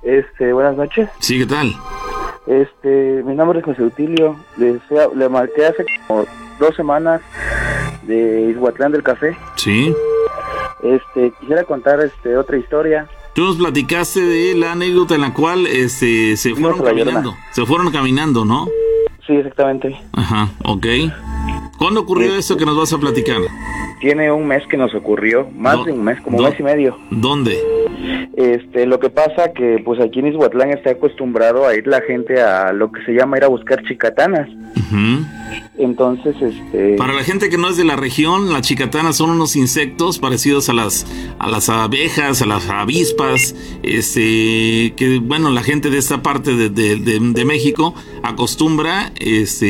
Este, 0.03 0.51
buenas 0.51 0.75
noches. 0.75 1.07
sí, 1.19 1.37
¿qué 1.39 1.45
tal? 1.45 1.73
Este, 2.47 3.23
mi 3.23 3.35
nombre 3.35 3.59
es 3.59 3.65
José 3.65 3.83
Utilio. 3.83 4.35
Le, 4.57 4.79
le 5.15 5.29
marqué 5.29 5.67
hace 5.67 5.85
como 6.07 6.25
dos 6.61 6.75
semanas 6.75 7.21
de 8.03 8.51
Ishuatlán 8.51 8.93
del 8.93 9.03
Café. 9.03 9.37
Sí. 9.55 9.93
Este, 10.81 11.33
quisiera 11.39 11.65
contar 11.65 11.99
este 11.99 12.37
otra 12.37 12.57
historia. 12.57 13.09
Tú 13.33 13.43
nos 13.43 13.57
platicaste 13.57 14.21
de 14.21 14.55
la 14.55 14.73
anécdota 14.73 15.15
en 15.15 15.21
la 15.21 15.33
cual 15.33 15.65
este, 15.67 16.37
se 16.37 16.55
fueron 16.55 16.81
caminando. 16.81 17.35
Se 17.51 17.65
fueron 17.65 17.91
caminando, 17.91 18.45
¿no? 18.45 18.67
Sí, 19.27 19.33
exactamente. 19.33 19.95
Ajá, 20.13 20.49
ok. 20.63 20.85
¿Cuándo 21.77 22.01
ocurrió 22.01 22.35
eso 22.35 22.57
que 22.57 22.65
nos 22.65 22.77
vas 22.77 22.93
a 22.93 22.97
platicar? 22.99 23.37
Tiene 23.99 24.31
un 24.31 24.47
mes 24.47 24.63
que 24.69 24.77
nos 24.77 24.93
ocurrió, 24.95 25.47
más 25.55 25.77
No, 25.77 25.83
de 25.85 25.91
un 25.91 26.03
mes, 26.03 26.19
como 26.21 26.37
un 26.39 26.43
mes 26.45 26.59
y 26.59 26.63
medio. 26.63 26.97
¿Dónde? 27.11 27.57
Este, 28.35 28.85
lo 28.87 28.99
que 28.99 29.09
pasa 29.09 29.51
que 29.53 29.81
pues 29.83 29.99
aquí 29.99 30.19
en 30.19 30.27
Ishuatlán 30.27 30.71
está 30.71 30.91
acostumbrado 30.91 31.67
a 31.67 31.75
ir 31.75 31.85
la 31.85 32.01
gente 32.01 32.41
a 32.41 32.71
lo 32.73 32.91
que 32.91 33.03
se 33.03 33.11
llama 33.13 33.37
ir 33.37 33.43
a 33.43 33.47
buscar 33.47 33.83
chicatanas. 33.83 34.47
Ujú. 34.49 35.25
Entonces, 35.77 36.35
este, 36.41 36.95
Para 36.97 37.13
la 37.13 37.23
gente 37.23 37.49
que 37.49 37.57
no 37.57 37.69
es 37.69 37.77
de 37.77 37.83
la 37.83 37.95
región, 37.95 38.51
las 38.53 38.61
chicatanas 38.61 39.17
son 39.17 39.31
unos 39.31 39.55
insectos 39.55 40.17
parecidos 40.19 40.69
a 40.69 40.73
las 40.73 41.05
a 41.39 41.47
las 41.49 41.69
abejas, 41.69 42.41
a 42.41 42.45
las 42.45 42.69
avispas, 42.69 43.55
este 43.83 44.93
que 44.95 45.19
bueno, 45.21 45.49
la 45.49 45.61
gente 45.63 45.89
de 45.89 45.97
esta 45.97 46.21
parte 46.21 46.55
de, 46.55 46.69
de- 46.69 46.95
de- 46.97 47.19
de 47.19 47.45
México 47.45 47.93
acostumbra 48.23 49.11
este, 49.17 49.67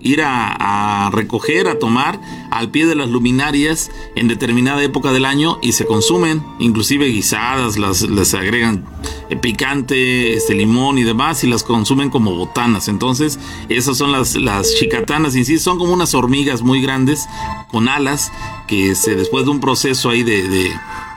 ir 0.00 0.22
a, 0.22 1.10
recoger, 1.12 1.68
a 1.68 1.78
tomar 1.78 2.20
al 2.50 2.70
pie 2.70 2.86
de 2.86 2.94
las 2.94 3.08
luminarias 3.08 3.90
en 4.16 4.28
determinada 4.28 4.82
época 4.82 5.12
del 5.12 5.24
año 5.24 5.58
y 5.62 5.72
se 5.72 5.86
consumen, 5.86 6.42
inclusive 6.58 7.06
guisadas, 7.06 7.78
las, 7.78 8.02
les 8.02 8.34
agregan 8.34 8.84
eh, 9.28 9.36
picante, 9.36 10.34
este 10.34 10.54
limón 10.54 10.98
y 10.98 11.04
demás 11.04 11.44
y 11.44 11.46
las 11.46 11.62
consumen 11.62 12.10
como 12.10 12.34
botanas. 12.34 12.88
Entonces, 12.88 13.38
esas 13.68 13.96
son 13.96 14.12
las, 14.12 14.36
las 14.36 14.74
chicatanas, 14.76 15.36
insisto, 15.36 15.70
son 15.70 15.78
como 15.78 15.92
unas 15.92 16.14
hormigas 16.14 16.62
muy 16.62 16.80
grandes 16.80 17.26
con 17.70 17.88
alas 17.88 18.32
que 18.70 18.94
se, 18.94 19.16
después 19.16 19.44
de 19.44 19.50
un 19.50 19.58
proceso 19.58 20.10
ahí 20.10 20.22
de, 20.22 20.48
de 20.48 20.66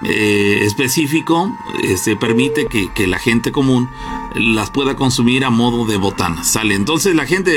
eh, 0.05 0.65
específico, 0.65 1.55
este, 1.83 2.15
permite 2.15 2.65
que, 2.65 2.91
que, 2.95 3.05
la 3.05 3.19
gente 3.19 3.51
común 3.51 3.87
las 4.35 4.71
pueda 4.71 4.95
consumir 4.95 5.45
a 5.45 5.51
modo 5.51 5.85
de 5.85 5.97
botanas. 5.97 6.47
Sale. 6.47 6.73
Entonces 6.73 7.13
la 7.15 7.25
gente 7.25 7.51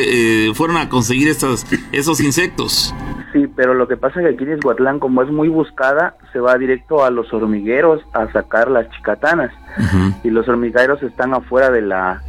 eh, 0.48 0.54
fueron 0.54 0.76
a 0.76 0.90
conseguir 0.90 1.28
estas, 1.28 1.66
esos 1.92 2.20
insectos. 2.20 2.94
Sí, 3.32 3.46
pero 3.56 3.72
lo 3.72 3.88
que 3.88 3.96
pasa 3.96 4.20
es 4.20 4.26
que 4.26 4.34
aquí 4.34 4.44
en 4.44 4.52
Esguatlán, 4.58 4.98
como 4.98 5.22
es 5.22 5.30
muy 5.30 5.48
buscada, 5.48 6.16
se 6.32 6.40
va 6.40 6.58
directo 6.58 7.02
a 7.02 7.10
los 7.10 7.32
hormigueros 7.32 8.02
a 8.12 8.30
sacar 8.32 8.70
las 8.70 8.90
chicatanas. 8.90 9.50
Uh 9.78 9.82
-huh. 9.82 10.14
Y 10.24 10.30
los 10.30 10.46
hormigueros 10.46 11.02
están 11.02 11.32
afuera 11.32 11.70
de 11.70 11.80
la 11.80 12.22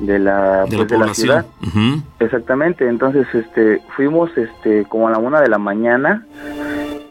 de 0.00 0.18
la, 0.18 0.64
de 0.64 0.76
pues, 0.76 0.90
la, 0.90 0.98
de 0.98 1.06
la 1.06 1.14
ciudad. 1.14 1.46
Uh 1.62 1.66
-huh. 1.66 2.02
Exactamente. 2.18 2.88
Entonces, 2.88 3.26
este, 3.34 3.82
fuimos, 3.94 4.30
este, 4.36 4.84
como 4.88 5.08
a 5.08 5.10
la 5.10 5.18
una 5.18 5.40
de 5.40 5.48
la 5.48 5.58
mañana 5.58 6.24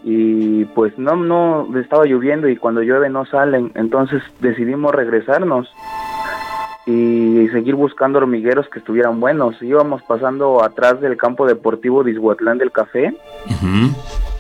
y 0.04 0.66
pues 0.66 0.98
no, 0.98 1.16
no 1.16 1.68
estaba 1.80 2.06
lloviendo 2.06 2.48
y 2.50 2.58
cuando 2.58 2.82
llueve 2.82 3.10
no 3.10 3.26
salen. 3.26 3.72
Entonces 3.76 4.22
decidimos 4.42 4.94
regresarnos 4.94 5.72
y 6.86 7.48
seguir 7.54 7.76
buscando 7.76 8.18
hormigueros 8.20 8.68
que 8.70 8.80
estuvieran 8.80 9.20
buenos. 9.22 9.62
Íbamos 9.62 10.02
pasando 10.04 10.62
atrás 10.64 11.00
del 11.00 11.16
campo 11.16 11.48
deportivo 11.48 12.04
de 12.04 12.12
Izhuatlán 12.12 12.58
del 12.58 12.72
Café 12.72 13.16
Uh 13.46 13.52
-huh. 13.66 13.96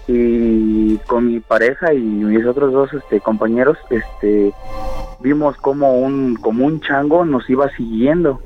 y 0.07 0.97
con 1.07 1.27
mi 1.27 1.39
pareja 1.39 1.93
y 1.93 1.99
mis 2.01 2.45
otros 2.45 2.73
dos 2.73 2.93
este, 2.93 3.21
compañeros 3.21 3.77
este, 3.89 4.51
vimos 5.21 5.55
como 5.57 5.93
un, 5.99 6.35
como 6.35 6.65
un 6.65 6.81
chango 6.81 7.23
nos 7.23 7.49
iba 7.49 7.69
siguiendo. 7.69 8.41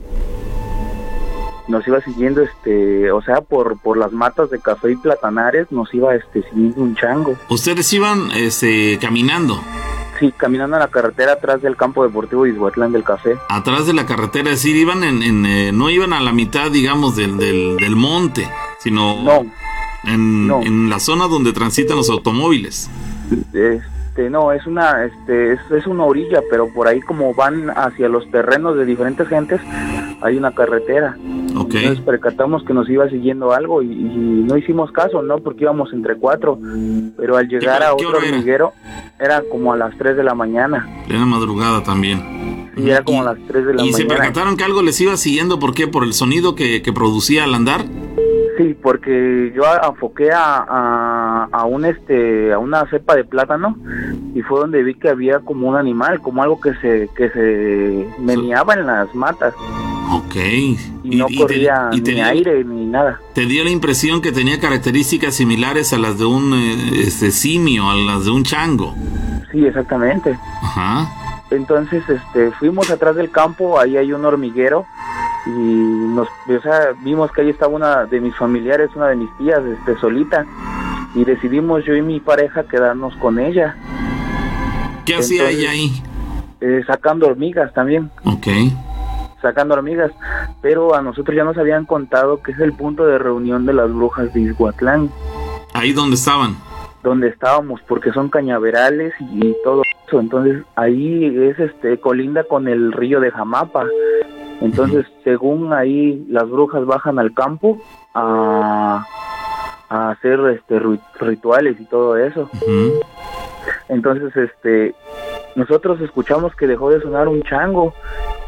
Nos 1.67 1.87
iba 1.87 1.99
siguiendo, 2.01 2.41
este, 2.41 3.11
o 3.11 3.21
sea, 3.21 3.41
por, 3.41 3.77
por 3.79 3.97
las 3.97 4.13
matas 4.13 4.49
de 4.49 4.59
café 4.59 4.91
y 4.91 4.95
platanares 4.95 5.71
nos 5.71 5.93
iba 5.93 6.15
este, 6.15 6.43
siguiendo 6.43 6.81
un 6.81 6.95
chango. 6.95 7.35
Ustedes 7.49 7.91
iban 7.93 8.31
este, 8.31 8.97
caminando. 8.99 9.61
Sí, 10.19 10.33
caminando 10.35 10.77
en 10.77 10.81
la 10.81 10.87
carretera 10.87 11.33
atrás 11.33 11.61
del 11.61 11.75
campo 11.75 12.03
deportivo 12.03 12.45
de 12.45 12.51
Izhuatlán 12.51 12.91
del 12.91 13.03
Café. 13.03 13.35
Atrás 13.49 13.85
de 13.85 13.93
la 13.93 14.05
carretera, 14.05 14.49
es 14.49 14.63
decir, 14.63 14.75
iban 14.75 15.03
en, 15.03 15.21
en 15.21 15.45
eh, 15.45 15.71
no 15.71 15.89
iban 15.91 16.13
a 16.13 16.19
la 16.21 16.31
mitad, 16.31 16.71
digamos, 16.71 17.15
del, 17.15 17.37
del, 17.37 17.77
del 17.77 17.95
monte, 17.95 18.49
sino 18.79 19.21
no, 19.21 19.45
en, 20.05 20.47
no. 20.47 20.61
en 20.63 20.89
la 20.89 20.99
zona 20.99 21.27
donde 21.27 21.53
transitan 21.53 21.97
los 21.97 22.09
automóviles. 22.09 22.89
Este, 23.31 23.83
no, 24.29 24.51
es 24.51 24.65
una, 24.65 25.05
este, 25.05 25.53
es, 25.53 25.59
es 25.71 25.87
una 25.87 26.03
orilla, 26.03 26.41
pero 26.49 26.67
por 26.73 26.87
ahí 26.87 26.99
como 27.01 27.33
van 27.33 27.69
hacia 27.69 28.09
los 28.09 28.29
terrenos 28.31 28.75
de 28.75 28.85
diferentes 28.85 29.27
gentes, 29.27 29.61
hay 30.21 30.37
una 30.37 30.53
carretera. 30.53 31.15
Okay. 31.55 31.81
Entonces 31.81 32.05
percatamos 32.05 32.63
que 32.63 32.73
nos 32.73 32.89
iba 32.89 33.09
siguiendo 33.09 33.51
algo 33.53 33.81
y, 33.81 33.91
y, 33.91 34.45
no 34.47 34.57
hicimos 34.57 34.91
caso, 34.91 35.21
¿no? 35.21 35.39
Porque 35.39 35.63
íbamos 35.63 35.91
entre 35.93 36.15
cuatro. 36.15 36.59
Pero 37.17 37.37
al 37.37 37.47
llegar 37.47 37.83
a 37.83 37.93
otro 37.93 38.17
hormiguero, 38.17 38.73
era? 39.19 39.37
era? 39.37 39.43
como 39.49 39.73
a 39.73 39.77
las 39.77 39.97
3 39.97 40.17
de 40.17 40.23
la 40.23 40.35
mañana. 40.35 40.87
Plena 41.07 41.25
madrugada 41.25 41.83
también. 41.83 42.71
Sí, 42.75 42.89
era 42.89 43.03
como 43.03 43.21
a 43.21 43.33
las 43.33 43.37
3 43.47 43.65
de 43.65 43.73
la 43.73 43.81
¿Y 43.81 43.85
mañana. 43.85 43.89
¿Y 43.89 43.93
se 43.93 44.05
percataron 44.05 44.57
que 44.57 44.63
algo 44.63 44.81
les 44.81 44.99
iba 45.01 45.17
siguiendo? 45.17 45.59
¿Por 45.59 45.73
qué? 45.73 45.87
¿Por 45.87 46.03
el 46.03 46.13
sonido 46.13 46.55
que, 46.55 46.81
que 46.81 46.93
producía 46.93 47.43
al 47.43 47.53
andar? 47.53 47.85
Sí, 48.57 48.75
porque 48.81 49.53
yo 49.55 49.63
enfoqué 49.87 50.31
a, 50.31 50.65
a, 50.67 51.47
a, 51.51 51.65
un 51.65 51.85
este 51.85 52.51
a 52.51 52.59
una 52.59 52.89
cepa 52.89 53.15
de 53.15 53.23
plátano 53.23 53.77
y 54.33 54.41
fue 54.41 54.61
donde 54.61 54.83
vi 54.83 54.95
que 54.95 55.09
había 55.09 55.39
como 55.39 55.69
un 55.69 55.75
animal, 55.75 56.19
como 56.21 56.41
algo 56.41 56.59
que 56.59 56.73
se 56.75 57.09
que 57.15 57.29
se 57.29 58.07
meneaba 58.19 58.73
en 58.73 58.87
las 58.87 59.13
matas. 59.13 59.53
Ok. 60.11 60.35
Y, 61.03 61.15
no 61.15 61.27
y 61.29 61.37
corría 61.37 61.89
te, 61.91 61.97
y 61.97 62.01
ni 62.01 62.21
aire 62.21 62.63
ni 62.63 62.85
nada. 62.85 63.19
¿Te 63.33 63.45
dio 63.45 63.63
la 63.63 63.69
impresión 63.69 64.21
que 64.21 64.31
tenía 64.31 64.59
características 64.59 65.35
similares 65.35 65.93
a 65.93 65.97
las 65.97 66.17
de 66.17 66.25
un 66.25 66.53
este, 66.95 67.31
simio, 67.31 67.89
a 67.89 67.95
las 67.95 68.25
de 68.25 68.31
un 68.31 68.43
chango? 68.43 68.95
Sí, 69.51 69.65
exactamente. 69.65 70.37
Ajá. 70.61 71.26
Entonces, 71.49 72.03
este, 72.09 72.51
fuimos 72.51 72.89
atrás 72.91 73.15
del 73.15 73.31
campo, 73.31 73.79
ahí 73.79 73.97
hay 73.97 74.11
un 74.11 74.25
hormiguero 74.25 74.85
y 75.45 75.49
nos, 75.49 76.27
o 76.27 76.61
sea, 76.61 76.93
vimos 77.03 77.31
que 77.31 77.41
ahí 77.41 77.49
estaba 77.49 77.73
una 77.73 78.05
de 78.05 78.19
mis 78.19 78.35
familiares, 78.35 78.89
una 78.95 79.07
de 79.07 79.15
mis 79.15 79.37
tías, 79.37 79.61
este, 79.63 79.97
solita 79.99 80.45
y 81.15 81.23
decidimos 81.23 81.85
yo 81.85 81.95
y 81.95 82.01
mi 82.01 82.19
pareja 82.19 82.63
quedarnos 82.63 83.15
con 83.17 83.39
ella. 83.39 83.75
¿Qué 85.05 85.15
hacía 85.15 85.49
ella 85.49 85.71
ahí? 85.71 86.03
Eh, 86.59 86.83
sacando 86.85 87.27
hormigas 87.27 87.73
también. 87.73 88.11
Ok 88.25 88.47
sacando 89.41 89.75
hormigas, 89.75 90.11
pero 90.61 90.95
a 90.95 91.01
nosotros 91.01 91.35
ya 91.35 91.43
nos 91.43 91.57
habían 91.57 91.85
contado 91.85 92.41
que 92.41 92.51
es 92.51 92.59
el 92.59 92.73
punto 92.73 93.05
de 93.05 93.17
reunión 93.17 93.65
de 93.65 93.73
las 93.73 93.91
brujas 93.91 94.33
de 94.33 94.41
Izhuatlán. 94.41 95.09
¿Ahí 95.73 95.93
donde 95.93 96.15
estaban? 96.15 96.57
Donde 97.07 97.29
estábamos, 97.29 97.79
porque 97.87 98.11
son 98.11 98.29
cañaverales 98.29 99.13
y, 99.19 99.47
y 99.47 99.55
todo 99.63 99.81
eso, 100.07 100.19
entonces 100.19 100.63
ahí 100.75 101.25
es 101.25 101.57
este 101.57 101.99
colinda 101.99 102.43
con 102.43 102.67
el 102.67 102.91
río 102.91 103.21
de 103.21 103.31
Jamapa. 103.31 103.85
Entonces, 104.59 105.05
uh 105.07 105.09
-huh. 105.09 105.23
según 105.23 105.71
ahí 105.71 106.25
las 106.29 106.49
brujas 106.49 106.85
bajan 106.85 107.17
al 107.17 107.33
campo 107.33 107.77
a, 108.13 109.05
a 109.89 110.09
hacer 110.09 110.39
este 110.49 110.81
rituales 111.19 111.79
y 111.79 111.85
todo 111.85 112.17
eso. 112.17 112.49
Uh 112.53 112.69
-huh. 112.69 112.99
Entonces, 113.87 114.35
este 114.35 114.93
nosotros 115.55 116.01
escuchamos 116.01 116.53
que 116.55 116.67
dejó 116.67 116.89
de 116.91 117.01
sonar 117.01 117.27
un 117.29 117.41
chango 117.43 117.93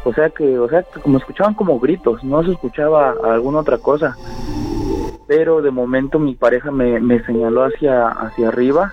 o 0.04 0.12
sea 0.14 0.30
que, 0.30 0.58
o 0.58 0.68
sea, 0.68 0.82
como 1.02 1.18
escuchaban 1.18 1.54
como 1.54 1.78
gritos, 1.78 2.24
no 2.24 2.42
se 2.42 2.52
escuchaba 2.52 3.14
alguna 3.22 3.58
otra 3.58 3.78
cosa. 3.78 4.16
Pero 5.30 5.62
de 5.62 5.70
momento 5.70 6.18
mi 6.18 6.34
pareja 6.34 6.72
me, 6.72 6.98
me 6.98 7.24
señaló 7.24 7.62
hacia, 7.62 8.08
hacia 8.08 8.48
arriba 8.48 8.92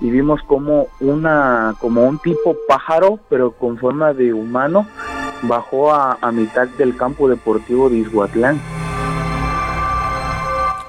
y 0.00 0.10
vimos 0.10 0.40
como 0.48 0.88
una, 0.98 1.76
como 1.78 2.02
un 2.02 2.18
tipo 2.18 2.56
pájaro, 2.66 3.20
pero 3.30 3.52
con 3.52 3.78
forma 3.78 4.12
de 4.12 4.32
humano, 4.32 4.88
bajó 5.42 5.94
a, 5.94 6.18
a 6.20 6.32
mitad 6.32 6.66
del 6.66 6.96
campo 6.96 7.28
deportivo 7.28 7.88
de 7.88 7.98
Izhuatlán. 7.98 8.60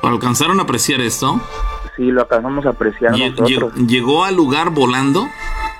¿Alcanzaron 0.02 0.60
a 0.60 0.64
apreciar 0.64 1.00
esto? 1.02 1.40
Sí, 1.96 2.06
lo 2.06 2.22
alcanzamos 2.22 2.66
a 2.66 2.70
apreciar 2.70 3.12
nosotros. 3.12 3.76
¿Llegó 3.76 4.24
al 4.24 4.36
lugar 4.36 4.72
volando? 4.72 5.28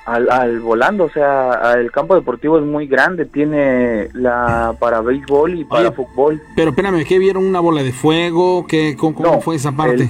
Al, 0.08 0.30
al, 0.32 0.60
volando, 0.62 1.04
o 1.04 1.10
sea, 1.10 1.74
el 1.78 1.92
campo 1.92 2.16
deportivo 2.16 2.58
es 2.58 2.66
muy 2.66 2.88
grande, 2.88 3.26
tiene 3.26 4.08
la 4.14 4.74
para 4.80 5.02
béisbol 5.02 5.60
y 5.60 5.66
para 5.66 5.90
Oye, 5.90 5.92
fútbol. 5.92 6.42
Pero 6.56 6.70
espérame, 6.70 7.04
¿qué 7.04 7.20
vieron? 7.20 7.46
¿Una 7.46 7.60
bola 7.60 7.84
de 7.84 7.92
fuego? 7.92 8.66
¿Qué, 8.68 8.96
¿Cómo, 8.98 9.16
cómo 9.16 9.34
no, 9.34 9.42
fue 9.42 9.58
esa 9.58 9.74
parte? 9.74 10.10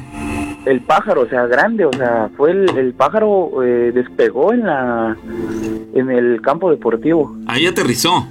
El, 0.65 0.71
el, 0.71 0.81
pájaro, 0.81 1.21
o 1.21 1.27
sea, 1.27 1.47
grande, 1.47 1.83
o 1.85 1.91
sea, 1.93 2.29
fue 2.37 2.51
el, 2.51 2.77
el 2.77 2.93
pájaro 2.93 3.63
eh, 3.63 3.91
despegó 3.91 4.53
en 4.53 4.67
la 4.67 5.17
en 5.95 6.11
el 6.11 6.41
campo 6.43 6.69
deportivo. 6.69 7.35
Ahí 7.47 7.65
aterrizó. 7.65 8.23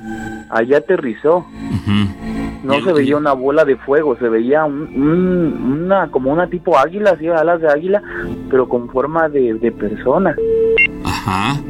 Ahí 0.50 0.72
aterrizó. 0.72 1.38
Uh 1.38 1.90
-huh. 1.90 2.08
No 2.62 2.80
se 2.84 2.92
veía 2.92 3.16
una 3.16 3.32
bola 3.32 3.64
de 3.64 3.76
fuego, 3.76 4.16
se 4.16 4.28
veía 4.28 4.64
un, 4.64 4.82
un, 4.82 5.82
una 5.84 6.08
como 6.12 6.32
una 6.32 6.46
tipo 6.48 6.78
águila, 6.78 7.10
así 7.10 7.28
alas 7.28 7.60
de 7.60 7.68
águila, 7.68 8.02
pero 8.50 8.68
con 8.68 8.88
forma 8.88 9.28
de, 9.28 9.54
de 9.54 9.72
persona. 9.72 10.34
Ajá. 11.26 11.60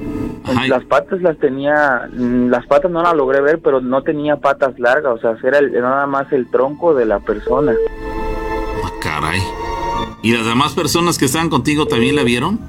Ajá. 0.44 0.68
Las 0.68 0.84
patas 0.84 1.20
las 1.22 1.38
tenía, 1.38 2.08
las 2.12 2.66
patas 2.66 2.90
no 2.90 3.02
las 3.02 3.14
logré 3.14 3.40
ver, 3.40 3.60
pero 3.60 3.80
no 3.80 4.02
tenía 4.02 4.36
patas 4.36 4.78
largas, 4.78 5.14
o 5.14 5.18
sea, 5.18 5.36
era, 5.42 5.58
el, 5.58 5.74
era 5.74 5.88
nada 5.88 6.06
más 6.06 6.30
el 6.32 6.48
tronco 6.50 6.94
de 6.94 7.06
la 7.06 7.18
persona. 7.20 7.74
Ah, 8.84 8.90
caray. 9.00 9.40
¿Y 10.22 10.32
las 10.32 10.44
demás 10.44 10.74
personas 10.74 11.18
que 11.18 11.24
estaban 11.24 11.48
contigo 11.48 11.86
también 11.86 12.16
la 12.16 12.22
vieron? 12.22 12.60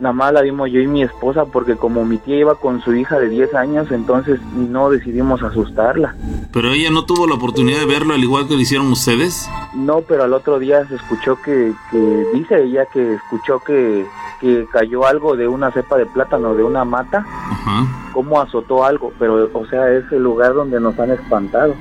Nada 0.00 0.12
más 0.12 0.32
la 0.32 0.42
vimos 0.42 0.70
yo 0.72 0.80
y 0.80 0.88
mi 0.88 1.02
esposa 1.02 1.44
porque 1.44 1.76
como 1.76 2.04
mi 2.04 2.18
tía 2.18 2.36
iba 2.36 2.56
con 2.56 2.80
su 2.80 2.94
hija 2.94 3.18
de 3.20 3.28
10 3.28 3.54
años, 3.54 3.92
entonces 3.92 4.40
no 4.54 4.90
decidimos 4.90 5.42
asustarla. 5.42 6.16
¿Pero 6.52 6.72
ella 6.72 6.90
no 6.90 7.04
tuvo 7.04 7.26
la 7.28 7.34
oportunidad 7.34 7.78
de 7.78 7.86
verlo 7.86 8.14
al 8.14 8.22
igual 8.22 8.48
que 8.48 8.54
lo 8.54 8.60
hicieron 8.60 8.90
ustedes? 8.90 9.48
No, 9.74 10.00
pero 10.00 10.24
al 10.24 10.32
otro 10.32 10.58
día 10.58 10.84
se 10.88 10.96
escuchó 10.96 11.36
que, 11.42 11.72
que 11.92 12.24
dice 12.34 12.64
ella 12.64 12.86
que 12.86 13.14
escuchó 13.14 13.60
que, 13.60 14.04
que 14.40 14.66
cayó 14.72 15.06
algo 15.06 15.36
de 15.36 15.46
una 15.46 15.70
cepa 15.70 15.96
de 15.96 16.06
plátano, 16.06 16.54
de 16.54 16.64
una 16.64 16.84
mata, 16.84 17.18
Ajá. 17.26 17.86
como 18.12 18.40
azotó 18.40 18.84
algo, 18.84 19.12
pero 19.18 19.48
o 19.52 19.66
sea, 19.66 19.90
es 19.92 20.10
el 20.10 20.22
lugar 20.22 20.54
donde 20.54 20.80
nos 20.80 20.98
han 20.98 21.10
espantado. 21.10 21.74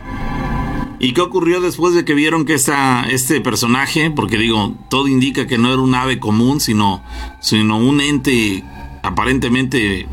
¿Y 1.04 1.12
qué 1.12 1.20
ocurrió 1.20 1.60
después 1.60 1.94
de 1.94 2.06
que 2.06 2.14
vieron 2.14 2.46
que 2.46 2.54
esta, 2.54 3.04
este 3.10 3.42
personaje, 3.42 4.10
porque 4.10 4.38
digo, 4.38 4.74
todo 4.90 5.10
indica 5.10 5.46
que 5.48 5.58
no 5.58 5.68
era 5.68 5.82
un 5.82 5.94
ave 5.94 6.18
común, 6.18 6.62
sino, 6.62 7.04
sino 7.42 7.78
un 7.78 8.00
ente 8.00 8.64
aparentemente 9.02 10.08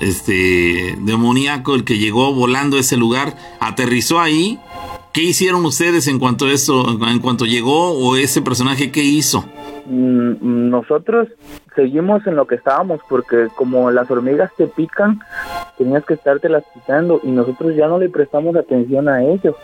este 0.00 0.96
demoníaco 0.98 1.76
el 1.76 1.84
que 1.84 1.98
llegó 1.98 2.34
volando 2.34 2.78
a 2.78 2.80
ese 2.80 2.96
lugar, 2.96 3.36
aterrizó 3.60 4.18
ahí? 4.18 4.58
¿Qué 5.12 5.22
hicieron 5.22 5.64
ustedes 5.64 6.08
en 6.08 6.18
cuanto 6.18 6.46
a 6.46 6.50
esto, 6.50 6.84
en 7.08 7.20
cuanto 7.20 7.44
llegó 7.44 7.92
o 7.92 8.16
ese 8.16 8.42
personaje 8.42 8.90
qué 8.90 9.04
hizo? 9.04 9.44
Mm, 9.86 10.68
Nosotros 10.68 11.28
seguimos 11.76 12.26
en 12.26 12.34
lo 12.34 12.46
que 12.48 12.56
estábamos 12.56 13.00
porque 13.08 13.46
como 13.54 13.92
las 13.92 14.10
hormigas 14.10 14.50
te 14.56 14.66
pican, 14.66 15.20
tenías 15.78 16.04
que 16.04 16.14
estarte 16.14 16.48
las 16.48 16.64
quitando 16.74 17.20
y 17.22 17.30
nosotros 17.30 17.76
ya 17.76 17.86
no 17.86 18.00
le 18.00 18.08
prestamos 18.08 18.56
atención 18.56 19.08
a 19.08 19.22
ellos. 19.22 19.54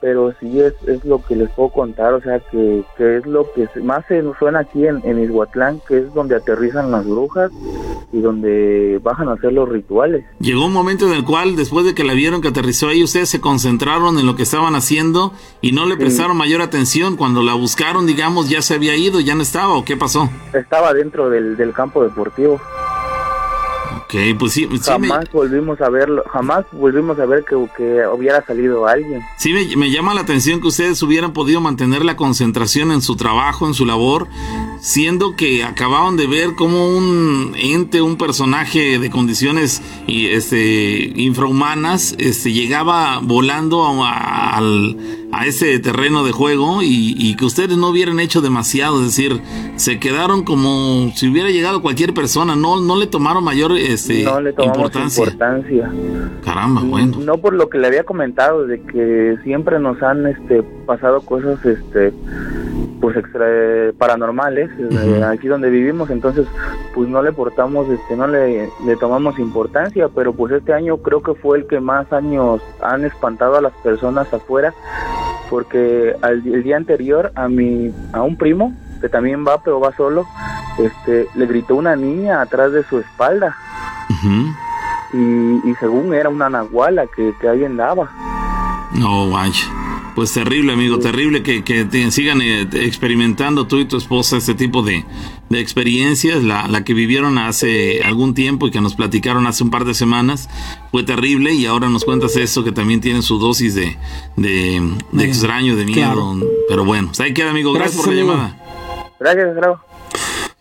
Pero 0.00 0.34
sí 0.38 0.60
es, 0.60 0.74
es 0.86 1.04
lo 1.04 1.22
que 1.24 1.34
les 1.36 1.50
puedo 1.50 1.70
contar, 1.70 2.12
o 2.12 2.20
sea, 2.20 2.38
que, 2.38 2.84
que 2.96 3.16
es 3.16 3.26
lo 3.26 3.50
que 3.52 3.66
más 3.80 4.04
se 4.06 4.22
suena 4.38 4.60
aquí 4.60 4.86
en, 4.86 5.00
en 5.04 5.22
Izhuatlán, 5.22 5.80
que 5.88 5.98
es 5.98 6.14
donde 6.14 6.36
aterrizan 6.36 6.90
las 6.90 7.06
brujas 7.06 7.50
y 8.12 8.20
donde 8.20 9.00
bajan 9.02 9.28
a 9.28 9.32
hacer 9.32 9.52
los 9.52 9.68
rituales. 9.68 10.24
Llegó 10.38 10.66
un 10.66 10.72
momento 10.72 11.06
en 11.06 11.14
el 11.14 11.24
cual, 11.24 11.56
después 11.56 11.86
de 11.86 11.94
que 11.94 12.04
la 12.04 12.12
vieron 12.12 12.40
que 12.40 12.48
aterrizó 12.48 12.88
ahí, 12.88 13.02
ustedes 13.02 13.28
se 13.28 13.40
concentraron 13.40 14.18
en 14.18 14.26
lo 14.26 14.36
que 14.36 14.42
estaban 14.42 14.74
haciendo 14.74 15.32
y 15.60 15.72
no 15.72 15.86
le 15.86 15.96
prestaron 15.96 16.36
mayor 16.36 16.60
atención. 16.60 17.16
Cuando 17.16 17.42
la 17.42 17.54
buscaron, 17.54 18.06
digamos, 18.06 18.48
ya 18.48 18.62
se 18.62 18.74
había 18.74 18.96
ido, 18.96 19.20
ya 19.20 19.34
no 19.34 19.42
estaba, 19.42 19.74
¿o 19.74 19.84
qué 19.84 19.96
pasó? 19.96 20.28
Estaba 20.52 20.92
dentro 20.92 21.30
del, 21.30 21.56
del 21.56 21.72
campo 21.72 22.02
deportivo. 22.02 22.60
Ok, 24.06 24.14
pues 24.38 24.52
sí, 24.52 24.68
sí 24.70 24.90
me, 25.00 25.08
Jamás 25.08 25.30
volvimos 25.32 25.80
a 25.80 25.90
verlo, 25.90 26.22
jamás 26.32 26.64
volvimos 26.70 27.18
a 27.18 27.26
ver 27.26 27.44
que, 27.44 27.56
que 27.76 28.06
hubiera 28.06 28.44
salido 28.46 28.86
alguien. 28.86 29.20
sí 29.36 29.52
me, 29.52 29.76
me 29.76 29.90
llama 29.90 30.14
la 30.14 30.20
atención 30.20 30.60
que 30.60 30.68
ustedes 30.68 31.02
hubieran 31.02 31.32
podido 31.32 31.60
mantener 31.60 32.04
la 32.04 32.14
concentración 32.16 32.92
en 32.92 33.02
su 33.02 33.16
trabajo, 33.16 33.66
en 33.66 33.74
su 33.74 33.84
labor, 33.84 34.28
siendo 34.80 35.34
que 35.34 35.64
acababan 35.64 36.16
de 36.16 36.28
ver 36.28 36.54
como 36.54 36.86
un 36.88 37.54
ente, 37.56 38.00
un 38.00 38.16
personaje 38.16 39.00
de 39.00 39.10
condiciones 39.10 39.82
y, 40.06 40.26
este, 40.28 41.12
infrahumanas, 41.16 42.14
este, 42.18 42.52
llegaba 42.52 43.18
volando 43.22 43.84
a, 44.04 44.56
al- 44.56 44.96
a 45.32 45.46
ese 45.46 45.78
terreno 45.78 46.24
de 46.24 46.32
juego 46.32 46.82
y, 46.82 47.14
y 47.18 47.36
que 47.36 47.44
ustedes 47.44 47.76
no 47.76 47.88
hubieran 47.88 48.20
hecho 48.20 48.40
demasiado, 48.40 49.00
es 49.00 49.16
decir, 49.16 49.40
se 49.76 49.98
quedaron 49.98 50.44
como 50.44 51.10
si 51.14 51.28
hubiera 51.28 51.50
llegado 51.50 51.82
cualquier 51.82 52.14
persona, 52.14 52.56
no, 52.56 52.80
no 52.80 52.96
le 52.96 53.06
tomaron 53.06 53.44
mayor 53.44 53.72
este, 53.72 54.24
no 54.24 54.40
le 54.40 54.52
tomamos 54.52 54.76
importancia. 54.76 55.24
importancia. 55.24 55.90
Caramba, 56.44 56.82
bueno. 56.82 57.18
No 57.18 57.38
por 57.38 57.54
lo 57.54 57.68
que 57.68 57.78
le 57.78 57.86
había 57.88 58.04
comentado 58.04 58.66
de 58.66 58.80
que 58.80 59.36
siempre 59.42 59.78
nos 59.78 60.02
han 60.02 60.26
este 60.26 60.62
pasado 60.86 61.20
cosas 61.20 61.64
este 61.64 62.12
pues 63.00 63.16
extra 63.16 63.46
paranormales 63.98 64.70
eh, 64.78 65.24
aquí 65.24 65.48
donde 65.48 65.70
vivimos, 65.70 66.10
entonces 66.10 66.46
pues 66.94 67.08
no 67.08 67.22
le 67.22 67.32
portamos 67.32 67.88
este 67.88 68.16
no 68.16 68.26
le, 68.26 68.70
le 68.84 68.96
tomamos 68.96 69.38
importancia, 69.38 70.08
pero 70.08 70.32
pues 70.32 70.52
este 70.52 70.72
año 70.72 70.98
creo 70.98 71.22
que 71.22 71.34
fue 71.34 71.58
el 71.58 71.66
que 71.66 71.80
más 71.80 72.12
años 72.12 72.60
han 72.80 73.04
espantado 73.04 73.56
a 73.56 73.60
las 73.60 73.72
personas 73.74 74.32
afuera 74.32 74.74
porque 75.50 76.14
al, 76.22 76.46
el 76.46 76.62
día 76.62 76.76
anterior 76.76 77.32
a 77.34 77.48
mi 77.48 77.92
a 78.12 78.22
un 78.22 78.36
primo 78.36 78.72
que 79.00 79.08
también 79.08 79.46
va 79.46 79.62
pero 79.62 79.78
va 79.78 79.94
solo 79.96 80.26
este 80.78 81.28
le 81.34 81.46
gritó 81.46 81.76
una 81.76 81.96
niña 81.96 82.40
atrás 82.40 82.72
de 82.72 82.82
su 82.84 82.98
espalda 82.98 83.56
y, 85.12 85.70
y 85.70 85.74
según 85.80 86.14
era 86.14 86.28
una 86.28 86.48
nahuala 86.48 87.06
que, 87.14 87.34
que 87.40 87.48
ahí 87.48 87.64
andaba. 87.64 88.10
No, 88.92 89.30
vaya. 89.30 89.85
Pues 90.16 90.32
terrible, 90.32 90.72
amigo, 90.72 90.98
terrible 90.98 91.42
que, 91.42 91.62
que 91.62 91.84
te 91.84 92.10
sigan 92.10 92.40
eh, 92.40 92.62
experimentando 92.72 93.66
tú 93.66 93.78
y 93.80 93.84
tu 93.84 93.98
esposa 93.98 94.38
este 94.38 94.54
tipo 94.54 94.80
de, 94.82 95.04
de 95.50 95.60
experiencias. 95.60 96.42
La, 96.42 96.66
la 96.68 96.84
que 96.84 96.94
vivieron 96.94 97.36
hace 97.36 98.02
algún 98.02 98.32
tiempo 98.32 98.66
y 98.66 98.70
que 98.70 98.80
nos 98.80 98.94
platicaron 98.94 99.46
hace 99.46 99.62
un 99.62 99.70
par 99.70 99.84
de 99.84 99.92
semanas 99.92 100.48
fue 100.90 101.02
terrible 101.04 101.52
y 101.52 101.66
ahora 101.66 101.90
nos 101.90 102.04
cuentas 102.06 102.34
eso 102.36 102.64
que 102.64 102.72
también 102.72 103.02
tiene 103.02 103.20
su 103.20 103.38
dosis 103.38 103.74
de, 103.74 103.98
de, 104.38 104.90
de 105.12 105.24
extraño, 105.24 105.76
de 105.76 105.84
miedo. 105.84 106.14
Claro. 106.14 106.40
Pero 106.66 106.84
bueno, 106.86 107.08
pues 107.08 107.20
ahí 107.20 107.34
queda, 107.34 107.50
amigo. 107.50 107.74
Gracias, 107.74 108.02
Gracias, 108.02 108.06
por 108.06 108.14
la 108.14 108.20
amigo. 108.22 108.36
llamada. 108.36 109.14
Gracias, 109.20 109.54
Grau. 109.54 109.76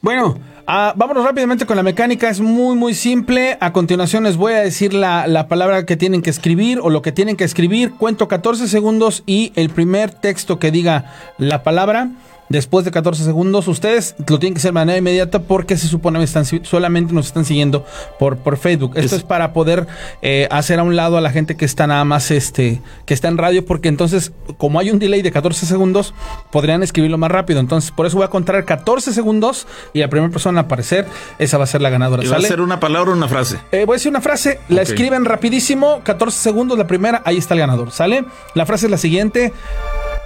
Bueno, 0.01 0.37
ah, 0.67 0.93
vámonos 0.95 1.23
rápidamente 1.23 1.65
con 1.65 1.77
la 1.77 1.83
mecánica. 1.83 2.29
Es 2.29 2.39
muy, 2.39 2.75
muy 2.75 2.93
simple. 2.93 3.57
A 3.59 3.73
continuación 3.73 4.23
les 4.23 4.37
voy 4.37 4.53
a 4.53 4.59
decir 4.59 4.93
la, 4.93 5.27
la 5.27 5.47
palabra 5.47 5.85
que 5.85 5.97
tienen 5.97 6.21
que 6.21 6.29
escribir 6.29 6.79
o 6.81 6.89
lo 6.89 7.01
que 7.01 7.11
tienen 7.11 7.37
que 7.37 7.43
escribir. 7.43 7.93
Cuento 7.93 8.27
14 8.27 8.67
segundos 8.67 9.23
y 9.25 9.51
el 9.55 9.69
primer 9.69 10.11
texto 10.11 10.59
que 10.59 10.71
diga 10.71 11.13
la 11.37 11.63
palabra. 11.63 12.09
Después 12.47 12.85
de 12.85 12.91
14 12.91 13.23
segundos, 13.23 13.67
ustedes 13.67 14.15
lo 14.27 14.37
tienen 14.37 14.53
que 14.53 14.59
hacer 14.59 14.69
de 14.69 14.73
manera 14.73 14.97
inmediata 14.99 15.39
porque 15.39 15.77
se 15.77 15.87
supone 15.87 16.19
que 16.19 16.25
están, 16.25 16.45
solamente 16.63 17.11
nos 17.13 17.25
están 17.25 17.43
siguiendo 17.43 17.85
por, 18.19 18.37
por 18.37 18.57
Facebook. 18.57 18.91
Esto 18.95 19.15
Es- 19.15 19.21
es, 19.21 19.23
para 19.23 19.51
poder 19.51 19.87
eh, 20.21 20.47
hacer 20.51 20.79
a 20.79 20.83
un 20.83 20.95
lado 20.95 21.17
a 21.17 21.21
la 21.21 21.31
gente 21.31 21.55
que 21.57 21.65
está 21.65 21.87
nada 21.87 22.05
más, 22.05 22.29
este, 22.29 22.81
que 23.05 23.13
está 23.15 23.29
en 23.29 23.37
radio, 23.39 23.65
porque 23.65 23.89
entonces, 23.89 24.31
como 24.57 24.79
hay 24.79 24.91
un 24.91 24.99
delay 24.99 25.23
de 25.23 25.31
14 25.31 25.65
segundos, 25.65 26.13
podrían 26.51 26.83
escribirlo 26.83 27.17
más 27.17 27.31
rápido. 27.31 27.59
Entonces, 27.59 27.89
por 27.91 28.05
eso 28.05 28.17
voy 28.17 28.25
a 28.25 28.29
contar 28.29 28.63
14 28.63 29.11
segundos 29.13 29.67
y 29.93 29.99
la 29.99 30.07
primera 30.09 30.31
persona 30.31 30.59
a 30.59 30.63
aparecer, 30.63 31.07
esa 31.39 31.57
va 31.57 31.63
a 31.63 31.67
ser 31.67 31.81
la 31.81 31.89
ganadora. 31.89 32.23
¿Y 32.23 32.27
va 32.27 32.37
a 32.37 32.41
ser 32.41 32.61
una 32.61 32.79
palabra 32.79 33.11
o 33.11 33.15
una 33.15 33.27
frase? 33.27 33.57
Eh, 33.71 33.85
voy 33.85 33.95
a 33.95 33.97
decir 33.97 34.09
una 34.11 34.21
frase, 34.21 34.59
la 34.69 34.83
escriben 34.83 35.25
rapidísimo, 35.25 36.01
14 36.03 36.37
segundos 36.39 36.77
la 36.77 36.85
primera, 36.85 37.23
ahí 37.25 37.37
está 37.37 37.55
el 37.55 37.61
ganador, 37.61 37.91
¿sale? 37.91 38.23
La 38.53 38.65
frase 38.67 38.85
es 38.85 38.91
la 38.91 38.97
siguiente, 38.97 39.51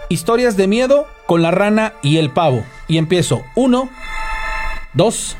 historias 0.09 0.57
de 0.57 0.67
miedo 0.67 1.07
con 1.25 1.41
la 1.41 1.51
rana 1.51 1.93
y 2.01 2.17
el 2.17 2.31
pavo. 2.31 2.63
Y 2.87 2.97
empiezo, 2.97 3.41
1, 3.55 3.89
2, 4.93 5.37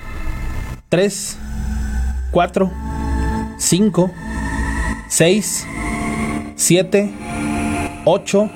3, 0.89 1.37
4, 2.31 2.71
5, 3.57 4.11
6, 5.07 5.67
7, 6.55 7.11
8, 8.05 8.49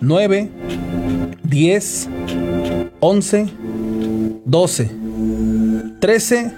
9, 0.00 0.50
10, 1.44 2.08
11, 3.00 3.46
12, 4.44 4.90
13, 6.00 6.52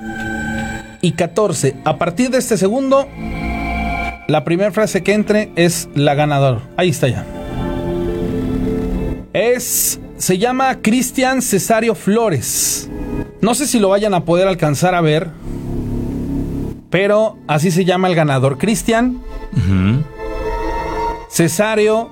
y 1.05 1.13
14. 1.13 1.77
A 1.85 1.99
partir 1.99 2.31
de 2.31 2.39
este 2.39 2.57
segundo, 2.57 3.07
la 4.27 4.43
primera 4.43 4.73
frase 4.73 5.03
que 5.03 5.13
entre 5.13 5.51
es 5.55 5.87
la 5.95 6.15
ganadora. 6.15 6.63
Ahí 6.79 6.89
está 6.89 7.09
ya. 7.09 7.27
Es. 9.35 10.01
Se 10.17 10.39
llama 10.39 10.81
Cristian 10.81 11.43
Cesario 11.43 11.95
Flores. 11.97 12.89
No 13.43 13.55
sé 13.55 13.67
si 13.67 13.79
lo 13.81 13.91
vayan 13.91 14.15
a 14.15 14.25
poder 14.25 14.49
alcanzar 14.49 14.95
a 14.95 15.03
ver. 15.03 15.29
Pero 16.89 17.37
así 17.49 17.73
se 17.73 17.85
llama 17.85 18.09
el 18.09 18.15
ganador. 18.15 18.57
Cristian 18.57 19.21
Cesario 21.29 22.09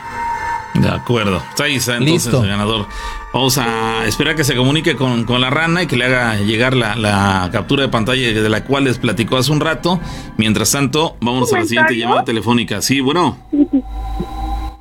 De 0.76 0.90
acuerdo. 0.90 1.38
Está 1.50 1.66
ahí 1.66 1.76
está 1.76 1.98
entonces 1.98 2.26
Listo. 2.26 2.44
el 2.44 2.50
ganador. 2.50 2.88
Vamos 3.32 3.58
a 3.60 4.06
esperar 4.06 4.36
que 4.36 4.44
se 4.44 4.56
comunique 4.56 4.96
con, 4.96 5.24
con 5.24 5.40
la 5.40 5.50
rana 5.50 5.84
y 5.84 5.88
que 5.88 5.96
le 5.96 6.06
haga 6.06 6.36
llegar 6.38 6.76
la, 6.76 6.96
la 6.96 7.50
captura 7.52 7.84
de 7.84 7.90
pantalla 7.90 8.42
de 8.42 8.50
la 8.50 8.64
cual 8.64 8.86
les 8.86 8.98
platicó 8.98 9.38
hace 9.38 9.52
un 9.52 9.60
rato. 9.60 10.00
Mientras 10.38 10.72
tanto, 10.72 11.16
vamos 11.22 11.54
a 11.54 11.60
la 11.60 11.66
siguiente 11.66 11.96
llamada 11.98 12.24
telefónica. 12.24 12.82
Sí, 12.82 13.02
bueno. 13.02 13.38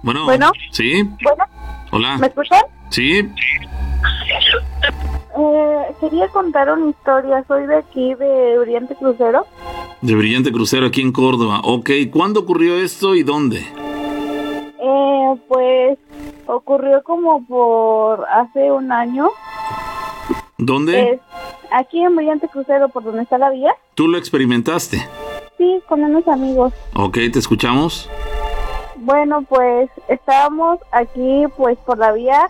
Bueno. 0.03 0.25
Bueno. 0.25 0.51
Sí. 0.71 1.03
Bueno, 1.23 1.45
Hola. 1.91 2.17
¿me 2.19 2.27
escuchan? 2.27 2.63
Sí. 2.91 3.29
Eh, 5.39 5.95
quería 6.01 6.29
contar 6.29 6.71
una 6.73 6.91
historia. 6.91 7.45
Soy 7.49 7.67
de 7.67 7.77
aquí, 7.77 8.15
de 8.15 8.59
Oriente 8.59 8.95
Crucero. 8.97 9.47
De 10.01 10.15
Brillante 10.15 10.53
Crucero 10.53 10.87
aquí 10.87 11.01
en 11.01 11.13
Córdoba. 11.13 11.61
Ok. 11.65 11.91
¿Cuándo 12.11 12.41
ocurrió 12.41 12.77
esto 12.77 13.15
y 13.15 13.23
dónde? 13.23 13.65
Eh, 14.85 15.37
pues 15.47 15.99
ocurrió 16.47 17.05
como 17.05 17.45
por 17.47 18.27
hace 18.29 18.73
un 18.73 18.91
año. 18.91 19.31
¿Dónde? 20.59 21.13
Es 21.13 21.21
aquí 21.71 22.03
en 22.03 22.17
Brillante 22.17 22.49
Crucero, 22.49 22.89
por 22.89 23.05
donde 23.05 23.23
está 23.23 23.39
la 23.39 23.51
vía. 23.51 23.75
Tú 23.95 24.09
lo 24.09 24.19
experimentaste. 24.19 25.09
Sí, 25.57 25.81
con 25.89 26.03
unos 26.03 26.27
amigos. 26.27 26.73
Ok, 26.95 27.15
te 27.33 27.39
escuchamos. 27.39 28.11
Bueno, 28.97 29.43
pues 29.43 29.89
estábamos 30.09 30.81
aquí, 30.91 31.45
pues 31.57 31.79
por 31.79 31.99
la 31.99 32.11
vía. 32.13 32.49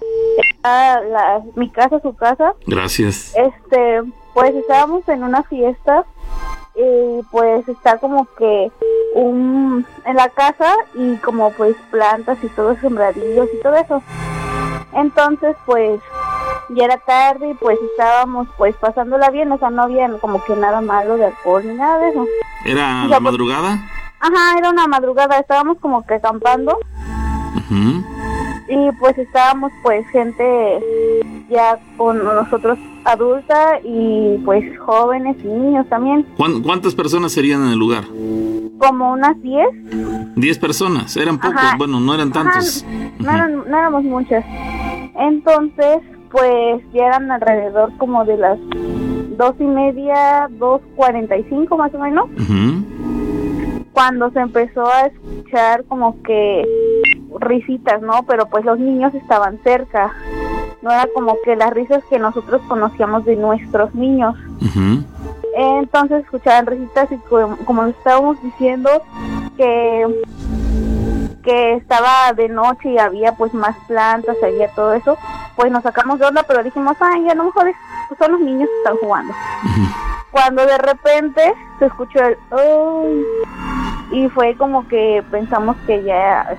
Está 0.55 1.03
la, 1.03 1.43
mi 1.55 1.69
casa, 1.71 2.01
su 2.01 2.15
casa. 2.15 2.55
Gracias. 2.67 3.35
Este, 3.37 4.03
pues 4.33 4.55
estábamos 4.55 5.07
en 5.09 5.23
una 5.23 5.43
fiesta 5.43 6.07
y 6.75 7.23
pues 7.31 7.69
está 7.69 7.99
como 7.99 8.27
que 8.37 8.71
un 9.15 9.87
en 10.07 10.17
la 10.17 10.29
casa 10.31 10.75
y 10.95 11.17
como 11.17 11.51
pues 11.53 11.77
plantas 11.91 12.39
y 12.43 12.49
todos 12.49 12.79
sembradillos 12.79 13.49
y 13.53 13.63
todo 13.63 13.75
eso. 13.77 14.03
Entonces, 14.95 15.57
pues 15.67 16.01
ya 16.71 16.85
era 16.85 16.97
tarde 16.99 17.51
y 17.51 17.55
pues 17.55 17.79
estábamos 17.91 18.49
pues 18.57 18.75
pasándola 18.77 19.31
bien, 19.31 19.51
o 19.53 19.59
sea, 19.59 19.71
no 19.71 19.83
había 19.83 20.09
como 20.21 20.43
que 20.45 20.55
nada 20.57 20.81
malo 20.81 21.17
de 21.17 21.27
alcohol 21.27 21.63
ni 21.67 21.75
nada 21.75 21.99
de 21.99 22.09
eso. 22.11 22.27
¿Era 22.65 23.05
la 23.05 23.09
pues- 23.09 23.21
madrugada? 23.23 23.79
Ajá, 24.21 24.57
era 24.59 24.71
una 24.71 24.87
madrugada, 24.87 25.39
estábamos 25.39 25.79
como 25.81 26.07
que 26.07 26.15
acampando 26.15 26.79
Ujú. 27.57 28.05
y 28.69 28.93
pues 29.01 29.19
estábamos 29.19 29.73
pues 29.83 30.07
gente 30.11 30.81
ya 31.51 31.77
con 31.97 32.23
nosotros 32.25 32.79
adulta 33.05 33.79
y 33.85 34.39
pues 34.45 34.65
jóvenes 34.81 35.37
y 35.43 35.47
niños 35.49 35.87
también, 35.89 36.27
¿Cuán- 36.37 36.63
¿Cuántas 36.63 36.95
personas 36.95 37.33
serían 37.33 37.63
en 37.65 37.69
el 37.73 37.79
lugar? 37.79 38.05
como 38.79 39.13
unas 39.13 39.41
10. 39.43 39.69
Diez 40.35 40.59
personas, 40.59 41.17
eran 41.17 41.39
pocos, 41.39 41.57
Ajá. 41.57 41.77
bueno, 41.79 42.01
no 42.01 42.15
eran 42.15 42.33
tantos. 42.33 42.85
No, 43.21 43.31
eran- 43.31 43.59
no 43.69 43.79
éramos 43.79 44.03
muchas. 44.03 44.45
Entonces, 45.17 45.99
pues 46.33 46.83
ya 46.93 47.07
eran 47.07 47.31
alrededor 47.31 47.93
como 47.99 48.25
de 48.25 48.37
las 48.39 48.59
dos 49.39 49.55
y 49.61 49.65
media, 49.65 50.49
dos 50.59 50.81
cuarenta 50.97 51.37
y 51.37 51.45
cinco 51.45 51.77
más 51.77 51.95
o 51.95 51.99
menos, 51.99 52.29
cuando 53.93 54.31
se 54.31 54.41
empezó 54.41 54.85
a 54.87 55.03
escuchar 55.07 55.85
como 55.87 56.21
que 56.23 56.67
risitas, 57.41 58.03
¿no? 58.03 58.25
Pero 58.27 58.47
pues 58.47 58.65
los 58.65 58.79
niños 58.79 59.15
estaban 59.15 59.61
cerca. 59.63 60.13
No 60.83 60.91
era 60.91 61.07
como 61.15 61.37
que 61.45 61.55
las 61.57 61.71
risas 61.71 62.03
que 62.11 62.19
nosotros 62.19 62.61
conocíamos 62.69 63.25
de 63.25 63.37
nuestros 63.37 63.95
niños. 63.95 64.35
Entonces 65.55 66.25
escuchaban 66.25 66.67
risitas 66.67 67.11
y 67.13 67.17
como, 67.19 67.57
como 67.59 67.85
estábamos 67.87 68.43
diciendo 68.43 68.91
que 69.57 70.07
que 71.45 71.75
estaba 71.75 72.33
de 72.37 72.49
noche 72.49 72.91
y 72.91 72.99
había 72.99 73.33
pues 73.35 73.53
más 73.53 73.77
plantas, 73.89 74.37
había 74.45 74.69
todo 74.77 74.93
eso, 74.95 75.19
pues 75.57 75.73
nos 75.73 75.83
sacamos 75.83 76.21
de 76.21 76.27
onda, 76.27 76.45
pero 76.45 76.63
dijimos, 76.63 76.97
ay, 77.01 77.29
a 77.29 77.35
lo 77.35 77.45
mejor 77.45 77.67
es- 77.67 77.77
pues, 78.09 78.17
son 78.19 78.31
los 78.33 78.41
niños 78.43 78.69
que 78.69 78.77
están 78.79 78.97
jugando. 78.99 79.35
Cuando 80.31 80.65
de 80.65 80.79
repente 80.79 81.53
se 81.81 81.87
escuchó 81.87 82.21
el 82.21 82.37
"Ay", 82.53 83.25
y 84.13 84.29
fue 84.29 84.55
como 84.57 84.87
que 84.87 85.25
pensamos 85.33 85.77
que 85.85 86.05
ya 86.05 86.57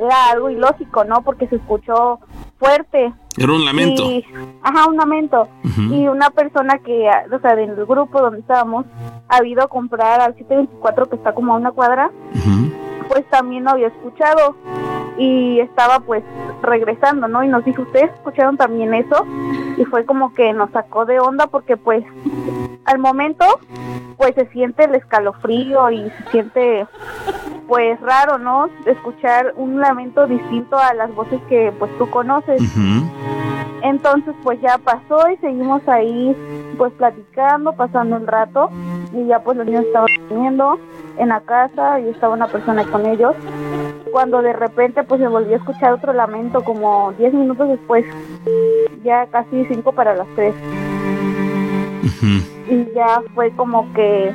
era 0.00 0.30
algo 0.32 0.48
ilógico, 0.48 1.04
¿no? 1.04 1.20
Porque 1.20 1.46
se 1.48 1.56
escuchó 1.56 2.18
fuerte. 2.64 3.12
Era 3.36 3.52
un 3.52 3.64
lamento. 3.64 4.04
Y- 4.10 4.24
ajá, 4.62 4.88
un 4.88 4.96
lamento. 4.96 5.48
Y 5.90 6.06
una 6.06 6.30
persona 6.30 6.78
que, 6.78 7.08
o 7.32 7.38
sea, 7.40 7.56
del 7.56 7.74
grupo 7.86 8.20
donde 8.20 8.40
estábamos, 8.40 8.86
ha 9.28 9.44
ido 9.44 9.62
a 9.62 9.68
comprar 9.68 10.20
al 10.20 10.34
724 10.34 11.06
que 11.08 11.16
está 11.16 11.34
como 11.34 11.54
a 11.54 11.56
una 11.56 11.72
cuadra, 11.72 12.10
pues 13.08 13.28
también 13.30 13.64
lo 13.64 13.70
había 13.70 13.88
escuchado 13.88 14.56
y 15.16 15.60
estaba 15.60 16.00
pues 16.00 16.24
regresando, 16.62 17.28
¿no? 17.28 17.44
Y 17.44 17.48
nos 17.48 17.64
dijo, 17.64 17.82
¿ustedes 17.82 18.12
escucharon 18.12 18.56
también 18.56 18.94
eso? 18.94 19.24
Y 19.76 19.84
fue 19.84 20.04
como 20.04 20.34
que 20.34 20.52
nos 20.52 20.70
sacó 20.70 21.04
de 21.04 21.20
onda 21.20 21.46
porque 21.46 21.76
pues 21.76 22.04
al 22.84 22.98
momento 22.98 23.44
pues 24.16 24.34
se 24.34 24.46
siente 24.46 24.84
el 24.84 24.94
escalofrío 24.94 25.90
y 25.90 26.10
se 26.10 26.30
siente 26.30 26.86
pues 27.66 28.00
raro, 28.00 28.38
¿no? 28.38 28.68
Escuchar 28.86 29.54
un 29.56 29.80
lamento 29.80 30.26
distinto 30.26 30.76
a 30.78 30.94
las 30.94 31.14
voces 31.14 31.40
que 31.48 31.72
pues 31.78 31.96
tú 31.98 32.08
conoces. 32.10 32.60
Entonces 33.84 34.34
pues 34.42 34.58
ya 34.62 34.78
pasó 34.78 35.28
y 35.30 35.36
seguimos 35.36 35.86
ahí 35.88 36.34
pues 36.78 36.90
platicando, 36.94 37.74
pasando 37.74 38.16
el 38.16 38.26
rato 38.26 38.70
y 39.12 39.26
ya 39.26 39.40
pues 39.40 39.58
los 39.58 39.66
niños 39.66 39.84
estaban 39.84 40.08
durmiendo 40.28 40.78
en 41.18 41.28
la 41.28 41.40
casa 41.40 42.00
y 42.00 42.08
estaba 42.08 42.32
una 42.32 42.48
persona 42.48 42.84
con 42.84 43.04
ellos. 43.04 43.36
Cuando 44.10 44.40
de 44.40 44.54
repente 44.54 45.02
pues 45.02 45.20
se 45.20 45.28
volvió 45.28 45.54
a 45.54 45.58
escuchar 45.58 45.92
otro 45.92 46.14
lamento 46.14 46.64
como 46.64 47.12
10 47.18 47.34
minutos 47.34 47.68
después, 47.68 48.06
ya 49.04 49.26
casi 49.26 49.66
5 49.66 49.92
para 49.92 50.14
las 50.14 50.28
3 50.34 50.54
Ujú. 52.04 52.72
y 52.74 52.92
ya 52.94 53.22
fue 53.34 53.50
como 53.52 53.92
que 53.92 54.32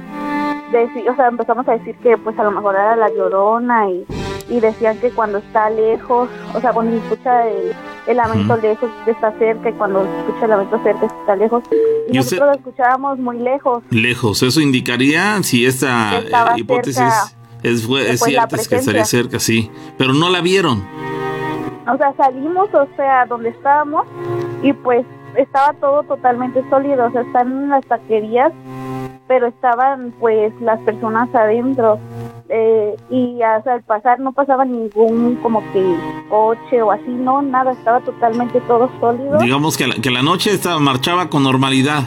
o 1.10 1.16
sea, 1.16 1.28
empezamos 1.28 1.68
a 1.68 1.72
decir 1.72 1.96
que 1.98 2.16
pues 2.18 2.38
a 2.38 2.44
lo 2.44 2.52
mejor 2.52 2.76
era 2.76 2.96
la 2.96 3.10
llorona 3.10 3.90
y, 3.90 4.06
y 4.50 4.60
decían 4.60 4.98
que 5.00 5.12
cuando 5.12 5.38
está 5.38 5.70
lejos, 5.70 6.28
o 6.54 6.60
sea, 6.62 6.72
cuando 6.74 6.92
se 6.98 6.98
escucha 7.06 7.48
el, 7.48 7.72
el 8.08 8.18
lamento 8.18 8.58
lejos 8.58 8.90
está 9.06 9.32
cerca 9.38 9.70
y 9.70 9.74
cuando 9.74 10.04
se 10.04 10.20
escucha 10.20 10.46
el 10.46 10.50
lamento 10.52 10.80
cerca 10.84 11.06
está 11.06 11.36
lejos. 11.36 11.64
Y, 12.10 12.16
¿Y 12.16 12.20
usted- 12.20 12.38
nosotros 12.40 12.48
lo 12.48 12.54
escuchábamos 12.70 13.20
muy 13.20 13.38
lejos. 13.40 13.84
Lejos, 13.92 14.42
eso 14.44 14.60
indicaría 14.62 15.42
si 15.44 15.66
esta 15.66 16.18
estaba 16.20 16.52
eh, 16.56 16.60
hipótesis 16.62 16.96
cerca, 16.96 17.32
es, 17.64 17.86
fue- 17.86 18.10
es 18.10 18.20
cierta, 18.22 18.56
es 18.56 18.68
que 18.68 18.76
estaría 18.78 19.06
cerca, 19.06 19.40
sí. 19.40 19.70
Pero 19.98 20.14
no 20.14 20.30
la 20.30 20.42
vieron. 20.42 20.84
O 21.92 21.98
sea, 21.98 22.14
salimos, 22.18 22.70
o 22.74 22.88
sea, 22.96 23.26
donde 23.26 23.50
estábamos 23.50 24.06
y 24.64 24.74
pues 24.74 25.06
estaba 25.36 25.74
todo 25.74 26.04
totalmente 26.04 26.64
sólido, 26.70 27.06
o 27.06 27.12
sea, 27.12 27.22
están 27.22 27.70
las 27.70 27.86
taquerías, 27.86 28.52
pero 29.30 29.46
estaban 29.46 30.12
pues 30.20 30.52
las 30.60 30.80
personas 30.82 31.34
adentro. 31.34 32.00
Eh, 32.52 32.96
y 33.12 33.40
al 33.44 33.84
pasar 33.84 34.20
no 34.20 34.34
pasaba 34.34 34.66
ningún 34.66 35.36
como 35.44 35.62
que 35.72 35.86
coche 36.30 36.82
o 36.82 36.92
así, 36.92 37.12
no, 37.12 37.44
nada, 37.44 37.74
estaba 37.74 38.00
totalmente 38.00 38.60
todo 38.62 38.90
sólido. 39.00 39.38
Digamos 39.38 39.78
que 39.78 39.86
la, 39.86 39.94
que 40.02 40.10
la 40.10 40.24
noche 40.24 40.52
estaba, 40.52 40.80
marchaba 40.80 41.30
con 41.30 41.44
normalidad. 41.44 42.02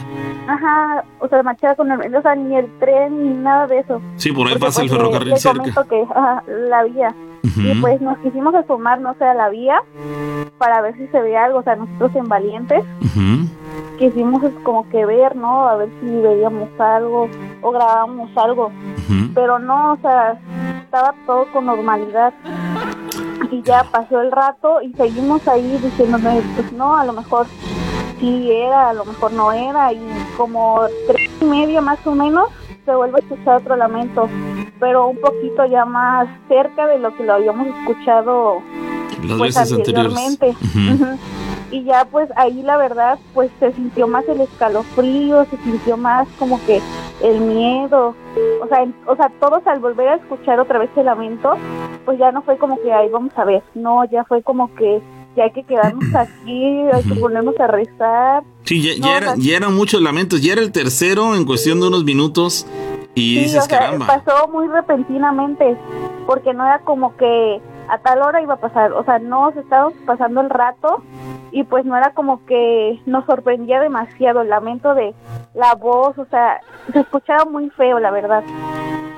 Ajá, 0.49 1.05
o 1.19 1.29
sea, 1.29 1.41
marchaba 1.43 1.75
con 1.75 1.89
el, 1.89 2.13
o 2.13 2.21
sea, 2.21 2.35
ni 2.35 2.57
el 2.57 2.69
tren 2.77 3.23
ni 3.23 3.33
nada 3.35 3.67
de 3.67 3.79
eso. 3.79 4.01
Sí, 4.17 4.33
por 4.33 4.47
ahí 4.47 4.55
Porque, 4.55 4.65
pasa 4.65 4.81
el 4.81 4.89
pues, 4.89 4.99
ferrocarril 4.99 5.29
le 5.29 5.37
cerca. 5.39 5.83
que 5.85 6.05
ajá, 6.13 6.43
la 6.45 6.83
vía. 6.83 7.15
Y 7.43 7.81
pues 7.81 7.99
nos 7.99 8.17
quisimos 8.19 8.55
asomar, 8.55 9.01
no 9.01 9.15
sé, 9.15 9.25
a 9.25 9.33
la 9.33 9.49
vía 9.49 9.81
para 10.57 10.81
ver 10.81 10.95
si 10.95 11.07
se 11.07 11.21
veía 11.21 11.43
algo. 11.45 11.59
O 11.59 11.63
sea, 11.63 11.75
nosotros 11.75 12.15
en 12.15 12.29
Valientes 12.29 12.83
Ujú. 13.01 13.47
quisimos 13.97 14.43
es 14.43 14.53
como 14.63 14.87
que 14.89 15.05
ver, 15.05 15.35
¿no? 15.35 15.67
A 15.67 15.75
ver 15.75 15.89
si 15.99 16.05
veíamos 16.05 16.69
algo 16.79 17.27
o 17.61 17.71
grabábamos 17.71 18.29
algo. 18.37 18.71
Pero 19.35 19.59
no, 19.59 19.93
o 19.93 19.97
sea, 19.97 20.39
estaba 20.83 21.13
todo 21.25 21.45
con 21.51 21.65
normalidad. 21.65 22.33
Y 23.51 23.61
ya 23.61 23.83
pasó 23.91 24.21
el 24.21 24.31
rato 24.31 24.81
y 24.81 24.93
seguimos 24.93 25.45
ahí 25.47 25.77
diciéndome, 25.83 26.41
pues 26.55 26.71
no, 26.71 26.95
a 26.95 27.05
lo 27.05 27.13
mejor 27.13 27.45
sí 28.19 28.51
era, 28.51 28.89
a 28.89 28.93
lo 28.93 29.03
mejor 29.03 29.33
no 29.33 29.51
era. 29.51 29.91
Y 29.91 29.99
como 30.37 30.79
tres 31.07 31.29
y 31.41 31.45
media 31.45 31.81
más 31.81 31.99
o 32.07 32.15
menos 32.15 32.47
se 32.85 32.95
vuelve 32.95 33.17
a 33.17 33.19
escuchar 33.19 33.57
otro 33.57 33.75
lamento, 33.75 34.27
pero 34.83 35.07
un 35.07 35.17
poquito 35.17 35.65
ya 35.65 35.85
más 35.85 36.27
cerca 36.49 36.87
de 36.87 36.99
lo 36.99 37.15
que 37.15 37.23
lo 37.23 37.35
habíamos 37.35 37.67
escuchado 37.67 38.61
Las 39.25 39.37
pues 39.37 39.55
veces 39.55 39.71
anteriores. 39.71 40.17
anteriormente. 40.17 40.47
Ujú. 41.05 41.17
Y 41.71 41.85
ya 41.85 42.03
pues 42.11 42.29
ahí 42.35 42.61
la 42.63 42.75
verdad 42.75 43.17
pues 43.33 43.49
se 43.61 43.71
sintió 43.71 44.07
más 44.09 44.25
el 44.27 44.41
escalofrío, 44.41 45.45
se 45.45 45.57
sintió 45.63 45.95
más 45.95 46.27
como 46.37 46.59
que 46.65 46.81
el 47.23 47.39
miedo. 47.39 48.13
O 48.61 48.67
sea, 48.67 48.83
en- 48.83 48.93
o 49.07 49.15
sea, 49.15 49.31
todos 49.39 49.65
al 49.67 49.79
volver 49.79 50.09
a 50.09 50.15
escuchar 50.15 50.59
otra 50.59 50.79
vez 50.79 50.89
el 50.97 51.05
lamento, 51.05 51.53
pues 52.03 52.19
ya 52.19 52.31
no 52.33 52.41
fue 52.41 52.57
como 52.57 52.77
que 52.81 52.91
ahí 52.91 53.07
vamos 53.09 53.31
a 53.37 53.45
ver, 53.45 53.63
no, 53.73 54.03
ya 54.11 54.25
fue 54.25 54.43
como 54.43 54.73
que 54.75 55.01
ya 55.37 55.45
hay 55.45 55.51
que 55.51 55.63
quedarnos 55.63 56.03
aquí, 56.15 56.63
hay 56.93 57.03
que 57.03 57.15
ponernos 57.15 57.57
a 57.59 57.67
rezar. 57.67 58.43
Sí, 58.65 58.81
ya, 58.81 58.91
ya, 59.07 59.17
era- 59.17 59.33
ya 59.37 59.55
eran 59.57 59.73
muchos 59.73 60.01
lamentos. 60.01 60.41
Ya 60.41 60.53
era 60.53 60.61
el 60.61 60.71
tercero 60.73 61.35
en 61.35 61.45
cuestión 61.45 61.79
de 61.79 61.87
unos 61.87 62.03
minutos. 62.03 62.67
Y 63.15 63.35
Sí, 63.35 63.39
dices, 63.43 63.63
o 63.63 63.65
sea, 63.67 63.79
caramba. 63.79 64.07
pasó 64.07 64.47
muy 64.47 64.67
repentinamente, 64.67 65.77
porque 66.25 66.53
no 66.53 66.65
era 66.65 66.79
como 66.79 67.15
que 67.15 67.61
a 67.89 67.97
tal 67.99 68.21
hora 68.21 68.41
iba 68.41 68.55
a 68.55 68.59
pasar, 68.59 68.91
o 68.93 69.03
sea, 69.03 69.19
no, 69.19 69.51
se 69.53 69.59
estábamos 69.59 69.93
pasando 70.05 70.41
el 70.41 70.49
rato 70.49 71.03
y 71.51 71.63
pues 71.63 71.85
no 71.85 71.95
era 71.97 72.13
como 72.13 72.43
que 72.45 72.99
nos 73.05 73.25
sorprendía 73.25 73.79
demasiado 73.81 74.41
el 74.41 74.49
lamento 74.49 74.95
de 74.95 75.13
la 75.53 75.75
voz, 75.75 76.17
o 76.17 76.25
sea, 76.31 76.61
se 76.91 77.01
escuchaba 77.01 77.45
muy 77.45 77.69
feo, 77.71 77.99
la 77.99 78.09
verdad. 78.09 78.43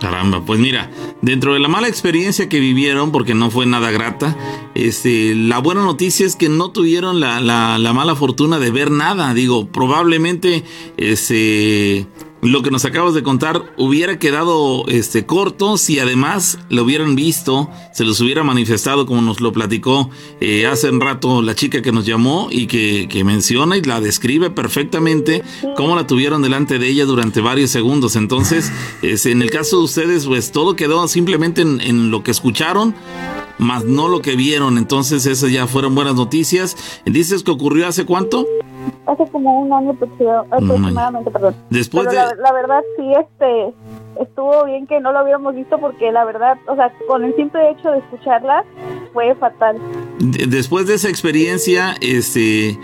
Caramba, 0.01 0.41
pues 0.45 0.59
mira, 0.59 0.89
dentro 1.21 1.53
de 1.53 1.59
la 1.59 1.69
mala 1.69 1.87
experiencia 1.87 2.49
que 2.49 2.59
vivieron, 2.59 3.11
porque 3.13 3.33
no 3.33 3.49
fue 3.49 3.65
nada 3.65 3.91
grata, 3.91 4.35
este, 4.73 5.33
la 5.35 5.59
buena 5.59 5.83
noticia 5.85 6.25
es 6.25 6.35
que 6.35 6.49
no 6.49 6.71
tuvieron 6.71 7.21
la, 7.21 7.39
la- 7.39 7.77
la 7.77 7.93
mala 7.93 8.13
fortuna 8.15 8.59
de 8.59 8.71
ver 8.71 8.91
nada. 8.91 9.33
Digo, 9.33 9.67
probablemente 9.67 10.63
este, 10.97 12.07
lo 12.45 12.61
que 12.61 12.71
nos 12.71 12.85
acabas 12.85 13.13
de 13.13 13.23
contar 13.23 13.73
hubiera 13.77 14.19
quedado 14.19 14.85
este, 14.87 15.25
corto 15.25 15.77
si 15.77 15.99
además 15.99 16.59
lo 16.69 16.83
hubieran 16.83 17.15
visto, 17.15 17.69
se 17.93 18.03
los 18.03 18.21
hubiera 18.21 18.43
manifestado 18.43 19.05
como 19.05 19.21
nos 19.21 19.41
lo 19.41 19.51
platicó 19.51 20.09
eh, 20.41 20.67
hace 20.67 20.89
un 20.89 21.01
rato 21.01 21.41
la 21.41 21.55
chica 21.55 21.81
que 21.81 21.91
nos 21.91 22.05
llamó 22.05 22.49
y 22.51 22.67
que, 22.67 23.07
que 23.09 23.23
menciona 23.23 23.77
y 23.77 23.81
la 23.81 24.01
describe 24.01 24.49
perfectamente 24.49 25.43
cómo 25.75 25.95
la 25.95 26.07
tuvieron 26.07 26.41
delante 26.41 26.79
de 26.79 26.87
ella 26.87 27.05
durante 27.05 27.41
varios 27.41 27.71
segundos. 27.71 28.15
Entonces, 28.15 28.71
es, 29.01 29.25
en 29.25 29.41
el 29.41 29.49
caso 29.49 29.77
de 29.77 29.83
ustedes, 29.83 30.25
pues 30.25 30.51
todo 30.51 30.75
quedó 30.75 31.07
simplemente 31.07 31.61
en, 31.61 31.81
en 31.81 32.11
lo 32.11 32.23
que 32.23 32.31
escucharon, 32.31 32.95
más 33.57 33.85
no 33.85 34.07
lo 34.07 34.21
que 34.21 34.35
vieron. 34.35 34.77
Entonces, 34.77 35.25
esas 35.25 35.51
ya 35.51 35.67
fueron 35.67 35.95
buenas 35.95 36.15
noticias. 36.15 36.75
Dices 37.05 37.43
que 37.43 37.51
ocurrió 37.51 37.87
hace 37.87 38.05
cuánto? 38.05 38.45
Hace 39.07 39.27
como 39.31 39.59
un 39.61 39.71
año 39.73 39.91
aproxima- 39.91 40.41
año. 40.41 40.65
aproximadamente, 40.65 41.31
perdón. 41.31 41.55
Después 41.69 42.07
Pero 42.07 42.19
de... 42.21 42.35
la, 42.35 42.41
la 42.41 42.53
verdad 42.53 42.81
sí, 42.97 43.13
este, 43.13 43.73
estuvo 44.21 44.65
bien 44.65 44.87
que 44.87 44.99
no 44.99 45.11
lo 45.11 45.21
hubiéramos 45.23 45.53
visto 45.55 45.77
porque 45.79 46.11
la 46.11 46.25
verdad, 46.25 46.57
o 46.67 46.75
sea, 46.75 46.91
con 47.07 47.23
el 47.23 47.35
simple 47.35 47.69
hecho 47.69 47.91
de 47.91 47.99
escucharla 47.99 48.63
fue 49.13 49.35
fatal. 49.35 49.77
de- 50.19 50.47
después 50.47 50.87
de 50.87 50.95
esa 50.95 51.09
experiencia, 51.09 51.95
este, 52.01 52.77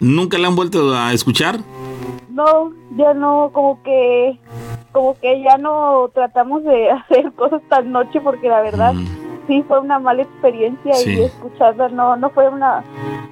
¿nunca 0.00 0.38
la 0.38 0.48
han 0.48 0.56
vuelto 0.56 0.92
a 0.94 1.12
escuchar? 1.12 1.60
No, 2.30 2.72
ya 2.96 3.12
no, 3.14 3.50
como 3.52 3.82
que, 3.82 4.38
como 4.92 5.14
que 5.20 5.42
ya 5.42 5.56
no 5.58 6.10
tratamos 6.14 6.64
de 6.64 6.90
hacer 6.90 7.30
cosas 7.32 7.60
tan 7.68 7.92
noche 7.92 8.20
porque 8.20 8.48
la 8.48 8.60
verdad 8.62 8.94
Mm. 8.94 9.06
Sí 9.50 9.64
fue 9.66 9.80
una 9.80 9.98
mala 9.98 10.22
experiencia 10.22 10.94
Sí. 10.94 11.10
y 11.10 11.22
escucharla 11.22 11.88
no, 11.88 12.16
no 12.16 12.30
fue 12.30 12.48
una, 12.48 12.84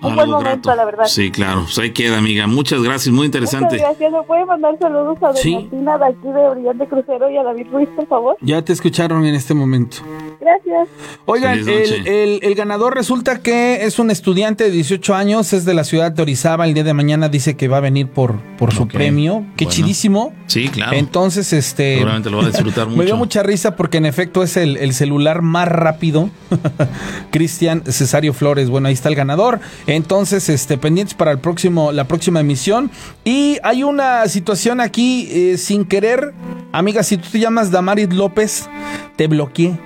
un 0.02 0.14
buen 0.16 0.28
momento, 0.30 0.68
grato. 0.70 0.74
la 0.76 0.84
verdad. 0.84 1.04
Sí, 1.06 1.30
claro. 1.30 1.62
Pues 1.62 1.78
ahí 1.78 1.92
queda, 1.92 2.18
amiga. 2.18 2.46
Muchas 2.48 2.82
gracias, 2.82 3.14
muy 3.14 3.26
interesante. 3.26 3.76
Muchas 3.76 3.80
gracias. 3.98 4.12
¿Me 4.12 4.22
puede 4.22 4.44
mandar 4.44 4.76
saludos 4.80 5.16
a 5.22 5.32
Sí. 5.34 5.68
De 5.70 6.04
aquí 6.04 6.28
de 6.28 6.50
Brillante 6.50 6.86
Crucero 6.88 7.30
y 7.30 7.36
a 7.36 7.42
David 7.44 7.66
Ruiz, 7.70 7.88
por 7.94 8.06
favor? 8.08 8.36
Ya 8.40 8.62
te 8.62 8.72
escucharon 8.72 9.24
en 9.24 9.34
este 9.34 9.54
momento. 9.54 9.98
Gracias. 10.40 10.88
Oigan, 11.26 11.58
el, 11.58 11.68
el- 12.06 12.40
el 12.42 12.54
ganador 12.54 12.94
resulta 12.94 13.40
que 13.42 13.84
es 13.84 13.98
un 13.98 14.10
estudiante 14.10 14.64
de 14.64 14.70
18 14.70 15.14
años, 15.14 15.52
es 15.52 15.64
de 15.64 15.74
la 15.74 15.84
ciudad 15.84 16.10
de 16.12 16.22
Orizaba. 16.22 16.66
El 16.66 16.74
día 16.74 16.84
de 16.84 16.94
mañana 16.94 17.28
dice 17.28 17.56
que 17.56 17.68
va 17.68 17.78
a 17.78 17.80
venir 17.80 18.08
por, 18.08 18.36
por 18.56 18.72
su 18.72 18.84
Ok, 18.84 18.92
premio. 18.92 19.44
Qué 19.56 19.64
bueno. 19.66 19.70
chidísimo. 19.76 20.32
Sí, 20.46 20.68
claro. 20.68 20.96
Entonces, 20.96 21.52
este. 21.52 21.94
Seguramente 21.94 22.30
lo 22.30 22.38
va 22.38 22.44
a 22.44 22.46
disfrutar 22.46 22.86
mucho. 22.86 22.98
Me 22.98 23.04
dio 23.04 23.16
mucha 23.16 23.42
risa 23.42 23.76
porque 23.76 23.98
en 23.98 24.06
efecto 24.06 24.42
es 24.42 24.56
el, 24.56 24.76
el 24.76 24.92
celular 24.94 25.42
más 25.42 25.68
rápido. 25.68 26.07
Cristian 27.30 27.82
Cesario 27.86 28.32
Flores. 28.32 28.68
Bueno, 28.70 28.88
ahí 28.88 28.94
está 28.94 29.08
el 29.08 29.14
ganador. 29.14 29.60
Entonces, 29.86 30.48
este, 30.48 30.78
pendientes 30.78 31.14
para 31.14 31.30
el 31.30 31.38
próximo, 31.38 31.92
la 31.92 32.04
próxima 32.08 32.40
emisión. 32.40 32.90
Y 33.24 33.58
hay 33.62 33.82
una 33.82 34.28
situación 34.28 34.80
aquí, 34.80 35.28
eh, 35.30 35.58
sin 35.58 35.84
querer. 35.84 36.34
Amiga, 36.72 37.02
si 37.02 37.16
tú 37.16 37.28
te 37.30 37.38
llamas 37.38 37.70
Damaris 37.70 38.12
López, 38.12 38.68
te 39.16 39.26
bloqueé. 39.26 39.78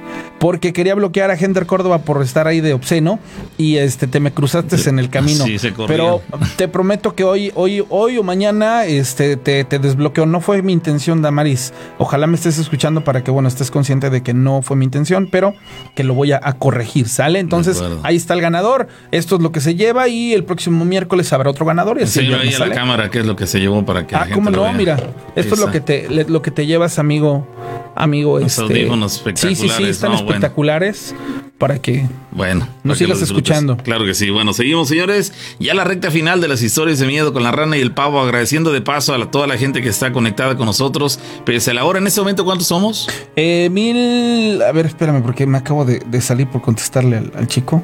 Porque 0.42 0.72
quería 0.72 0.96
bloquear 0.96 1.30
a 1.30 1.36
Gender 1.36 1.66
Córdoba 1.66 1.98
por 1.98 2.20
estar 2.20 2.48
ahí 2.48 2.60
de 2.60 2.72
obsceno. 2.74 3.20
Y 3.58 3.76
este 3.76 4.08
te 4.08 4.18
me 4.18 4.32
cruzaste 4.32 4.74
en 4.90 4.98
el 4.98 5.08
camino. 5.08 5.44
Sí, 5.44 5.56
se. 5.60 5.70
Pero 5.86 6.20
te 6.56 6.66
prometo 6.66 7.14
que 7.14 7.22
hoy, 7.22 7.52
hoy, 7.54 7.84
hoy 7.90 8.18
o 8.18 8.24
mañana 8.24 8.84
este, 8.84 9.36
te, 9.36 9.62
te 9.62 9.78
desbloqueo. 9.78 10.26
No 10.26 10.40
fue 10.40 10.60
mi 10.62 10.72
intención, 10.72 11.22
Damaris. 11.22 11.72
Ojalá 11.98 12.26
me 12.26 12.34
estés 12.34 12.58
escuchando 12.58 13.04
para 13.04 13.22
que, 13.22 13.30
bueno, 13.30 13.46
estés 13.48 13.70
consciente 13.70 14.10
de 14.10 14.24
que 14.24 14.34
no 14.34 14.62
fue 14.62 14.76
mi 14.76 14.84
intención, 14.84 15.28
pero 15.30 15.54
que 15.94 16.02
lo 16.02 16.14
voy 16.14 16.32
a, 16.32 16.40
a 16.42 16.54
corregir, 16.54 17.08
¿sale? 17.08 17.38
Entonces, 17.38 17.80
ahí 18.02 18.16
está 18.16 18.34
el 18.34 18.40
ganador. 18.40 18.88
Esto 19.12 19.36
es 19.36 19.42
lo 19.42 19.52
que 19.52 19.60
se 19.60 19.76
lleva 19.76 20.08
y 20.08 20.32
el 20.32 20.42
próximo 20.42 20.84
miércoles 20.84 21.32
habrá 21.32 21.50
otro 21.50 21.64
ganador. 21.66 22.00
Y 22.00 22.02
así 22.02 22.18
el 22.18 22.24
Enséñalo 22.32 22.42
ahí 22.50 22.54
a 22.54 22.66
la 22.66 22.74
cámara 22.74 23.10
qué 23.10 23.20
es 23.20 23.26
lo 23.26 23.36
que 23.36 23.46
se 23.46 23.60
llevó 23.60 23.84
para 23.86 24.08
que 24.08 24.16
la 24.16 24.22
Ah, 24.22 24.24
gente 24.24 24.34
cómo 24.34 24.50
lo 24.50 24.56
no, 24.56 24.62
vea. 24.64 24.72
mira. 24.72 24.96
Esto 25.36 25.54
es 25.54 25.60
lo 25.60 25.70
que 25.70 25.80
te 25.80 26.08
lo 26.28 26.42
que 26.42 26.50
te 26.50 26.66
llevas, 26.66 26.98
amigo, 26.98 27.46
amigo, 27.94 28.40
Los 28.40 28.58
este. 28.58 28.62
audífonos 28.62 29.12
Sí, 29.12 29.18
sí, 29.18 29.24
sí, 29.34 29.52
espectaculares, 29.52 29.88
están 29.96 30.10
no, 30.12 30.18
bueno. 30.32 30.46
espectaculares 30.46 31.14
para 31.58 31.78
que 31.80 32.06
Bueno, 32.32 32.66
Nos 32.82 32.98
sigas 32.98 33.22
escuchando. 33.22 33.76
Claro 33.76 34.04
que 34.04 34.14
sí. 34.14 34.30
Bueno, 34.30 34.52
seguimos, 34.52 34.88
señores. 34.88 35.32
Ya 35.60 35.74
la 35.74 35.84
recta 35.84 36.10
final 36.10 36.40
de 36.40 36.48
las 36.48 36.60
historias 36.62 36.98
de 36.98 37.06
miedo 37.06 37.32
con 37.32 37.42
la 37.44 37.52
rana 37.52 37.76
y 37.76 37.80
el 37.80 37.92
pavo. 37.92 38.20
Agradeciendo 38.20 38.72
de 38.72 38.80
paso 38.80 39.14
a 39.14 39.18
la- 39.18 39.30
toda 39.30 39.46
la 39.46 39.56
gente 39.56 39.80
que 39.82 39.88
está 39.88 40.12
conectada 40.12 40.56
con 40.56 40.66
nosotros. 40.66 41.20
Pese 41.44 41.70
a 41.70 41.74
la 41.74 41.84
hora, 41.84 41.98
en 42.00 42.06
este 42.06 42.20
momento, 42.20 42.44
¿cuántos 42.44 42.66
somos? 42.66 43.08
Eh, 43.36 43.68
mil. 43.70 44.60
A 44.62 44.72
ver, 44.72 44.86
espérame, 44.86 45.22
porque 45.22 45.46
me 45.46 45.58
acabo 45.58 45.84
de, 45.84 46.00
de 46.00 46.20
salir 46.20 46.46
por 46.48 46.62
contestarle 46.62 47.18
al, 47.18 47.32
al 47.36 47.46
chico. 47.46 47.82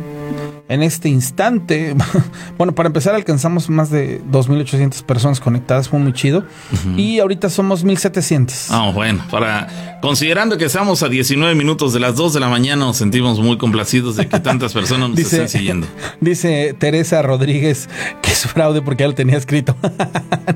En 0.69 0.83
este 0.83 1.09
instante, 1.09 1.95
bueno, 2.59 2.75
para 2.75 2.89
empezar, 2.89 3.15
alcanzamos 3.15 3.71
más 3.71 3.91
de 3.91 4.21
2.800 4.31 5.03
personas 5.03 5.41
conectadas, 5.41 5.89
fue 5.89 5.99
muy 5.99 6.13
chido. 6.13 6.45
Y 6.97 7.19
ahorita 7.21 7.49
somos 7.49 7.85
1.700. 7.87 8.67
Ah, 8.71 8.91
bueno, 8.95 9.25
para 9.31 9.99
considerando 10.03 10.59
que 10.59 10.67
estamos 10.67 11.03
a 11.03 11.09
19 11.09 11.55
minutos 11.55 11.93
de 11.93 12.01
las 12.01 12.17
2 12.17 12.35
de 12.35 12.41
la 12.41 12.49
mañana, 12.49 12.85
nos 12.85 12.99
sentimos 12.99 13.41
muy 13.41 13.57
complacidos 13.57 14.17
de 14.17 14.29
que 14.29 14.41
tantas 14.41 14.73
personas 14.73 15.09
nos 15.09 15.17
Dice, 15.19 15.37
estén 15.43 15.49
siguiendo. 15.49 15.87
dice 16.21 16.75
Teresa 16.79 17.23
Rodríguez 17.23 17.89
que 18.23 18.31
es 18.31 18.43
fraude 18.47 18.83
porque 18.83 19.05
ya 19.05 19.09
lo 19.09 19.15
tenía 19.15 19.37
escrito. 19.39 19.75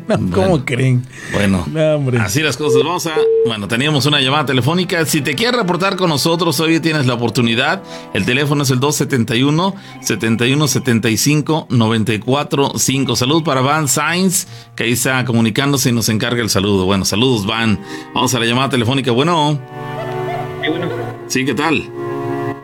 No, 0.08 0.16
¿Cómo 0.30 0.48
Bueno. 0.48 0.64
creen? 0.64 1.06
Bueno, 1.32 1.66
No, 1.72 2.20
así 2.20 2.40
las 2.40 2.56
cosas. 2.56 2.82
Vamos 2.84 3.06
a. 3.06 3.12
Bueno, 3.46 3.66
teníamos 3.66 4.04
una 4.06 4.20
llamada 4.20 4.46
telefónica. 4.46 5.04
Si 5.06 5.22
te 5.22 5.34
quieres 5.34 5.58
reportar 5.58 5.96
con 5.96 6.10
nosotros, 6.10 6.58
hoy 6.60 6.80
tienes 6.80 7.06
la 7.06 7.14
oportunidad. 7.14 7.82
El 8.12 8.24
teléfono 8.26 8.62
es 8.62 8.70
el 8.70 8.80
271 8.80 9.74
7175 10.02 11.66
945. 11.70 13.16
Salud 13.16 13.42
para 13.42 13.60
Van 13.60 13.88
Sainz, 13.88 14.46
que 14.76 14.84
ahí 14.84 14.92
está 14.92 15.24
comunicándose 15.24 15.90
y 15.90 15.92
nos 15.92 16.08
encarga 16.08 16.42
el 16.42 16.50
saludo. 16.50 16.84
Bueno, 16.84 17.04
saludos, 17.04 17.46
Van. 17.46 17.78
Vamos 18.14 18.34
a 18.34 18.40
la 18.40 18.46
llamada 18.46 18.70
telefónica. 18.70 19.12
Bueno, 19.12 19.58
sí, 21.26 21.44
¿qué 21.44 21.54
tal? 21.54 21.82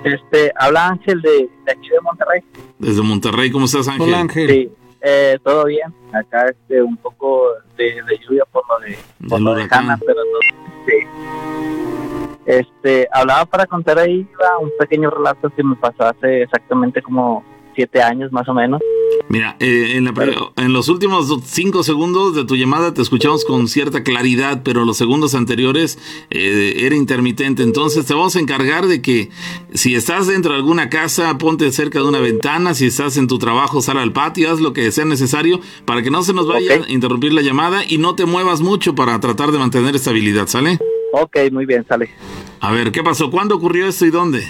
Este, 0.04 0.52
habla 0.56 0.88
Ángel 0.88 1.20
de, 1.22 1.48
de 1.66 1.72
aquí 1.72 1.88
de 1.88 2.00
Monterrey. 2.02 2.40
Desde 2.78 3.02
Monterrey, 3.02 3.50
¿cómo 3.50 3.66
estás, 3.66 3.88
Ángel? 3.88 4.08
Hola, 4.08 4.20
Ángel. 4.20 4.48
Sí, 4.48 4.70
eh, 5.02 5.38
todo 5.44 5.64
bien. 5.66 5.92
Acá 6.12 6.48
este, 6.48 6.82
un 6.82 6.96
poco 6.96 7.48
de, 7.76 7.84
de 7.84 8.18
lluvia 8.24 8.44
por 8.50 8.62
lo 8.68 8.78
de, 8.86 8.98
por 9.28 9.40
lo 9.40 9.54
de. 9.54 9.66
Hanna, 9.70 9.98
pero 9.98 10.14
todo, 10.14 10.40
sí. 10.86 11.06
Este, 12.48 13.06
hablaba 13.12 13.44
para 13.44 13.66
contar 13.66 13.98
ahí 13.98 14.26
un 14.62 14.70
pequeño 14.78 15.10
relato 15.10 15.50
que 15.54 15.62
me 15.62 15.76
pasó 15.76 16.04
hace 16.04 16.44
exactamente 16.44 17.02
como 17.02 17.44
siete 17.74 18.00
años 18.00 18.32
más 18.32 18.48
o 18.48 18.54
menos. 18.54 18.80
Mira, 19.28 19.56
eh, 19.60 19.92
en, 19.96 20.04
la 20.06 20.14
en 20.56 20.72
los 20.72 20.88
últimos 20.88 21.28
cinco 21.44 21.82
segundos 21.82 22.34
de 22.34 22.46
tu 22.46 22.56
llamada 22.56 22.94
te 22.94 23.02
escuchamos 23.02 23.44
con 23.44 23.68
cierta 23.68 24.02
claridad, 24.02 24.62
pero 24.64 24.86
los 24.86 24.96
segundos 24.96 25.34
anteriores 25.34 25.98
eh, 26.30 26.72
era 26.78 26.96
intermitente. 26.96 27.62
Entonces 27.62 28.06
te 28.06 28.14
vamos 28.14 28.34
a 28.34 28.40
encargar 28.40 28.86
de 28.86 29.02
que 29.02 29.28
si 29.74 29.94
estás 29.94 30.26
dentro 30.26 30.52
de 30.52 30.58
alguna 30.58 30.88
casa, 30.88 31.36
ponte 31.36 31.70
cerca 31.70 31.98
de 31.98 32.08
una 32.08 32.20
ventana. 32.20 32.72
Si 32.72 32.86
estás 32.86 33.18
en 33.18 33.28
tu 33.28 33.38
trabajo, 33.38 33.82
sal 33.82 33.98
al 33.98 34.14
patio, 34.14 34.50
haz 34.50 34.60
lo 34.60 34.72
que 34.72 34.90
sea 34.90 35.04
necesario 35.04 35.60
para 35.84 36.02
que 36.02 36.10
no 36.10 36.22
se 36.22 36.32
nos 36.32 36.48
vaya 36.48 36.76
a 36.76 36.90
interrumpir 36.90 37.34
la 37.34 37.42
llamada 37.42 37.84
y 37.86 37.98
no 37.98 38.14
te 38.14 38.24
muevas 38.24 38.62
mucho 38.62 38.94
para 38.94 39.20
tratar 39.20 39.52
de 39.52 39.58
mantener 39.58 39.94
estabilidad, 39.94 40.46
¿sale? 40.46 40.78
Ok, 41.12 41.36
muy 41.52 41.66
bien, 41.66 41.86
sale. 41.86 42.10
A 42.60 42.72
ver, 42.72 42.92
¿qué 42.92 43.02
pasó? 43.02 43.30
¿Cuándo 43.30 43.56
ocurrió 43.56 43.86
esto 43.86 44.04
y 44.04 44.10
dónde? 44.10 44.40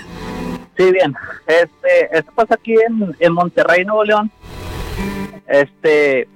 Sí, 0.77 0.93
bien. 0.93 1.15
Este, 1.47 2.17
esto 2.17 2.33
pasa 2.35 2.55
aquí 2.55 2.75
en, 2.75 3.15
en 3.19 3.33
Monterrey, 3.33 3.85
Nuevo 3.85 4.05
León. 4.05 4.31
Este, 5.47 6.29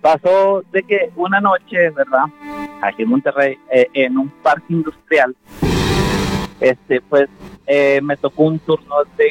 pasó 0.00 0.62
de 0.72 0.82
que 0.82 1.10
una 1.16 1.40
noche, 1.40 1.90
¿verdad? 1.90 2.24
Aquí 2.82 3.02
en 3.02 3.08
Monterrey, 3.08 3.58
eh, 3.70 3.86
en 3.92 4.18
un 4.18 4.28
parque 4.42 4.66
industrial, 4.70 5.36
este, 6.60 7.00
pues, 7.00 7.28
eh, 7.66 8.00
me 8.02 8.16
tocó 8.16 8.44
un 8.44 8.58
turno 8.58 8.96
de 9.16 9.30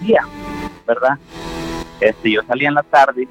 día, 0.00 0.22
¿verdad? 0.86 1.18
Este, 2.00 2.32
yo 2.32 2.42
salí 2.46 2.66
en 2.66 2.74
la 2.74 2.82
tarde, 2.82 3.28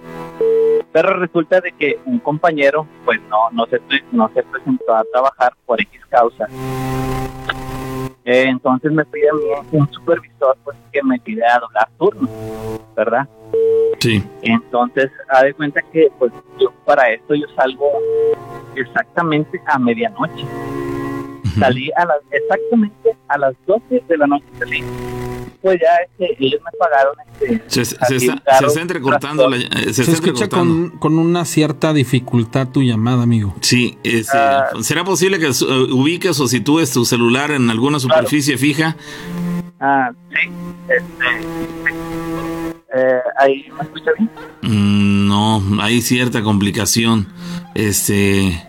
pero 0.94 1.20
resulta 1.20 1.60
de 1.60 1.72
que 1.72 2.00
un 2.06 2.20
compañero, 2.20 2.88
pues, 3.04 3.20
no, 3.30 3.50
no 3.52 3.66
se, 3.66 3.82
no 4.12 4.30
se 4.34 4.44
presentó 4.44 4.96
a 4.96 5.04
trabajar 5.12 5.54
por 5.66 5.82
X 5.82 6.00
causa. 6.08 6.48
Eh, 8.26 8.46
entonces 8.48 8.92
me 8.92 9.04
pide 9.04 9.30
a 9.30 9.34
mí 9.34 9.42
un 9.74 9.92
supervisor 9.92 10.56
pues 10.64 10.78
que 10.94 11.04
me 11.04 11.20
pide 11.20 11.44
a 11.46 11.60
doblar 11.60 11.90
turnos, 11.98 12.30
¿verdad? 12.96 13.28
Sí. 14.00 14.24
Entonces, 14.44 15.12
ha 15.30 15.44
de 15.44 15.54
cuenta 15.54 15.82
que 15.92 16.10
pues 16.20 16.32
yo 16.60 16.72
para 16.86 17.12
esto 17.12 17.36
yo 17.36 17.48
salgo 17.56 17.92
exactamente 18.76 19.60
a 19.66 19.78
medianoche. 19.78 20.46
Salí 21.60 21.92
a 21.98 22.06
las 22.06 22.18
exactamente 22.32 23.16
a 23.28 23.38
las 23.38 23.54
12 23.66 24.04
de 24.08 24.18
la 24.18 24.28
noche 24.28 24.46
salí. 24.58 24.84
Pues 25.64 25.80
ya 25.82 25.96
este, 26.28 26.46
ellos 26.46 26.60
me 26.64 26.78
pagaron 26.78 27.16
este 27.42 27.64
Se, 27.68 27.86
se 27.86 28.16
está, 28.18 28.58
se 28.60 28.66
está 28.66 28.82
entrecortando. 28.82 29.50
la- 29.50 29.56
eh, 29.58 29.94
se 29.94 30.02
está 30.02 30.12
escucha 30.12 30.44
entrecortando. 30.44 30.90
con, 30.92 31.00
con 31.00 31.18
una 31.18 31.46
cierta 31.46 31.94
dificultad 31.94 32.68
tu 32.68 32.84
llamada, 32.84 33.24
amigo. 33.24 33.56
Sí, 33.62 33.98
es, 34.04 34.28
eh, 34.28 34.38
Ah. 34.38 34.66
¿será 34.82 35.04
posible 35.06 35.40
que 35.40 35.48
eh, 35.48 35.54
ubiques 35.92 36.38
o 36.42 36.48
sitúes 36.48 36.92
tu 36.92 37.06
celular 37.06 37.52
en 37.52 37.70
alguna 37.70 38.00
superficie 38.00 38.58
fija? 38.58 38.98
Ah, 39.80 40.12
sí, 40.30 40.50
este, 40.90 41.48
eh, 42.96 43.20
ahí 43.38 43.66
me 43.78 43.84
escucha 43.84 44.12
bien. 44.18 44.30
Mm, 44.64 45.28
no, 45.30 45.82
hay 45.82 46.02
cierta 46.02 46.44
complicación. 46.44 47.28
Este, 47.74 48.62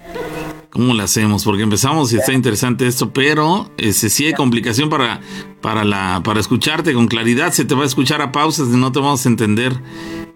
¿cómo 0.75 0.93
lo 0.93 1.03
hacemos? 1.03 1.45
Porque 1.45 1.63
empezamos 1.63 2.13
y 2.13 2.17
está 2.17 2.33
interesante 2.33 2.87
esto, 2.87 3.11
pero 3.13 3.71
este, 3.79 4.11
sí 4.11 4.27
hay 4.27 4.35
complicación 4.35 4.91
para, 4.91 5.21
para, 5.63 5.85
la, 5.85 6.21
para 6.23 6.41
escucharte 6.41 6.93
con 6.93 7.07
claridad. 7.07 7.53
Se 7.53 7.65
te 7.65 7.75
va 7.75 7.85
a 7.85 7.87
escuchar 7.87 8.21
a 8.21 8.33
pausas 8.33 8.69
y 8.69 8.77
no 8.77 8.93
te 8.93 8.99
vamos 8.99 9.25
a 9.25 9.29
entender. 9.31 9.73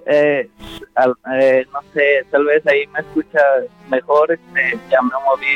Eh, 0.07 0.49
eh, 1.39 1.67
no 1.71 1.81
sé, 1.93 2.25
tal 2.31 2.47
vez 2.47 2.67
ahí 2.67 2.87
me 2.95 3.01
escucha 3.01 3.41
mejor, 3.91 4.33
este, 4.33 4.79
ya 4.91 5.03
me 5.03 5.11
moví, 5.27 5.47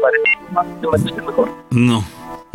parece 0.00 0.22
que 0.22 0.54
no, 0.82 0.90
me 0.90 0.96
escucha 0.96 1.22
mejor. 1.22 1.50
No. 1.70 2.04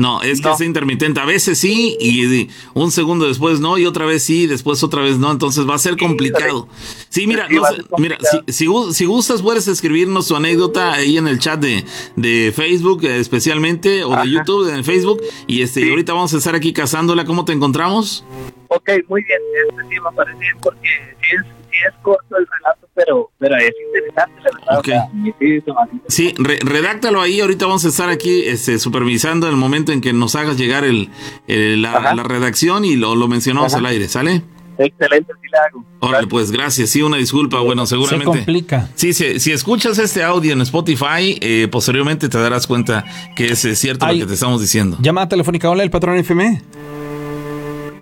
No, 0.02 0.22
es 0.22 0.42
que 0.42 0.48
No. 0.48 0.56
es 0.56 0.62
intermitente. 0.62 1.20
A 1.20 1.26
veces 1.26 1.60
sí 1.60 1.96
y 2.00 2.26
y 2.26 2.50
un 2.74 2.92
segundo 2.92 3.28
después 3.28 3.60
no 3.60 3.78
y 3.78 3.86
otra 3.86 4.06
vez 4.06 4.24
sí, 4.24 4.48
después 4.48 4.84
otra 4.84 5.02
vez 5.02 5.18
no. 5.18 5.32
Entonces 5.32 5.68
va 5.70 5.76
a 5.76 5.80
ser 5.80 5.96
complicado. 5.98 6.68
Sí, 7.10 7.28
mira, 7.28 7.48
no 7.50 7.62
mira, 7.98 8.18
si, 8.48 8.54
si, 8.66 8.94
si 8.94 9.06
gustas 9.06 9.42
puedes 9.42 9.68
escribirnos 9.68 10.28
tu 10.28 10.36
anécdota 10.36 10.94
ahí 10.94 11.18
en 11.18 11.28
el 11.28 11.40
chat 11.40 11.60
de, 11.60 11.86
de 12.16 12.52
Facebook 12.56 13.04
eh, 13.06 13.20
especialmente 13.20 14.04
o 14.04 14.10
de 14.10 14.16
Ajá. 14.16 14.26
YouTube 14.26 14.70
en 14.70 14.76
el 14.76 14.84
Facebook 14.84 15.22
y 15.48 15.62
este 15.62 15.82
y 15.82 15.90
ahorita 15.90 16.14
vamos 16.14 16.34
a 16.34 16.38
estar 16.38 16.56
aquí 16.56 16.74
cazándola. 16.74 17.26
¿Cómo 17.26 17.46
te 17.46 17.54
encontramos? 17.54 18.24
Ok, 18.70 18.90
muy 19.10 19.24
bien, 19.24 19.40
este 19.70 19.82
sí 19.90 20.00
me 20.02 20.16
parece 20.16 20.40
bien 20.40 20.56
porque 20.62 20.88
es, 20.88 21.46
sí 21.72 21.78
es 21.88 21.94
corto 22.04 22.38
el 22.38 22.46
relato, 22.48 22.88
pero, 22.94 23.32
pero 23.40 23.56
es 23.58 23.72
interesante, 23.88 24.42
la 24.44 24.52
verdad. 24.60 24.80
Ok. 24.80 24.88
o 24.88 24.92
sea, 24.92 25.10
sí, 25.24 25.34
sí, 25.40 25.62
se 25.62 25.72
Sí, 26.08 26.34
re- 26.38 26.60
redáctalo 26.62 27.22
ahí. 27.22 27.40
Ahorita 27.42 27.66
vamos 27.66 27.86
a 27.86 27.88
estar 27.88 28.10
aquí 28.10 28.44
este, 28.46 28.78
supervisando 28.80 29.48
el 29.50 29.56
momento 29.56 29.92
en 29.92 30.02
que 30.02 30.14
nos 30.14 30.36
hagas 30.36 30.58
llegar 30.58 30.84
el, 30.84 31.10
el- 31.48 31.82
la, 31.82 32.14
la 32.14 32.24
redacción 32.24 32.86
y 32.86 32.96
lo, 32.96 33.16
lo 33.16 33.28
mencionamos 33.28 33.74
Ajá. 33.74 33.80
al 33.80 33.86
aire, 33.88 34.08
¿sale? 34.08 34.42
Excelente, 34.78 35.32
sí 35.42 35.48
le 35.52 35.58
hago. 35.60 35.86
Órale, 36.00 36.26
pues 36.28 36.50
gracias. 36.52 36.90
Sí, 36.90 37.02
una 37.04 37.18
disculpa. 37.18 37.60
Bueno, 37.60 37.86
Se 37.86 37.92
seguramente. 37.96 38.26
complica. 38.26 38.90
Sí, 38.96 39.14
si, 39.14 39.40
si 39.40 39.52
escuchas 39.52 40.00
este 40.00 40.24
audio 40.24 40.54
en 40.54 40.62
Spotify, 40.62 41.38
eh, 41.40 41.68
posteriormente 41.72 42.30
te 42.30 42.38
darás 42.40 42.66
cuenta 42.66 43.06
que 43.36 43.48
es 43.48 43.64
eh, 43.66 43.76
cierto 43.76 44.06
Ay. 44.08 44.18
lo 44.20 44.26
que 44.26 44.30
te 44.30 44.34
estamos 44.36 44.60
diciendo. 44.60 44.98
Llamada 45.00 45.30
telefónica, 45.30 45.70
hola, 45.70 45.84
el 45.84 45.92
patrón 45.92 46.18
FM. 46.18 46.62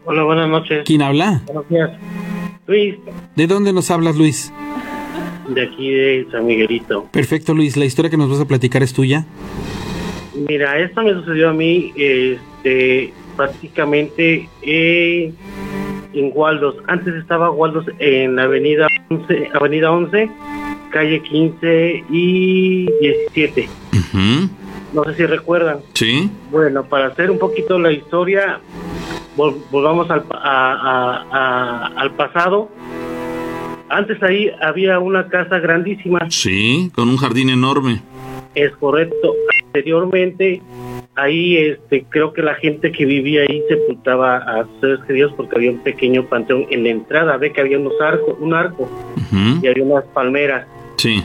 Hola, 0.05 0.23
buenas 0.23 0.47
noches. 0.49 0.83
¿Quién 0.85 1.01
habla? 1.01 1.41
Buenos 1.47 1.67
días. 1.67 1.89
Luis, 2.69 2.95
¿De 3.35 3.47
dónde 3.47 3.73
nos 3.73 3.89
hablas, 3.89 4.15
Luis? 4.15 4.53
de 5.47 5.63
aquí 5.63 5.89
de 5.91 6.27
San 6.31 6.45
Miguelito. 6.45 7.07
Perfecto, 7.11 7.55
Luis. 7.55 7.75
La 7.75 7.85
historia 7.85 8.11
que 8.11 8.17
nos 8.17 8.29
vas 8.29 8.39
a 8.39 8.45
platicar 8.45 8.83
es 8.83 8.93
tuya. 8.93 9.25
Mira, 10.47 10.77
esto 10.79 11.01
me 11.01 11.13
sucedió 11.13 11.49
a 11.49 11.53
mí 11.53 11.91
este, 11.95 13.11
prácticamente 13.35 14.47
eh, 14.61 15.33
en 16.13 16.31
Waldos. 16.35 16.75
Antes 16.87 17.15
estaba 17.15 17.49
Waldos 17.49 17.85
en 17.97 18.35
la 18.35 18.43
avenida 18.43 18.85
11, 19.09 19.49
avenida 19.55 19.91
11, 19.91 20.29
calle 20.91 21.23
15 21.23 22.03
y 22.11 22.85
17. 23.01 23.67
Ujú. 23.93 24.49
No 24.93 25.03
sé 25.05 25.15
si 25.15 25.25
recuerdan. 25.25 25.79
Sí. 25.95 26.29
Bueno, 26.51 26.83
para 26.83 27.07
hacer 27.07 27.31
un 27.31 27.39
poquito 27.39 27.79
la 27.79 27.91
historia, 27.91 28.59
volvamos 29.71 30.09
al, 30.09 30.23
pa- 30.23 30.37
a- 30.43 30.73
a- 30.73 31.25
a- 31.31 31.85
al 31.97 32.11
pasado. 32.15 32.69
Antes 33.89 34.21
ahí 34.21 34.51
había 34.61 34.99
una 34.99 35.27
casa 35.29 35.57
grandísima, 35.59 36.19
Sí, 36.29 36.91
con 36.93 37.09
un 37.09 37.17
jardín 37.17 37.49
enorme. 37.49 38.01
es 38.55 38.71
correcto. 38.77 39.33
Anteriormente, 39.67 40.61
ahí 41.15 41.57
este, 41.57 42.03
creo 42.09 42.33
que 42.33 42.41
la 42.41 42.55
gente 42.55 42.91
que 42.91 43.05
vivía 43.05 43.41
ahí 43.41 43.63
sepultaba 43.69 44.37
a 44.37 44.65
seres 44.81 44.99
queridos 45.07 45.33
porque 45.37 45.55
había 45.55 45.71
un 45.71 45.79
pequeño 45.79 46.25
panteón 46.25 46.65
en 46.69 46.83
la 46.83 46.89
entrada. 46.89 47.37
Ve 47.37 47.51
que 47.51 47.61
había 47.61 47.77
unos 47.79 47.93
arcos, 48.01 48.35
un 48.39 48.53
arco 48.53 48.87
y 49.61 49.67
había 49.67 49.83
unas 49.83 50.03
palmeras. 50.05 50.65
Sí. 50.97 51.23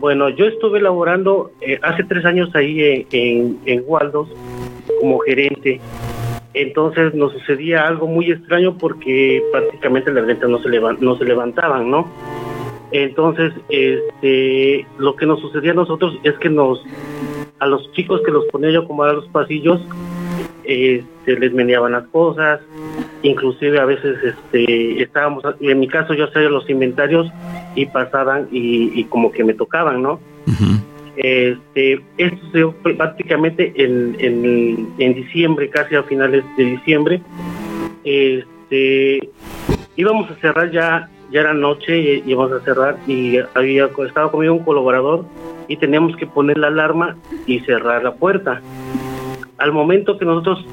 Bueno, 0.00 0.28
yo 0.28 0.46
estuve 0.46 0.80
laborando 0.80 1.50
eh, 1.60 1.78
hace 1.82 2.04
tres 2.04 2.24
años 2.24 2.54
ahí 2.54 2.80
en, 2.82 3.06
en, 3.10 3.58
en 3.66 3.82
Waldos 3.86 4.28
como 5.00 5.18
gerente. 5.20 5.80
Entonces 6.58 7.14
nos 7.14 7.32
sucedía 7.34 7.86
algo 7.86 8.08
muy 8.08 8.32
extraño 8.32 8.76
porque 8.76 9.40
prácticamente 9.52 10.12
las 10.12 10.26
ventas 10.26 10.50
no 10.50 10.58
se, 10.58 11.24
levantaban, 11.24 11.88
¿no? 11.88 12.10
Entonces, 12.90 13.52
este, 13.68 14.84
lo 14.98 15.14
que 15.14 15.24
nos 15.24 15.40
sucedía 15.40 15.70
a 15.70 15.74
nosotros 15.74 16.18
es 16.24 16.36
que 16.38 16.50
nos, 16.50 16.84
a 17.60 17.66
los 17.66 17.92
chicos 17.92 18.22
que 18.24 18.32
los 18.32 18.44
ponía 18.46 18.70
yo 18.72 18.88
como 18.88 19.04
a 19.04 19.12
los 19.12 19.28
pasillos, 19.28 19.80
este, 20.64 21.38
les 21.38 21.52
meneaban 21.52 21.92
las 21.92 22.08
cosas, 22.08 22.60
inclusive 23.22 23.78
a 23.78 23.84
veces 23.84 24.16
este, 24.24 25.00
estábamos, 25.00 25.44
en 25.60 25.78
mi 25.78 25.86
caso 25.86 26.12
yo 26.12 26.24
hacía 26.24 26.42
los 26.48 26.68
inventarios 26.68 27.30
y 27.76 27.86
pasaban 27.86 28.48
y, 28.50 29.04
como 29.04 29.30
que 29.30 29.44
me 29.44 29.54
tocaban, 29.54 30.02
¿no? 30.02 30.18
Este, 31.18 32.00
esto 32.16 32.38
se 32.52 32.58
dio 32.58 32.72
prácticamente 32.96 33.72
en, 33.76 34.16
en, 34.20 35.14
diciembre, 35.14 35.68
casi 35.68 35.96
a 35.96 36.04
finales 36.04 36.44
de 36.56 36.64
diciembre. 36.64 37.20
Este, 38.04 39.28
íbamos 39.96 40.30
a 40.30 40.36
cerrar 40.36 40.70
ya, 40.70 41.10
ya 41.32 41.40
era 41.40 41.54
noche, 41.54 41.98
y 41.98 42.22
íbamos 42.24 42.52
a 42.52 42.64
cerrar 42.64 42.98
y 43.08 43.36
había 43.54 43.86
estaba 44.06 44.30
conmigo 44.30 44.54
un 44.54 44.64
colaborador 44.64 45.24
y 45.66 45.76
teníamos 45.76 46.16
que 46.16 46.26
poner 46.26 46.56
la 46.56 46.68
alarma 46.68 47.16
y 47.46 47.58
cerrar 47.60 48.04
la 48.04 48.14
puerta. 48.14 48.62
Al 49.58 49.72
momento 49.72 50.18
que 50.18 50.24
nosotros, 50.24 50.64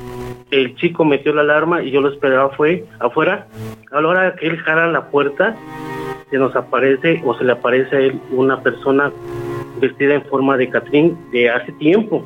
el 0.52 0.76
chico 0.76 1.06
metió 1.06 1.34
la 1.34 1.42
alarma 1.42 1.82
y 1.82 1.90
yo 1.90 2.02
lo 2.02 2.10
esperaba 2.10 2.50
fue 2.50 2.86
afuera, 3.00 3.48
a 3.92 4.00
la 4.00 4.08
hora 4.08 4.36
que 4.36 4.46
él 4.46 4.58
jala 4.58 4.86
la 4.92 5.10
puerta, 5.10 5.56
se 6.30 6.38
nos 6.38 6.56
aparece 6.56 7.20
o 7.26 7.36
se 7.36 7.44
le 7.44 7.54
aparece 7.54 7.96
a 7.96 8.00
él 8.00 8.20
una 8.30 8.62
persona 8.62 9.12
vestida 9.80 10.16
en 10.16 10.24
forma 10.26 10.58
de 10.58 10.70
Catrín 10.70 11.18
de 11.32 11.50
hace 11.50 11.72
tiempo. 11.74 12.24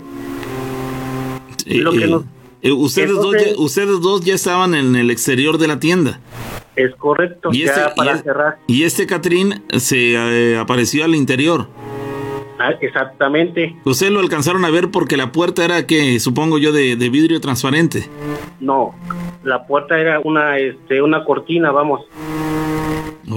Eh, 1.66 1.76
Lo 1.80 1.92
que 1.92 2.08
nos- 2.08 2.24
eh, 2.62 2.72
ustedes, 2.72 3.12
dos 3.16 3.36
ya, 3.36 3.54
ustedes 3.62 4.02
dos 4.02 4.22
ya 4.22 4.34
estaban 4.36 4.74
en 4.76 4.96
el 4.96 5.12
exterior 5.12 5.58
de 5.58 5.68
la 5.68 5.80
tienda. 5.80 6.20
Es 6.76 6.96
correcto, 6.96 7.50
Y 7.52 7.66
ya 7.66 7.74
este, 7.74 7.96
para 7.96 8.16
y 8.16 8.20
cerrar. 8.20 8.58
y 8.68 8.84
este 8.84 9.06
Catrín 9.06 9.64
se 9.78 10.14
eh, 10.14 10.58
apareció 10.58 11.04
al 11.04 11.16
interior. 11.16 11.68
Ah, 12.62 12.72
exactamente, 12.82 13.74
Ustedes 13.86 14.12
lo 14.12 14.20
alcanzaron 14.20 14.66
a 14.66 14.70
ver 14.70 14.92
porque 14.92 15.16
la 15.16 15.32
puerta 15.32 15.64
era 15.64 15.88
que 15.88 16.20
supongo 16.20 16.58
yo 16.58 16.74
de, 16.74 16.98
de 16.98 17.10
vidrio 17.10 17.40
transparente. 17.40 18.10
no, 18.60 18.94
la 19.44 19.66
puerta 19.66 19.98
era 19.98 20.20
una, 20.20 20.58
este, 20.58 21.02
una 21.02 21.24
cortina, 21.24 21.72
vamos. 21.72 22.02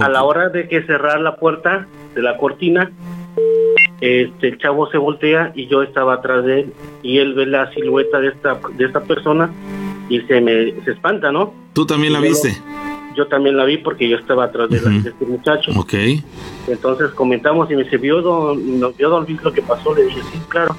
A 0.00 0.08
la 0.08 0.24
hora 0.24 0.48
de 0.48 0.66
que 0.68 0.82
cerrar 0.84 1.20
la 1.20 1.36
puerta 1.36 1.86
de 2.14 2.22
la 2.22 2.36
cortina, 2.38 2.90
este, 4.00 4.48
el 4.48 4.58
chavo 4.58 4.90
se 4.90 4.98
voltea 4.98 5.52
y 5.54 5.66
yo 5.68 5.82
estaba 5.82 6.14
atrás 6.14 6.44
de 6.44 6.60
él 6.60 6.72
y 7.02 7.18
él 7.18 7.34
ve 7.34 7.46
la 7.46 7.72
silueta 7.72 8.18
de 8.20 8.28
esta, 8.28 8.58
de 8.76 8.84
esta 8.84 9.00
persona 9.04 9.50
y 10.08 10.20
se 10.22 10.40
me 10.40 10.72
se 10.84 10.90
espanta, 10.92 11.30
¿no? 11.30 11.54
¿Tú 11.72 11.86
también 11.86 12.12
la 12.12 12.20
viste? 12.20 12.56
Yo 13.16 13.26
también 13.28 13.56
la 13.56 13.64
vi 13.64 13.76
porque 13.78 14.08
yo 14.08 14.16
estaba 14.16 14.44
atrás 14.44 14.70
de, 14.70 14.80
la- 14.80 14.90
Ujú. 14.90 15.02
de 15.02 15.10
este 15.10 15.24
muchacho. 15.26 15.70
Ok. 15.76 15.94
Entonces 16.68 17.10
comentamos 17.10 17.70
y 17.70 17.76
me 17.76 17.84
dice, 17.84 17.98
¿vio 17.98 18.22
don, 18.22 18.80
vio 18.96 19.08
don 19.10 19.24
Luis 19.24 19.42
lo 19.42 19.52
que 19.52 19.62
pasó? 19.62 19.94
Le 19.94 20.04
dije, 20.04 20.20
sí, 20.32 20.38
claro. 20.48 20.74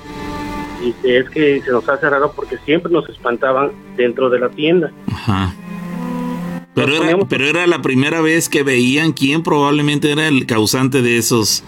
Y 0.81 0.87
dice, 0.87 1.17
es 1.19 1.29
que 1.29 1.61
se 1.61 1.71
nos 1.71 1.87
hace 1.87 2.09
raro 2.09 2.33
porque 2.35 2.57
siempre 2.65 2.91
nos 2.91 3.07
espantaban 3.07 3.71
dentro 3.95 4.29
de 4.29 4.39
la 4.39 4.49
tienda. 4.49 4.91
Ajá. 5.11 5.53
Pero 6.75 6.95
era, 7.03 7.17
pero 7.29 7.45
era 7.45 7.67
la 7.67 7.83
primera 7.83 8.19
vez 8.21 8.49
que 8.49 8.63
veían 8.63 9.13
quién 9.13 9.43
probablemente 9.43 10.11
era 10.11 10.27
el 10.27 10.47
causante 10.47 11.03
de 11.03 11.17
esos 11.19 11.63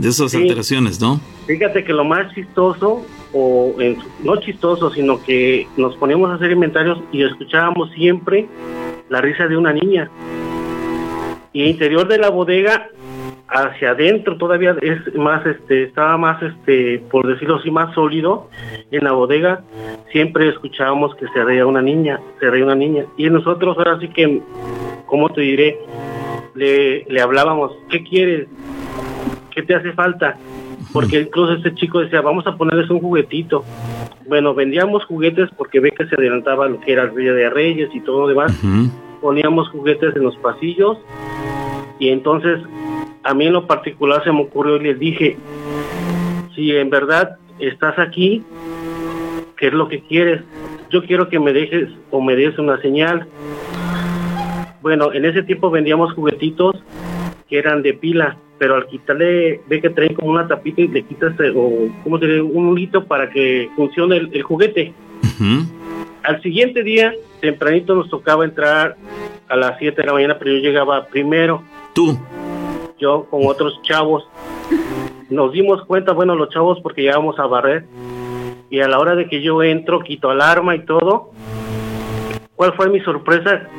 de 0.00 0.08
esas 0.08 0.30
Sí. 0.30 0.38
alteraciones, 0.42 1.00
¿no? 1.00 1.20
Fíjate 1.46 1.84
que 1.84 1.92
lo 1.92 2.04
más 2.04 2.32
chistoso, 2.34 3.04
o 3.32 3.74
en 3.78 4.00
su- 4.00 4.08
no 4.24 4.36
chistoso, 4.36 4.90
sino 4.90 5.22
que 5.22 5.66
nos 5.76 5.96
poníamos 5.96 6.30
a 6.30 6.34
hacer 6.34 6.50
inventarios 6.52 6.98
y 7.12 7.22
escuchábamos 7.22 7.90
siempre 7.92 8.46
la 9.08 9.20
risa 9.20 9.46
de 9.46 9.56
una 9.56 9.72
niña. 9.72 10.10
Y 11.52 11.64
interior 11.64 12.06
de 12.08 12.18
la 12.18 12.30
bodega, 12.30 12.88
hacia 13.48 13.90
adentro 13.90 14.36
todavía 14.38 14.76
es 14.80 15.12
más, 15.16 15.44
este, 15.44 15.82
estaba 15.82 16.16
más, 16.16 16.40
este, 16.42 17.02
por 17.10 17.26
decirlo 17.26 17.56
así, 17.56 17.70
más 17.70 17.92
sólido. 17.94 18.48
En 18.92 19.02
la 19.04 19.10
bodega 19.12 19.64
siempre 20.12 20.48
escuchábamos 20.48 21.14
que 21.16 21.26
se 21.34 21.42
reía 21.44 21.66
una 21.66 21.82
niña, 21.82 22.20
se 22.38 22.48
reía 22.48 22.64
una 22.64 22.76
niña. 22.76 23.04
Y 23.16 23.28
nosotros 23.28 23.76
ahora 23.76 23.98
sí 24.00 24.08
que, 24.08 24.40
¿cómo 25.06 25.28
te 25.30 25.40
diré? 25.40 25.78
Le, 26.54 27.04
le 27.08 27.20
hablábamos, 27.20 27.72
¿qué 27.90 28.02
quieres? 28.04 28.46
¿Qué 29.60 29.66
te 29.66 29.74
hace 29.74 29.92
falta? 29.92 30.38
Porque 30.90 31.20
incluso 31.20 31.52
este 31.52 31.74
chico 31.74 32.00
decía, 32.00 32.22
vamos 32.22 32.46
a 32.46 32.56
ponerles 32.56 32.88
un 32.88 32.98
juguetito. 32.98 33.62
Bueno, 34.26 34.54
vendíamos 34.54 35.04
juguetes 35.04 35.50
porque 35.54 35.80
ve 35.80 35.90
que 35.90 36.06
se 36.06 36.14
adelantaba 36.14 36.66
lo 36.66 36.80
que 36.80 36.92
era 36.94 37.02
el 37.02 37.14
Día 37.14 37.34
de 37.34 37.50
Reyes 37.50 37.90
y 37.92 38.00
todo 38.00 38.22
lo 38.22 38.28
demás. 38.28 38.58
Poníamos 39.20 39.68
juguetes 39.68 40.16
en 40.16 40.22
los 40.22 40.34
pasillos 40.38 40.96
y 41.98 42.08
entonces 42.08 42.58
a 43.22 43.34
mí 43.34 43.48
en 43.48 43.52
lo 43.52 43.66
particular 43.66 44.24
se 44.24 44.32
me 44.32 44.40
ocurrió 44.40 44.76
y 44.76 44.84
les 44.84 44.98
dije, 44.98 45.36
si 46.54 46.74
en 46.74 46.88
verdad 46.88 47.36
estás 47.58 47.98
aquí, 47.98 48.42
¿qué 49.58 49.66
es 49.66 49.74
lo 49.74 49.88
que 49.88 50.00
quieres? 50.00 50.40
Yo 50.88 51.04
quiero 51.04 51.28
que 51.28 51.38
me 51.38 51.52
dejes 51.52 51.90
o 52.10 52.22
me 52.22 52.34
des 52.34 52.58
una 52.58 52.80
señal. 52.80 53.28
Bueno, 54.80 55.12
en 55.12 55.26
ese 55.26 55.42
tiempo 55.42 55.70
vendíamos 55.70 56.14
juguetitos 56.14 56.82
que 57.46 57.58
eran 57.58 57.82
de 57.82 57.92
pila, 57.92 58.38
pero 58.60 58.74
al 58.74 58.86
quitarle, 58.88 59.62
ve 59.68 59.80
que 59.80 59.88
traen 59.88 60.12
como 60.12 60.32
una 60.32 60.46
tapita 60.46 60.82
y 60.82 60.88
le 60.88 61.02
quitas, 61.02 61.32
eh, 61.40 61.50
o 61.56 61.88
¿cómo 62.04 62.18
te 62.18 62.26
digo? 62.26 62.46
Un 62.46 62.76
hilito 62.76 63.06
para 63.06 63.30
que 63.30 63.70
funcione 63.74 64.18
el, 64.18 64.28
el 64.34 64.42
juguete. 64.42 64.92
Al 66.22 66.42
siguiente 66.42 66.82
día, 66.82 67.14
tempranito 67.40 67.94
nos 67.94 68.10
tocaba 68.10 68.44
entrar 68.44 68.96
a 69.48 69.56
las 69.56 69.78
7 69.78 70.02
de 70.02 70.06
la 70.06 70.12
mañana, 70.12 70.36
pero 70.38 70.50
yo 70.52 70.58
llegaba 70.58 71.06
primero, 71.06 71.62
Tú. 71.94 72.18
yo 72.98 73.24
con 73.30 73.46
otros 73.46 73.80
chavos. 73.80 74.28
Nos 75.30 75.52
dimos 75.52 75.82
cuenta, 75.86 76.12
bueno, 76.12 76.34
los 76.34 76.50
chavos, 76.50 76.80
porque 76.82 77.00
llegábamos 77.00 77.38
a 77.38 77.46
barrer, 77.46 77.86
y 78.68 78.80
a 78.80 78.88
la 78.88 78.98
hora 78.98 79.14
de 79.14 79.26
que 79.26 79.40
yo 79.40 79.62
entro, 79.62 80.00
quito 80.00 80.28
alarma 80.28 80.76
y 80.76 80.84
todo, 80.84 81.30
¿cuál 82.56 82.74
fue 82.74 82.90
mi 82.90 83.00
sorpresa? 83.00 83.70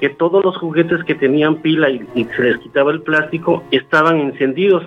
Que 0.00 0.08
todos 0.10 0.44
los 0.44 0.56
juguetes 0.56 1.04
que 1.04 1.14
tenían 1.14 1.56
pila 1.56 1.88
y, 1.90 2.06
y 2.14 2.24
se 2.24 2.42
les 2.42 2.58
quitaba 2.58 2.90
el 2.90 3.02
plástico 3.02 3.62
estaban 3.70 4.18
encendidos. 4.18 4.84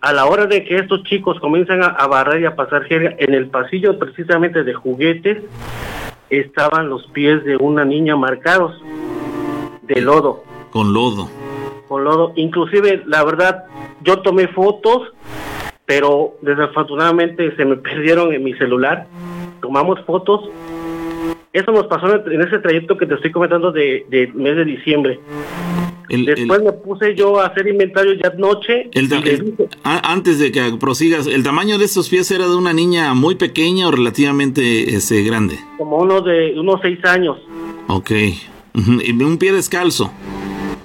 A 0.00 0.12
la 0.12 0.26
hora 0.26 0.46
de 0.46 0.64
que 0.64 0.76
estos 0.76 1.02
chicos 1.04 1.40
comienzan 1.40 1.82
a, 1.82 1.86
a 1.86 2.06
barrer 2.06 2.42
y 2.42 2.46
a 2.46 2.54
pasar 2.54 2.84
jerga, 2.84 3.14
en 3.18 3.34
el 3.34 3.48
pasillo 3.48 3.98
precisamente 3.98 4.62
de 4.62 4.74
juguetes 4.74 5.42
estaban 6.30 6.88
los 6.88 7.06
pies 7.08 7.44
de 7.44 7.56
una 7.56 7.84
niña 7.84 8.16
marcados 8.16 8.72
de 9.82 10.00
lodo. 10.00 10.42
Con 10.70 10.92
lodo. 10.92 11.28
con 11.88 12.04
lodo. 12.04 12.32
Inclusive, 12.36 13.02
la 13.06 13.24
verdad, 13.24 13.64
yo 14.02 14.20
tomé 14.22 14.48
fotos, 14.48 15.12
pero 15.84 16.34
desafortunadamente 16.42 17.54
se 17.56 17.64
me 17.64 17.76
perdieron 17.76 18.32
en 18.32 18.44
mi 18.44 18.54
celular. 18.54 19.06
Tomamos 19.60 20.00
fotos. 20.04 20.48
Eso 21.52 21.72
nos 21.72 21.86
pasó 21.86 22.06
en 22.30 22.42
ese 22.42 22.58
trayecto 22.58 22.96
que 22.98 23.06
te 23.06 23.14
estoy 23.14 23.32
comentando 23.32 23.72
de, 23.72 24.04
de 24.10 24.26
mes 24.34 24.56
de 24.56 24.64
diciembre. 24.64 25.18
El- 26.08 26.24
Después 26.26 26.60
el- 26.60 26.66
me 26.66 26.72
puse 26.72 27.14
yo 27.16 27.40
a 27.40 27.46
hacer 27.46 27.66
inventario 27.66 28.12
ya 28.12 28.30
noche. 28.36 28.88
el 28.92 29.08
dije, 29.08 29.42
a- 29.82 30.12
antes 30.12 30.38
de 30.38 30.52
que 30.52 30.60
prosigas, 30.78 31.26
¿el 31.26 31.42
tamaño 31.42 31.78
de 31.78 31.84
estos 31.86 32.08
pies 32.08 32.30
era 32.30 32.46
de 32.46 32.54
una 32.54 32.72
niña 32.72 33.14
muy 33.14 33.34
pequeña 33.36 33.88
o 33.88 33.90
relativamente 33.90 34.94
este, 34.94 35.22
grande? 35.24 35.58
como 35.78 35.96
uno 35.98 36.20
de 36.20 36.58
unos 36.60 36.80
seis 36.82 37.02
años. 37.04 37.38
Ok. 37.88 38.10
Ujú, 38.74 39.00
y 39.02 39.10
un 39.22 39.38
pie 39.38 39.52
descalzo. 39.52 40.12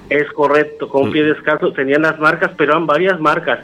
Es 0.08 0.30
correcto, 0.32 0.88
con 0.88 1.04
un 1.04 1.12
pie 1.12 1.22
descalzo. 1.22 1.72
Tenían 1.72 2.02
las 2.02 2.18
marcas, 2.18 2.50
pero 2.56 2.72
eran 2.72 2.86
varias 2.86 3.20
marcas. 3.20 3.60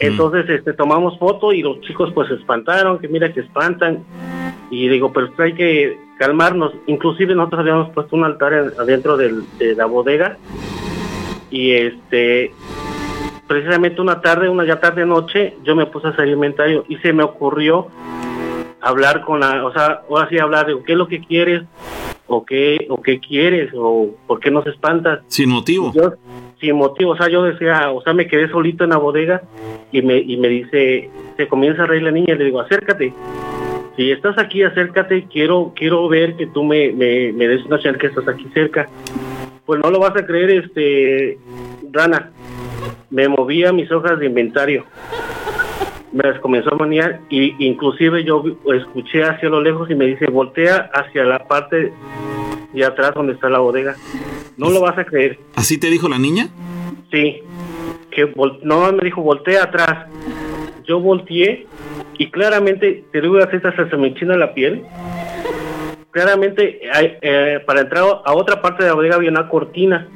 Entonces 0.00 0.48
este, 0.50 0.74
tomamos 0.74 1.18
foto 1.18 1.52
y 1.52 1.62
los 1.62 1.80
chicos 1.80 2.10
pues 2.14 2.28
se 2.28 2.34
espantaron, 2.34 2.98
que 2.98 3.08
mira 3.08 3.32
que 3.32 3.40
espantan. 3.40 4.04
Y 4.72 4.88
digo, 4.88 5.12
pero 5.12 5.28
hay 5.38 5.52
que 5.52 5.98
calmarnos. 6.18 6.72
Inclusive 6.86 7.34
nosotros 7.34 7.60
habíamos 7.60 7.90
puesto 7.90 8.16
un 8.16 8.24
altar 8.24 8.54
en- 8.54 8.72
adentro 8.80 9.16
del- 9.18 9.44
de 9.58 9.74
la 9.74 9.84
bodega. 9.84 10.38
Y 11.50 11.72
este, 11.72 12.50
precisamente 13.46 14.00
una 14.00 14.22
tarde, 14.22 14.48
una 14.48 14.64
ya 14.64 14.80
tarde 14.80 15.04
noche, 15.04 15.54
yo 15.62 15.76
me 15.76 15.84
puse 15.84 16.06
a 16.06 16.10
hacer 16.10 16.26
inventario 16.28 16.86
y 16.88 16.96
se 16.96 17.12
me 17.12 17.22
ocurrió 17.22 17.88
hablar 18.80 19.24
con 19.26 19.40
la, 19.40 19.64
o 19.66 19.72
sea, 19.74 20.00
ahora 20.08 20.28
sí 20.30 20.38
hablar 20.38 20.66
de 20.66 20.74
qué 20.86 20.92
es 20.92 20.98
lo 20.98 21.06
que 21.06 21.20
quieres, 21.20 21.62
o 22.26 22.44
qué, 22.46 22.86
o 22.88 23.02
qué 23.02 23.20
quieres, 23.20 23.70
o 23.76 24.08
por 24.26 24.40
qué 24.40 24.50
nos 24.50 24.66
espantas. 24.66 25.20
Sin 25.28 25.50
motivo. 25.50 25.92
Yo, 25.94 26.14
sin 26.58 26.76
motivo, 26.76 27.10
o 27.10 27.16
sea, 27.16 27.28
yo 27.28 27.42
decía, 27.42 27.90
o 27.90 28.00
sea, 28.00 28.14
me 28.14 28.26
quedé 28.26 28.48
solito 28.48 28.84
en 28.84 28.90
la 28.90 28.96
bodega 28.96 29.42
y 29.92 30.00
me, 30.00 30.16
y 30.18 30.38
me 30.38 30.48
dice, 30.48 31.10
se 31.36 31.46
comienza 31.46 31.82
a 31.82 31.86
reír 31.86 32.04
la 32.04 32.10
niña 32.10 32.32
y 32.34 32.38
le 32.38 32.44
digo, 32.44 32.60
acércate. 32.60 33.12
Si 33.96 34.10
estás 34.10 34.38
aquí, 34.38 34.62
acércate, 34.62 35.26
quiero, 35.30 35.72
quiero 35.76 36.08
ver 36.08 36.36
que 36.36 36.46
tú 36.46 36.64
me, 36.64 36.92
me, 36.92 37.32
me 37.32 37.46
des 37.46 37.64
una 37.66 37.78
señal 37.78 37.98
que 37.98 38.06
estás 38.06 38.26
aquí 38.26 38.46
cerca. 38.54 38.88
Pues 39.66 39.80
no 39.82 39.90
lo 39.90 39.98
vas 39.98 40.16
a 40.16 40.24
creer, 40.24 40.50
este, 40.50 41.38
Rana. 41.90 42.30
Me 43.10 43.28
movía 43.28 43.72
mis 43.72 43.90
hojas 43.92 44.18
de 44.18 44.26
inventario. 44.26 44.84
Me 46.12 46.24
las 46.24 46.40
comenzó 46.40 46.74
a 46.74 46.78
manejar 46.78 47.20
y 47.30 47.54
inclusive 47.66 48.24
yo 48.24 48.42
escuché 48.74 49.24
hacia 49.24 49.48
lo 49.48 49.60
lejos 49.60 49.90
y 49.90 49.94
me 49.94 50.06
dice, 50.06 50.26
voltea 50.26 50.90
hacia 50.92 51.24
la 51.24 51.46
parte 51.46 51.92
de 52.72 52.84
atrás 52.84 53.12
donde 53.14 53.34
está 53.34 53.48
la 53.48 53.58
bodega. 53.58 53.94
No 54.56 54.70
lo 54.70 54.80
vas 54.80 54.98
a 54.98 55.04
creer. 55.04 55.38
¿Así 55.54 55.78
te 55.78 55.88
dijo 55.88 56.08
la 56.08 56.18
niña? 56.18 56.48
Sí, 57.10 57.42
que 58.10 58.30
no 58.62 58.92
me 58.92 59.04
dijo 59.04 59.22
voltea 59.22 59.64
atrás. 59.64 60.06
Yo 60.86 61.00
volteé 61.00 61.66
y 62.18 62.30
claramente 62.30 63.04
te 63.12 63.20
digo 63.20 63.38
así 63.38 63.56
hasta 63.56 63.88
se 63.88 63.96
me 63.96 64.08
enchina 64.08 64.36
la 64.36 64.54
piel. 64.54 64.82
Claramente 66.10 66.80
eh, 67.22 67.60
para 67.66 67.80
entrar 67.80 68.04
a 68.24 68.34
otra 68.34 68.60
parte 68.60 68.82
de 68.82 68.90
la 68.90 68.94
bodega 68.94 69.16
había 69.16 69.30
una 69.30 69.48
cortina. 69.48 70.08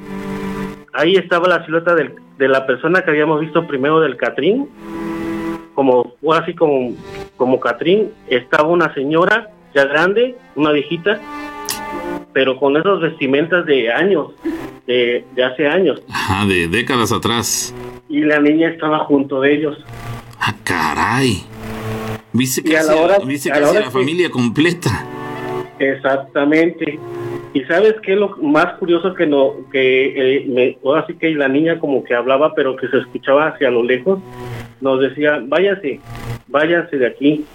Ahí 0.93 1.15
estaba 1.15 1.47
la 1.47 1.65
silueta 1.65 1.95
del- 1.95 2.13
de 2.37 2.47
la 2.47 2.65
persona 2.67 3.01
que 3.01 3.09
habíamos 3.11 3.41
visto 3.41 3.65
primero 3.67 3.99
del 3.99 4.15
Catrín. 4.17 4.67
Como 5.73 6.15
o 6.21 6.33
así 6.33 6.53
como 6.53 6.95
como 7.35 7.59
Catrín 7.59 8.11
estaba 8.27 8.67
una 8.69 8.93
señora 8.93 9.49
ya 9.75 9.85
grande, 9.85 10.35
una 10.55 10.71
viejita, 10.71 11.19
pero 12.33 12.57
con 12.57 12.77
esas 12.77 12.99
vestimentas 12.99 13.65
de 13.67 13.91
años, 13.91 14.29
de, 14.87 15.23
de 15.35 15.43
hace 15.43 15.67
años. 15.67 16.01
Ajá, 16.09 16.45
de 16.47 16.67
décadas 16.67 17.11
atrás. 17.11 17.73
y 18.09 18.21
la 18.21 18.39
niña 18.39 18.69
estaba 18.69 18.99
junto 18.99 19.41
de 19.41 19.53
ellos. 19.53 19.77
Ah, 20.39 20.55
caray. 20.63 21.43
Viste 22.33 22.61
casi, 22.63 22.87
la 22.89 22.95
hora- 22.95 23.19
viste 23.25 23.51
a 23.51 23.55
la 23.55 23.59
casi 23.61 23.71
hora 23.71 23.79
la 23.81 23.85
que- 23.87 23.91
familia 23.91 24.29
completa. 24.29 25.05
Exactamente. 25.79 26.99
Y 27.53 27.61
sabes 27.63 27.95
qué 28.03 28.13
es 28.13 28.19
lo 28.19 28.35
más 28.37 28.73
curioso 28.77 29.13
que 29.13 29.25
no 29.25 29.53
que 29.71 30.13
eh, 30.39 30.45
me, 30.47 30.77
ahora 30.85 31.05
sí 31.07 31.15
que 31.15 31.31
la 31.31 31.47
niña 31.47 31.79
como 31.79 32.03
que 32.03 32.13
hablaba 32.13 32.53
pero 32.53 32.75
que 32.75 32.87
se 32.87 32.97
escuchaba 32.97 33.47
hacia 33.47 33.71
lo 33.71 33.83
lejos 33.83 34.19
nos 34.81 34.99
decía 35.01 35.41
váyanse 35.43 35.99
váyanse 36.47 36.97
de 36.97 37.07
aquí 37.07 37.45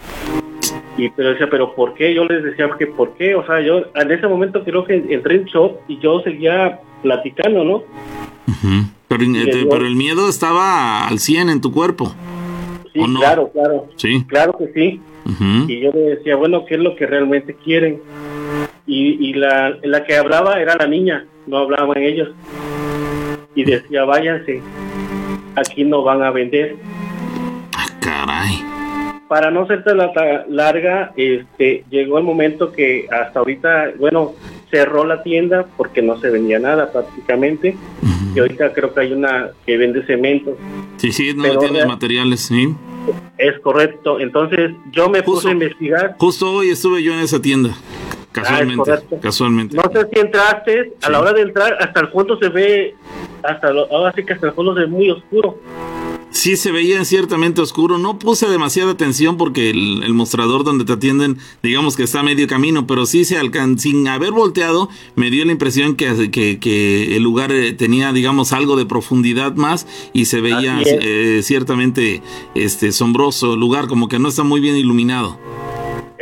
y 0.96 1.08
pero 1.10 1.30
decía 1.30 1.46
pero 1.50 1.74
por 1.76 1.94
qué 1.94 2.12
yo 2.14 2.24
les 2.24 2.42
decía 2.42 2.68
que 2.78 2.86
por 2.88 3.14
qué 3.16 3.34
o 3.36 3.46
sea 3.46 3.60
yo 3.60 3.82
en 3.94 4.10
ese 4.10 4.26
momento 4.26 4.64
creo 4.64 4.84
que 4.84 4.94
entré 4.94 5.36
en 5.36 5.44
shock 5.44 5.78
y 5.86 5.98
yo 6.00 6.20
seguía 6.22 6.80
platicando 7.02 7.62
no 7.62 7.82
pero, 9.08 9.22
el- 9.24 9.68
pero 9.68 9.86
el 9.86 9.94
miedo 9.94 10.28
estaba 10.28 11.06
al 11.06 11.18
100 11.18 11.48
en 11.50 11.60
tu 11.60 11.70
cuerpo. 11.70 12.14
Sí 12.92 13.00
claro 13.16 13.50
claro 13.52 13.88
Sí. 13.96 14.24
claro 14.26 14.56
que 14.58 14.68
sí 14.72 15.00
y 15.68 15.80
yo 15.80 15.92
le 15.92 16.16
decía, 16.16 16.34
bueno, 16.36 16.64
¿qué 16.66 16.74
es 16.74 16.80
lo 16.80 16.96
que 16.96 17.06
realmente 17.06 17.54
quieren? 17.54 18.00
Y, 18.86 19.28
y 19.28 19.34
la, 19.34 19.76
la 19.82 20.04
que 20.04 20.16
hablaba 20.16 20.60
era 20.60 20.74
la 20.76 20.86
niña, 20.86 21.26
no 21.46 21.58
hablaban 21.58 21.96
ellos. 21.98 22.30
Y 23.54 23.64
decía, 23.64 24.04
váyanse, 24.04 24.60
aquí 25.54 25.84
no 25.84 26.02
van 26.02 26.22
a 26.22 26.30
vender. 26.32 26.74
Ah, 27.76 27.86
caray. 28.00 28.64
Para 29.28 29.50
no 29.50 29.66
ser 29.66 29.84
tan 29.84 29.96
larga, 30.48 31.12
este, 31.16 31.84
llegó 31.88 32.18
el 32.18 32.24
momento 32.24 32.72
que 32.72 33.06
hasta 33.10 33.38
ahorita, 33.38 33.92
bueno, 33.98 34.32
cerró 34.72 35.04
la 35.04 35.22
tienda 35.22 35.66
porque 35.76 36.00
no 36.00 36.18
se 36.18 36.30
vendía 36.30 36.58
nada 36.58 36.90
prácticamente. 36.90 37.76
Y 38.34 38.38
ahorita 38.38 38.72
creo 38.72 38.94
que 38.94 39.00
hay 39.00 39.12
una 39.12 39.50
que 39.66 39.76
vende 39.76 40.04
cemento. 40.06 40.56
Sí, 40.96 41.12
sí, 41.12 41.34
no 41.34 41.58
tiene 41.58 41.84
materiales, 41.84 42.40
sí. 42.40 42.74
Es 43.36 43.60
correcto. 43.60 44.18
Entonces 44.18 44.72
yo 44.90 45.10
me 45.10 45.18
Justo. 45.18 45.32
puse 45.32 45.48
a 45.48 45.52
investigar. 45.52 46.16
Justo 46.18 46.50
hoy 46.50 46.70
estuve 46.70 47.02
yo 47.02 47.12
en 47.12 47.20
esa 47.20 47.40
tienda. 47.40 47.74
Casualmente. 48.32 48.76
correcto. 48.78 49.18
casualmente. 49.20 49.76
No 49.76 49.82
sé 49.92 50.08
si 50.10 50.20
entraste, 50.20 50.94
a 51.02 51.10
la 51.10 51.20
hora 51.20 51.34
de 51.34 51.42
entrar, 51.42 51.76
hasta 51.78 52.00
el 52.00 52.08
fondo 52.08 52.38
se 52.38 52.48
ve, 52.48 52.94
hasta 53.42 53.70
lo, 53.70 53.92
ahora 53.92 54.14
sí 54.16 54.24
que 54.24 54.32
hasta 54.32 54.46
el 54.46 54.52
fondo 54.54 54.74
se 54.74 54.80
ve 54.80 54.86
muy 54.86 55.10
oscuro. 55.10 55.58
Sí, 56.32 56.56
se 56.56 56.72
veía 56.72 57.04
ciertamente 57.04 57.60
oscuro. 57.60 57.98
No 57.98 58.18
puse 58.18 58.48
demasiada 58.48 58.92
atención 58.92 59.36
porque 59.36 59.70
el, 59.70 60.02
el 60.02 60.14
mostrador 60.14 60.64
donde 60.64 60.84
te 60.84 60.94
atienden, 60.94 61.38
digamos 61.62 61.94
que 61.94 62.02
está 62.04 62.20
a 62.20 62.22
medio 62.22 62.46
camino, 62.46 62.86
pero 62.86 63.04
sí 63.04 63.24
se 63.24 63.36
alcan 63.36 63.78
sin 63.78 64.08
haber 64.08 64.32
volteado, 64.32 64.88
me 65.14 65.30
dio 65.30 65.44
la 65.44 65.52
impresión 65.52 65.94
que, 65.94 66.30
que, 66.30 66.58
que 66.58 67.16
el 67.16 67.22
lugar 67.22 67.52
eh, 67.52 67.72
tenía, 67.72 68.12
digamos, 68.12 68.52
algo 68.52 68.76
de 68.76 68.86
profundidad 68.86 69.54
más 69.56 69.86
y 70.14 70.24
se 70.24 70.40
veía 70.40 70.80
eh, 70.84 71.40
ciertamente 71.42 72.22
este 72.54 72.92
sombroso 72.92 73.54
el 73.54 73.60
lugar, 73.60 73.86
como 73.86 74.08
que 74.08 74.18
no 74.18 74.28
está 74.28 74.42
muy 74.42 74.60
bien 74.60 74.76
iluminado. 74.76 75.38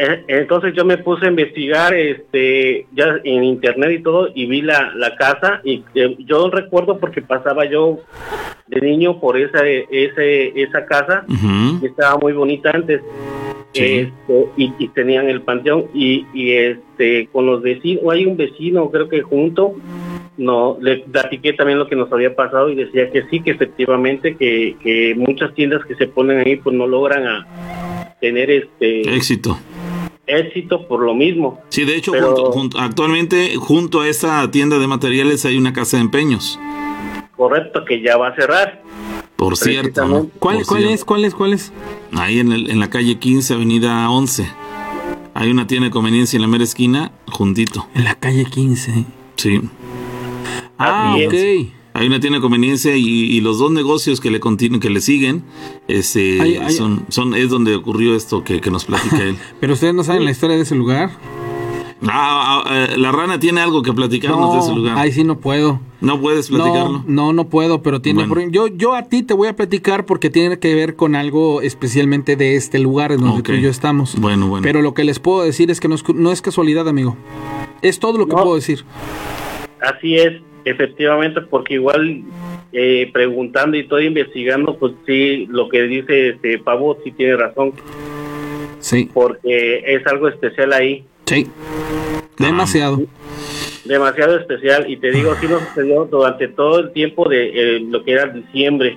Eh, 0.03 0.25
Entonces 0.29 0.73
yo 0.75 0.87
me 0.87 0.97
puse 0.97 1.27
a 1.27 1.29
investigar 1.29 1.93
este 1.93 2.87
ya 2.93 3.21
en 3.23 3.45
internet 3.45 3.91
y 3.93 4.03
todo 4.03 4.31
y 4.35 4.47
vi 4.47 4.63
la, 4.63 4.93
la 4.95 5.15
casa 5.17 5.61
y 5.63 5.85
eh, 5.95 6.17
yo 6.21 6.49
recuerdo 6.51 6.99
porque 6.99 7.21
pasaba 7.21 7.67
yo 7.67 7.99
de 8.67 8.81
niño 8.81 9.21
por 9.21 9.37
esa 9.37 9.67
ese, 9.67 10.59
esa 10.59 10.87
casa 10.87 11.25
y 11.29 11.85
estaba 11.85 12.17
muy 12.19 12.33
bonita 12.33 12.71
antes 12.73 13.03
Sí. 13.73 13.83
Este, 14.11 14.47
y, 14.57 14.73
y 14.81 14.89
tenían 14.89 15.29
el 15.29 15.43
panteón 15.43 15.85
y, 15.95 16.27
y 16.35 16.51
este 16.55 17.29
con 17.31 17.47
los 17.47 17.63
vecinos 17.63 18.03
hay 18.11 18.27
un 18.27 18.37
vecino 18.37 18.91
creo 18.91 19.09
que 19.09 19.23
junto 19.23 19.77
no 20.37 20.77
le 20.81 20.97
platiqué 20.97 21.53
también 21.53 21.79
lo 21.79 21.87
que 21.87 21.95
nos 21.95 22.11
había 22.13 22.35
pasado 22.35 22.71
y 22.71 22.75
decía 22.75 23.11
que 23.13 23.23
sí 23.31 23.41
que 23.41 23.53
efectivamente 23.53 24.35
que, 24.35 24.75
que 24.83 25.15
muchas 25.17 25.55
tiendas 25.55 25.85
que 25.85 25.95
se 25.95 26.09
ponen 26.09 26.39
ahí 26.45 26.57
pues 26.57 26.75
no 26.75 26.89
logran 26.89 27.25
a 27.29 27.47
tener 28.21 28.51
este 28.51 29.03
Éxito. 29.15 29.57
Éxito 30.31 30.87
por 30.89 31.01
lo 31.01 31.15
mismo 31.15 31.61
Sí, 31.69 31.85
de 31.85 31.97
hecho, 31.97 32.13
Pero- 32.13 32.29
junto- 32.35 32.53
junto- 32.53 32.79
actualmente 32.79 33.55
junto 33.57 34.01
a 34.01 34.09
esa 34.09 34.51
tienda 34.51 34.79
de 34.79 34.87
materiales 34.87 35.45
hay 35.45 35.57
una 35.59 35.73
casa 35.73 35.97
de 35.97 36.03
empeños. 36.05 36.59
correcto 37.37 37.85
que 37.85 38.03
ya 38.03 38.17
va 38.17 38.29
a 38.29 38.35
cerrar 38.35 38.83
Por 39.37 39.57
cierto. 39.57 40.05
¿no? 40.07 40.27
¿Cuál, 40.39 40.59
Por 40.59 40.67
cuál 40.67 40.81
cierto. 40.81 40.95
es? 40.95 41.05
¿Cuál 41.05 41.25
es? 41.25 41.35
¿Cuál 41.35 41.53
es? 41.55 41.73
Ahí 42.13 42.39
en, 42.41 42.53
el- 42.53 42.71
en 42.71 42.79
la 42.81 42.91
calle 42.91 43.19
15, 43.19 43.55
avenida 43.55 44.11
11. 44.11 44.47
Hay 45.33 45.51
una 45.51 45.67
tienda 45.67 45.87
de 45.87 45.91
conveniencia 45.91 46.37
en 46.37 46.43
la 46.43 46.49
mera 46.49 46.65
esquina, 46.65 47.13
juntito. 47.31 47.87
En 47.95 48.05
la 48.05 48.17
calle 48.17 48.45
15. 48.45 49.05
Sí. 49.37 49.61
Ah, 50.77 51.15
Así 51.15 51.27
ok. 51.27 51.73
Hay 52.01 52.07
una 52.07 52.19
tienda 52.19 52.39
de 52.39 52.43
conveniencia 52.43 52.97
y, 52.97 53.05
y 53.05 53.41
los 53.43 53.59
dos 53.59 53.71
negocios 53.71 54.21
que 54.21 54.31
le 54.31 54.41
continu- 54.41 54.81
que 54.81 54.89
le 54.89 55.01
siguen, 55.03 55.43
este, 55.87 56.41
Ay, 56.41 56.57
ay. 56.57 56.73
son, 56.73 57.05
son, 57.11 57.35
es 57.35 57.51
donde 57.51 57.75
ocurrió 57.77 58.17
esto 58.17 58.43
que, 58.43 58.61
que 58.63 58.71
nos 58.71 58.87
platica 58.87 59.19
él. 59.23 59.37
Pero 59.61 59.75
ustedes 59.75 59.93
no 59.95 60.03
saben 60.03 60.25
la 60.25 60.31
historia 60.31 60.57
de 60.57 60.63
ese 60.63 60.75
lugar. 60.75 61.11
Ah, 62.09 62.63
ah, 62.65 62.87
eh, 62.93 62.97
la 62.97 63.13
rana 63.13 63.39
tiene 63.39 63.61
algo 63.61 63.83
que 63.83 63.93
platicarnos 63.93 64.55
de 64.55 64.61
ese 64.61 64.75
lugar. 64.75 64.97
ahí 64.97 65.13
sí 65.13 65.23
no 65.25 65.39
puedo. 65.39 65.79
¿No 66.01 66.19
puedes 66.19 66.49
platicarlo? 66.49 67.05
No, 67.07 67.27
no, 67.27 67.33
no 67.35 67.49
puedo, 67.51 67.83
pero 67.83 68.01
tiene. 68.01 68.25
Bueno. 68.27 68.47
por- 68.47 68.51
Yo, 68.51 68.69
yo 68.69 68.95
a 68.95 69.03
ti 69.03 69.23
te 69.23 69.35
voy 69.35 69.49
a 69.49 69.55
platicar 69.57 70.07
porque 70.07 70.31
tiene 70.31 70.59
que 70.59 70.75
ver 70.75 70.97
con 70.97 71.15
algo 71.15 71.61
especialmente 71.61 72.37
de 72.37 72.57
este 72.57 72.79
lugar 72.79 73.13
en 73.13 73.21
donde 73.21 73.43
tú 73.43 73.53
y 73.53 73.61
yo 73.61 73.69
estamos. 73.69 74.17
Bueno, 74.19 74.47
bueno. 74.49 74.63
Pero 74.63 74.81
lo 74.81 74.95
que 74.95 75.05
les 75.05 75.19
puedo 75.19 75.43
decir 75.43 75.71
es 75.71 75.79
que 75.79 75.89
no 75.89 75.95
es, 75.95 76.03
cu- 76.03 76.15
no 76.15 76.33
es 76.33 76.41
casualidad, 76.41 76.89
amigo. 76.89 77.19
Es 77.83 77.99
todo 78.01 78.17
lo 78.17 78.27
que 78.27 78.35
No. 78.35 78.43
puedo 78.45 78.55
decir. 78.55 78.83
así 79.83 80.15
es 80.15 80.41
efectivamente, 80.65 81.41
porque 81.43 81.75
igual 81.75 82.23
eh, 82.73 83.11
preguntando 83.13 83.77
y 83.77 83.87
todo 83.87 84.01
investigando, 84.01 84.77
pues 84.79 84.93
sí, 85.07 85.47
lo 85.51 85.69
que 85.69 85.83
dice 85.83 86.31
este 86.31 86.59
Pavo 86.59 86.99
sí 87.05 87.13
tiene 87.13 87.37
razón. 87.37 87.73
Sí. 88.79 89.11
Porque 89.13 89.83
es 89.87 90.07
algo 90.07 90.29
especial 90.29 90.73
ahí. 90.73 91.05
Sí. 91.27 91.47
Demasiado. 92.39 93.03
Demasiado 93.85 94.39
especial. 94.39 94.91
Y 94.91 94.97
te 94.97 95.11
digo, 95.11 95.35
sí 95.41 95.47
nos 95.47 95.63
sucedió 95.69 96.05
durante 96.07 96.49
todo 96.49 96.81
el 96.81 96.93
tiempo 96.93 97.29
de 97.29 97.77
eh, 97.77 97.81
lo 97.81 98.03
que 98.05 98.13
era 98.13 98.27
diciembre. 98.27 98.97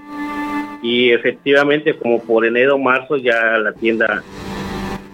Y 0.81 1.11
efectivamente, 1.11 1.95
como 1.95 2.21
por 2.21 2.45
enero, 2.45 2.77
marzo, 2.77 3.17
ya 3.17 3.57
la 3.57 3.73
tienda 3.73 4.23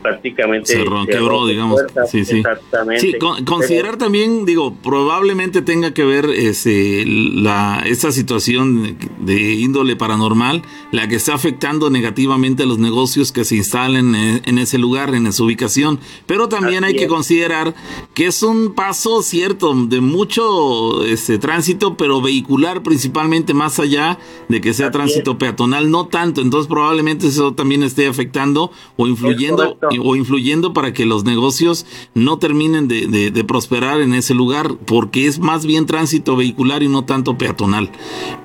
prácticamente 0.02 0.74
cerró, 0.74 1.06
quebró, 1.06 1.48
digamos. 1.48 1.82
sí, 2.08 2.26
sí. 2.26 2.38
Exactamente. 2.38 3.02
Sí, 3.02 3.14
con, 3.18 3.44
considerar 3.46 3.98
también, 3.98 4.46
digo, 4.46 4.76
probablemente 4.76 5.62
tenga 5.62 5.94
que 5.94 6.04
ver 6.04 6.26
ese, 6.26 7.04
la, 7.06 7.84
esta 7.86 8.12
situación 8.12 8.98
de 9.20 9.54
índole 9.54 9.96
paranormal, 9.96 10.64
la 10.92 11.08
que 11.08 11.16
está 11.16 11.36
afectando 11.36 11.90
negativamente 11.90 12.64
a 12.64 12.66
los 12.66 12.80
negocios 12.80 13.32
que 13.32 13.46
se 13.46 13.56
instalen 13.56 14.16
en, 14.16 14.58
ese 14.58 14.78
lugar, 14.80 15.14
en 15.14 15.28
esa 15.28 15.44
ubicación. 15.44 16.00
Pero 16.26 16.50
también 16.50 16.84
Así 16.84 16.94
hay 16.94 17.00
que 17.00 17.08
considerar 17.08 17.76
que 18.16 18.26
es 18.28 18.42
un 18.42 18.74
paso 18.74 19.22
cierto 19.22 19.74
de 19.76 20.02
mucho 20.02 21.04
este, 21.06 21.38
tránsito, 21.38 21.96
pero 21.96 22.22
vehicular 22.22 22.82
principalmente 22.84 23.54
más 23.54 23.80
allá 23.80 24.18
de 24.48 24.62
que 24.62 24.74
sea 24.74 24.88
Así 24.88 24.94
tránsito 24.94 25.38
peatonal, 25.38 25.92
no 25.92 26.08
tanto. 26.08 26.42
Entonces 26.42 26.68
probablemente 26.68 27.28
eso 27.28 27.54
también 27.54 27.84
esté 27.84 28.08
afectando 28.08 28.72
o 28.98 29.06
influyendo 29.08 29.76
correcto. 29.80 29.90
o 30.04 30.16
influyendo 30.16 30.74
para 30.74 30.92
que 30.94 31.06
los 31.06 31.24
negocios 31.24 31.86
no 32.16 32.40
terminen 32.40 32.88
de, 32.88 33.06
de- 33.08 33.30
de 33.32 33.44
prosperar 33.44 34.02
en 34.02 34.14
ese 34.16 34.34
lugar, 34.34 34.76
porque 34.86 35.28
es 35.28 35.38
más 35.40 35.66
bien 35.66 35.86
tránsito 35.86 36.36
vehicular 36.36 36.82
y 36.82 36.88
no 36.88 37.06
tanto 37.06 37.38
peatonal. 37.38 37.92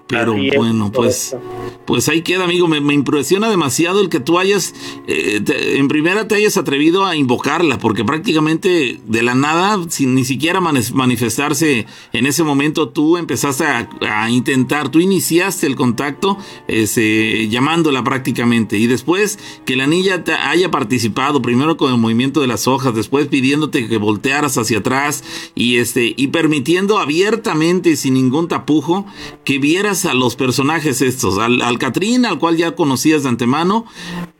Pero 0.07 0.35
Así 0.35 0.49
es, 0.49 0.57
bueno, 0.57 0.93
pues, 0.93 1.31
correcto. 1.33 1.83
pues 1.87 2.09
ahí 2.11 2.21
queda, 2.21 2.45
amigo. 2.45 2.69
Me, 2.69 2.81
me 2.83 2.93
impresiona 2.93 3.49
demasiado 3.49 4.03
el 4.03 4.11
que 4.11 4.21
tú 4.21 4.39
hayas, 4.39 4.75
eh, 5.07 5.41
te- 5.43 5.79
en 5.79 5.89
primera 5.89 6.29
te 6.29 6.35
hayas 6.35 6.59
atrevido 6.59 7.07
a 7.07 7.17
invocarla, 7.17 7.79
porque 7.79 8.05
prácticamente 8.05 9.01
de 9.07 9.23
la 9.23 9.35
nada, 9.35 9.79
sin 9.89 10.15
ni 10.15 10.27
siquiera 10.27 10.61
manifestarse 10.61 11.87
en 12.13 12.27
ese 12.27 12.43
momento, 12.45 12.91
tú 12.91 13.17
empezaste 13.17 13.65
a, 13.65 13.89
a 14.03 14.31
intentar, 14.31 14.91
tú 14.91 15.01
iniciaste 15.01 15.67
el 15.67 15.75
contacto, 15.75 16.37
este, 16.69 17.49
llamándola 17.49 18.05
prácticamente, 18.05 18.77
y 18.77 18.87
después 18.87 19.39
que 19.65 19.75
la 19.75 19.87
niña 19.87 20.23
te 20.25 20.33
haya 20.33 20.71
participado, 20.71 21.41
primero 21.41 21.77
con 21.79 21.93
el 21.93 21.99
movimiento 21.99 22.41
de 22.43 22.47
las 22.47 22.69
hojas, 22.69 22.95
después 22.95 23.29
pidiéndote 23.29 23.89
que 23.89 23.97
voltearas 23.97 24.59
hacia 24.59 24.79
atrás 24.79 25.25
y 25.55 25.77
este, 25.79 26.13
y 26.17 26.27
permitiendo 26.29 26.99
abiertamente 26.99 27.91
y 27.91 27.97
sin 27.97 28.15
ningún 28.15 28.49
tapujo 28.49 29.07
que 29.45 29.59
vieras 29.59 29.94
a 30.05 30.15
los 30.15 30.35
personajes 30.35 31.01
estos, 31.01 31.39
al, 31.39 31.63
al 31.63 31.79
Catrín, 31.79 32.27
al 32.27 32.39
cual 32.41 32.57
ya 32.57 32.73
conocías 32.73 33.23
de 33.23 33.29
antemano, 33.29 33.87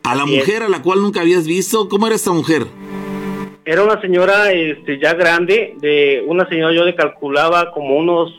a 0.03 0.13
la 0.15 0.25
mujer 0.25 0.61
a 0.63 0.69
la 0.69 0.81
cual 0.81 1.01
nunca 1.01 1.21
habías 1.21 1.47
visto, 1.47 1.87
¿cómo 1.87 2.07
era 2.07 2.15
esta 2.15 2.31
mujer? 2.31 2.67
Era 3.63 3.83
una 3.83 3.99
señora 4.01 4.51
este, 4.51 4.99
ya 4.99 5.13
grande, 5.13 5.75
de 5.79 6.23
una 6.27 6.47
señora 6.49 6.73
yo 6.75 6.83
le 6.83 6.93
calculaba 6.93 7.71
como 7.71 7.95
unos 7.95 8.33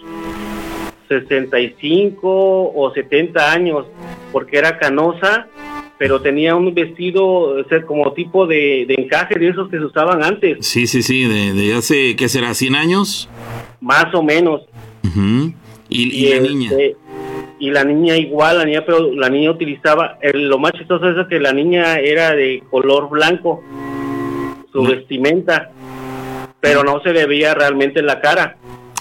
65 1.09 2.73
o 2.75 2.93
70 2.95 3.53
años, 3.53 3.87
porque 4.33 4.59
era 4.59 4.79
canosa, 4.79 5.49
pero 5.99 6.21
tenía 6.21 6.55
un 6.55 6.75
vestido 6.75 7.25
o 7.25 7.65
sea, 7.69 7.83
como 7.87 8.13
tipo 8.13 8.47
de, 8.47 8.85
de 8.87 8.95
encaje 8.99 9.39
de 9.39 9.49
esos 9.49 9.69
que 9.71 9.79
se 9.79 9.85
usaban 9.85 10.23
antes, 10.23 10.59
Sí, 10.67 10.87
sí, 10.87 11.03
sí, 11.03 11.25
de, 11.25 11.53
de 11.55 11.75
hace, 11.75 12.15
¿qué 12.17 12.29
será? 12.29 12.51
¿100 12.51 12.77
años? 12.77 13.29
más 13.81 14.13
o 14.15 14.23
menos. 14.23 14.63
Ujú. 15.05 15.53
Y, 15.89 16.25
y 16.25 16.31
la 16.31 16.37
este, 16.37 16.49
niña. 16.49 16.71
Y 17.59 17.71
la 17.71 17.85
niña 17.85 18.17
igual, 18.17 18.59
la 18.59 18.65
niña, 18.65 18.85
pero 18.85 19.11
la 19.13 19.29
niña 19.31 19.51
utilizaba, 19.51 20.19
el- 20.21 20.49
lo 20.49 20.59
más 20.59 20.73
chistoso 20.73 21.09
es 21.09 21.27
que 21.29 21.41
la 21.41 21.53
niña 21.53 21.99
era 21.99 22.33
de 22.33 22.63
color 22.71 23.09
blanco, 23.09 23.63
su 24.73 24.83
No. 24.83 24.91
vestimenta, 24.91 25.71
pero 26.61 26.83
no 26.85 27.01
se 27.01 27.13
le 27.13 27.25
veía 27.27 27.55
realmente 27.55 28.03
la 28.03 28.21
cara. 28.21 28.57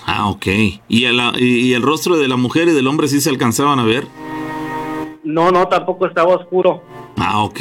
Ah, 0.08 0.30
ok. 0.30 0.46
¿Y 0.88 1.06
el, 1.06 1.20
y 1.38 1.74
el 1.74 1.82
rostro 1.82 2.16
de 2.18 2.28
la 2.28 2.38
mujer 2.38 2.68
y 2.70 2.72
del 2.72 2.88
hombre 2.88 3.08
sí 3.08 3.20
se 3.20 3.30
alcanzaban 3.30 3.80
a 3.80 3.84
ver? 3.84 4.04
No, 5.24 5.52
no, 5.52 5.68
tampoco 5.68 6.06
estaba 6.06 6.36
oscuro. 6.36 6.84
Ah, 7.18 7.44
ok. 7.44 7.60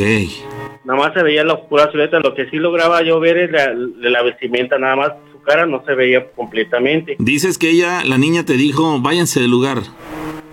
Nada 0.85 0.99
más 1.01 1.15
se 1.15 1.23
veía 1.23 1.43
la 1.45 1.55
oscura 1.55 1.91
silueta. 1.91 2.21
Lo 2.21 2.35
que 2.35 2.49
sí 2.51 2.57
lograba 2.59 3.03
yo 3.03 3.19
ver 3.19 3.39
es 3.39 3.51
la, 3.51 3.73
la 3.75 4.23
vestimenta, 4.23 4.79
nada 4.79 4.97
más 4.97 5.13
cara 5.45 5.67
no 5.67 5.85
se 5.85 5.95
veía 5.95 6.27
completamente. 6.31 7.17
Dices 7.19 7.59
que 7.59 7.71
ella, 7.71 8.03
la 8.05 8.19
niña 8.19 8.45
te 8.45 8.55
dijo, 8.55 8.99
váyanse 9.01 9.41
del 9.41 9.51
lugar. 9.51 9.79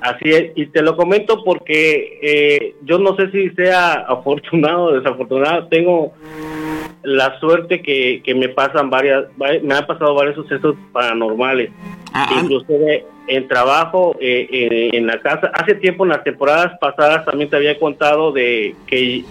Así 0.02 0.30
es, 0.30 0.52
y 0.56 0.66
te 0.68 0.82
lo 0.82 0.98
comento 0.98 1.44
porque 1.44 2.20
eh, 2.24 2.76
yo 2.84 2.98
no 2.98 3.16
sé 3.16 3.30
si 3.32 3.50
sea 3.52 3.94
afortunado 4.08 4.86
o 4.86 4.92
desafortunado. 4.94 5.68
Tengo 5.68 6.14
la 7.04 7.40
suerte 7.40 7.82
que, 7.82 8.22
que 8.24 8.34
me 8.36 8.50
pasan 8.50 8.90
varias, 8.90 9.26
va- 9.42 9.60
me 9.62 9.74
han 9.76 9.86
pasado 9.86 10.16
varios 10.16 10.36
sucesos 10.36 10.76
paranormales. 10.92 11.70
Ah, 12.14 12.28
ah, 12.30 12.40
Inclusive 12.42 13.06
en 13.28 13.48
trabajo, 13.48 14.16
eh, 14.20 14.48
eh, 14.52 14.90
en 14.94 15.06
la 15.08 15.20
casa. 15.22 15.52
Hace 15.54 15.76
tiempo, 15.76 16.04
en 16.04 16.10
las 16.10 16.24
temporadas 16.24 16.74
pasadas, 16.82 17.24
también 17.24 17.50
te 17.50 17.56
había 17.56 17.78
contado 17.80 18.32
de 18.32 18.76
que 18.88 19.24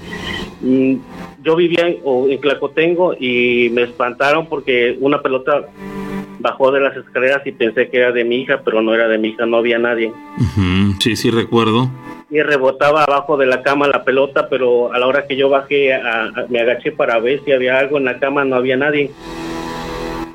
mm, 0.62 0.94
yo 1.42 1.56
vivía 1.56 1.86
en, 1.88 1.98
en 2.30 2.38
Clacotengo 2.38 3.14
y 3.18 3.70
me 3.72 3.82
espantaron 3.82 4.46
porque 4.46 4.96
una 5.00 5.20
pelota 5.22 5.62
bajó 6.38 6.70
de 6.72 6.80
las 6.80 6.96
escaleras 6.96 7.42
y 7.46 7.52
pensé 7.52 7.88
que 7.90 7.98
era 7.98 8.12
de 8.12 8.24
mi 8.24 8.36
hija, 8.42 8.62
pero 8.64 8.80
no 8.82 8.94
era 8.94 9.08
de 9.08 9.18
mi 9.18 9.28
hija, 9.28 9.44
no 9.46 9.58
había 9.58 9.78
nadie. 9.78 10.12
sí, 10.98 11.16
sí, 11.16 11.30
recuerdo. 11.30 11.90
Y 12.30 12.40
rebotaba 12.42 13.02
abajo 13.04 13.36
de 13.36 13.46
la 13.46 13.62
cama 13.62 13.88
la 13.88 14.04
pelota, 14.04 14.48
pero 14.48 14.92
a 14.92 14.98
la 14.98 15.06
hora 15.06 15.26
que 15.26 15.36
yo 15.36 15.48
bajé, 15.48 15.92
a- 15.94 16.24
a- 16.26 16.46
me 16.48 16.60
agaché 16.60 16.92
para 16.92 17.18
ver 17.18 17.42
si 17.44 17.52
había 17.52 17.78
algo 17.78 17.98
en 17.98 18.04
la 18.04 18.18
cama, 18.18 18.44
no 18.44 18.56
había 18.56 18.76
nadie. 18.76 19.10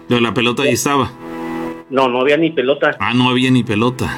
Pero 0.08 0.20
la 0.22 0.34
pelota 0.34 0.64
ahí 0.64 0.74
estaba. 0.74 1.12
No, 1.90 2.10
no 2.10 2.20
había 2.22 2.38
ni 2.38 2.52
pelota. 2.52 2.96
Ah, 3.00 3.14
no 3.16 3.30
había 3.30 3.50
ni 3.50 3.64
pelota. 3.64 4.18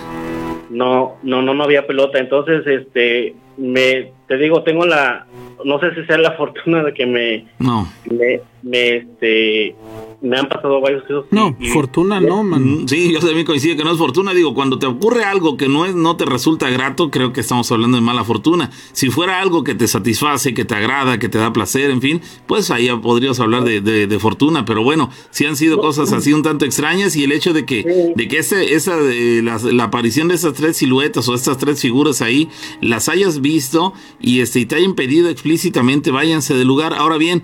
No, 0.77 1.17
no, 1.23 1.41
no, 1.41 1.53
no 1.55 1.63
había 1.63 1.87
pelota. 1.87 2.19
Entonces, 2.19 2.65
este, 2.67 3.33
me, 3.57 4.11
te 4.27 4.37
digo, 4.37 4.61
tengo 4.63 4.85
la, 4.85 5.25
no 5.65 5.79
sé 5.79 5.95
si 5.95 6.05
sea 6.05 6.17
la 6.19 6.31
fortuna 6.37 6.83
de 6.83 6.93
que 6.93 7.05
me, 7.05 7.45
No. 7.59 7.87
me, 8.05 8.39
me, 8.61 8.95
este, 8.97 9.75
me 10.21 10.37
han 10.37 10.49
pasado 10.49 10.81
varios 10.81 11.03
casos. 11.03 11.25
No, 11.31 11.55
y- 11.59 11.67
y- 11.67 11.69
fortuna 11.69 12.19
no, 12.19 12.41
man. 12.43 12.83
Mm, 12.83 12.87
Sí, 12.87 13.11
yo 13.13 13.19
también 13.19 13.45
coincido 13.45 13.75
que 13.77 13.83
no 13.83 13.91
es 13.91 13.97
fortuna. 13.97 14.33
Digo, 14.33 14.53
cuando 14.55 14.79
te 14.79 14.85
ocurre 14.87 15.23
algo 15.23 15.57
que 15.57 15.67
no 15.69 15.85
es, 15.85 15.93
no 15.93 16.15
te 16.17 16.25
resulta 16.25 16.69
grato, 16.71 17.11
creo 17.11 17.33
que 17.33 17.41
estamos 17.41 17.71
hablando 17.71 17.97
de 17.97 18.01
mala 18.01 18.23
fortuna. 18.23 18.71
Si 18.93 19.09
fuera 19.09 19.39
algo 19.41 19.63
que 19.63 19.75
te 19.75 19.87
satisface, 19.87 20.53
que 20.55 20.65
te 20.65 20.73
agrada, 20.75 21.19
que 21.19 21.29
te 21.29 21.37
da 21.37 21.53
placer, 21.53 21.91
en 21.91 22.01
fin, 22.01 22.21
pues 22.47 22.71
ahí 22.71 22.89
podrías 23.01 23.39
hablar 23.39 23.63
de, 23.63 23.79
de- 23.81 24.07
de 24.07 24.19
fortuna. 24.19 24.65
Pero 24.65 24.83
bueno, 24.83 25.09
sí 25.29 25.45
han 25.45 25.55
sido 25.55 25.77
cosas 25.77 26.11
así 26.13 26.33
un 26.33 26.41
tanto 26.41 26.65
extrañas 26.65 27.15
y 27.15 27.23
el 27.23 27.31
hecho 27.31 27.53
de 27.53 27.65
que, 27.65 28.13
de 28.15 28.27
que 28.27 28.39
ese, 28.39 28.73
esa, 28.73 28.97
eh, 28.99 29.41
la, 29.43 29.59
la 29.59 29.83
aparición 29.85 30.27
de 30.29 30.35
esas 30.35 30.53
tres 30.53 30.77
siluetas 30.77 31.27
o 31.29 31.35
estas 31.35 31.57
tres 31.59 31.79
figuras 31.81 32.21
ahí, 32.23 32.49
las 32.81 33.07
hayas 33.09 33.39
visto 33.41 33.93
y 34.19 34.39
este 34.41 34.59
y 34.61 34.65
te 34.65 34.75
hayan 34.75 34.95
pedido 34.95 35.29
explícitamente 35.29 36.09
váyanse 36.09 36.55
del 36.55 36.67
lugar. 36.67 36.93
Ahora 36.95 37.17
bien, 37.17 37.43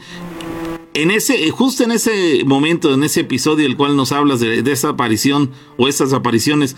en 0.94 1.12
ese, 1.12 1.46
eh, 1.46 1.50
justo 1.50 1.84
en 1.84 1.92
ese 1.92 2.44
momento, 2.46 2.94
en 2.94 3.04
ese 3.04 3.22
episodio 3.22 3.68
del 3.68 3.78
cual 3.78 3.96
nos 3.96 4.12
hablas 4.12 4.40
de, 4.40 4.62
de 4.62 4.72
esa 4.72 4.90
aparición 4.90 5.52
o 5.78 5.88
esas 5.88 6.14
apariciones, 6.14 6.76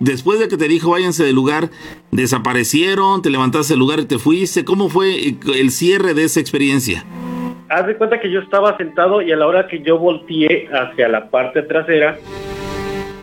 después 0.00 0.38
de 0.38 0.48
que 0.48 0.56
te 0.56 0.68
dijo 0.68 0.90
váyanse 0.90 1.24
del 1.24 1.34
lugar, 1.34 1.68
desaparecieron, 2.10 3.22
te 3.22 3.30
levantaste 3.30 3.74
del 3.74 3.80
lugar 3.80 4.00
y 4.00 4.06
te 4.06 4.18
fuiste, 4.18 4.64
¿cómo 4.64 4.88
fue 4.88 5.14
eh, 5.14 5.36
el 5.56 5.70
cierre 5.70 6.14
de 6.14 6.24
esa 6.24 6.40
experiencia? 6.40 7.04
Haz 7.68 7.86
de 7.86 7.96
cuenta 7.96 8.20
que 8.20 8.30
yo 8.30 8.40
estaba 8.40 8.76
sentado 8.76 9.22
y 9.22 9.32
a 9.32 9.36
la 9.36 9.46
hora 9.46 9.66
que 9.66 9.80
yo 9.82 9.98
volteé 9.98 10.68
hacia 10.72 11.08
la 11.08 11.28
parte 11.30 11.62
trasera, 11.62 12.18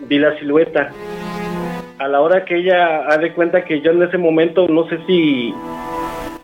vi 0.08 0.20
la 0.20 0.38
silueta. 0.40 0.92
A 2.00 2.08
la 2.08 2.20
hora 2.20 2.46
que 2.46 2.58
ella, 2.58 3.06
haz 3.08 3.22
de 3.22 3.32
cuenta 3.34 3.64
que 3.64 3.82
yo 3.82 3.92
en 3.92 4.02
ese 4.02 4.18
momento, 4.18 4.68
no 4.68 4.90
sé 4.90 5.00
si 5.06 5.54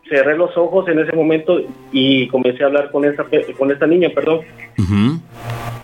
cerré 0.09 0.37
los 0.37 0.55
ojos 0.57 0.87
en 0.89 0.99
ese 0.99 1.15
momento 1.15 1.59
y 1.91 2.27
comencé 2.29 2.63
a 2.63 2.67
hablar 2.67 2.91
con 2.91 3.05
esa, 3.05 3.23
pe- 3.25 3.53
con 3.57 3.71
esa 3.71 3.85
niña, 3.87 4.09
perdón. 4.13 4.41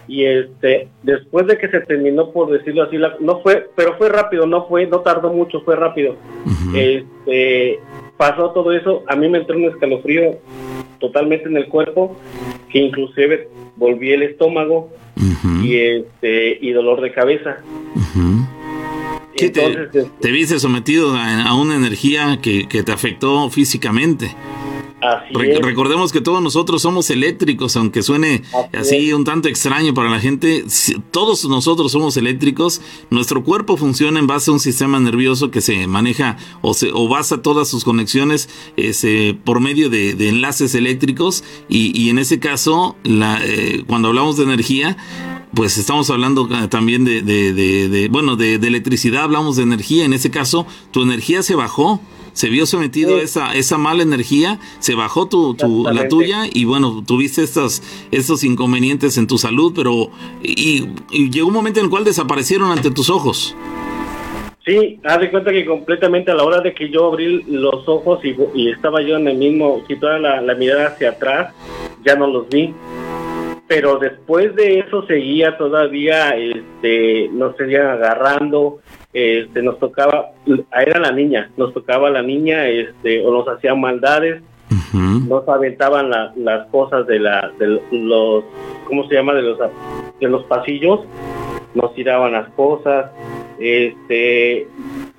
Y 0.07 0.25
este, 0.25 0.87
después 1.01 1.47
de 1.47 1.57
que 1.57 1.69
se 1.69 1.79
terminó, 1.81 2.29
por 2.31 2.51
decirlo 2.51 2.83
así, 2.83 2.97
la- 2.97 3.15
no 3.19 3.39
fue, 3.41 3.67
pero 3.75 3.95
fue 3.97 4.09
rápido, 4.09 4.45
no 4.45 4.65
fue, 4.67 4.85
no 4.87 4.99
tardó 4.99 5.31
mucho, 5.31 5.61
fue 5.61 5.75
rápido. 5.75 6.15
Este, 6.75 7.79
pasó 8.17 8.51
todo 8.51 8.71
eso, 8.73 9.03
a 9.07 9.15
mí 9.15 9.29
me 9.29 9.39
entró 9.39 9.55
un 9.57 9.65
escalofrío 9.65 10.37
totalmente 10.99 11.47
en 11.47 11.57
el 11.57 11.67
cuerpo, 11.67 12.15
que 12.69 12.79
inclusive 12.79 13.47
volví 13.75 14.11
el 14.11 14.23
estómago 14.23 14.89
y 15.63 15.77
este, 15.77 16.57
y 16.61 16.71
dolor 16.71 17.01
de 17.01 17.11
cabeza. 17.11 17.57
¿Qué 19.35 19.45
Entonces, 19.45 19.77
este, 19.93 20.11
te 20.21 20.31
viste 20.31 20.59
sometido 20.59 21.15
a, 21.15 21.43
a 21.43 21.53
una 21.55 21.75
energía 21.75 22.39
que, 22.41 22.67
que 22.67 22.83
te 22.83 22.91
afectó 22.91 23.49
físicamente? 23.49 24.35
Así 25.01 25.33
Re- 25.33 25.55
es. 25.55 25.59
recordemos 25.59 26.13
que 26.13 26.21
todos 26.21 26.41
nosotros 26.41 26.81
somos 26.81 27.09
eléctricos, 27.09 27.75
aunque 27.75 28.01
suene 28.01 28.41
así 28.71 29.11
un 29.11 29.25
tanto 29.25 29.49
extraño 29.49 29.93
para 29.93 30.09
la 30.09 30.21
gente. 30.21 30.63
Todos 31.11 31.43
nosotros 31.43 31.91
somos 31.91 32.15
eléctricos. 32.15 32.79
Nuestro 33.09 33.43
cuerpo 33.43 33.75
funciona 33.75 34.19
en 34.19 34.27
base 34.27 34.49
a 34.49 34.53
un 34.53 34.61
sistema 34.61 35.01
nervioso 35.01 35.51
que 35.51 35.59
se 35.59 35.87
maneja 35.87 36.37
o, 36.61 36.73
se, 36.73 36.89
o 36.93 37.09
basa 37.09 37.41
todas 37.41 37.67
sus 37.67 37.83
conexiones 37.83 38.47
ese, 38.77 39.37
por 39.43 39.59
medio 39.59 39.89
de, 39.89 40.13
de 40.13 40.29
enlaces 40.29 40.73
eléctricos. 40.73 41.43
Y, 41.67 41.91
y 42.01 42.09
en 42.09 42.17
ese 42.17 42.39
caso, 42.39 42.95
la, 43.03 43.41
eh, 43.43 43.83
cuando 43.85 44.07
hablamos 44.07 44.37
de 44.37 44.43
energía, 44.45 44.95
pues 45.55 45.77
estamos 45.77 46.09
hablando 46.09 46.47
eh, 46.51 46.67
también 46.67 47.05
de, 47.05 47.21
de- 47.21 47.53
de- 47.53 47.89
de- 47.89 48.07
bueno, 48.09 48.35
de, 48.35 48.57
de 48.57 48.67
electricidad, 48.67 49.23
hablamos 49.23 49.55
de 49.55 49.63
energía. 49.63 50.05
En 50.05 50.13
ese 50.13 50.31
caso, 50.31 50.65
tu 50.91 51.03
energía 51.03 51.43
se 51.43 51.55
bajó, 51.55 51.99
se 52.33 52.49
vio 52.49 52.65
sometido 52.65 53.17
a 53.17 53.21
esa, 53.21 53.53
esa 53.53 53.77
mala 53.77 54.01
energía, 54.01 54.59
se 54.79 54.95
bajó 54.95 55.27
tu, 55.27 55.53
tu- 55.53 55.83
la 55.83 56.07
tuya 56.07 56.43
y 56.51 56.65
bueno, 56.65 57.03
tuviste 57.05 57.43
estas, 57.43 57.83
estos 58.11 58.43
inconvenientes 58.43 59.17
en 59.17 59.27
tu 59.27 59.37
salud, 59.37 59.73
pero 59.75 60.09
y, 60.41 60.87
y 61.11 61.29
llegó 61.29 61.47
un 61.49 61.53
momento 61.53 61.79
en 61.79 61.85
el 61.85 61.89
cual 61.91 62.03
desaparecieron 62.03 62.71
ante 62.71 62.89
tus 62.89 63.09
ojos. 63.11 63.55
Sí, 64.65 64.97
haz 65.03 65.19
de 65.19 65.29
cuenta 65.29 65.51
que 65.51 65.65
completamente 65.65 66.31
a 66.31 66.35
la 66.35 66.43
hora 66.45 66.61
de 66.61 66.73
que 66.73 66.89
yo 66.89 67.07
abrí 67.11 67.43
los 67.47 67.85
ojos 67.87 68.19
y, 68.23 68.33
y 68.55 68.71
estaba 68.71 69.01
yo 69.01 69.17
en 69.17 69.27
el 69.27 69.37
mismo, 69.37 69.83
si 69.87 69.97
toda 69.97 70.17
la, 70.19 70.41
la 70.41 70.55
mirada 70.55 70.87
hacia 70.87 71.09
atrás, 71.09 71.53
ya 72.05 72.15
no 72.15 72.27
los 72.27 72.47
vi. 72.47 72.73
Pero 73.67 73.97
después 73.97 74.53
de 74.55 74.79
eso 74.79 75.05
seguía 75.07 75.57
todavía, 75.57 76.35
este, 76.35 77.29
nos 77.31 77.55
seguían 77.55 77.87
agarrando, 77.87 78.79
este, 79.13 79.61
nos 79.63 79.79
tocaba, 79.79 80.31
era 80.45 80.99
la 80.99 81.11
niña, 81.11 81.49
nos 81.57 81.73
tocaba 81.73 82.09
la 82.09 82.21
niña, 82.21 82.67
este, 82.67 83.25
o 83.25 83.31
nos 83.31 83.47
hacían 83.47 83.79
maldades, 83.79 84.41
nos 85.27 85.47
aventaban 85.47 86.09
la- 86.09 86.33
las 86.35 86.67
cosas 86.67 87.07
de 87.07 87.19
la, 87.19 87.51
de 87.57 87.79
los, 87.91 88.43
¿cómo 88.85 89.07
se 89.07 89.15
llama? 89.15 89.33
De 89.33 89.41
los, 89.43 89.57
de 90.19 90.27
los 90.27 90.43
pasillos, 90.43 90.99
nos 91.73 91.95
tiraban 91.95 92.33
las 92.33 92.49
cosas, 92.49 93.09
este, 93.59 94.67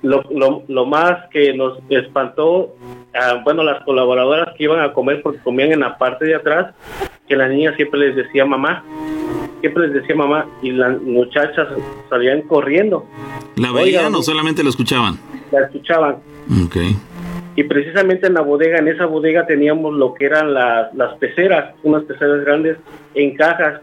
lo, 0.05 0.23
lo, 0.31 0.63
lo 0.67 0.85
más 0.85 1.29
que 1.31 1.53
nos 1.53 1.79
espantó, 1.89 2.75
ah, 3.13 3.41
bueno, 3.43 3.63
las 3.63 3.83
colaboradoras 3.83 4.55
que 4.57 4.65
iban 4.65 4.79
a 4.79 4.93
comer 4.93 5.21
porque 5.21 5.39
comían 5.39 5.71
en 5.71 5.79
la 5.81 5.97
parte 5.97 6.25
de 6.25 6.35
atrás, 6.35 6.73
que 7.27 7.35
la 7.35 7.47
niña 7.47 7.75
siempre 7.75 7.99
les 7.99 8.15
decía 8.15 8.45
mamá, 8.45 8.83
siempre 9.61 9.87
les 9.87 9.93
decía 9.93 10.15
mamá 10.15 10.45
y 10.61 10.71
las 10.71 11.01
muchachas 11.01 11.67
salían 12.09 12.41
corriendo, 12.43 13.05
¿La 13.57 13.71
veían 13.71 14.13
o 14.13 14.21
solamente 14.21 14.63
la 14.63 14.69
escuchaban? 14.69 15.17
la 15.51 15.61
escuchaban. 15.61 16.17
Ok. 16.65 16.75
Y 17.55 17.63
precisamente 17.63 18.27
en 18.27 18.33
la 18.33 18.41
bodega, 18.41 18.79
en 18.79 18.89
esa 18.89 19.05
bodega 19.05 19.47
teníamos 19.47 19.93
lo 19.95 20.13
que 20.13 20.25
eran 20.25 20.53
las, 20.53 20.93
las 20.93 21.17
peceras, 21.17 21.73
unas 21.83 22.03
peceras 22.03 22.43
grandes 22.43 22.77
en 23.13 23.33
cajas. 23.35 23.79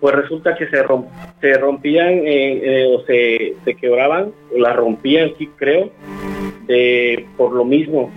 Pues 0.00 0.14
resulta 0.14 0.54
que 0.56 0.66
se, 0.68 0.82
rom- 0.82 1.06
se 1.40 1.58
rompían 1.58 2.08
eh, 2.26 2.60
eh, 2.62 2.86
o 2.96 3.04
se, 3.04 3.54
se 3.64 3.74
quebraban, 3.74 4.32
o 4.54 4.58
las 4.58 4.74
rompían, 4.74 5.32
sí 5.38 5.48
creo, 5.56 5.90
de, 6.66 7.26
por 7.36 7.52
lo 7.52 7.64
mismo, 7.64 8.10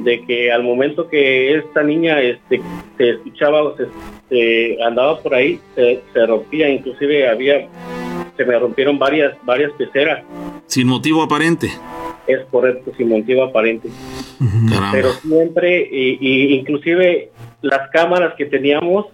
de 0.00 0.20
que 0.26 0.52
al 0.52 0.62
momento 0.62 1.08
que 1.08 1.54
esta 1.56 1.82
niña 1.82 2.20
este, 2.20 2.60
se 2.98 3.10
escuchaba 3.10 3.62
o 3.62 3.76
se, 3.76 3.86
se 4.28 4.82
andaba 4.82 5.18
por 5.20 5.34
ahí, 5.34 5.58
se, 5.74 6.00
se 6.12 6.26
rompía, 6.26 6.68
inclusive 6.68 7.28
había, 7.28 7.66
se 8.36 8.44
me 8.44 8.58
rompieron 8.58 8.98
varias, 8.98 9.34
varias 9.44 9.72
peceras, 9.72 10.22
Sin 10.66 10.86
motivo 10.88 11.22
aparente. 11.22 11.68
es 12.26 12.40
correcto, 12.50 12.92
sin 12.96 13.08
motivo 13.08 13.44
aparente 13.44 13.88
Caramba. 14.68 14.90
pero 14.92 15.12
siempre 15.12 15.88
y, 15.90 16.18
y 16.20 16.54
inclusive 16.56 17.30
las 17.62 17.88
cámaras 17.90 18.34
que 18.36 18.44
teníamos 18.46 19.06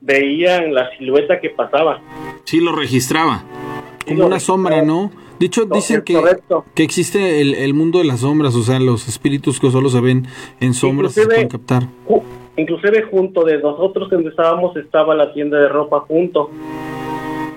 veían 0.00 0.74
la 0.74 0.90
silueta 0.96 1.40
que 1.40 1.50
pasaba 1.50 2.00
Sí 2.44 2.60
lo 2.60 2.72
registraba. 2.72 3.42
Como 4.06 4.26
una 4.26 4.40
sombra, 4.40 4.82
¿no? 4.82 5.10
De 5.38 5.46
hecho, 5.46 5.64
dicen 5.66 6.02
que, 6.02 6.20
que 6.74 6.82
existe 6.82 7.40
el, 7.40 7.54
el 7.54 7.72
mundo 7.74 7.98
de 8.00 8.04
las 8.06 8.20
sombras, 8.20 8.54
o 8.56 8.62
sea, 8.62 8.78
los 8.80 9.08
espíritus 9.08 9.60
que 9.60 9.70
solo 9.70 9.88
se 9.88 10.00
ven 10.00 10.26
en 10.60 10.74
sombras 10.74 11.12
se 11.12 11.26
pueden 11.26 11.48
captar. 11.48 11.84
Ju- 12.06 12.22
inclusive 12.56 13.02
junto 13.10 13.44
de 13.44 13.58
nosotros 13.58 14.10
donde 14.10 14.30
estábamos 14.30 14.76
estaba 14.76 15.14
la 15.14 15.32
tienda 15.32 15.58
de 15.58 15.68
ropa 15.68 16.00
junto 16.00 16.50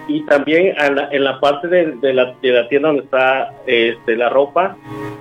y 0.08 0.22
también 0.26 0.76
la- 0.76 1.10
en 1.12 1.24
la 1.24 1.40
parte 1.40 1.68
de, 1.68 1.94
de 2.02 2.14
la, 2.14 2.34
de 2.42 2.52
la 2.52 2.68
tienda 2.68 2.90
donde 2.90 3.04
está 3.04 3.54
este, 3.68 4.16
la 4.18 4.30
ropa 4.30 4.76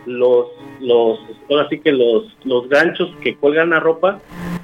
los 0.07 0.47
los 0.81 1.21
ahora 1.49 1.69
sí 1.69 1.79
que 1.79 1.93
los 1.93 2.25
los 2.45 2.69
ganchos 2.69 3.09
que 3.23 3.37
cuelgan 3.37 3.71
la 3.71 3.79
ropa 3.81 4.19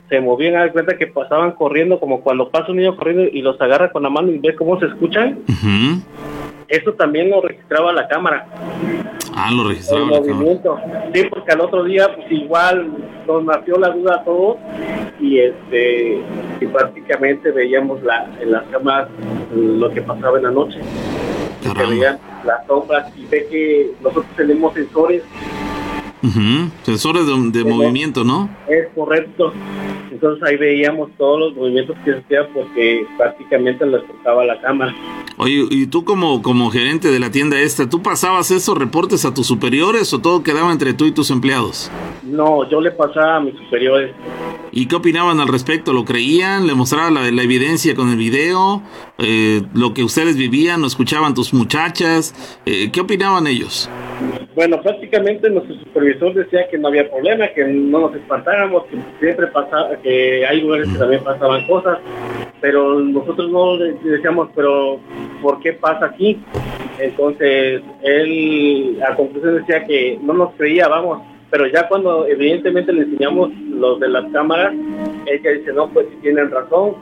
se 0.08 0.20
movían 0.20 0.56
a 0.56 0.60
dar 0.60 0.72
cuenta 0.72 0.96
que 0.96 1.06
pasaban 1.06 1.52
corriendo 1.52 2.00
como 2.00 2.22
cuando 2.22 2.48
pasa 2.48 2.70
un 2.72 2.78
niño 2.78 2.96
corriendo 2.96 3.24
y 3.32 3.42
los 3.42 3.60
agarra 3.60 3.92
con 3.92 4.02
la 4.02 4.10
mano 4.10 4.32
y 4.32 4.38
ve 4.38 4.54
cómo 4.56 4.80
se 4.80 4.86
escuchan 4.86 5.38
eso 6.68 6.92
también 6.94 7.30
lo 7.30 7.40
registraba 7.40 7.92
la 7.92 8.08
cámara 8.08 8.46
Ah, 9.40 9.52
lo 9.52 9.62
el 9.62 9.68
registraba. 9.68 10.04
cámara. 10.04 10.20
movimiento. 10.20 10.80
Sí, 11.14 11.22
porque 11.30 11.52
al 11.52 11.60
otro 11.60 11.84
día, 11.84 12.08
pues 12.12 12.26
igual 12.32 12.88
nos 13.24 13.44
nació 13.44 13.76
la 13.78 13.90
duda 13.90 14.16
a 14.16 14.24
todos 14.24 14.56
y 15.20 15.38
este 15.38 16.20
y 16.60 16.66
prácticamente 16.66 17.52
veíamos 17.52 18.02
la, 18.02 18.28
en 18.40 18.50
las 18.50 18.64
cámaras 18.64 19.08
lo 19.54 19.90
que 19.90 20.02
pasaba 20.08 20.38
en 20.38 20.44
la 20.44 20.50
noche. 20.50 20.80
Se 21.62 21.86
veían 21.86 22.18
las 22.44 22.66
sombras 22.66 23.12
y 23.16 23.26
ve 23.26 23.46
que 23.50 23.92
nosotros 24.00 24.26
tenemos 24.36 24.74
sensores, 24.74 25.22
Ujú. 26.22 26.70
Sensores 26.82 27.26
de, 27.26 27.50
de 27.62 27.64
movimiento, 27.64 28.24
¿no? 28.24 28.48
es 28.68 28.88
correcto. 28.94 29.52
Entonces 30.10 30.42
ahí 30.48 30.56
veíamos 30.56 31.10
todos 31.16 31.38
los 31.38 31.54
movimientos 31.54 31.96
que 32.04 32.12
se 32.12 32.18
hacían 32.18 32.46
porque 32.52 33.06
prácticamente 33.16 33.86
les 33.86 34.04
tocaba 34.06 34.44
la 34.44 34.60
cámara. 34.60 34.94
Oye, 35.36 35.66
y 35.70 35.86
tú 35.86 36.04
como, 36.04 36.42
como 36.42 36.70
gerente 36.70 37.10
de 37.12 37.20
la 37.20 37.30
tienda 37.30 37.60
esta, 37.60 37.88
¿tú 37.88 38.02
pasabas 38.02 38.50
esos 38.50 38.76
reportes 38.76 39.24
a 39.24 39.32
tus 39.32 39.46
superiores 39.46 40.12
o 40.12 40.18
todo 40.18 40.42
quedaba 40.42 40.72
entre 40.72 40.92
tú 40.94 41.04
y 41.04 41.12
tus 41.12 41.30
empleados? 41.30 41.90
No, 42.24 42.68
yo 42.68 42.80
le 42.80 42.90
pasaba 42.90 43.36
a 43.36 43.40
mis 43.40 43.54
superiores. 43.56 44.12
¿Y 44.72 44.86
qué 44.86 44.96
opinaban 44.96 45.38
al 45.40 45.48
respecto? 45.48 45.92
¿Lo 45.92 46.04
creían? 46.04 46.66
¿Le 46.66 46.74
mostraban 46.74 47.14
la, 47.14 47.30
la 47.30 47.42
evidencia 47.42 47.94
con 47.94 48.10
el 48.10 48.16
video? 48.16 48.82
Eh, 49.18 49.62
¿Lo 49.74 49.94
que 49.94 50.02
ustedes 50.02 50.36
vivían? 50.36 50.80
¿Lo 50.80 50.88
escuchaban 50.88 51.34
tus 51.34 51.54
muchachas? 51.54 52.34
Eh, 52.66 52.90
¿Qué 52.90 53.00
opinaban 53.00 53.46
ellos? 53.46 53.88
Bueno, 54.54 54.80
prácticamente 54.82 55.48
nuestro 55.50 55.76
supervisor 55.76 56.34
decía 56.34 56.68
que 56.68 56.78
no 56.78 56.88
había 56.88 57.08
problema, 57.08 57.48
que 57.48 57.64
no 57.64 58.00
nos 58.00 58.14
espantáramos, 58.16 58.84
que 58.86 58.98
siempre 59.20 59.46
pasaba, 59.48 59.96
que 60.02 60.44
hay 60.44 60.60
lugares 60.60 60.88
que 60.88 60.98
también 60.98 61.22
pasaban 61.22 61.66
cosas, 61.66 61.98
pero 62.60 62.98
nosotros 62.98 63.50
no 63.50 63.78
decíamos, 63.78 64.48
pero 64.54 64.98
¿por 65.40 65.60
qué 65.60 65.74
pasa 65.74 66.06
aquí? 66.06 66.42
Entonces, 66.98 67.82
él 68.02 69.00
a 69.08 69.14
conclusión 69.14 69.58
decía 69.58 69.84
que 69.86 70.18
no 70.20 70.32
nos 70.32 70.54
creía, 70.54 70.88
vamos, 70.88 71.22
pero 71.50 71.66
ya 71.66 71.88
cuando 71.88 72.26
evidentemente 72.26 72.92
le 72.92 73.02
enseñamos 73.02 73.50
los 73.70 73.98
de 74.00 74.08
las 74.08 74.30
cámaras, 74.32 74.74
ella 75.26 75.50
dice, 75.52 75.72
no, 75.72 75.88
pues 75.90 76.06
si 76.10 76.16
tienen 76.22 76.50
razón, 76.50 76.94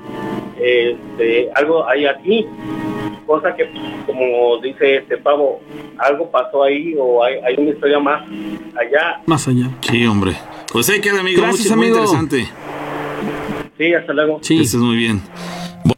este, 0.61 1.51
algo 1.55 1.87
hay 1.89 2.07
aquí, 2.07 2.47
cosa 3.27 3.55
que 3.57 3.69
como 4.07 4.59
dice 4.63 4.97
este 4.99 5.17
pavo, 5.19 5.61
algo 5.99 6.31
pasó 6.31 6.63
ahí 6.65 6.95
o 6.99 7.23
hay, 7.25 7.35
hay 7.45 7.55
una 7.59 7.71
historia 7.71 7.99
más 7.99 8.23
allá. 8.79 9.21
Más 9.27 9.49
allá. 9.49 9.69
Sí, 9.81 10.07
hombre. 10.07 10.33
Pues 10.73 10.89
ahí 10.91 11.01
queda, 11.01 11.21
amigo. 11.21 11.43
Gracias, 11.43 11.69
Muy- 11.71 11.77
muy 11.77 11.87
amigo. 11.99 12.05
interesante. 12.05 12.49
Sí, 13.79 13.95
hasta 13.95 14.13
luego. 14.13 14.39
Sí. 14.43 14.61
Eso 14.61 14.77
es 14.79 14.83
muy 14.83 14.97
bien. 14.97 15.21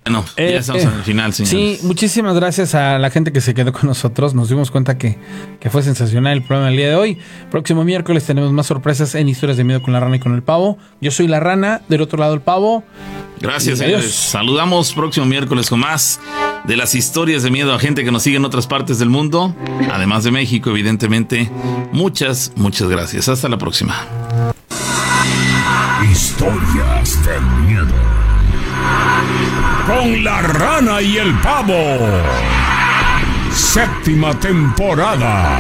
Bueno, 0.05 0.25
Eh, 0.37 0.51
ya 0.53 0.59
estamos 0.59 0.83
eh, 0.83 0.89
en 0.89 0.95
el 0.95 1.03
final, 1.03 1.33
señores. 1.33 1.79
Sí, 1.81 1.87
muchísimas 1.87 2.35
gracias 2.35 2.75
a 2.75 2.99
la 2.99 3.11
gente 3.11 3.33
que 3.33 3.41
se 3.41 3.55
quedó 3.55 3.73
con 3.73 3.87
nosotros. 3.87 4.35
Nos 4.35 4.49
dimos 4.49 4.71
cuenta 4.71 4.99
que, 4.99 5.19
que 5.61 5.71
fue 5.71 5.83
sensacional 5.83 6.35
el 6.35 6.43
programa 6.43 6.67
del 6.69 6.77
día 6.77 6.89
de 6.89 6.95
hoy. 6.97 7.19
Próximo 7.51 7.85
miércoles 7.85 8.25
tenemos 8.25 8.53
más 8.53 8.67
sorpresas 8.67 9.15
en 9.15 9.29
Historias 9.29 9.57
de 9.57 9.65
Miedo 9.65 9.81
con 9.83 9.93
la 9.93 10.01
Rana 10.01 10.17
y 10.17 10.21
con 10.21 10.35
el 10.35 10.43
Pavo. 10.43 10.79
Yo 11.01 11.11
soy 11.11 11.27
la 11.27 11.41
Rana, 11.41 11.81
del 11.89 12.03
otro 12.03 12.19
lado 12.19 12.35
el 12.35 12.41
Pavo. 12.41 12.85
Gracias, 13.41 13.81
Adiós. 13.81 14.03
señores. 14.03 14.15
Saludamos 14.15 14.93
próximo 14.93 15.25
miércoles 15.25 15.71
con 15.71 15.81
más 15.81 16.21
de 16.65 16.77
las 16.77 16.95
historias 16.95 17.43
de 17.43 17.51
miedo 17.51 17.73
a 17.73 17.79
gente 17.79 18.05
que 18.05 18.11
nos 18.11 18.23
sigue 18.25 18.37
en 18.37 18.45
otras 18.45 18.67
partes 18.67 18.99
del 18.99 19.09
mundo, 19.11 19.55
además 19.93 20.25
de 20.25 20.33
México, 20.33 20.71
evidentemente. 20.71 21.51
Muchas, 21.93 22.53
muchas 22.57 22.89
gracias. 22.89 23.29
Hasta 23.29 23.49
la 23.49 23.57
próxima. 23.57 23.95
Historias 26.11 27.25
de 27.25 27.41
miedo 27.41 27.68
con 29.89 30.23
la 30.23 30.43
rana 30.43 31.01
y 31.01 31.17
el 31.17 31.33
pavo. 31.41 31.97
Séptima 33.51 34.39
temporada. 34.39 35.59